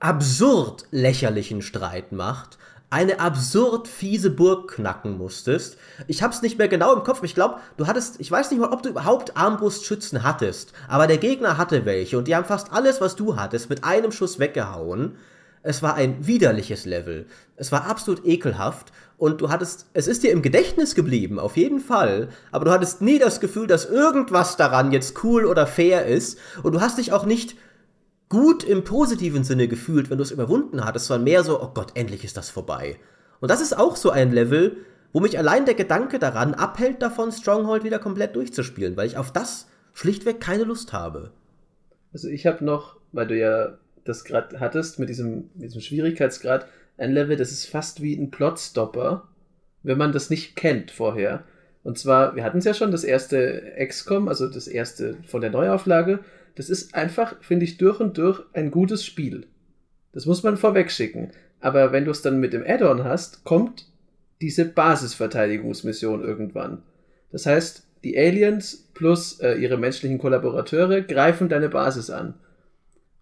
absurd 0.00 0.84
lächerlichen 0.90 1.62
Streitmacht 1.62 2.58
eine 2.90 3.18
absurd 3.18 3.88
fiese 3.88 4.30
Burg 4.30 4.70
knacken 4.70 5.18
musstest. 5.18 5.76
Ich 6.06 6.22
hab's 6.22 6.42
nicht 6.42 6.58
mehr 6.58 6.68
genau 6.68 6.94
im 6.94 7.02
Kopf. 7.02 7.22
Ich 7.24 7.34
glaube, 7.34 7.56
du 7.76 7.86
hattest, 7.86 8.20
ich 8.20 8.30
weiß 8.30 8.50
nicht 8.50 8.60
mal, 8.60 8.72
ob 8.72 8.82
du 8.82 8.90
überhaupt 8.90 9.36
Armbrustschützen 9.36 10.22
hattest, 10.22 10.72
aber 10.88 11.06
der 11.06 11.18
Gegner 11.18 11.58
hatte 11.58 11.84
welche 11.84 12.16
und 12.16 12.28
die 12.28 12.36
haben 12.36 12.44
fast 12.44 12.72
alles, 12.72 13.00
was 13.00 13.16
du 13.16 13.36
hattest, 13.36 13.70
mit 13.70 13.82
einem 13.82 14.12
Schuss 14.12 14.38
weggehauen. 14.38 15.16
Es 15.62 15.82
war 15.82 15.94
ein 15.94 16.28
widerliches 16.28 16.84
Level. 16.84 17.26
Es 17.56 17.72
war 17.72 17.86
absolut 17.86 18.24
ekelhaft 18.24 18.92
und 19.18 19.40
du 19.40 19.48
hattest, 19.48 19.86
es 19.94 20.06
ist 20.06 20.22
dir 20.22 20.32
im 20.32 20.42
Gedächtnis 20.42 20.94
geblieben, 20.94 21.38
auf 21.38 21.56
jeden 21.56 21.80
Fall, 21.80 22.28
aber 22.52 22.66
du 22.66 22.70
hattest 22.70 23.00
nie 23.00 23.18
das 23.18 23.40
Gefühl, 23.40 23.66
dass 23.66 23.86
irgendwas 23.86 24.56
daran 24.56 24.92
jetzt 24.92 25.24
cool 25.24 25.46
oder 25.46 25.66
fair 25.66 26.06
ist 26.06 26.38
und 26.62 26.74
du 26.74 26.80
hast 26.80 26.98
dich 26.98 27.12
auch 27.12 27.24
nicht 27.24 27.56
gut 28.28 28.64
im 28.64 28.84
positiven 28.84 29.44
Sinne 29.44 29.68
gefühlt, 29.68 30.10
wenn 30.10 30.18
du 30.18 30.24
es 30.24 30.32
überwunden 30.32 30.84
hattest, 30.84 31.06
sondern 31.06 31.24
mehr 31.24 31.44
so, 31.44 31.62
oh 31.62 31.70
Gott, 31.72 31.92
endlich 31.94 32.24
ist 32.24 32.36
das 32.36 32.50
vorbei. 32.50 32.96
Und 33.40 33.50
das 33.50 33.60
ist 33.60 33.78
auch 33.78 33.96
so 33.96 34.10
ein 34.10 34.32
Level, 34.32 34.78
wo 35.12 35.20
mich 35.20 35.38
allein 35.38 35.64
der 35.64 35.74
Gedanke 35.74 36.18
daran 36.18 36.54
abhält 36.54 37.00
davon, 37.00 37.32
Stronghold 37.32 37.84
wieder 37.84 37.98
komplett 37.98 38.36
durchzuspielen, 38.36 38.96
weil 38.96 39.06
ich 39.06 39.16
auf 39.16 39.32
das 39.32 39.68
schlichtweg 39.94 40.40
keine 40.40 40.64
Lust 40.64 40.92
habe. 40.92 41.30
Also 42.12 42.28
ich 42.28 42.46
habe 42.46 42.64
noch, 42.64 42.96
weil 43.12 43.26
du 43.26 43.38
ja 43.38 43.78
das 44.04 44.24
gerade 44.24 44.60
hattest 44.60 44.98
mit 44.98 45.08
diesem, 45.08 45.50
mit 45.54 45.68
diesem 45.68 45.80
Schwierigkeitsgrad, 45.80 46.66
ein 46.98 47.12
Level, 47.12 47.36
das 47.36 47.52
ist 47.52 47.66
fast 47.66 48.02
wie 48.02 48.14
ein 48.14 48.30
Plotstopper, 48.30 49.28
wenn 49.82 49.98
man 49.98 50.12
das 50.12 50.30
nicht 50.30 50.56
kennt 50.56 50.90
vorher. 50.90 51.44
Und 51.82 51.98
zwar, 51.98 52.34
wir 52.34 52.42
hatten 52.42 52.58
es 52.58 52.64
ja 52.64 52.74
schon, 52.74 52.90
das 52.90 53.04
erste 53.04 53.74
XCOM, 53.78 54.28
also 54.28 54.48
das 54.48 54.66
erste 54.66 55.16
von 55.26 55.40
der 55.40 55.50
Neuauflage. 55.50 56.20
Das 56.56 56.70
ist 56.70 56.94
einfach, 56.94 57.40
finde 57.42 57.64
ich, 57.64 57.76
durch 57.76 58.00
und 58.00 58.18
durch 58.18 58.42
ein 58.54 58.70
gutes 58.70 59.04
Spiel. 59.04 59.46
Das 60.12 60.26
muss 60.26 60.42
man 60.42 60.56
vorweg 60.56 60.90
schicken. 60.90 61.30
Aber 61.60 61.92
wenn 61.92 62.04
du 62.04 62.10
es 62.10 62.22
dann 62.22 62.40
mit 62.40 62.52
dem 62.52 62.64
Add-on 62.66 63.04
hast, 63.04 63.44
kommt 63.44 63.86
diese 64.40 64.64
Basisverteidigungsmission 64.64 66.24
irgendwann. 66.24 66.82
Das 67.30 67.46
heißt, 67.46 67.86
die 68.04 68.18
Aliens 68.18 68.88
plus 68.94 69.40
äh, 69.40 69.54
ihre 69.54 69.76
menschlichen 69.76 70.18
Kollaborateure 70.18 71.02
greifen 71.02 71.48
deine 71.48 71.68
Basis 71.68 72.10
an. 72.10 72.34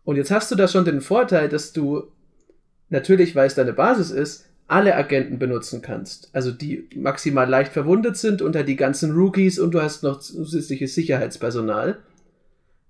Und 0.05 0.16
jetzt 0.16 0.31
hast 0.31 0.51
du 0.51 0.55
da 0.55 0.68
schon 0.68 0.85
den 0.85 1.01
Vorteil, 1.01 1.49
dass 1.49 1.72
du 1.72 2.12
natürlich, 2.95 3.36
weil 3.36 3.47
es 3.47 3.55
deine 3.55 3.74
Basis 3.74 4.11
ist, 4.11 4.47
alle 4.66 4.97
Agenten 4.97 5.38
benutzen 5.38 5.82
kannst. 5.82 6.30
Also 6.32 6.51
die 6.51 6.88
maximal 6.97 7.49
leicht 7.49 7.72
verwundet 7.72 8.16
sind 8.16 8.40
unter 8.40 8.62
die 8.62 8.76
ganzen 8.76 9.12
Rookies 9.12 9.59
und 9.59 9.72
du 9.72 9.82
hast 9.82 10.03
noch 10.03 10.20
zusätzliches 10.20 10.95
Sicherheitspersonal. 10.95 11.99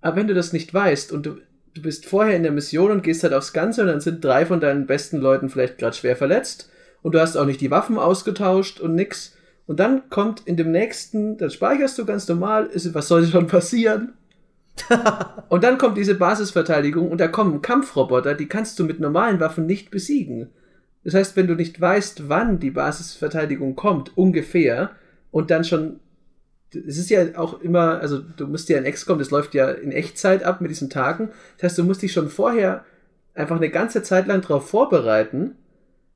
Aber 0.01 0.17
wenn 0.17 0.29
du 0.29 0.35
das 0.35 0.53
nicht 0.53 0.73
weißt 0.73 1.11
und 1.11 1.27
du, 1.27 1.39
du 1.75 1.83
bist 1.83 2.07
vorher 2.07 2.37
in 2.37 2.45
der 2.45 2.53
Mission 2.53 2.93
und 2.93 3.03
gehst 3.03 3.25
halt 3.25 3.35
aufs 3.35 3.53
Ganze 3.53 3.83
und 3.83 3.89
dann 3.89 4.01
sind 4.01 4.25
drei 4.25 4.47
von 4.47 4.61
deinen 4.61 4.87
besten 4.87 5.17
Leuten 5.17 5.49
vielleicht 5.49 5.79
gerade 5.79 5.97
schwer 5.97 6.15
verletzt 6.15 6.71
und 7.03 7.15
du 7.15 7.21
hast 7.21 7.37
auch 7.37 7.47
nicht 7.47 7.61
die 7.61 7.73
Waffen 7.73 7.99
ausgetauscht 7.99 8.79
und 8.79 8.95
nix. 8.95 9.35
Und 9.67 9.81
dann 9.81 10.09
kommt 10.11 10.43
in 10.45 10.57
dem 10.57 10.71
nächsten, 10.71 11.39
dann 11.39 11.51
speicherst 11.51 11.99
du 11.99 12.05
ganz 12.05 12.29
normal, 12.29 12.67
ist, 12.67 12.95
was 12.95 13.09
soll 13.09 13.27
schon 13.27 13.47
passieren? 13.47 14.13
und 15.49 15.65
dann 15.65 15.79
kommt 15.79 15.97
diese 15.97 16.15
Basisverteidigung 16.15 17.11
und 17.11 17.21
da 17.21 17.29
kommen 17.29 17.63
Kampfroboter, 17.63 18.35
die 18.35 18.49
kannst 18.49 18.79
du 18.79 18.85
mit 18.85 19.01
normalen 19.01 19.41
Waffen 19.41 19.67
nicht 19.67 19.91
besiegen. 19.91 20.51
Das 21.05 21.15
heißt, 21.15 21.37
wenn 21.37 21.47
du 21.47 21.55
nicht 21.55 21.81
weißt, 21.81 22.29
wann 22.29 22.59
die 22.59 22.71
Basisverteidigung 22.71 23.77
kommt, 23.77 24.17
ungefähr, 24.17 24.91
und 25.31 25.51
dann 25.51 25.65
schon, 25.65 26.01
es 26.73 26.97
ist 26.97 27.11
ja 27.11 27.37
auch 27.37 27.61
immer, 27.61 28.01
also 28.01 28.21
du 28.21 28.47
musst 28.47 28.69
ja 28.69 28.79
in 28.79 28.91
XCOM, 28.91 29.19
das 29.19 29.31
läuft 29.31 29.55
ja 29.55 29.71
in 29.71 29.93
Echtzeit 29.93 30.45
ab 30.45 30.61
mit 30.61 30.71
diesen 30.71 30.91
Tagen. 30.91 31.31
Das 31.57 31.71
heißt, 31.71 31.79
du 31.79 31.85
musst 31.85 32.03
dich 32.03 32.13
schon 32.13 32.29
vorher 32.29 32.85
einfach 33.35 33.57
eine 33.57 33.71
ganze 33.71 34.03
Zeit 34.03 34.27
lang 34.29 34.43
darauf 34.43 34.69
vorbereiten, 34.69 35.57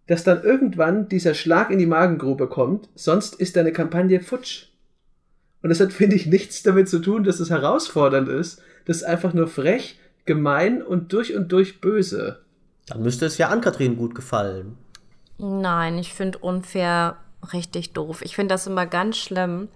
dass 0.06 0.24
dann 0.24 0.42
irgendwann 0.42 1.08
dieser 1.08 1.34
Schlag 1.34 1.70
in 1.70 1.78
die 1.78 1.86
Magengrube 1.86 2.48
kommt, 2.48 2.88
sonst 2.94 3.34
ist 3.34 3.56
deine 3.56 3.72
Kampagne 3.72 4.20
futsch. 4.20 4.68
Und 5.62 5.70
das 5.70 5.80
hat, 5.80 5.92
finde 5.92 6.16
ich, 6.16 6.26
nichts 6.26 6.62
damit 6.62 6.88
zu 6.88 7.00
tun, 7.00 7.24
dass 7.24 7.40
es 7.40 7.50
herausfordernd 7.50 8.28
ist. 8.28 8.62
Das 8.84 8.98
ist 8.98 9.02
einfach 9.04 9.34
nur 9.34 9.48
frech, 9.48 9.98
gemein 10.24 10.82
und 10.82 11.12
durch 11.12 11.34
und 11.34 11.50
durch 11.50 11.80
böse. 11.80 12.40
Dann 12.86 13.02
müsste 13.02 13.26
es 13.26 13.38
ja 13.38 13.48
an 13.48 13.60
Kathrin 13.60 13.96
gut 13.96 14.14
gefallen. 14.14 14.78
Nein, 15.38 15.98
ich 15.98 16.14
finde 16.14 16.38
unfair 16.38 17.16
richtig 17.52 17.92
doof. 17.92 18.22
Ich 18.22 18.34
finde 18.34 18.54
das 18.54 18.66
immer 18.66 18.86
ganz 18.86 19.16
schlimm, 19.16 19.68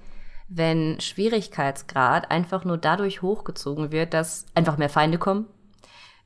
wenn 0.49 1.01
Schwierigkeitsgrad 1.01 2.31
einfach 2.31 2.65
nur 2.65 2.79
dadurch 2.79 3.23
hochgezogen 3.23 3.93
wird, 3.93 4.15
dass 4.15 4.47
einfach 4.55 4.77
mehr 4.77 4.91
Feinde 4.91 5.19
kommen. 5.19 5.47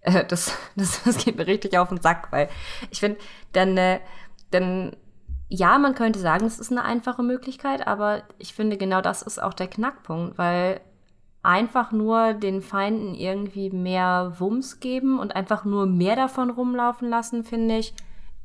Äh, 0.01 0.25
das, 0.25 0.53
das, 0.77 1.03
das 1.05 1.19
geht 1.19 1.37
mir 1.37 1.47
richtig 1.47 1.77
auf 1.79 1.89
den 1.89 2.01
Sack, 2.01 2.29
weil 2.31 2.49
ich 2.91 3.01
finde, 3.01 3.19
dann, 3.53 3.77
äh, 3.77 4.01
dann, 4.51 4.97
ja, 5.49 5.79
man 5.79 5.95
könnte 5.95 6.19
sagen, 6.19 6.45
es 6.45 6.59
ist 6.59 6.73
eine 6.73 6.85
einfache 6.85 7.23
Möglichkeit, 7.23 7.87
aber 7.87 8.23
ich 8.39 8.55
finde, 8.55 8.77
genau 8.77 9.01
das 9.01 9.23
ist 9.23 9.41
auch 9.41 9.55
der 9.55 9.69
Knackpunkt, 9.69 10.39
weil 10.39 10.81
einfach 11.43 11.93
nur 11.93 12.35
den 12.35 12.61
Feinden 12.61 13.15
irgendwie 13.15 13.71
mehr 13.71 14.35
Wumms 14.39 14.81
geben 14.81 15.21
und 15.21 15.37
einfach 15.37 15.65
nur 15.65 15.87
mehr 15.87 16.17
davon 16.17 16.51
rumlaufen 16.51 17.09
lassen, 17.09 17.45
finde 17.45 17.79
ich, 17.79 17.95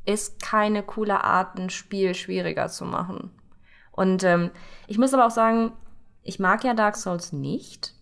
ist 0.06 0.41
keine 0.41 0.84
coole 0.84 1.24
Art, 1.24 1.58
ein 1.58 1.72
Spiel 1.72 2.14
schwieriger 2.14 2.68
zu 2.68 2.86
machen. 2.86 3.32
Und 3.91 4.24
ähm, 4.24 4.52
ich 4.88 4.99
muss 4.99 5.14
aber 5.14 5.26
auch 5.26 5.32
sagen, 5.32 5.72
ich 6.24 6.39
mag 6.39 6.64
ja 6.64 6.76
Dark 6.76 6.95
Souls 6.95 7.34
nicht. 7.34 7.95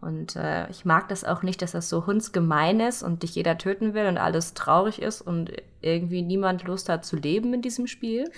Und 0.00 0.34
äh, 0.34 0.68
ich 0.70 0.84
mag 0.84 1.08
das 1.08 1.24
auch 1.24 1.44
nicht, 1.44 1.62
dass 1.62 1.72
das 1.72 1.88
so 1.88 2.06
hundsgemein 2.06 2.80
ist 2.80 3.04
und 3.04 3.22
dich 3.22 3.36
jeder 3.36 3.56
töten 3.56 3.94
will 3.94 4.06
und 4.06 4.18
alles 4.18 4.54
traurig 4.54 5.00
ist 5.00 5.20
und 5.20 5.52
irgendwie 5.82 6.22
niemand 6.22 6.64
Lust 6.64 6.88
hat 6.88 7.04
zu 7.04 7.16
leben 7.16 7.52
in 7.54 7.62
diesem 7.62 7.86
Spiel. 7.86 8.30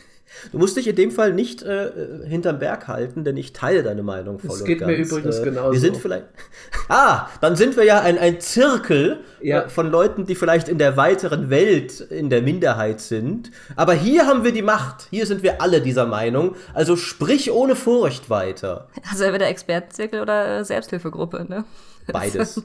Du 0.52 0.58
musst 0.58 0.76
dich 0.78 0.88
in 0.88 0.96
dem 0.96 1.10
Fall 1.10 1.34
nicht 1.34 1.62
äh, 1.62 1.90
hinterm 2.26 2.58
Berg 2.58 2.88
halten, 2.88 3.24
denn 3.24 3.36
ich 3.36 3.52
teile 3.52 3.82
deine 3.82 4.02
Meinung 4.02 4.38
voll 4.38 4.48
Das 4.50 4.60
und 4.62 4.66
geht 4.66 4.78
ganz. 4.80 4.90
mir 4.90 4.96
übrigens 4.96 5.38
äh, 5.38 5.44
genauso. 5.44 5.72
Wir 5.72 5.80
sind 5.80 5.96
vielleicht. 5.98 6.24
Ah, 6.88 7.28
dann 7.40 7.56
sind 7.56 7.76
wir 7.76 7.84
ja 7.84 8.00
ein, 8.00 8.18
ein 8.18 8.40
Zirkel 8.40 9.20
Ja. 9.40 9.62
äh, 9.62 9.68
von 9.68 9.90
Leuten, 9.90 10.26
die 10.26 10.34
vielleicht 10.34 10.68
in 10.68 10.76
der 10.78 10.96
weiteren 10.96 11.48
Welt 11.50 12.00
in 12.00 12.28
der 12.30 12.42
Minderheit 12.42 13.00
sind. 13.00 13.50
Aber 13.76 13.94
hier 13.94 14.26
haben 14.26 14.44
wir 14.44 14.52
die 14.52 14.62
Macht. 14.62 15.06
Hier 15.10 15.26
sind 15.26 15.42
wir 15.42 15.60
alle 15.62 15.80
dieser 15.80 16.06
Meinung. 16.06 16.56
Also 16.74 16.96
sprich 16.96 17.50
ohne 17.52 17.76
Furcht 17.76 18.28
weiter. 18.30 18.88
Also 19.10 19.24
entweder 19.24 19.46
Expertenzirkel 19.48 20.20
oder 20.20 20.58
äh, 20.60 20.64
Selbsthilfegruppe, 20.64 21.46
ne? 21.48 21.64
Beides. 22.12 22.60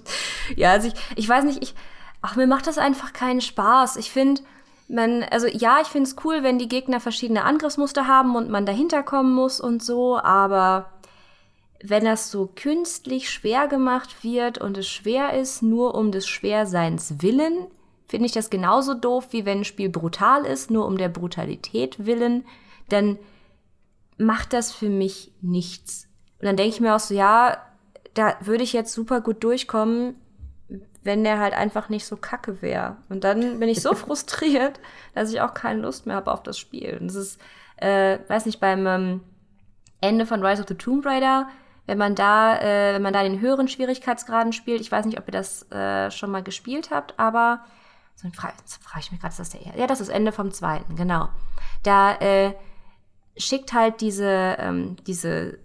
Ja, 0.55 0.71
also 0.73 0.87
ich, 0.89 0.93
ich 1.15 1.29
weiß 1.29 1.45
nicht, 1.45 1.61
ich, 1.63 1.73
ach, 2.21 2.35
mir 2.35 2.47
macht 2.47 2.67
das 2.67 2.77
einfach 2.77 3.13
keinen 3.13 3.39
Spaß. 3.41 3.95
Ich 3.97 4.11
finde, 4.11 4.41
man, 4.89 5.23
also 5.23 5.47
ja, 5.47 5.79
ich 5.81 5.87
finde 5.87 6.09
es 6.09 6.15
cool, 6.23 6.43
wenn 6.43 6.57
die 6.57 6.67
Gegner 6.67 6.99
verschiedene 6.99 7.43
Angriffsmuster 7.43 8.07
haben 8.07 8.35
und 8.35 8.49
man 8.49 8.65
dahinter 8.65 9.03
kommen 9.03 9.33
muss 9.33 9.61
und 9.61 9.83
so, 9.83 10.17
aber 10.17 10.89
wenn 11.81 12.05
das 12.05 12.31
so 12.31 12.51
künstlich 12.53 13.29
schwer 13.29 13.67
gemacht 13.67 14.23
wird 14.23 14.57
und 14.57 14.77
es 14.77 14.87
schwer 14.87 15.33
ist, 15.33 15.61
nur 15.61 15.95
um 15.95 16.11
des 16.11 16.27
Schwerseins 16.27 17.21
willen, 17.21 17.67
finde 18.07 18.25
ich 18.25 18.31
das 18.31 18.49
genauso 18.49 18.95
doof, 18.95 19.27
wie 19.31 19.45
wenn 19.45 19.59
ein 19.59 19.65
Spiel 19.65 19.89
brutal 19.89 20.45
ist, 20.45 20.71
nur 20.71 20.85
um 20.87 20.97
der 20.97 21.09
Brutalität 21.09 22.05
willen, 22.05 22.43
dann 22.89 23.19
macht 24.17 24.53
das 24.53 24.71
für 24.71 24.89
mich 24.89 25.31
nichts. 25.41 26.07
Und 26.39 26.47
dann 26.47 26.57
denke 26.57 26.73
ich 26.73 26.81
mir 26.81 26.95
auch 26.95 26.99
so, 26.99 27.13
ja, 27.13 27.57
da 28.15 28.35
würde 28.41 28.63
ich 28.63 28.73
jetzt 28.73 28.93
super 28.93 29.21
gut 29.21 29.43
durchkommen, 29.43 30.15
wenn 31.03 31.23
der 31.23 31.39
halt 31.39 31.53
einfach 31.53 31.89
nicht 31.89 32.05
so 32.05 32.17
kacke 32.17 32.61
wäre. 32.61 32.97
Und 33.09 33.23
dann 33.23 33.59
bin 33.59 33.69
ich 33.69 33.81
so 33.81 33.93
frustriert, 33.95 34.79
dass 35.13 35.31
ich 35.31 35.41
auch 35.41 35.53
keine 35.53 35.81
Lust 35.81 36.05
mehr 36.05 36.15
habe 36.15 36.31
auf 36.31 36.43
das 36.43 36.57
Spiel. 36.57 36.97
Und 36.99 37.07
das 37.07 37.15
ist, 37.15 37.41
äh, 37.77 38.19
weiß 38.27 38.45
nicht, 38.45 38.59
beim 38.59 38.85
ähm, 38.87 39.21
Ende 40.01 40.25
von 40.25 40.45
Rise 40.45 40.61
of 40.61 40.67
the 40.67 40.75
Tomb 40.75 41.05
Raider, 41.05 41.47
wenn 41.85 41.97
man 41.97 42.15
da, 42.15 42.57
äh, 42.59 42.93
wenn 42.93 43.01
man 43.01 43.13
da 43.13 43.23
den 43.23 43.39
höheren 43.39 43.67
Schwierigkeitsgraden 43.67 44.53
spielt, 44.53 44.81
ich 44.81 44.91
weiß 44.91 45.05
nicht, 45.05 45.17
ob 45.17 45.27
ihr 45.27 45.31
das 45.31 45.69
äh, 45.71 46.11
schon 46.11 46.31
mal 46.31 46.43
gespielt 46.43 46.91
habt, 46.91 47.17
aber 47.17 47.61
so 48.15 48.29
frage 48.29 48.53
frag 48.81 49.01
ich 49.01 49.11
mich 49.11 49.21
gerade, 49.21 49.31
ist 49.31 49.39
das 49.39 49.49
der 49.49 49.61
Ja, 49.75 49.87
das 49.87 50.01
ist 50.01 50.09
Ende 50.09 50.31
vom 50.31 50.51
zweiten, 50.51 50.95
genau. 50.95 51.29
Da 51.83 52.15
äh, 52.17 52.53
schickt 53.37 53.73
halt 53.73 54.01
diese, 54.01 54.57
ähm, 54.59 54.97
diese 55.07 55.57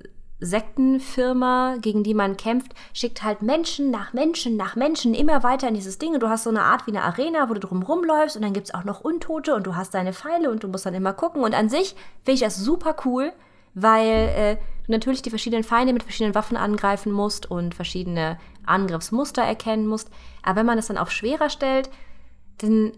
Sektenfirma, 0.45 1.77
gegen 1.81 2.03
die 2.03 2.15
man 2.15 2.37
kämpft, 2.37 2.75
schickt 2.93 3.23
halt 3.23 3.43
Menschen 3.43 3.91
nach 3.91 4.13
Menschen 4.13 4.57
nach 4.57 4.77
Menschen 4.77 5.15
immer 5.15 5.43
weiter 5.43 5.69
in 5.69 5.75
dieses 5.75 5.99
Ding. 5.99 6.15
Und 6.15 6.23
du 6.23 6.29
hast 6.29 6.45
so 6.45 6.51
eine 6.51 6.63
Art 6.63 6.87
wie 6.87 6.91
eine 6.91 7.03
Arena, 7.03 7.49
wo 7.49 7.55
du 7.55 7.61
drum 7.61 7.83
rumläufst 7.83 8.37
und 8.37 8.43
dann 8.43 8.53
gibt's 8.53 8.75
auch 8.75 8.85
noch 8.85 9.01
Untote 9.01 9.55
und 9.55 9.67
du 9.67 9.75
hast 9.75 9.95
deine 9.95 10.13
Pfeile 10.13 10.51
und 10.51 10.63
du 10.63 10.69
musst 10.69 10.87
dann 10.87 10.95
immer 10.95 11.13
gucken. 11.13 11.43
Und 11.43 11.55
an 11.55 11.69
sich 11.69 11.97
finde 12.25 12.33
ich 12.33 12.41
das 12.41 12.57
super 12.57 12.97
cool, 13.05 13.33
weil 13.75 14.09
äh, 14.09 14.57
du 14.87 14.93
natürlich 14.93 15.23
die 15.23 15.31
verschiedenen 15.31 15.65
Feinde 15.65 15.93
mit 15.93 16.03
verschiedenen 16.03 16.35
Waffen 16.35 16.57
angreifen 16.57 17.13
musst 17.13 17.51
und 17.51 17.75
verschiedene 17.75 18.39
Angriffsmuster 18.67 19.43
erkennen 19.43 19.87
musst. 19.87 20.11
Aber 20.43 20.57
wenn 20.57 20.67
man 20.67 20.79
es 20.79 20.87
dann 20.87 20.99
auf 20.99 21.11
schwerer 21.11 21.51
stellt, 21.51 21.91
dann 22.59 22.93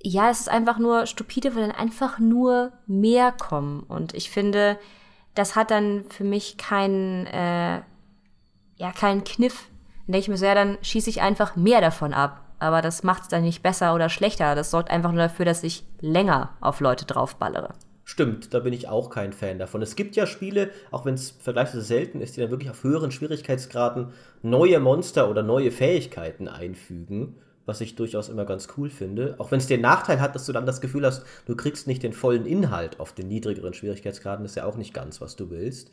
ja, 0.00 0.30
es 0.30 0.40
ist 0.40 0.48
einfach 0.48 0.78
nur 0.78 1.06
stupide, 1.06 1.54
weil 1.54 1.62
dann 1.62 1.72
einfach 1.76 2.18
nur 2.18 2.72
mehr 2.86 3.32
kommen. 3.32 3.82
Und 3.82 4.14
ich 4.14 4.30
finde, 4.30 4.78
das 5.34 5.56
hat 5.56 5.70
dann 5.70 6.04
für 6.10 6.24
mich 6.24 6.56
keinen, 6.56 7.26
äh, 7.26 7.80
ja, 8.76 8.92
keinen 8.94 9.24
Kniff. 9.24 9.68
Dann 10.06 10.12
denke 10.12 10.22
ich 10.22 10.28
mir 10.28 10.36
so, 10.36 10.46
ja, 10.46 10.54
dann 10.54 10.78
schieße 10.82 11.10
ich 11.10 11.20
einfach 11.20 11.56
mehr 11.56 11.80
davon 11.80 12.14
ab. 12.14 12.44
Aber 12.58 12.82
das 12.82 13.02
macht 13.04 13.22
es 13.22 13.28
dann 13.28 13.42
nicht 13.42 13.62
besser 13.62 13.94
oder 13.94 14.08
schlechter. 14.08 14.54
Das 14.54 14.70
sorgt 14.70 14.90
einfach 14.90 15.12
nur 15.12 15.22
dafür, 15.22 15.44
dass 15.44 15.62
ich 15.62 15.84
länger 16.00 16.50
auf 16.60 16.80
Leute 16.80 17.04
draufballere. 17.04 17.74
Stimmt, 18.04 18.54
da 18.54 18.60
bin 18.60 18.72
ich 18.72 18.88
auch 18.88 19.10
kein 19.10 19.34
Fan 19.34 19.58
davon. 19.58 19.82
Es 19.82 19.94
gibt 19.94 20.16
ja 20.16 20.26
Spiele, 20.26 20.70
auch 20.90 21.04
wenn 21.04 21.12
es 21.12 21.30
vergleichsweise 21.30 21.82
selten 21.82 22.22
ist, 22.22 22.36
die 22.36 22.40
dann 22.40 22.50
wirklich 22.50 22.70
auf 22.70 22.82
höheren 22.82 23.10
Schwierigkeitsgraden 23.10 24.12
neue 24.42 24.80
Monster 24.80 25.28
oder 25.28 25.42
neue 25.42 25.70
Fähigkeiten 25.70 26.48
einfügen, 26.48 27.36
was 27.68 27.80
ich 27.80 27.94
durchaus 27.94 28.28
immer 28.28 28.44
ganz 28.44 28.68
cool 28.76 28.90
finde. 28.90 29.34
Auch 29.38 29.50
wenn 29.50 29.58
es 29.58 29.66
den 29.66 29.82
Nachteil 29.82 30.20
hat, 30.20 30.34
dass 30.34 30.46
du 30.46 30.52
dann 30.52 30.66
das 30.66 30.80
Gefühl 30.80 31.04
hast, 31.04 31.24
du 31.46 31.54
kriegst 31.54 31.86
nicht 31.86 32.02
den 32.02 32.12
vollen 32.12 32.46
Inhalt 32.46 32.98
auf 32.98 33.12
den 33.12 33.28
niedrigeren 33.28 33.74
Schwierigkeitsgraden, 33.74 34.44
ist 34.44 34.56
ja 34.56 34.64
auch 34.64 34.76
nicht 34.76 34.94
ganz, 34.94 35.20
was 35.20 35.36
du 35.36 35.50
willst. 35.50 35.90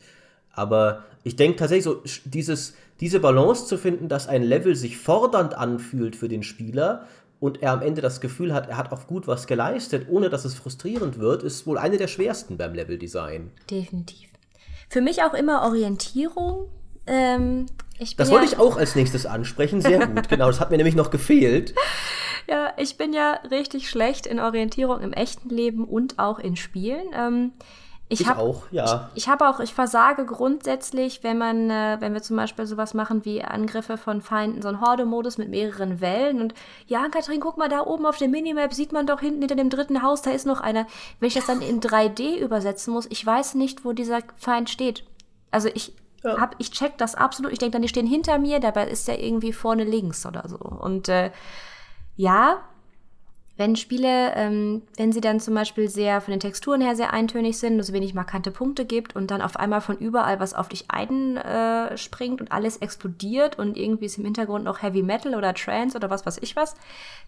Aber 0.52 1.04
ich 1.22 1.36
denke 1.36 1.58
tatsächlich 1.58 1.84
so, 1.84 2.02
dieses, 2.24 2.74
diese 2.98 3.20
Balance 3.20 3.66
zu 3.66 3.76
finden, 3.76 4.08
dass 4.08 4.26
ein 4.26 4.42
Level 4.42 4.74
sich 4.74 4.96
fordernd 4.96 5.54
anfühlt 5.54 6.16
für 6.16 6.28
den 6.28 6.42
Spieler 6.42 7.06
und 7.38 7.62
er 7.62 7.72
am 7.72 7.82
Ende 7.82 8.00
das 8.00 8.22
Gefühl 8.22 8.54
hat, 8.54 8.68
er 8.68 8.78
hat 8.78 8.90
auch 8.90 9.06
gut 9.06 9.26
was 9.26 9.46
geleistet, 9.46 10.06
ohne 10.08 10.30
dass 10.30 10.46
es 10.46 10.54
frustrierend 10.54 11.18
wird, 11.18 11.42
ist 11.42 11.66
wohl 11.66 11.76
eine 11.76 11.98
der 11.98 12.08
schwersten 12.08 12.56
beim 12.56 12.72
Leveldesign. 12.72 13.50
Definitiv. 13.70 14.30
Für 14.88 15.02
mich 15.02 15.22
auch 15.22 15.34
immer 15.34 15.62
Orientierung. 15.62 16.70
Ähm, 17.06 17.66
Das 17.98 18.28
ja, 18.28 18.34
wollte 18.34 18.46
ich 18.46 18.58
auch 18.58 18.76
als 18.76 18.94
nächstes 18.94 19.26
ansprechen. 19.26 19.80
Sehr 19.80 20.06
gut, 20.06 20.28
genau. 20.28 20.46
Das 20.46 20.60
hat 20.60 20.70
mir 20.70 20.76
nämlich 20.76 20.94
noch 20.94 21.10
gefehlt. 21.10 21.74
Ja, 22.48 22.72
ich 22.76 22.96
bin 22.96 23.12
ja 23.12 23.40
richtig 23.50 23.88
schlecht 23.88 24.26
in 24.26 24.38
Orientierung 24.38 25.00
im 25.00 25.12
echten 25.12 25.48
Leben 25.48 25.84
und 25.84 26.18
auch 26.18 26.38
in 26.38 26.56
Spielen. 26.56 27.06
Ähm, 27.14 27.52
ich 28.08 28.20
Ich 28.20 28.28
hab, 28.28 28.38
auch, 28.38 28.70
ja. 28.70 29.10
Ich 29.16 29.28
habe 29.28 29.48
auch, 29.48 29.58
ich 29.58 29.74
versage 29.74 30.24
grundsätzlich, 30.26 31.24
wenn 31.24 31.38
man, 31.38 31.70
äh, 31.70 31.96
wenn 31.98 32.14
wir 32.14 32.22
zum 32.22 32.36
Beispiel 32.36 32.64
sowas 32.64 32.94
machen 32.94 33.24
wie 33.24 33.42
Angriffe 33.42 33.98
von 33.98 34.22
Feinden, 34.22 34.62
so 34.62 34.68
ein 34.68 34.80
Horde-Modus 34.80 35.38
mit 35.38 35.48
mehreren 35.48 36.00
Wellen 36.00 36.40
und 36.40 36.54
ja, 36.86 37.08
Katrin, 37.08 37.40
guck 37.40 37.56
mal, 37.56 37.68
da 37.68 37.84
oben 37.84 38.06
auf 38.06 38.18
der 38.18 38.28
Minimap 38.28 38.72
sieht 38.72 38.92
man 38.92 39.08
doch 39.08 39.20
hinten 39.20 39.40
hinter 39.40 39.56
dem 39.56 39.70
dritten 39.70 40.02
Haus, 40.02 40.22
da 40.22 40.30
ist 40.30 40.46
noch 40.46 40.60
einer. 40.60 40.86
Wenn 41.18 41.26
ich 41.28 41.34
das 41.34 41.46
dann 41.46 41.62
in 41.62 41.80
3D 41.80 42.36
übersetzen 42.38 42.94
muss, 42.94 43.06
ich 43.10 43.26
weiß 43.26 43.54
nicht, 43.56 43.84
wo 43.84 43.92
dieser 43.92 44.20
Feind 44.36 44.70
steht. 44.70 45.02
Also 45.50 45.68
ich 45.74 45.92
Ja. 46.24 46.40
hab, 46.40 46.56
ich 46.58 46.70
check 46.70 46.98
das 46.98 47.14
absolut. 47.14 47.52
Ich 47.52 47.58
denke 47.58 47.72
dann, 47.72 47.82
die 47.82 47.88
stehen 47.88 48.06
hinter 48.06 48.38
mir, 48.38 48.60
dabei 48.60 48.88
ist 48.88 49.08
der 49.08 49.22
irgendwie 49.22 49.52
vorne 49.52 49.84
links 49.84 50.26
oder 50.26 50.48
so. 50.48 50.56
Und 50.56 51.08
äh, 51.08 51.30
ja, 52.16 52.62
wenn 53.56 53.74
Spiele, 53.74 54.34
ähm, 54.34 54.82
wenn 54.96 55.12
sie 55.12 55.22
dann 55.22 55.40
zum 55.40 55.54
Beispiel 55.54 55.88
sehr 55.88 56.20
von 56.20 56.32
den 56.32 56.40
Texturen 56.40 56.82
her 56.82 56.94
sehr 56.94 57.12
eintönig 57.12 57.58
sind, 57.58 57.78
es 57.78 57.92
wenig 57.92 58.12
markante 58.12 58.50
Punkte 58.50 58.84
gibt 58.84 59.16
und 59.16 59.30
dann 59.30 59.40
auf 59.40 59.56
einmal 59.56 59.80
von 59.80 59.96
überall 59.96 60.40
was 60.40 60.52
auf 60.52 60.68
dich 60.68 60.90
einspringt 60.90 62.40
äh, 62.40 62.42
und 62.42 62.52
alles 62.52 62.76
explodiert 62.78 63.58
und 63.58 63.78
irgendwie 63.78 64.04
ist 64.06 64.18
im 64.18 64.24
Hintergrund 64.24 64.64
noch 64.64 64.82
Heavy 64.82 65.02
Metal 65.02 65.34
oder 65.34 65.54
Trance 65.54 65.96
oder 65.96 66.10
was 66.10 66.26
weiß 66.26 66.38
ich 66.42 66.54
was, 66.54 66.74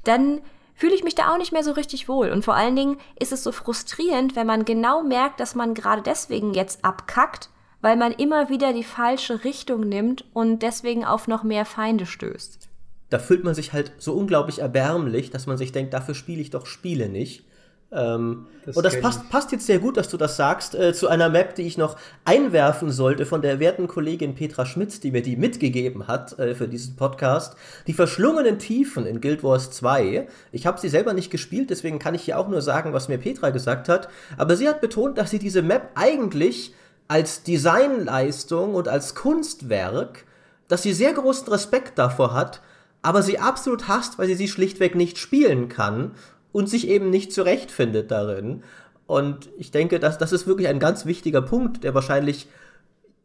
dann 0.04 0.42
fühle 0.74 0.94
ich 0.94 1.02
mich 1.02 1.14
da 1.14 1.32
auch 1.32 1.38
nicht 1.38 1.52
mehr 1.52 1.64
so 1.64 1.72
richtig 1.72 2.08
wohl. 2.08 2.30
Und 2.30 2.44
vor 2.44 2.54
allen 2.54 2.76
Dingen 2.76 2.98
ist 3.18 3.32
es 3.32 3.42
so 3.42 3.50
frustrierend, 3.50 4.36
wenn 4.36 4.46
man 4.46 4.66
genau 4.66 5.02
merkt, 5.02 5.40
dass 5.40 5.54
man 5.54 5.74
gerade 5.74 6.02
deswegen 6.02 6.52
jetzt 6.52 6.84
abkackt, 6.84 7.48
weil 7.80 7.96
man 7.96 8.12
immer 8.12 8.48
wieder 8.48 8.72
die 8.72 8.84
falsche 8.84 9.44
Richtung 9.44 9.88
nimmt 9.88 10.24
und 10.32 10.62
deswegen 10.62 11.04
auf 11.04 11.28
noch 11.28 11.44
mehr 11.44 11.64
Feinde 11.64 12.06
stößt. 12.06 12.68
Da 13.10 13.18
fühlt 13.18 13.44
man 13.44 13.54
sich 13.54 13.72
halt 13.72 13.92
so 13.98 14.12
unglaublich 14.14 14.58
erbärmlich, 14.58 15.30
dass 15.30 15.46
man 15.46 15.56
sich 15.56 15.72
denkt, 15.72 15.94
dafür 15.94 16.14
spiele 16.14 16.42
ich 16.42 16.50
doch 16.50 16.66
Spiele 16.66 17.08
nicht. 17.08 17.44
Ähm, 17.90 18.46
Das 18.66 18.76
und 18.76 18.84
das 18.84 19.00
passt, 19.00 19.30
passt 19.30 19.50
jetzt 19.50 19.64
sehr 19.64 19.78
gut, 19.78 19.96
dass 19.96 20.10
du 20.10 20.18
das 20.18 20.36
sagst, 20.36 20.74
äh, 20.74 20.92
zu 20.92 21.08
einer 21.08 21.30
Map, 21.30 21.54
die 21.54 21.62
ich 21.62 21.78
noch 21.78 21.96
einwerfen 22.26 22.90
sollte 22.90 23.24
von 23.24 23.40
der 23.40 23.60
werten 23.60 23.88
Kollegin 23.88 24.34
Petra 24.34 24.66
Schmitz, 24.66 25.00
die 25.00 25.10
mir 25.10 25.22
die 25.22 25.36
mitgegeben 25.36 26.06
hat 26.06 26.38
äh, 26.38 26.54
für 26.54 26.68
diesen 26.68 26.96
Podcast. 26.96 27.56
Die 27.86 27.94
verschlungenen 27.94 28.58
Tiefen 28.58 29.06
in 29.06 29.22
Guild 29.22 29.42
Wars 29.42 29.70
2. 29.70 30.28
Ich 30.52 30.66
habe 30.66 30.78
sie 30.78 30.90
selber 30.90 31.14
nicht 31.14 31.30
gespielt, 31.30 31.70
deswegen 31.70 31.98
kann 31.98 32.14
ich 32.14 32.22
hier 32.22 32.38
auch 32.38 32.48
nur 32.48 32.60
sagen, 32.60 32.92
was 32.92 33.08
mir 33.08 33.16
Petra 33.16 33.48
gesagt 33.50 33.88
hat. 33.88 34.10
Aber 34.36 34.54
sie 34.56 34.68
hat 34.68 34.82
betont, 34.82 35.16
dass 35.16 35.30
sie 35.30 35.38
diese 35.38 35.62
Map 35.62 35.92
eigentlich 35.94 36.74
als 37.08 37.42
Designleistung 37.42 38.74
und 38.74 38.86
als 38.86 39.14
Kunstwerk, 39.14 40.24
dass 40.68 40.82
sie 40.82 40.92
sehr 40.92 41.14
großen 41.14 41.48
Respekt 41.48 41.98
davor 41.98 42.34
hat, 42.34 42.60
aber 43.02 43.22
sie 43.22 43.38
absolut 43.38 43.88
hasst, 43.88 44.18
weil 44.18 44.26
sie 44.26 44.34
sie 44.34 44.48
schlichtweg 44.48 44.94
nicht 44.94 45.18
spielen 45.18 45.68
kann 45.68 46.12
und 46.52 46.68
sich 46.68 46.88
eben 46.88 47.10
nicht 47.10 47.32
zurechtfindet 47.32 48.10
darin. 48.10 48.62
Und 49.06 49.48
ich 49.56 49.70
denke, 49.70 49.98
dass 49.98 50.18
das 50.18 50.32
ist 50.32 50.46
wirklich 50.46 50.68
ein 50.68 50.78
ganz 50.78 51.06
wichtiger 51.06 51.40
Punkt, 51.40 51.82
der 51.82 51.94
wahrscheinlich, 51.94 52.48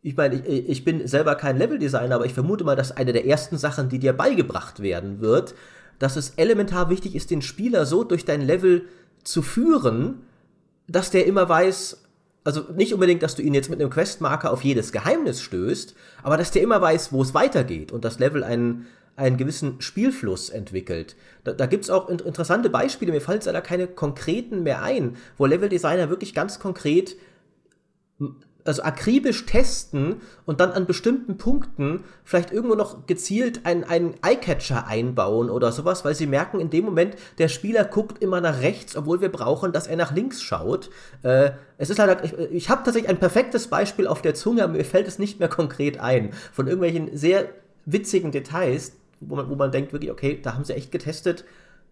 ich 0.02 0.16
meine, 0.16 0.36
ich, 0.36 0.70
ich 0.70 0.86
bin 0.86 1.06
selber 1.06 1.36
kein 1.36 1.58
Leveldesigner, 1.58 2.16
aber 2.16 2.26
ich 2.26 2.34
vermute 2.34 2.64
mal, 2.64 2.78
dass 2.78 2.96
eine 2.96 3.12
der 3.12 3.26
ersten 3.26 3.58
Sachen, 3.58 3.90
die 3.90 4.00
dir 4.00 4.14
beigebracht 4.14 4.82
werden 4.82 5.20
wird, 5.20 5.56
dass 6.00 6.16
es 6.16 6.32
elementar 6.38 6.90
wichtig 6.90 7.16
ist, 7.16 7.32
den 7.32 7.42
Spieler 7.42 7.86
so 7.86 8.06
durch 8.06 8.24
dein 8.24 8.42
Level 8.42 8.88
zu 9.24 9.42
führen, 9.42 10.22
dass 10.88 11.12
der 11.12 11.26
immer 11.26 11.50
weiß, 11.50 12.03
also 12.44 12.66
nicht 12.76 12.94
unbedingt, 12.94 13.24
dass 13.24 13.36
du 13.36 13.42
ihn 13.42 13.54
jetzt 13.54 13.70
mit 13.70 13.80
einem 13.80 13.90
Questmarker 13.90 14.52
auf 14.52 14.64
jedes 14.64 14.92
Geheimnis 14.92 15.42
stößt, 15.42 15.96
aber 16.24 16.38
dass 16.38 16.52
der 16.52 16.62
immer 16.62 16.82
weiß, 16.82 17.14
wo 17.14 17.22
es 17.22 17.34
weitergeht 17.34 17.92
und 17.92 18.04
das 18.04 18.20
Level 18.20 18.44
einen, 18.44 18.88
einen 19.16 19.38
gewissen 19.38 19.82
Spielfluss 19.82 20.50
entwickelt. 20.50 21.16
Da, 21.44 21.54
da 21.54 21.66
gibt 21.66 21.86
es 21.86 21.90
auch 21.90 22.10
in, 22.10 22.20
interessante 22.20 22.70
Beispiele, 22.70 23.12
mir 23.12 23.22
fallen 23.22 23.42
leider 23.46 23.62
keine 23.62 23.88
konkreten 23.88 24.64
mehr 24.64 24.82
ein, 24.82 25.16
wo 25.38 25.46
Leveldesigner 25.46 26.10
wirklich 26.10 26.34
ganz 26.34 26.60
konkret 26.60 27.16
also 28.66 28.84
akribisch 28.84 29.46
testen 29.46 30.22
und 30.46 30.60
dann 30.60 30.72
an 30.72 30.86
bestimmten 30.86 31.38
Punkten 31.38 32.04
vielleicht 32.24 32.52
irgendwo 32.52 32.76
noch 32.76 33.06
gezielt 33.08 33.66
einen, 33.66 33.84
einen 33.84 34.16
Eyecatcher 34.22 34.88
einbauen 34.88 35.50
oder 35.50 35.72
sowas, 35.72 36.06
weil 36.06 36.16
sie 36.16 36.28
merken 36.28 36.60
in 36.60 36.70
dem 36.70 36.86
Moment, 36.86 37.16
der 37.38 37.48
Spieler 37.48 37.84
guckt 37.84 38.22
immer 38.22 38.42
nach 38.42 38.62
rechts, 38.62 38.96
obwohl 38.96 39.22
wir 39.22 39.32
brauchen, 39.32 39.72
dass 39.72 39.88
er 39.88 39.98
nach 39.98 40.14
links 40.14 40.42
schaut. 40.42 40.90
Äh, 41.24 41.52
es 41.78 41.90
ist 41.90 41.98
leider, 41.98 42.24
ich, 42.24 42.34
ich 42.34 42.70
habe 42.70 42.84
tatsächlich 42.84 43.10
ein 43.10 43.20
perfektes 43.20 43.68
Beispiel 43.68 44.08
auf 44.08 44.22
der 44.22 44.36
Zunge, 44.36 44.64
aber 44.64 44.74
mir 44.74 44.86
fällt 44.86 45.08
es 45.08 45.20
nicht 45.20 45.40
mehr 45.40 45.50
konkret 45.50 46.00
ein, 46.00 46.32
von 46.52 46.68
irgendwelchen 46.68 47.16
sehr 47.18 47.50
witzigen 47.86 48.32
Details, 48.32 48.94
wo 49.20 49.36
man, 49.36 49.50
wo 49.50 49.56
man 49.56 49.72
denkt 49.72 49.94
wirklich, 49.94 50.12
okay, 50.12 50.40
da 50.42 50.54
haben 50.54 50.64
sie 50.64 50.74
echt 50.74 50.92
getestet, 50.92 51.44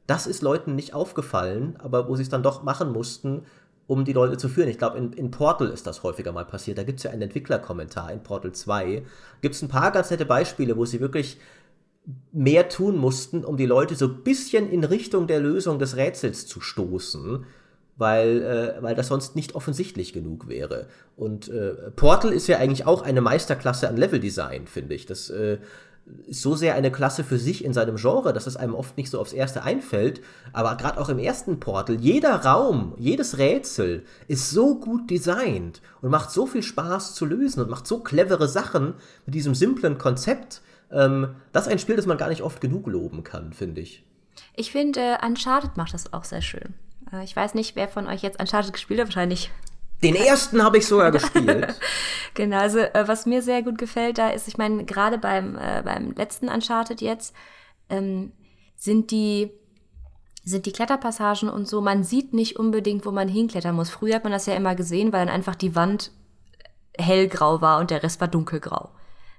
das 0.08 0.28
ist 0.28 0.42
Leuten 0.42 0.76
nicht 0.76 0.94
aufgefallen, 0.94 1.76
aber 1.80 2.08
wo 2.08 2.16
sie 2.16 2.24
es 2.24 2.30
dann 2.30 2.44
doch 2.44 2.64
machen 2.64 2.92
mussten, 2.92 3.44
um 3.92 4.06
die 4.06 4.14
Leute 4.14 4.38
zu 4.38 4.48
führen. 4.48 4.70
Ich 4.70 4.78
glaube, 4.78 4.98
in, 4.98 5.12
in, 5.12 5.32
Portal 5.32 5.68
ist 5.68 5.86
das 5.86 6.02
häufiger 6.02 6.32
mal 6.32 6.46
passiert. 6.46 6.78
Da 6.78 6.84
gibt 6.84 7.00
es 7.00 7.04
ja 7.04 7.12
einen 7.12 7.24
Entwicklerkommentar 7.24 8.10
in 8.14 8.24
Portal 8.24 8.54
2. 8.54 9.04
Gibt 9.42 9.54
es 9.54 9.62
ein 9.62 9.68
paar 9.68 9.92
ganz 9.92 10.10
nette 10.10 10.24
Beispiele, 10.26 10.78
wo 10.78 10.86
sie 10.86 11.02
wirklich 11.02 11.38
mehr 12.32 12.70
tun 12.70 12.96
mussten, 12.96 13.44
um 13.44 13.58
die 13.58 13.66
Leute 13.66 13.96
so 13.96 14.06
ein 14.06 14.24
bisschen 14.24 14.72
in 14.72 14.86
Richtung 14.86 15.28
der 15.28 15.42
Lösung 15.42 15.78
des 15.78 15.98
Rätsels 15.98 16.48
zu 16.48 16.62
stoßen, 16.62 17.46
weil, 17.98 18.42
äh, 18.42 18.82
weil 18.82 18.96
das 18.96 19.10
sonst 19.10 19.36
nicht 19.36 19.56
offensichtlich 19.56 20.14
genug 20.14 20.48
wäre. 20.48 20.88
Und 21.18 21.50
äh, 21.50 21.92
Portal 21.94 22.32
ist 22.32 22.48
ja 22.48 22.60
eigentlich 22.60 22.88
auch 22.88 23.02
eine 23.02 23.20
Meisterklasse 23.20 23.90
an 23.90 23.98
Leveldesign, 23.98 24.68
finde 24.68 24.96
ich. 24.96 25.06
Das 25.06 25.30
äh, 25.30 25.58
so 26.30 26.56
sehr 26.56 26.76
eine 26.76 26.92
Klasse 26.92 27.24
für 27.24 27.38
sich 27.38 27.64
in 27.64 27.74
seinem 27.74 27.96
Genre, 27.96 28.34
dass 28.34 28.48
es 28.48 28.58
einem 28.58 28.76
oft 28.76 28.98
nicht 28.98 29.10
so 29.10 29.20
aufs 29.20 29.34
Erste 29.34 29.64
einfällt. 29.64 30.22
Aber 30.54 30.76
gerade 30.76 31.00
auch 31.00 31.10
im 31.10 31.20
ersten 31.20 31.60
Portal, 31.60 31.96
jeder 31.96 32.46
Raum, 32.46 32.94
jedes 32.98 33.38
Rätsel 33.38 34.04
ist 34.28 34.50
so 34.50 34.80
gut 34.80 35.10
designt 35.10 35.82
und 36.02 36.10
macht 36.10 36.32
so 36.32 36.46
viel 36.46 36.64
Spaß 36.64 37.16
zu 37.16 37.26
lösen 37.26 37.62
und 37.62 37.70
macht 37.70 37.88
so 37.88 38.00
clevere 38.00 38.48
Sachen 38.48 38.96
mit 39.26 39.36
diesem 39.36 39.56
simplen 39.56 39.98
Konzept. 39.98 40.62
Ähm, 40.92 41.36
das 41.52 41.68
ist 41.68 41.72
ein 41.72 41.80
Spiel, 41.80 41.96
das 41.96 42.06
man 42.06 42.18
gar 42.18 42.30
nicht 42.30 42.42
oft 42.42 42.62
genug 42.62 42.88
loben 42.88 43.24
kann, 43.24 43.54
finde 43.54 43.82
ich. 43.82 44.04
Ich 44.56 44.72
finde, 44.72 45.00
äh, 45.00 45.26
Uncharted 45.26 45.78
macht 45.78 45.94
das 45.94 46.14
auch 46.14 46.24
sehr 46.24 46.42
schön. 46.42 46.74
Äh, 47.12 47.24
ich 47.24 47.36
weiß 47.36 47.54
nicht, 47.54 47.76
wer 47.76 47.88
von 47.88 48.08
euch 48.08 48.22
jetzt 48.22 48.40
Uncharted 48.40 48.74
gespielt 48.74 49.00
hat, 49.00 49.08
wahrscheinlich 49.08 49.52
den 50.04 50.16
ersten 50.16 50.64
habe 50.64 50.78
ich 50.78 50.88
sogar 50.88 51.12
gespielt. 51.12 51.76
genau, 52.34 52.58
also 52.58 52.80
äh, 52.80 53.08
was 53.08 53.26
mir 53.26 53.42
sehr 53.42 53.64
gut 53.64 53.78
gefällt 53.78 54.18
da 54.18 54.30
ist, 54.30 54.48
ich 54.48 54.58
meine, 54.58 54.86
gerade 54.86 55.18
beim, 55.18 55.56
äh, 55.58 55.82
beim 55.84 56.12
letzten 56.12 56.50
Uncharted 56.50 57.02
jetzt 57.02 57.36
ähm, 57.90 58.32
sind 58.76 59.12
die 59.12 59.52
sind 60.44 60.66
die 60.66 60.72
Kletterpassagen 60.72 61.50
und 61.50 61.68
so, 61.68 61.82
man 61.82 62.04
sieht 62.04 62.34
nicht 62.34 62.58
unbedingt, 62.58 63.06
wo 63.06 63.12
man 63.12 63.28
hinklettern 63.28 63.76
muss. 63.76 63.92
Früher 63.92 64.16
hat 64.16 64.24
man 64.24 64.34
das 64.34 64.48
ja 64.48 64.56
immer 64.56 64.74
gesehen, 64.74 65.14
weil 65.14 65.26
dann 65.26 65.36
einfach 65.36 65.56
die 65.56 65.76
Wand 65.76 66.12
hellgrau 66.98 67.62
war 67.62 67.80
und 67.80 67.92
der 67.92 68.04
Rest 68.04 68.20
war 68.22 68.28
dunkelgrau. 68.28 68.90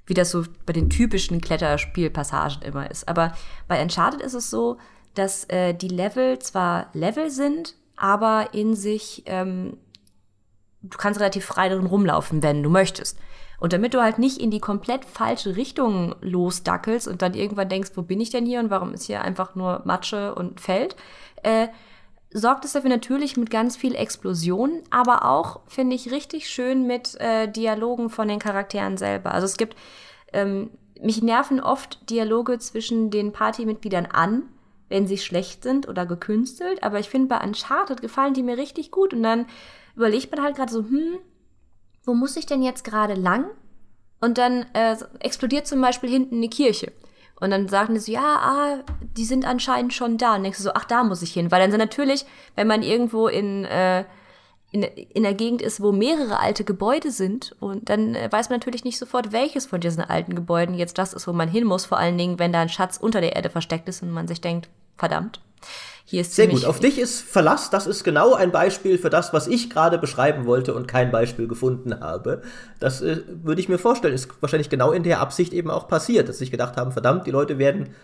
Wie 0.06 0.14
das 0.14 0.30
so 0.30 0.44
bei 0.64 0.72
den 0.72 0.90
typischen 0.90 1.40
Kletterspielpassagen 1.40 2.62
immer 2.62 2.90
ist. 2.90 3.08
Aber 3.08 3.34
bei 3.68 3.82
Uncharted 3.82 4.20
ist 4.20 4.34
es 4.34 4.50
so, 4.50 4.78
dass 5.14 5.44
äh, 5.48 5.74
die 5.74 5.88
Level 5.88 6.38
zwar 6.38 6.88
Level 6.92 7.30
sind, 7.30 7.74
aber 7.96 8.50
in 8.52 8.74
sich 8.74 9.22
ähm, 9.26 9.76
du 10.82 10.98
kannst 10.98 11.20
relativ 11.20 11.44
frei 11.44 11.68
drin 11.68 11.86
rumlaufen, 11.86 12.42
wenn 12.42 12.62
du 12.62 12.70
möchtest. 12.70 13.18
Und 13.58 13.72
damit 13.72 13.94
du 13.94 14.02
halt 14.02 14.18
nicht 14.18 14.38
in 14.38 14.50
die 14.50 14.58
komplett 14.58 15.04
falsche 15.04 15.54
Richtung 15.54 16.16
losdackelst 16.20 17.06
und 17.06 17.22
dann 17.22 17.34
irgendwann 17.34 17.68
denkst, 17.68 17.92
wo 17.94 18.02
bin 18.02 18.20
ich 18.20 18.30
denn 18.30 18.44
hier 18.44 18.58
und 18.58 18.70
warum 18.70 18.92
ist 18.92 19.04
hier 19.04 19.22
einfach 19.22 19.54
nur 19.54 19.82
Matsche 19.84 20.34
und 20.34 20.60
Feld, 20.60 20.96
äh, 21.44 21.68
sorgt 22.32 22.64
es 22.64 22.72
dafür 22.72 22.90
natürlich 22.90 23.36
mit 23.36 23.50
ganz 23.50 23.76
viel 23.76 23.94
Explosion, 23.94 24.82
aber 24.90 25.24
auch, 25.26 25.60
finde 25.68 25.94
ich, 25.94 26.10
richtig 26.10 26.48
schön 26.48 26.86
mit 26.86 27.20
äh, 27.20 27.46
Dialogen 27.46 28.10
von 28.10 28.26
den 28.26 28.38
Charakteren 28.38 28.96
selber. 28.96 29.32
Also 29.32 29.44
es 29.44 29.56
gibt, 29.56 29.76
ähm, 30.32 30.70
mich 31.00 31.22
nerven 31.22 31.60
oft 31.60 32.10
Dialoge 32.10 32.58
zwischen 32.58 33.10
den 33.10 33.32
Partymitgliedern 33.32 34.06
an, 34.06 34.44
wenn 34.88 35.06
sie 35.06 35.18
schlecht 35.18 35.62
sind 35.62 35.88
oder 35.88 36.06
gekünstelt, 36.06 36.82
aber 36.82 36.98
ich 36.98 37.08
finde, 37.08 37.28
bei 37.28 37.44
Uncharted 37.44 38.00
gefallen 38.00 38.34
die 38.34 38.42
mir 38.42 38.56
richtig 38.56 38.90
gut 38.90 39.14
und 39.14 39.22
dann 39.22 39.46
überlegt 39.96 40.34
man 40.34 40.44
halt 40.44 40.56
gerade 40.56 40.72
so, 40.72 40.80
hm, 40.80 41.18
wo 42.04 42.14
muss 42.14 42.36
ich 42.36 42.46
denn 42.46 42.62
jetzt 42.62 42.84
gerade 42.84 43.14
lang? 43.14 43.46
Und 44.20 44.38
dann 44.38 44.66
äh, 44.72 44.96
explodiert 45.20 45.66
zum 45.66 45.80
Beispiel 45.80 46.10
hinten 46.10 46.36
eine 46.36 46.48
Kirche. 46.48 46.92
Und 47.40 47.50
dann 47.50 47.66
sagen 47.66 47.94
die 47.94 48.00
so, 48.00 48.12
ja, 48.12 48.20
ah, 48.22 48.84
die 49.16 49.24
sind 49.24 49.44
anscheinend 49.44 49.92
schon 49.92 50.16
da. 50.16 50.36
Und 50.36 50.44
denkst 50.44 50.58
du 50.58 50.64
so, 50.64 50.74
ach, 50.74 50.84
da 50.84 51.02
muss 51.02 51.22
ich 51.22 51.32
hin. 51.32 51.50
Weil 51.50 51.60
dann 51.60 51.72
sind 51.72 51.80
natürlich, 51.80 52.24
wenn 52.54 52.68
man 52.68 52.84
irgendwo 52.84 53.26
in, 53.26 53.64
äh, 53.64 54.04
in, 54.70 54.84
in 54.84 55.24
der 55.24 55.34
Gegend 55.34 55.60
ist, 55.60 55.82
wo 55.82 55.90
mehrere 55.90 56.38
alte 56.38 56.62
Gebäude 56.62 57.10
sind, 57.10 57.56
und 57.58 57.88
dann 57.88 58.14
äh, 58.14 58.30
weiß 58.30 58.48
man 58.48 58.60
natürlich 58.60 58.84
nicht 58.84 58.96
sofort, 58.96 59.32
welches 59.32 59.66
von 59.66 59.80
diesen 59.80 60.04
alten 60.04 60.36
Gebäuden 60.36 60.76
jetzt 60.76 60.98
das 60.98 61.14
ist, 61.14 61.26
wo 61.26 61.32
man 61.32 61.48
hin 61.48 61.64
muss. 61.64 61.84
Vor 61.84 61.98
allen 61.98 62.16
Dingen, 62.16 62.38
wenn 62.38 62.52
da 62.52 62.60
ein 62.60 62.68
Schatz 62.68 62.96
unter 62.96 63.20
der 63.20 63.34
Erde 63.34 63.50
versteckt 63.50 63.88
ist 63.88 64.02
und 64.02 64.12
man 64.12 64.28
sich 64.28 64.40
denkt, 64.40 64.68
verdammt. 64.96 65.40
Hier 66.04 66.20
ist 66.20 66.34
Sehr 66.34 66.48
gut. 66.48 66.66
Auf 66.66 66.78
dich 66.78 66.98
ist 66.98 67.22
Verlass. 67.22 67.70
Das 67.70 67.86
ist 67.86 68.04
genau 68.04 68.34
ein 68.34 68.52
Beispiel 68.52 68.98
für 68.98 69.08
das, 69.08 69.32
was 69.32 69.46
ich 69.46 69.70
gerade 69.70 69.96
beschreiben 69.96 70.44
wollte 70.44 70.74
und 70.74 70.86
kein 70.86 71.10
Beispiel 71.10 71.48
gefunden 71.48 72.00
habe. 72.00 72.42
Das 72.80 73.00
äh, 73.00 73.22
würde 73.42 73.62
ich 73.62 73.70
mir 73.70 73.78
vorstellen, 73.78 74.12
ist 74.12 74.28
wahrscheinlich 74.42 74.68
genau 74.68 74.92
in 74.92 75.04
der 75.04 75.20
Absicht 75.20 75.54
eben 75.54 75.70
auch 75.70 75.88
passiert, 75.88 76.28
dass 76.28 76.38
sich 76.38 76.50
gedacht 76.50 76.76
haben, 76.76 76.92
verdammt, 76.92 77.26
die 77.26 77.30
Leute 77.30 77.58
werden 77.58 77.94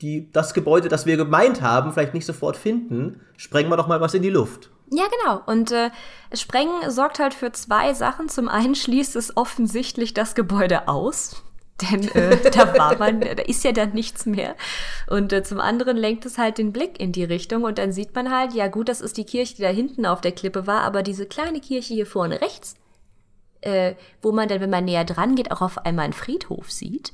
die, 0.00 0.30
das 0.32 0.54
Gebäude, 0.54 0.88
das 0.88 1.06
wir 1.06 1.16
gemeint 1.16 1.60
haben, 1.60 1.92
vielleicht 1.92 2.14
nicht 2.14 2.24
sofort 2.24 2.56
finden. 2.56 3.20
Sprengen 3.36 3.70
wir 3.70 3.76
doch 3.76 3.88
mal 3.88 4.00
was 4.00 4.14
in 4.14 4.22
die 4.22 4.30
Luft. 4.30 4.70
Ja, 4.92 5.04
genau. 5.08 5.42
Und 5.46 5.72
äh, 5.72 5.90
Sprengen 6.32 6.90
sorgt 6.90 7.18
halt 7.18 7.34
für 7.34 7.52
zwei 7.52 7.94
Sachen. 7.94 8.28
Zum 8.28 8.48
einen 8.48 8.74
schließt 8.74 9.16
es 9.16 9.36
offensichtlich 9.36 10.14
das 10.14 10.34
Gebäude 10.34 10.88
aus 10.88 11.42
denn 11.82 12.08
äh, 12.14 12.50
da 12.50 12.76
war 12.76 12.98
man, 12.98 13.20
da 13.20 13.42
ist 13.42 13.64
ja 13.64 13.72
dann 13.72 13.92
nichts 13.92 14.26
mehr. 14.26 14.54
Und 15.08 15.32
äh, 15.32 15.42
zum 15.42 15.60
anderen 15.60 15.96
lenkt 15.96 16.26
es 16.26 16.38
halt 16.38 16.58
den 16.58 16.72
Blick 16.72 17.00
in 17.00 17.12
die 17.12 17.24
Richtung 17.24 17.64
und 17.64 17.78
dann 17.78 17.92
sieht 17.92 18.14
man 18.14 18.30
halt, 18.30 18.54
ja 18.54 18.68
gut, 18.68 18.88
das 18.88 19.00
ist 19.00 19.16
die 19.16 19.24
Kirche, 19.24 19.56
die 19.56 19.62
da 19.62 19.68
hinten 19.68 20.06
auf 20.06 20.20
der 20.20 20.32
Klippe 20.32 20.66
war, 20.66 20.82
aber 20.82 21.02
diese 21.02 21.26
kleine 21.26 21.60
Kirche 21.60 21.94
hier 21.94 22.06
vorne 22.06 22.40
rechts, 22.40 22.74
äh, 23.60 23.94
wo 24.22 24.32
man 24.32 24.48
dann, 24.48 24.60
wenn 24.60 24.70
man 24.70 24.84
näher 24.84 25.04
dran 25.04 25.34
geht, 25.34 25.50
auch 25.50 25.62
auf 25.62 25.78
einmal 25.78 26.04
einen 26.04 26.12
Friedhof 26.12 26.70
sieht, 26.70 27.12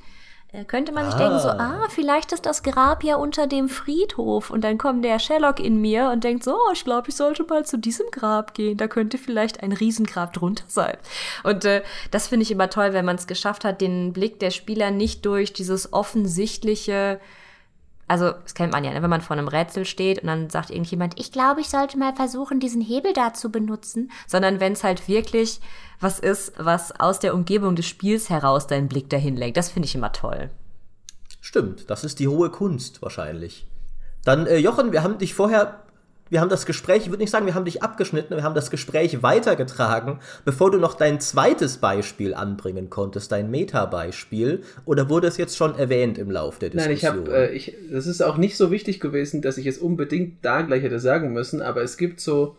könnte 0.65 0.93
man 0.93 1.07
sich 1.07 1.15
ah. 1.15 1.19
denken, 1.19 1.39
so, 1.41 1.49
ah, 1.49 1.87
vielleicht 1.89 2.33
ist 2.33 2.47
das 2.47 2.63
Grab 2.63 3.05
ja 3.05 3.17
unter 3.17 3.47
dem 3.47 3.69
Friedhof. 3.69 4.51
Und 4.51 4.63
dann 4.63 4.79
kommt 4.79 5.05
der 5.05 5.19
Sherlock 5.19 5.61
in 5.61 5.81
mir 5.81 6.11
und 6.11 6.25
denkt 6.25 6.45
so, 6.45 6.55
oh, 6.55 6.73
ich 6.73 6.85
glaube, 6.85 7.09
ich 7.09 7.17
sollte 7.17 7.45
mal 7.45 7.65
zu 7.65 7.79
diesem 7.79 8.07
Grab 8.11 8.55
gehen. 8.55 8.77
Da 8.77 8.89
könnte 8.89 9.19
vielleicht 9.19 9.63
ein 9.63 9.73
Riesengrab 9.73 10.33
drunter 10.33 10.65
sein. 10.69 10.97
Und 11.45 11.65
äh, 11.65 11.83
das 12.11 12.29
finde 12.29 12.45
ich 12.45 12.51
immer 12.51 12.71
toll, 12.71 12.93
wenn 12.93 13.05
man 13.05 13.17
es 13.17 13.27
geschafft 13.27 13.65
hat, 13.65 13.81
den 13.81 14.13
Blick 14.13 14.39
der 14.41 14.51
Spieler 14.51 14.91
nicht 14.91 15.27
durch 15.27 15.53
dieses 15.53 15.93
offensichtliche 15.93 17.21
also, 18.09 18.31
das 18.31 18.55
kennt 18.55 18.73
man 18.73 18.85
ja, 18.85 18.93
ne? 18.93 19.03
wenn 19.03 19.11
man 19.11 19.21
vor 19.21 19.37
einem 19.37 19.49
Rätsel 19.49 19.85
steht 19.85 20.21
und 20.21 20.29
dann 20.29 20.49
sagt 20.49 20.71
irgendjemand, 20.71 21.19
ich 21.19 21.33
glaube, 21.33 21.61
ich 21.61 21.69
sollte 21.69 21.99
mal 21.99 22.15
versuchen, 22.15 22.61
diesen 22.61 22.81
Hebel 22.81 23.13
da 23.13 23.35
zu 23.35 23.51
benutzen, 23.51 24.13
sondern 24.29 24.61
wenn 24.61 24.75
es 24.75 24.85
halt 24.85 25.09
wirklich 25.09 25.61
was 25.99 26.21
ist, 26.21 26.53
was 26.57 26.99
aus 27.01 27.19
der 27.19 27.35
Umgebung 27.35 27.75
des 27.75 27.87
Spiels 27.87 28.31
heraus 28.31 28.69
deinen 28.69 28.89
Blick 28.89 29.11
dahin 29.11 29.37
lenkt. 29.37 29.57
Das 29.57 29.71
finde 29.71 29.87
ich 29.87 29.95
immer 29.95 30.13
toll. 30.13 30.51
Stimmt, 31.41 31.91
das 31.91 32.05
ist 32.05 32.21
die 32.21 32.29
hohe 32.29 32.51
Kunst 32.51 33.03
wahrscheinlich. 33.03 33.67
Dann, 34.25 34.47
äh, 34.47 34.59
Jochen, 34.59 34.93
wir 34.93 35.03
haben 35.03 35.19
dich 35.19 35.35
vorher 35.35 35.83
wir 36.29 36.41
haben 36.41 36.49
das 36.49 36.67
Gespräch, 36.67 37.03
ich 37.05 37.11
würde 37.11 37.23
nicht 37.23 37.31
sagen, 37.31 37.47
wir 37.47 37.55
haben 37.55 37.65
dich 37.65 37.83
abgeschnitten, 37.83 38.35
wir 38.35 38.43
haben 38.43 38.55
das 38.55 38.71
Gespräch 38.71 39.23
weitergetragen, 39.23 40.19
bevor 40.45 40.71
du 40.71 40.79
noch 40.79 40.95
dein 40.95 41.21
zweites 41.21 41.79
Beispiel 41.79 42.35
anbringen 42.35 42.91
konntest, 42.91 43.31
dein 43.31 43.51
Meta-Beispiel. 43.51 44.63
Oder 44.85 45.09
wurde 45.09 45.29
es 45.29 45.37
jetzt 45.37 45.57
schon 45.57 45.79
erwähnt 45.79 46.19
im 46.19 46.31
Lauf 46.31 46.59
der 46.59 46.71
Diskussion? 46.71 47.25
Nein, 47.25 47.27
ich 47.27 47.31
habe, 47.33 47.49
äh, 47.51 47.55
ich, 47.55 47.75
das 47.93 48.07
ist 48.07 48.23
auch 48.23 48.37
nicht 48.37 48.57
so 48.57 48.71
wichtig 48.71 48.99
gewesen, 48.99 49.41
dass 49.41 49.57
ich 49.57 49.67
es 49.67 49.79
unbedingt 49.79 50.45
da 50.45 50.63
gleich 50.63 50.83
hätte 50.83 50.99
sagen 50.99 51.33
müssen, 51.33 51.63
aber 51.63 51.83
es 51.83 51.97
gibt 51.97 52.21
so, 52.21 52.57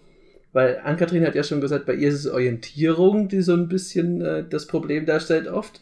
weil 0.53 0.79
Ann-Kathrin 0.83 1.25
hat 1.25 1.35
ja 1.35 1.43
schon 1.43 1.59
gesagt, 1.59 1.85
bei 1.85 1.93
ihr 1.93 2.07
ist 2.07 2.25
es 2.25 2.27
Orientierung, 2.27 3.27
die 3.27 3.41
so 3.41 3.53
ein 3.53 3.67
bisschen 3.67 4.21
äh, 4.21 4.45
das 4.49 4.65
Problem 4.65 5.05
darstellt 5.05 5.47
oft. 5.47 5.81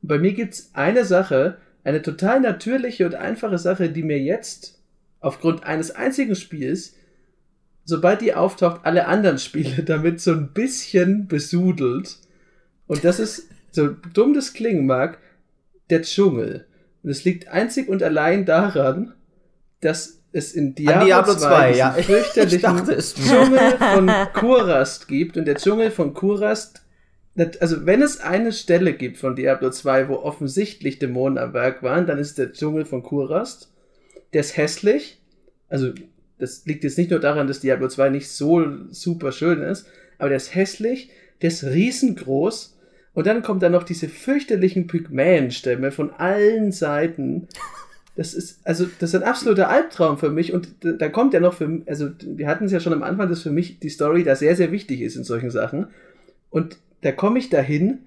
bei 0.00 0.18
mir 0.18 0.32
gibt 0.32 0.54
es 0.54 0.70
eine 0.72 1.04
Sache, 1.04 1.58
eine 1.84 2.00
total 2.00 2.40
natürliche 2.40 3.04
und 3.04 3.14
einfache 3.14 3.58
Sache, 3.58 3.90
die 3.90 4.02
mir 4.02 4.18
jetzt 4.18 4.78
aufgrund 5.20 5.64
eines 5.64 5.90
einzigen 5.90 6.34
Spiels 6.34 6.94
sobald 7.86 8.20
die 8.20 8.34
auftaucht, 8.34 8.80
alle 8.84 9.06
anderen 9.06 9.38
Spiele 9.38 9.82
damit 9.84 10.20
so 10.20 10.32
ein 10.32 10.52
bisschen 10.52 11.26
besudelt. 11.28 12.18
Und 12.86 13.04
das 13.04 13.18
ist, 13.18 13.48
so 13.70 13.88
dumm 14.12 14.34
das 14.34 14.52
klingen 14.52 14.86
mag, 14.86 15.18
der 15.88 16.02
Dschungel. 16.02 16.66
Und 17.02 17.10
es 17.10 17.24
liegt 17.24 17.48
einzig 17.48 17.88
und 17.88 18.02
allein 18.02 18.44
daran, 18.44 19.14
dass 19.80 20.20
es 20.32 20.52
in 20.52 20.74
Diablo, 20.74 21.00
An 21.00 21.06
Diablo 21.06 21.34
2, 21.34 21.38
2, 21.38 21.68
diesen 21.68 21.78
ja. 21.78 21.92
fürchterlichen 22.02 22.56
Ich 22.56 22.62
dachte 22.62 22.92
es. 22.92 23.14
Dschungel 23.14 23.78
von 23.78 24.10
Kurast 24.34 25.08
gibt. 25.08 25.36
Und 25.36 25.46
der 25.46 25.54
Dschungel 25.54 25.90
von 25.90 26.12
Kurast, 26.12 26.82
also 27.60 27.86
wenn 27.86 28.02
es 28.02 28.20
eine 28.20 28.52
Stelle 28.52 28.94
gibt 28.94 29.18
von 29.18 29.36
Diablo 29.36 29.70
2, 29.70 30.08
wo 30.08 30.16
offensichtlich 30.16 30.98
Dämonen 30.98 31.38
am 31.38 31.54
Werk 31.54 31.82
waren, 31.82 32.06
dann 32.06 32.18
ist 32.18 32.38
der 32.38 32.52
Dschungel 32.52 32.84
von 32.84 33.02
Kurast. 33.02 33.72
Der 34.32 34.40
ist 34.40 34.56
hässlich. 34.56 35.22
Also 35.68 35.92
das 36.38 36.66
liegt 36.66 36.84
jetzt 36.84 36.98
nicht 36.98 37.10
nur 37.10 37.20
daran, 37.20 37.46
dass 37.46 37.60
Diablo 37.60 37.88
2 37.88 38.10
nicht 38.10 38.28
so 38.28 38.64
super 38.90 39.32
schön 39.32 39.62
ist, 39.62 39.86
aber 40.18 40.28
der 40.30 40.36
ist 40.36 40.54
hässlich, 40.54 41.10
der 41.42 41.48
ist 41.48 41.64
riesengroß. 41.64 42.76
Und 43.14 43.26
dann 43.26 43.42
kommt 43.42 43.62
da 43.62 43.70
noch 43.70 43.82
diese 43.82 44.08
fürchterlichen 44.08 44.86
Pygmäenstämme 44.86 45.90
von 45.90 46.10
allen 46.10 46.70
Seiten. 46.70 47.48
Das 48.14 48.34
ist, 48.34 48.60
also, 48.64 48.86
das 48.98 49.10
ist 49.10 49.22
ein 49.22 49.28
absoluter 49.28 49.68
Albtraum 49.68 50.18
für 50.18 50.30
mich. 50.30 50.52
Und 50.52 50.68
da, 50.80 51.08
kommt 51.08 51.32
ja 51.32 51.40
noch 51.40 51.54
für, 51.54 51.82
also, 51.86 52.10
wir 52.22 52.46
hatten 52.46 52.66
es 52.66 52.72
ja 52.72 52.80
schon 52.80 52.92
am 52.92 53.02
Anfang, 53.02 53.28
dass 53.28 53.42
für 53.42 53.50
mich 53.50 53.78
die 53.78 53.88
Story 53.88 54.22
da 54.22 54.36
sehr, 54.36 54.54
sehr 54.56 54.70
wichtig 54.70 55.00
ist 55.00 55.16
in 55.16 55.24
solchen 55.24 55.50
Sachen. 55.50 55.86
Und 56.50 56.78
da 57.02 57.12
komme 57.12 57.38
ich 57.38 57.48
dahin 57.48 58.00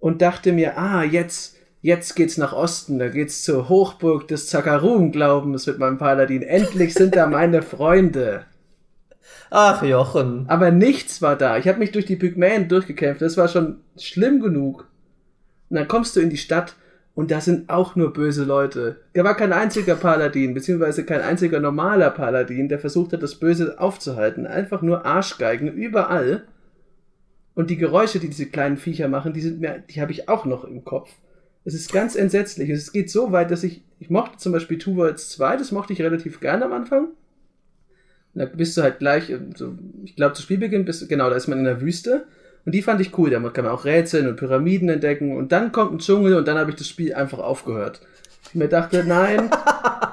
und 0.00 0.20
dachte 0.20 0.52
mir, 0.52 0.78
ah, 0.78 1.04
jetzt, 1.04 1.53
jetzt 1.84 2.16
geht's 2.16 2.38
nach 2.38 2.54
Osten, 2.54 2.98
da 2.98 3.08
geht's 3.08 3.42
zur 3.42 3.68
Hochburg 3.68 4.26
des 4.26 4.48
Zakarun-Glaubens 4.48 5.66
mit 5.66 5.78
meinem 5.78 5.98
Paladin. 5.98 6.40
Endlich 6.40 6.94
sind 6.94 7.14
da 7.14 7.26
meine 7.26 7.60
Freunde. 7.60 8.46
Ach, 9.50 9.82
Jochen. 9.82 10.46
Aber 10.48 10.70
nichts 10.70 11.20
war 11.20 11.36
da. 11.36 11.58
Ich 11.58 11.68
habe 11.68 11.78
mich 11.78 11.92
durch 11.92 12.06
die 12.06 12.16
Pygmäen 12.16 12.68
durchgekämpft. 12.68 13.20
Das 13.20 13.36
war 13.36 13.48
schon 13.48 13.80
schlimm 13.98 14.40
genug. 14.40 14.88
Und 15.68 15.76
dann 15.76 15.86
kommst 15.86 16.16
du 16.16 16.20
in 16.20 16.30
die 16.30 16.38
Stadt 16.38 16.74
und 17.14 17.30
da 17.30 17.42
sind 17.42 17.68
auch 17.68 17.96
nur 17.96 18.14
böse 18.14 18.44
Leute. 18.44 19.02
Da 19.12 19.22
war 19.22 19.36
kein 19.36 19.52
einziger 19.52 19.94
Paladin, 19.94 20.54
beziehungsweise 20.54 21.04
kein 21.04 21.20
einziger 21.20 21.60
normaler 21.60 22.10
Paladin, 22.10 22.70
der 22.70 22.78
versucht 22.78 23.12
hat, 23.12 23.22
das 23.22 23.34
Böse 23.34 23.78
aufzuhalten. 23.78 24.46
Einfach 24.46 24.80
nur 24.80 25.04
Arschgeigen 25.04 25.68
überall. 25.68 26.44
Und 27.54 27.68
die 27.68 27.76
Geräusche, 27.76 28.20
die 28.20 28.28
diese 28.28 28.46
kleinen 28.46 28.78
Viecher 28.78 29.08
machen, 29.08 29.34
die 29.34 29.42
sind 29.42 29.60
mir, 29.60 29.80
die 29.90 30.00
habe 30.00 30.12
ich 30.12 30.30
auch 30.30 30.46
noch 30.46 30.64
im 30.64 30.82
Kopf. 30.82 31.10
Es 31.64 31.74
ist 31.74 31.92
ganz 31.92 32.14
entsetzlich. 32.14 32.68
Es 32.70 32.92
geht 32.92 33.10
so 33.10 33.32
weit, 33.32 33.50
dass 33.50 33.64
ich, 33.64 33.82
ich 33.98 34.10
mochte 34.10 34.36
zum 34.38 34.52
Beispiel 34.52 34.78
Two 34.78 34.96
Worlds 34.96 35.30
2, 35.30 35.56
das 35.56 35.72
mochte 35.72 35.92
ich 35.92 36.02
relativ 36.02 36.40
gerne 36.40 36.66
am 36.66 36.72
Anfang. 36.72 37.08
Und 38.34 38.40
da 38.40 38.44
bist 38.44 38.76
du 38.76 38.82
halt 38.82 38.98
gleich, 38.98 39.30
ähm, 39.30 39.50
so, 39.56 39.74
ich 40.04 40.16
glaube, 40.16 40.34
zu 40.34 40.42
Spielbeginn 40.42 40.84
bist 40.84 41.00
du, 41.02 41.06
genau, 41.06 41.30
da 41.30 41.36
ist 41.36 41.48
man 41.48 41.58
in 41.58 41.64
der 41.64 41.80
Wüste. 41.80 42.26
Und 42.66 42.74
die 42.74 42.82
fand 42.82 43.00
ich 43.00 43.16
cool. 43.18 43.30
Da 43.30 43.40
kann 43.50 43.64
man 43.64 43.74
auch 43.74 43.84
Rätseln 43.84 44.26
und 44.26 44.36
Pyramiden 44.36 44.88
entdecken. 44.88 45.36
Und 45.36 45.52
dann 45.52 45.72
kommt 45.72 45.92
ein 45.92 45.98
Dschungel 45.98 46.34
und 46.34 46.48
dann 46.48 46.58
habe 46.58 46.70
ich 46.70 46.76
das 46.76 46.88
Spiel 46.88 47.14
einfach 47.14 47.38
aufgehört. 47.38 48.00
Ich 48.48 48.54
mir 48.54 48.68
dachte, 48.68 49.04
nein, 49.04 49.50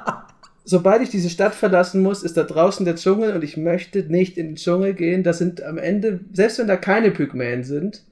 sobald 0.66 1.02
ich 1.02 1.10
diese 1.10 1.30
Stadt 1.30 1.56
verlassen 1.56 2.02
muss, 2.02 2.24
ist 2.24 2.38
da 2.38 2.44
draußen 2.44 2.86
der 2.86 2.96
Dschungel 2.96 3.34
und 3.36 3.44
ich 3.44 3.58
möchte 3.58 4.00
nicht 4.04 4.38
in 4.38 4.48
den 4.48 4.56
Dschungel 4.56 4.94
gehen. 4.94 5.24
Da 5.24 5.34
sind 5.34 5.64
am 5.64 5.78
Ende, 5.78 6.20
selbst 6.34 6.60
wenn 6.60 6.68
da 6.68 6.78
keine 6.78 7.12
Pygmäen 7.12 7.64
sind, 7.64 8.04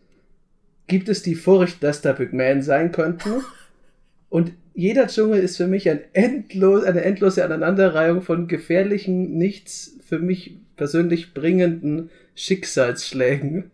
gibt 0.90 1.07
es 1.07 1.24
die 1.24 1.36
Furcht, 1.36 1.82
dass 1.82 2.02
da 2.02 2.11
Pygmäen 2.11 2.61
sein 2.61 2.91
könnten. 2.91 3.44
Und 4.30 4.52
jeder 4.74 5.07
Dschungel 5.07 5.41
ist 5.41 5.57
für 5.57 5.68
mich 5.68 5.90
ein 5.90 6.02
endlos, 6.14 6.84
eine 6.84 7.02
endlose 7.02 7.44
Aneinanderreihung 7.44 8.22
von 8.22 8.48
gefährlichen, 8.48 9.38
nichts 9.38 9.95
für 10.06 10.20
mich 10.20 10.57
persönlich 10.76 11.34
bringenden 11.34 12.10
Schicksalsschlägen. 12.36 13.72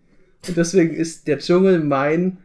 Und 0.48 0.58
deswegen 0.58 0.94
ist 0.94 1.28
der 1.28 1.40
Dschungel 1.40 1.80
mein 1.80 2.38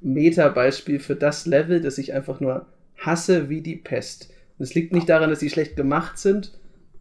Meta-Beispiel 0.00 1.00
für 1.00 1.16
das 1.16 1.46
Level, 1.46 1.80
das 1.80 1.98
ich 1.98 2.14
einfach 2.14 2.40
nur 2.40 2.66
hasse 2.96 3.48
wie 3.48 3.60
die 3.60 3.76
Pest. 3.76 4.30
Und 4.58 4.64
es 4.64 4.74
liegt 4.74 4.92
nicht 4.92 5.08
daran, 5.08 5.30
dass 5.30 5.40
sie 5.40 5.50
schlecht 5.50 5.76
gemacht 5.76 6.18
sind. 6.18 6.57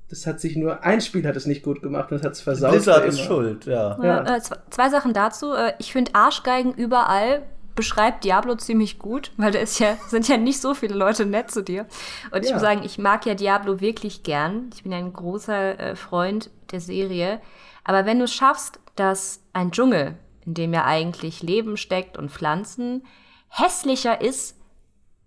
Das 0.10 0.26
hat 0.26 0.40
sich 0.40 0.56
nur, 0.56 0.84
ein 0.84 1.02
Spiel 1.02 1.28
hat 1.28 1.36
es 1.36 1.46
nicht 1.46 1.64
gut 1.64 1.82
gemacht 1.82 2.12
und 2.12 2.18
das 2.20 2.26
hat 2.26 2.34
es 2.34 2.42
versaut. 2.42 2.72
Blizzard 2.72 3.06
ist 3.06 3.20
schuld, 3.20 3.66
ja. 3.66 3.98
Ja. 4.02 4.36
Äh, 4.38 4.42
zwei, 4.42 4.58
zwei 4.70 4.90
Sachen 4.90 5.14
dazu. 5.14 5.54
Äh, 5.54 5.74
ich 5.80 5.92
finde 5.92 6.16
Arschgeigen 6.16 6.74
überall 6.74 7.44
beschreibt 7.76 8.24
Diablo 8.24 8.56
ziemlich 8.56 8.98
gut, 9.00 9.32
weil 9.38 9.52
da 9.52 9.60
ist 9.60 9.80
ja, 9.80 9.98
sind 10.08 10.28
ja 10.30 10.38
nicht 10.38 10.62
so 10.62 10.74
viele 10.74 10.96
Leute 10.96 11.26
nett 11.26 11.52
zu 11.52 11.62
dir. 11.62 11.86
Und 12.32 12.44
ich 12.44 12.50
Ja. 12.50 12.56
muss 12.56 12.62
sagen, 12.64 12.82
ich 12.84 12.98
mag 12.98 13.26
ja 13.26 13.36
Diablo 13.36 13.82
wirklich 13.82 14.24
gern. 14.24 14.70
Ich 14.74 14.84
bin 14.84 14.94
ein 14.94 15.12
großer 15.14 15.80
äh, 15.80 15.96
Freund 15.96 16.50
der 16.72 16.80
Serie. 16.80 17.42
Aber 17.84 18.06
wenn 18.06 18.20
du 18.20 18.26
es 18.26 18.34
schaffst, 18.34 18.80
dass 18.96 19.42
ein 19.54 19.72
Dschungel, 19.72 20.16
in 20.46 20.54
dem 20.54 20.74
ja 20.74 20.86
eigentlich 20.86 21.44
Leben 21.44 21.76
steckt 21.78 22.18
und 22.18 22.32
Pflanzen, 22.32 23.06
hässlicher 23.50 24.22
ist 24.22 24.56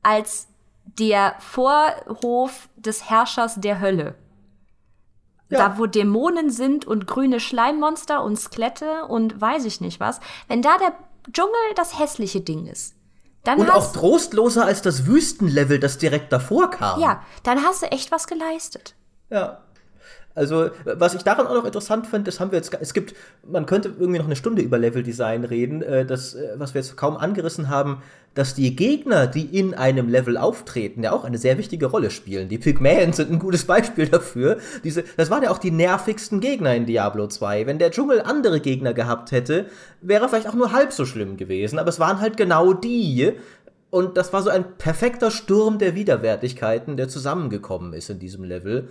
als 0.02 0.48
der 0.98 1.34
Vorhof 1.38 2.68
des 2.76 3.08
Herrschers 3.10 3.56
der 3.60 3.80
Hölle. 3.80 4.14
Ja. 5.50 5.68
Da, 5.68 5.78
wo 5.78 5.86
Dämonen 5.86 6.50
sind 6.50 6.86
und 6.86 7.06
grüne 7.06 7.40
Schleimmonster 7.40 8.22
und 8.22 8.38
Skelette 8.38 9.04
und 9.08 9.40
weiß 9.40 9.64
ich 9.64 9.80
nicht 9.80 10.00
was. 10.00 10.20
Wenn 10.48 10.62
da 10.62 10.78
der 10.78 10.94
Dschungel 11.32 11.52
das 11.74 11.98
hässliche 11.98 12.40
Ding 12.40 12.66
ist, 12.66 12.94
dann 13.44 13.58
Und 13.58 13.70
auch 13.70 13.92
trostloser 13.92 14.64
als 14.64 14.82
das 14.82 15.06
Wüstenlevel, 15.06 15.80
das 15.80 15.98
direkt 15.98 16.32
davor 16.32 16.70
kam. 16.70 17.00
ja, 17.00 17.22
dann 17.42 17.62
hast 17.64 17.82
du 17.82 17.86
echt 17.86 18.12
was 18.12 18.26
geleistet. 18.26 18.94
Ja. 19.30 19.60
Also, 20.34 20.70
was 20.84 21.14
ich 21.14 21.22
daran 21.22 21.48
auch 21.48 21.54
noch 21.54 21.64
interessant 21.64 22.06
finde, 22.06 22.30
das 22.30 22.38
haben 22.38 22.52
wir 22.52 22.58
jetzt, 22.58 22.72
es 22.80 22.94
gibt, 22.94 23.14
man 23.44 23.66
könnte 23.66 23.88
irgendwie 23.98 24.18
noch 24.18 24.26
eine 24.26 24.36
Stunde 24.36 24.62
über 24.62 24.78
Leveldesign 24.78 25.44
reden, 25.44 25.82
äh, 25.82 26.06
das, 26.06 26.34
äh, 26.34 26.54
was 26.56 26.72
wir 26.72 26.80
jetzt 26.80 26.96
kaum 26.96 27.16
angerissen 27.16 27.68
haben, 27.68 28.02
dass 28.34 28.54
die 28.54 28.76
Gegner, 28.76 29.26
die 29.26 29.58
in 29.58 29.74
einem 29.74 30.08
Level 30.08 30.36
auftreten, 30.36 31.02
ja 31.02 31.12
auch 31.12 31.24
eine 31.24 31.38
sehr 31.38 31.58
wichtige 31.58 31.86
Rolle 31.86 32.10
spielen. 32.10 32.48
Die 32.48 32.58
Pygmäen 32.58 33.12
sind 33.12 33.30
ein 33.30 33.38
gutes 33.40 33.64
Beispiel 33.64 34.06
dafür. 34.06 34.58
Diese, 34.84 35.04
das 35.16 35.30
waren 35.30 35.42
ja 35.42 35.50
auch 35.50 35.58
die 35.58 35.72
nervigsten 35.72 36.40
Gegner 36.40 36.74
in 36.74 36.86
Diablo 36.86 37.26
2. 37.26 37.66
Wenn 37.66 37.78
der 37.78 37.90
Dschungel 37.90 38.20
andere 38.20 38.60
Gegner 38.60 38.94
gehabt 38.94 39.32
hätte, 39.32 39.66
wäre 40.00 40.28
vielleicht 40.28 40.48
auch 40.48 40.54
nur 40.54 40.72
halb 40.72 40.92
so 40.92 41.04
schlimm 41.04 41.36
gewesen, 41.36 41.78
aber 41.78 41.88
es 41.88 41.98
waren 41.98 42.20
halt 42.20 42.36
genau 42.36 42.72
die, 42.72 43.32
und 43.90 44.16
das 44.16 44.32
war 44.32 44.42
so 44.42 44.50
ein 44.50 44.76
perfekter 44.78 45.32
Sturm 45.32 45.78
der 45.78 45.96
Widerwärtigkeiten, 45.96 46.96
der 46.96 47.08
zusammengekommen 47.08 47.92
ist 47.92 48.08
in 48.08 48.20
diesem 48.20 48.44
Level. 48.44 48.88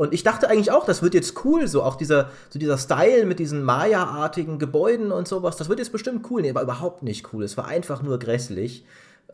Und 0.00 0.14
ich 0.14 0.22
dachte 0.22 0.48
eigentlich 0.48 0.70
auch, 0.70 0.86
das 0.86 1.02
wird 1.02 1.12
jetzt 1.12 1.44
cool, 1.44 1.68
so 1.68 1.82
auch 1.82 1.94
dieser, 1.94 2.30
so 2.48 2.58
dieser 2.58 2.78
Style 2.78 3.26
mit 3.26 3.38
diesen 3.38 3.62
Maya-artigen 3.62 4.58
Gebäuden 4.58 5.12
und 5.12 5.28
sowas, 5.28 5.58
das 5.58 5.68
wird 5.68 5.78
jetzt 5.78 5.92
bestimmt 5.92 6.24
cool. 6.30 6.40
Nee, 6.40 6.54
war 6.54 6.62
überhaupt 6.62 7.02
nicht 7.02 7.34
cool. 7.34 7.44
Es 7.44 7.58
war 7.58 7.68
einfach 7.68 8.02
nur 8.02 8.18
grässlich. 8.18 8.86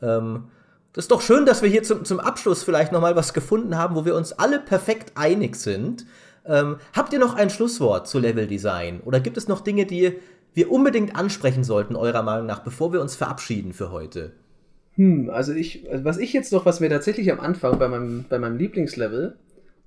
Ähm, 0.02 0.48
das 0.92 1.04
ist 1.04 1.12
doch 1.12 1.20
schön, 1.20 1.46
dass 1.46 1.62
wir 1.62 1.68
hier 1.68 1.84
zum, 1.84 2.04
zum 2.04 2.18
Abschluss 2.18 2.64
vielleicht 2.64 2.90
noch 2.90 3.00
mal 3.00 3.14
was 3.14 3.32
gefunden 3.32 3.78
haben, 3.78 3.94
wo 3.94 4.04
wir 4.04 4.16
uns 4.16 4.32
alle 4.32 4.58
perfekt 4.58 5.12
einig 5.14 5.54
sind. 5.54 6.04
Ähm, 6.44 6.78
habt 6.92 7.12
ihr 7.12 7.20
noch 7.20 7.36
ein 7.36 7.50
Schlusswort 7.50 8.08
zu 8.08 8.18
Leveldesign? 8.18 9.02
Oder 9.04 9.20
gibt 9.20 9.36
es 9.36 9.46
noch 9.46 9.60
Dinge, 9.60 9.86
die 9.86 10.14
wir 10.52 10.72
unbedingt 10.72 11.14
ansprechen 11.14 11.62
sollten, 11.62 11.94
eurer 11.94 12.24
Meinung 12.24 12.46
nach, 12.46 12.64
bevor 12.64 12.92
wir 12.92 13.00
uns 13.00 13.14
verabschieden 13.14 13.72
für 13.72 13.92
heute? 13.92 14.32
Hm, 14.94 15.30
also 15.30 15.52
ich, 15.52 15.88
also 15.88 16.04
was 16.04 16.18
ich 16.18 16.32
jetzt 16.32 16.52
noch, 16.52 16.66
was 16.66 16.80
mir 16.80 16.90
tatsächlich 16.90 17.30
am 17.30 17.38
Anfang 17.38 17.78
bei 17.78 17.86
meinem, 17.86 18.24
bei 18.28 18.40
meinem 18.40 18.56
Lieblingslevel, 18.56 19.36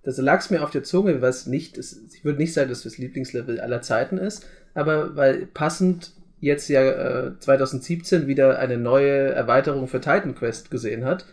das 0.03 0.17
lag 0.17 0.39
es 0.39 0.49
mir 0.49 0.63
auf 0.63 0.71
der 0.71 0.83
Zunge, 0.83 1.21
was 1.21 1.47
nicht, 1.47 1.77
es, 1.77 2.01
ich 2.13 2.23
würde 2.23 2.39
nicht 2.39 2.53
sagen, 2.53 2.69
dass 2.69 2.83
das 2.83 2.97
Lieblingslevel 2.97 3.59
aller 3.59 3.81
Zeiten 3.81 4.17
ist, 4.17 4.45
aber 4.73 5.15
weil 5.15 5.45
passend 5.47 6.13
jetzt 6.39 6.69
ja 6.69 7.27
äh, 7.27 7.39
2017 7.39 8.27
wieder 8.27 8.59
eine 8.59 8.77
neue 8.77 9.29
Erweiterung 9.29 9.87
für 9.87 9.99
Titan 9.99 10.35
Quest 10.35 10.71
gesehen 10.71 11.05
hat. 11.05 11.25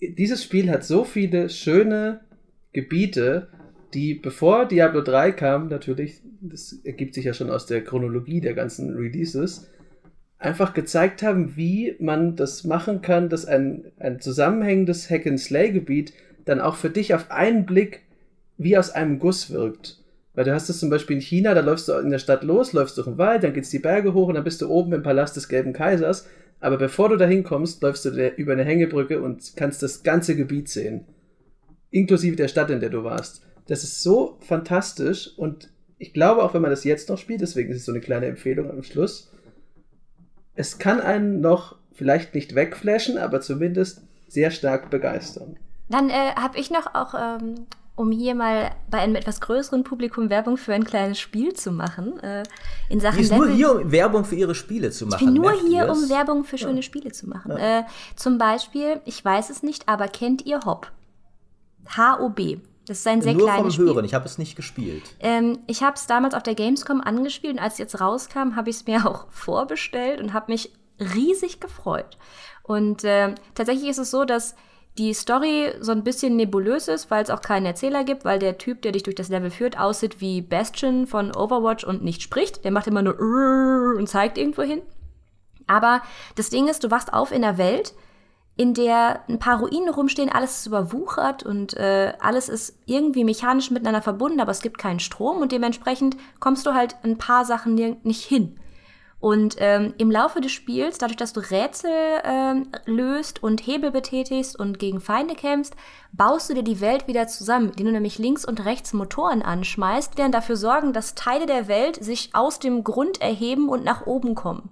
Dieses 0.00 0.42
Spiel 0.42 0.68
hat 0.70 0.84
so 0.84 1.04
viele 1.04 1.48
schöne 1.48 2.20
Gebiete, 2.72 3.48
die 3.94 4.14
bevor 4.14 4.66
Diablo 4.66 5.00
3 5.00 5.32
kam, 5.32 5.68
natürlich, 5.68 6.20
das 6.40 6.80
ergibt 6.84 7.14
sich 7.14 7.26
ja 7.26 7.34
schon 7.34 7.50
aus 7.50 7.66
der 7.66 7.84
Chronologie 7.84 8.40
der 8.40 8.54
ganzen 8.54 8.96
Releases, 8.96 9.70
einfach 10.38 10.74
gezeigt 10.74 11.22
haben, 11.22 11.56
wie 11.56 11.94
man 12.00 12.34
das 12.34 12.64
machen 12.64 13.00
kann, 13.00 13.28
dass 13.28 13.46
ein, 13.46 13.92
ein 13.98 14.18
zusammenhängendes 14.18 15.08
Hack-and-Slay-Gebiet 15.08 16.12
dann 16.44 16.60
auch 16.60 16.76
für 16.76 16.90
dich 16.90 17.14
auf 17.14 17.30
einen 17.30 17.66
Blick 17.66 18.02
wie 18.58 18.76
aus 18.76 18.90
einem 18.90 19.18
Guss 19.18 19.50
wirkt. 19.50 19.98
Weil 20.34 20.44
du 20.44 20.54
hast 20.54 20.70
es 20.70 20.78
zum 20.78 20.88
Beispiel 20.88 21.16
in 21.16 21.22
China, 21.22 21.54
da 21.54 21.60
läufst 21.60 21.88
du 21.88 21.92
in 21.94 22.10
der 22.10 22.18
Stadt 22.18 22.42
los, 22.42 22.72
läufst 22.72 22.96
durch 22.96 23.06
den 23.06 23.18
Wald, 23.18 23.44
dann 23.44 23.52
geht's 23.52 23.70
die 23.70 23.78
Berge 23.78 24.14
hoch 24.14 24.28
und 24.28 24.34
dann 24.34 24.44
bist 24.44 24.62
du 24.62 24.68
oben 24.68 24.92
im 24.92 25.02
Palast 25.02 25.36
des 25.36 25.48
Gelben 25.48 25.72
Kaisers. 25.72 26.26
Aber 26.60 26.78
bevor 26.78 27.08
du 27.08 27.16
dahin 27.16 27.42
kommst, 27.42 27.82
läufst 27.82 28.04
du 28.04 28.10
über 28.36 28.52
eine 28.52 28.64
Hängebrücke 28.64 29.20
und 29.20 29.52
kannst 29.56 29.82
das 29.82 30.02
ganze 30.02 30.36
Gebiet 30.36 30.68
sehen. 30.68 31.04
Inklusive 31.90 32.36
der 32.36 32.48
Stadt, 32.48 32.70
in 32.70 32.80
der 32.80 32.90
du 32.90 33.04
warst. 33.04 33.42
Das 33.66 33.84
ist 33.84 34.02
so 34.02 34.38
fantastisch 34.40 35.36
und 35.36 35.70
ich 35.98 36.12
glaube 36.12 36.42
auch, 36.42 36.54
wenn 36.54 36.62
man 36.62 36.70
das 36.70 36.84
jetzt 36.84 37.08
noch 37.08 37.18
spielt, 37.18 37.42
deswegen 37.42 37.70
ist 37.70 37.78
es 37.78 37.84
so 37.84 37.92
eine 37.92 38.00
kleine 38.00 38.26
Empfehlung 38.26 38.70
am 38.70 38.82
Schluss, 38.82 39.30
es 40.54 40.78
kann 40.78 41.00
einen 41.00 41.40
noch 41.40 41.76
vielleicht 41.92 42.34
nicht 42.34 42.54
wegflashen, 42.54 43.18
aber 43.18 43.40
zumindest 43.40 44.02
sehr 44.28 44.50
stark 44.50 44.90
begeistern. 44.90 45.56
Dann 45.92 46.10
äh, 46.10 46.34
habe 46.36 46.58
ich 46.58 46.70
noch 46.70 46.94
auch, 46.94 47.14
ähm, 47.14 47.66
um 47.94 48.10
hier 48.10 48.34
mal 48.34 48.70
bei 48.90 48.98
einem 48.98 49.14
etwas 49.14 49.40
größeren 49.42 49.84
Publikum 49.84 50.30
Werbung 50.30 50.56
für 50.56 50.72
ein 50.72 50.84
kleines 50.84 51.20
Spiel 51.20 51.52
zu 51.52 51.70
machen, 51.70 52.18
äh, 52.20 52.42
in 52.88 52.98
Sachen 52.98 53.20
ist 53.20 53.30
nur 53.30 53.44
Level- 53.44 53.56
hier, 53.56 53.72
um 53.76 53.92
Werbung 53.92 54.24
für 54.24 54.34
ihre 54.34 54.54
Spiele 54.54 54.90
zu 54.90 55.06
machen. 55.06 55.20
Ich 55.20 55.26
bin 55.26 55.34
nur 55.34 55.52
hier, 55.52 55.90
um 55.90 56.08
Werbung 56.08 56.44
für 56.44 56.56
schöne 56.56 56.82
Spiele 56.82 57.12
zu 57.12 57.28
machen. 57.28 57.52
Äh, 57.52 57.84
zum 58.16 58.38
Beispiel, 58.38 59.00
ich 59.04 59.22
weiß 59.22 59.50
es 59.50 59.62
nicht, 59.62 59.86
aber 59.88 60.08
kennt 60.08 60.46
ihr 60.46 60.60
Hop? 60.64 60.90
H-O-B. 61.86 62.58
Das 62.86 62.98
ist 62.98 63.06
ein 63.06 63.22
sehr 63.22 63.34
Nur 63.34 63.46
kleines 63.46 63.62
vom 63.62 63.70
Spiel. 63.70 63.94
Hören, 63.94 64.04
ich 64.04 64.14
habe 64.14 64.24
es 64.24 64.38
nicht 64.38 64.56
gespielt. 64.56 65.02
Ähm, 65.20 65.58
ich 65.66 65.82
habe 65.82 65.94
es 65.96 66.06
damals 66.06 66.34
auf 66.34 66.42
der 66.42 66.54
Gamescom 66.54 67.00
angespielt 67.00 67.54
und 67.54 67.58
als 67.60 67.74
es 67.74 67.78
jetzt 67.78 68.00
rauskam, 68.00 68.56
habe 68.56 68.70
ich 68.70 68.76
es 68.76 68.86
mir 68.86 69.06
auch 69.08 69.26
vorbestellt 69.30 70.20
und 70.20 70.32
habe 70.32 70.50
mich 70.50 70.72
riesig 70.98 71.60
gefreut. 71.60 72.16
Und 72.62 73.04
äh, 73.04 73.34
tatsächlich 73.54 73.88
ist 73.90 73.98
es 73.98 74.10
so, 74.10 74.24
dass 74.24 74.54
die 74.98 75.14
Story 75.14 75.72
so 75.80 75.92
ein 75.92 76.04
bisschen 76.04 76.36
nebulös 76.36 76.88
ist, 76.88 77.10
weil 77.10 77.22
es 77.22 77.30
auch 77.30 77.40
keinen 77.40 77.64
Erzähler 77.64 78.04
gibt, 78.04 78.24
weil 78.24 78.38
der 78.38 78.58
Typ, 78.58 78.82
der 78.82 78.92
dich 78.92 79.02
durch 79.02 79.16
das 79.16 79.30
Level 79.30 79.50
führt, 79.50 79.78
aussieht 79.78 80.20
wie 80.20 80.42
Bastion 80.42 81.06
von 81.06 81.34
Overwatch 81.34 81.84
und 81.84 82.04
nicht 82.04 82.20
spricht. 82.20 82.64
Der 82.64 82.72
macht 82.72 82.86
immer 82.86 83.02
nur 83.02 83.18
und 83.96 84.08
zeigt 84.08 84.36
irgendwo 84.36 84.62
hin. 84.62 84.82
Aber 85.66 86.02
das 86.34 86.50
Ding 86.50 86.68
ist, 86.68 86.84
du 86.84 86.90
wachst 86.90 87.12
auf 87.12 87.32
in 87.32 87.42
einer 87.42 87.56
Welt, 87.56 87.94
in 88.56 88.74
der 88.74 89.20
ein 89.28 89.38
paar 89.38 89.60
Ruinen 89.60 89.88
rumstehen, 89.88 90.28
alles 90.28 90.58
ist 90.58 90.66
überwuchert 90.66 91.42
und 91.42 91.74
äh, 91.74 92.12
alles 92.20 92.50
ist 92.50 92.78
irgendwie 92.84 93.24
mechanisch 93.24 93.70
miteinander 93.70 94.02
verbunden, 94.02 94.40
aber 94.40 94.50
es 94.50 94.60
gibt 94.60 94.76
keinen 94.76 95.00
Strom 95.00 95.38
und 95.38 95.52
dementsprechend 95.52 96.18
kommst 96.38 96.66
du 96.66 96.74
halt 96.74 96.96
ein 97.02 97.16
paar 97.16 97.46
Sachen 97.46 97.74
nicht 98.02 98.24
hin. 98.24 98.58
Und 99.22 99.54
ähm, 99.58 99.94
im 99.98 100.10
Laufe 100.10 100.40
des 100.40 100.50
Spiels, 100.50 100.98
dadurch, 100.98 101.16
dass 101.16 101.32
du 101.32 101.38
Rätsel 101.38 101.92
ähm, 102.24 102.66
löst 102.86 103.40
und 103.40 103.64
Hebel 103.64 103.92
betätigst 103.92 104.58
und 104.58 104.80
gegen 104.80 105.00
Feinde 105.00 105.36
kämpfst, 105.36 105.76
baust 106.10 106.50
du 106.50 106.54
dir 106.54 106.64
die 106.64 106.80
Welt 106.80 107.06
wieder 107.06 107.28
zusammen, 107.28 107.68
indem 107.68 107.86
du 107.86 107.92
nämlich 107.92 108.18
links 108.18 108.44
und 108.44 108.64
rechts 108.64 108.92
Motoren 108.92 109.42
anschmeißt, 109.42 110.14
die 110.14 110.22
dann 110.22 110.32
dafür 110.32 110.56
sorgen, 110.56 110.92
dass 110.92 111.14
Teile 111.14 111.46
der 111.46 111.68
Welt 111.68 112.02
sich 112.02 112.30
aus 112.32 112.58
dem 112.58 112.82
Grund 112.82 113.20
erheben 113.20 113.68
und 113.68 113.84
nach 113.84 114.08
oben 114.08 114.34
kommen. 114.34 114.70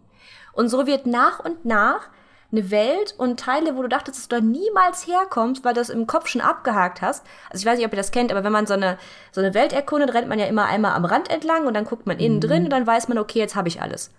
Und 0.53 0.69
so 0.69 0.85
wird 0.85 1.07
nach 1.07 1.39
und 1.39 1.65
nach 1.65 2.09
eine 2.51 2.73
Welt 2.73 3.15
und 3.19 3.39
Teile, 3.39 3.77
wo 3.77 3.83
du 3.83 3.89
dachtest, 3.89 4.19
dass 4.19 4.27
du 4.27 4.35
da 4.35 4.43
niemals 4.43 5.07
herkommst, 5.07 5.65
weil 5.65 5.75
du 5.75 5.81
das 5.81 5.91
im 5.91 6.09
Kopf 6.09 6.27
schon 6.27 6.41
abgehakt 6.41 7.03
hast. 7.03 7.25
Also 7.51 7.63
ich 7.63 7.67
weiß 7.71 7.79
nicht, 7.79 7.87
ob 7.87 7.93
ihr 7.93 7.99
das 7.99 8.11
kennt, 8.11 8.33
aber 8.33 8.43
wenn 8.43 8.51
man 8.51 8.67
so 8.67 8.75
eine, 8.75 8.99
so 9.31 9.41
eine 9.41 9.55
Welt 9.55 9.73
erkundet, 9.73 10.13
rennt 10.13 10.29
man 10.29 10.41
ja 10.41 10.47
immer 10.47 10.65
einmal 10.65 10.95
am 10.97 11.05
Rand 11.05 11.31
entlang 11.31 11.69
und 11.69 11.75
dann 11.75 11.85
guckt 11.85 12.09
man 12.09 12.19
innen 12.19 12.41
drin 12.41 12.65
und 12.65 12.71
dann 12.71 12.85
weiß 12.85 13.07
man, 13.07 13.19
okay, 13.19 13.39
jetzt 13.39 13.55
habe 13.55 13.69
ich 13.69 13.81
alles. 13.81 14.11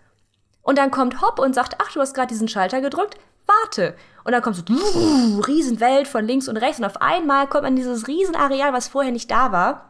Und 0.62 0.78
dann 0.78 0.92
kommt 0.92 1.22
Hopp 1.22 1.40
und 1.40 1.56
sagt, 1.56 1.78
ach, 1.82 1.92
du 1.92 2.00
hast 2.00 2.14
gerade 2.14 2.28
diesen 2.28 2.48
Schalter 2.48 2.82
gedrückt, 2.82 3.16
warte. 3.48 3.96
Und 4.24 4.32
dann 4.32 4.42
kommst 4.42 4.68
du, 4.68 4.78
so, 4.78 5.40
Riesenwelt 5.48 6.08
von 6.08 6.26
links 6.26 6.48
und 6.48 6.58
rechts 6.58 6.80
und 6.80 6.86
auf 6.86 7.02
einmal 7.02 7.48
kommt 7.48 7.64
man 7.64 7.74
in 7.74 7.78
dieses 7.78 8.08
Riesenareal, 8.08 8.74
was 8.74 8.88
vorher 8.88 9.12
nicht 9.12 9.32
da 9.32 9.52
war. 9.52 9.90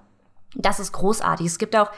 Das 0.56 0.80
ist 0.80 0.92
großartig. 0.92 1.46
Es 1.46 1.58
gibt 1.58 1.76
auch 1.76 1.92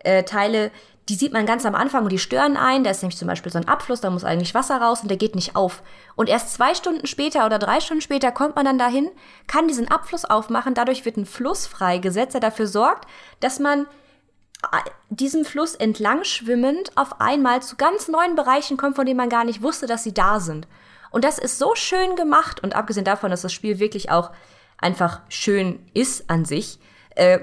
äh, 0.00 0.24
Teile, 0.24 0.70
die 1.08 1.14
sieht 1.16 1.32
man 1.32 1.44
ganz 1.44 1.66
am 1.66 1.74
Anfang 1.74 2.04
und 2.04 2.12
die 2.12 2.18
stören 2.18 2.56
ein. 2.56 2.84
Da 2.84 2.90
ist 2.90 3.02
nämlich 3.02 3.18
zum 3.18 3.26
Beispiel 3.26 3.50
so 3.50 3.58
ein 3.58 3.66
Abfluss, 3.66 4.00
da 4.00 4.10
muss 4.10 4.24
eigentlich 4.24 4.54
Wasser 4.54 4.80
raus 4.80 5.02
und 5.02 5.08
der 5.08 5.16
geht 5.16 5.34
nicht 5.34 5.56
auf. 5.56 5.82
Und 6.14 6.28
erst 6.28 6.54
zwei 6.54 6.74
Stunden 6.74 7.06
später 7.06 7.46
oder 7.46 7.58
drei 7.58 7.80
Stunden 7.80 8.00
später 8.00 8.30
kommt 8.30 8.54
man 8.54 8.64
dann 8.64 8.78
dahin, 8.78 9.10
kann 9.48 9.66
diesen 9.66 9.90
Abfluss 9.90 10.24
aufmachen. 10.24 10.74
Dadurch 10.74 11.04
wird 11.04 11.16
ein 11.16 11.26
Fluss 11.26 11.66
freigesetzt, 11.66 12.34
der 12.34 12.40
dafür 12.40 12.68
sorgt, 12.68 13.08
dass 13.40 13.58
man 13.58 13.86
diesem 15.08 15.44
Fluss 15.44 15.74
entlang 15.74 16.24
schwimmend 16.24 16.92
auf 16.96 17.20
einmal 17.20 17.62
zu 17.62 17.76
ganz 17.76 18.08
neuen 18.08 18.36
Bereichen 18.36 18.76
kommt, 18.76 18.96
von 18.96 19.06
denen 19.06 19.16
man 19.16 19.28
gar 19.28 19.44
nicht 19.44 19.62
wusste, 19.62 19.86
dass 19.86 20.02
sie 20.02 20.14
da 20.14 20.40
sind. 20.40 20.66
Und 21.10 21.24
das 21.24 21.38
ist 21.38 21.58
so 21.58 21.74
schön 21.74 22.14
gemacht 22.14 22.62
und 22.62 22.76
abgesehen 22.76 23.04
davon, 23.04 23.30
dass 23.30 23.42
das 23.42 23.52
Spiel 23.52 23.78
wirklich 23.78 24.10
auch 24.10 24.30
einfach 24.78 25.20
schön 25.28 25.84
ist 25.94 26.30
an 26.30 26.44
sich, 26.44 26.78
äh, 27.16 27.40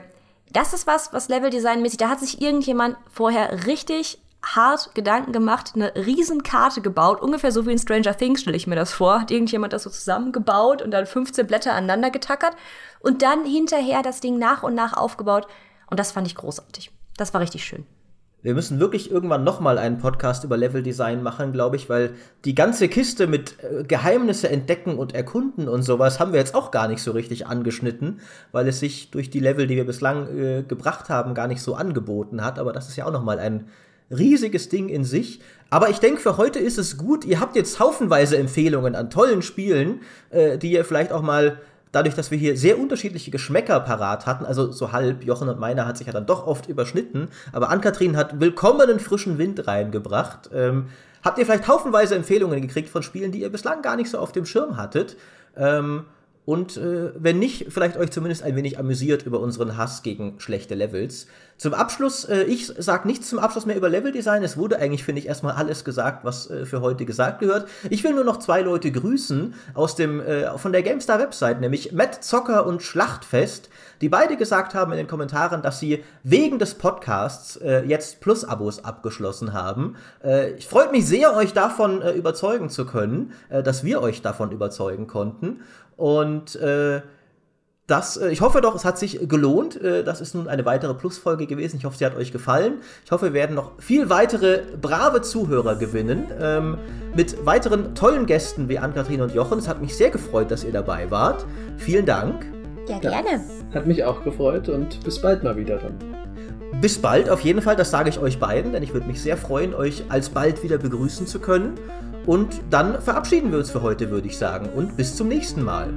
das 0.52 0.74
ist 0.74 0.88
was, 0.88 1.12
was 1.12 1.30
Leveldesign-mäßig, 1.30 1.98
da 1.98 2.10
hat 2.10 2.20
sich 2.22 2.42
irgendjemand 2.42 2.98
vorher 3.12 3.66
richtig 3.66 4.20
hart 4.44 4.96
Gedanken 4.96 5.34
gemacht, 5.34 5.74
eine 5.76 5.94
Riesenkarte 5.96 6.82
gebaut, 6.82 7.22
ungefähr 7.22 7.52
so 7.52 7.66
wie 7.66 7.72
in 7.72 7.80
Stranger 7.80 8.16
Things 8.16 8.42
stelle 8.42 8.56
ich 8.56 8.68
mir 8.68 8.76
das 8.76 8.94
vor. 8.94 9.22
Hat 9.22 9.32
irgendjemand 9.32 9.74
das 9.74 9.84
so 9.84 9.90
zusammengebaut 9.90 10.82
und 10.82 10.92
dann 10.92 11.06
15 11.06 11.46
Blätter 11.48 11.74
aneinander 11.74 12.12
getackert 12.12 12.56
und 13.00 13.22
dann 13.22 13.46
hinterher 13.46 14.04
das 14.04 14.22
Ding 14.22 14.38
nach 14.38 14.64
und 14.64 14.74
nach 14.74 14.94
aufgebaut. 14.94 15.48
Und 15.90 16.00
das 16.00 16.12
fand 16.12 16.28
ich 16.28 16.36
großartig. 16.36 16.92
Das 17.18 17.34
war 17.34 17.42
richtig 17.42 17.66
schön. 17.66 17.86
Wir 18.44 18.54
müssen 18.54 18.80
wirklich 18.80 19.10
irgendwann 19.10 19.44
nochmal 19.44 19.80
einen 19.80 19.98
Podcast 19.98 20.44
über 20.44 20.58
Leveldesign 20.58 21.24
machen, 21.24 21.52
glaube 21.52 21.76
ich, 21.76 21.90
weil 21.90 22.12
die 22.46 22.54
ganze 22.54 22.88
Kiste 22.88 23.26
mit 23.26 23.56
äh, 23.64 23.84
Geheimnisse 23.84 24.48
entdecken 24.48 25.00
und 25.00 25.16
erkunden 25.16 25.68
und 25.68 25.82
sowas 25.82 26.20
haben 26.20 26.34
wir 26.34 26.40
jetzt 26.40 26.54
auch 26.54 26.70
gar 26.70 26.88
nicht 26.88 27.02
so 27.02 27.12
richtig 27.12 27.48
angeschnitten, 27.48 28.20
weil 28.52 28.68
es 28.68 28.80
sich 28.80 29.10
durch 29.10 29.32
die 29.32 29.40
Level, 29.40 29.66
die 29.66 29.76
wir 29.76 29.86
bislang 29.86 30.28
äh, 30.38 30.64
gebracht 30.64 31.10
haben, 31.10 31.34
gar 31.34 31.48
nicht 31.48 31.62
so 31.64 31.74
angeboten 31.74 32.46
hat. 32.46 32.60
Aber 32.60 32.74
das 32.74 32.88
ist 32.88 32.96
ja 32.96 33.06
auch 33.06 33.12
nochmal 33.12 33.40
ein 33.40 33.68
riesiges 34.12 34.70
Ding 34.70 34.88
in 34.88 35.04
sich. 35.04 35.42
Aber 35.72 35.90
ich 35.90 35.98
denke, 35.98 36.22
für 36.22 36.38
heute 36.38 36.60
ist 36.60 36.78
es 36.78 36.98
gut. 36.98 37.26
Ihr 37.26 37.40
habt 37.40 37.56
jetzt 37.56 37.80
haufenweise 37.80 38.38
Empfehlungen 38.38 38.96
an 38.96 39.10
tollen 39.10 39.42
Spielen, 39.42 40.02
äh, 40.30 40.60
die 40.60 40.72
ihr 40.72 40.86
vielleicht 40.86 41.12
auch 41.12 41.24
mal 41.24 41.60
dadurch, 41.92 42.16
dass 42.16 42.32
wir 42.32 42.38
hier 42.38 42.58
sehr 42.58 42.80
unterschiedliche 42.80 43.32
Geschmäcker 43.32 43.80
parat 43.80 44.26
hatten, 44.26 44.46
also 44.46 44.72
so 44.72 44.92
halb, 44.92 45.24
Jochen 45.24 45.50
und 45.50 45.60
meiner 45.60 45.86
hat 45.86 45.98
sich 45.98 46.08
ja 46.08 46.14
dann 46.14 46.26
doch 46.26 46.46
oft 46.48 46.68
überschnitten, 46.68 47.30
aber 47.52 47.70
Ann-Kathrin 47.70 48.18
hat 48.18 48.40
willkommenen 48.40 49.00
frischen 49.00 49.38
Wind 49.38 49.68
reingebracht. 49.68 50.50
Ähm, 50.54 50.88
habt 51.24 51.40
ihr 51.40 51.46
vielleicht 51.46 51.68
haufenweise 51.68 52.16
Empfehlungen 52.16 52.62
gekriegt 52.62 52.90
von 52.90 53.04
Spielen, 53.04 53.32
die 53.32 53.42
ihr 53.42 53.52
bislang 53.52 53.82
gar 53.82 53.96
nicht 53.96 54.10
so 54.10 54.20
auf 54.20 54.32
dem 54.32 54.46
Schirm 54.46 54.78
hattet? 54.78 55.18
Ähm, 55.56 56.06
und 56.48 56.78
äh, 56.78 57.12
wenn 57.16 57.40
nicht, 57.40 57.74
vielleicht 57.74 57.98
euch 57.98 58.10
zumindest 58.10 58.42
ein 58.42 58.56
wenig 58.56 58.80
amüsiert 58.80 59.26
über 59.26 59.42
unseren 59.42 59.76
Hass 59.76 60.02
gegen 60.02 60.40
schlechte 60.40 60.76
Levels. 60.76 61.28
Zum 61.58 61.74
Abschluss, 61.74 62.24
äh, 62.26 62.44
ich 62.44 62.72
sag 62.78 63.06
nichts 63.06 63.30
zum 63.30 63.40
Abschluss 63.40 63.66
mehr 63.66 63.76
über 63.76 63.90
Leveldesign. 63.90 64.44
Es 64.44 64.58
wurde 64.58 64.78
eigentlich, 64.78 65.04
finde 65.04 65.22
ich, 65.22 65.28
erstmal 65.28 65.56
alles 65.56 65.84
gesagt, 65.84 66.24
was 66.24 66.50
äh, 66.52 66.66
für 66.68 66.82
heute 66.82 67.06
gesagt 67.06 67.40
gehört. 67.40 67.68
Ich 67.90 68.04
will 68.04 68.14
nur 68.14 68.24
noch 68.24 68.38
zwei 68.38 68.62
Leute 68.62 68.92
grüßen 68.92 69.56
aus 69.74 69.96
dem, 69.96 70.20
äh, 70.20 70.56
von 70.60 70.72
der 70.72 70.84
GameStar 70.84 71.18
Website, 71.18 71.60
nämlich 71.60 71.92
Matt 71.94 72.24
Zocker 72.24 72.68
und 72.68 72.84
Schlachtfest, 72.84 73.70
die 74.02 74.10
beide 74.10 74.38
gesagt 74.38 74.76
haben 74.76 74.92
in 74.92 75.00
den 75.00 75.08
Kommentaren, 75.08 75.64
dass 75.64 75.80
sie 75.80 76.04
wegen 76.22 76.60
des 76.60 76.76
Podcasts 76.76 77.56
äh, 77.58 77.84
jetzt 77.86 78.20
Plus-Abos 78.20 78.86
abgeschlossen 78.86 79.54
haben. 79.54 79.96
Äh, 80.24 80.52
ich 80.52 80.68
freut 80.68 80.92
mich 80.92 81.08
sehr, 81.08 81.36
euch 81.36 81.54
davon 81.54 82.04
äh, 82.04 82.12
überzeugen 82.12 82.70
zu 82.70 82.86
können, 82.86 83.34
dass 83.50 83.84
wir 83.84 84.02
euch 84.02 84.22
davon 84.22 84.52
überzeugen 84.52 85.08
konnten. 85.08 85.62
Und 85.96 86.56
äh, 86.58 87.02
das, 87.88 88.18
äh, 88.18 88.30
ich 88.30 88.42
hoffe 88.42 88.60
doch, 88.60 88.76
es 88.76 88.84
hat 88.84 89.00
sich 89.00 89.28
gelohnt. 89.28 89.82
Äh, 89.82 90.04
das 90.04 90.20
ist 90.20 90.36
nun 90.36 90.48
eine 90.50 90.66
weitere 90.66 90.94
Plusfolge 90.94 91.48
gewesen. 91.48 91.78
Ich 91.78 91.86
hoffe, 91.86 91.98
sie 91.98 92.06
hat 92.06 92.16
euch 92.16 92.34
gefallen. 92.34 92.82
Ich 93.06 93.12
hoffe, 93.12 93.28
wir 93.28 93.34
werden 93.34 93.56
noch 93.56 93.82
viel 93.82 94.10
weitere 94.10 94.62
brave 94.80 95.22
Zuhörer 95.22 95.76
gewinnen. 95.76 96.28
Ähm, 96.40 96.78
mit 97.16 97.46
weiteren 97.46 97.96
tollen 97.96 98.26
Gästen 98.26 98.68
wie 98.68 98.78
Ann-Kathrin 98.78 99.22
und 99.22 99.34
Jochen. 99.34 99.58
Es 99.58 99.70
hat 99.70 99.82
mich 99.82 99.96
sehr 99.96 100.10
gefreut, 100.10 100.52
dass 100.52 100.66
ihr 100.66 100.74
dabei 100.74 101.10
wart. 101.10 101.46
Vielen 101.78 102.06
Dank. 102.06 102.46
Ja, 102.90 103.00
gerne. 103.00 103.42
Hat 103.74 103.88
mich 103.88 104.04
auch 104.04 104.22
gefreut 104.24 104.68
und 104.68 105.04
bis 105.04 105.22
bald 105.22 105.44
mal 105.44 105.56
wieder 105.56 105.78
dann. 105.78 105.98
Bis 106.82 107.00
bald, 107.00 107.30
auf 107.30 107.40
jeden 107.42 107.62
Fall, 107.62 107.76
das 107.76 107.90
sage 107.90 108.10
ich 108.10 108.20
euch 108.20 108.38
beiden, 108.38 108.74
denn 108.74 108.84
ich 108.84 108.94
würde 108.94 109.08
mich 109.08 109.22
sehr 109.22 109.38
freuen, 109.38 109.74
euch 109.74 110.04
alsbald 110.10 110.62
wieder 110.62 110.78
begrüßen 110.78 111.26
zu 111.26 111.40
können. 111.40 111.76
Und 112.26 112.60
dann 112.70 113.02
verabschieden 113.02 113.52
wir 113.52 113.60
uns 113.60 113.72
für 113.72 113.82
heute, 113.82 114.12
würde 114.12 114.28
ich 114.28 114.38
sagen. 114.38 114.70
Und 114.76 114.98
bis 114.98 115.16
zum 115.16 115.30
nächsten 115.30 115.64
Mal. 115.64 115.90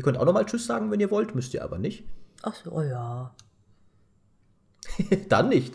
Ihr 0.00 0.04
könnt 0.04 0.16
auch 0.16 0.24
nochmal 0.24 0.46
Tschüss 0.46 0.64
sagen, 0.64 0.90
wenn 0.90 0.98
ihr 0.98 1.10
wollt, 1.10 1.34
müsst 1.34 1.52
ihr 1.52 1.62
aber 1.62 1.76
nicht. 1.76 2.04
Ach 2.40 2.54
so, 2.54 2.72
oh 2.72 2.80
ja. 2.80 3.34
Dann 5.28 5.50
nicht. 5.50 5.74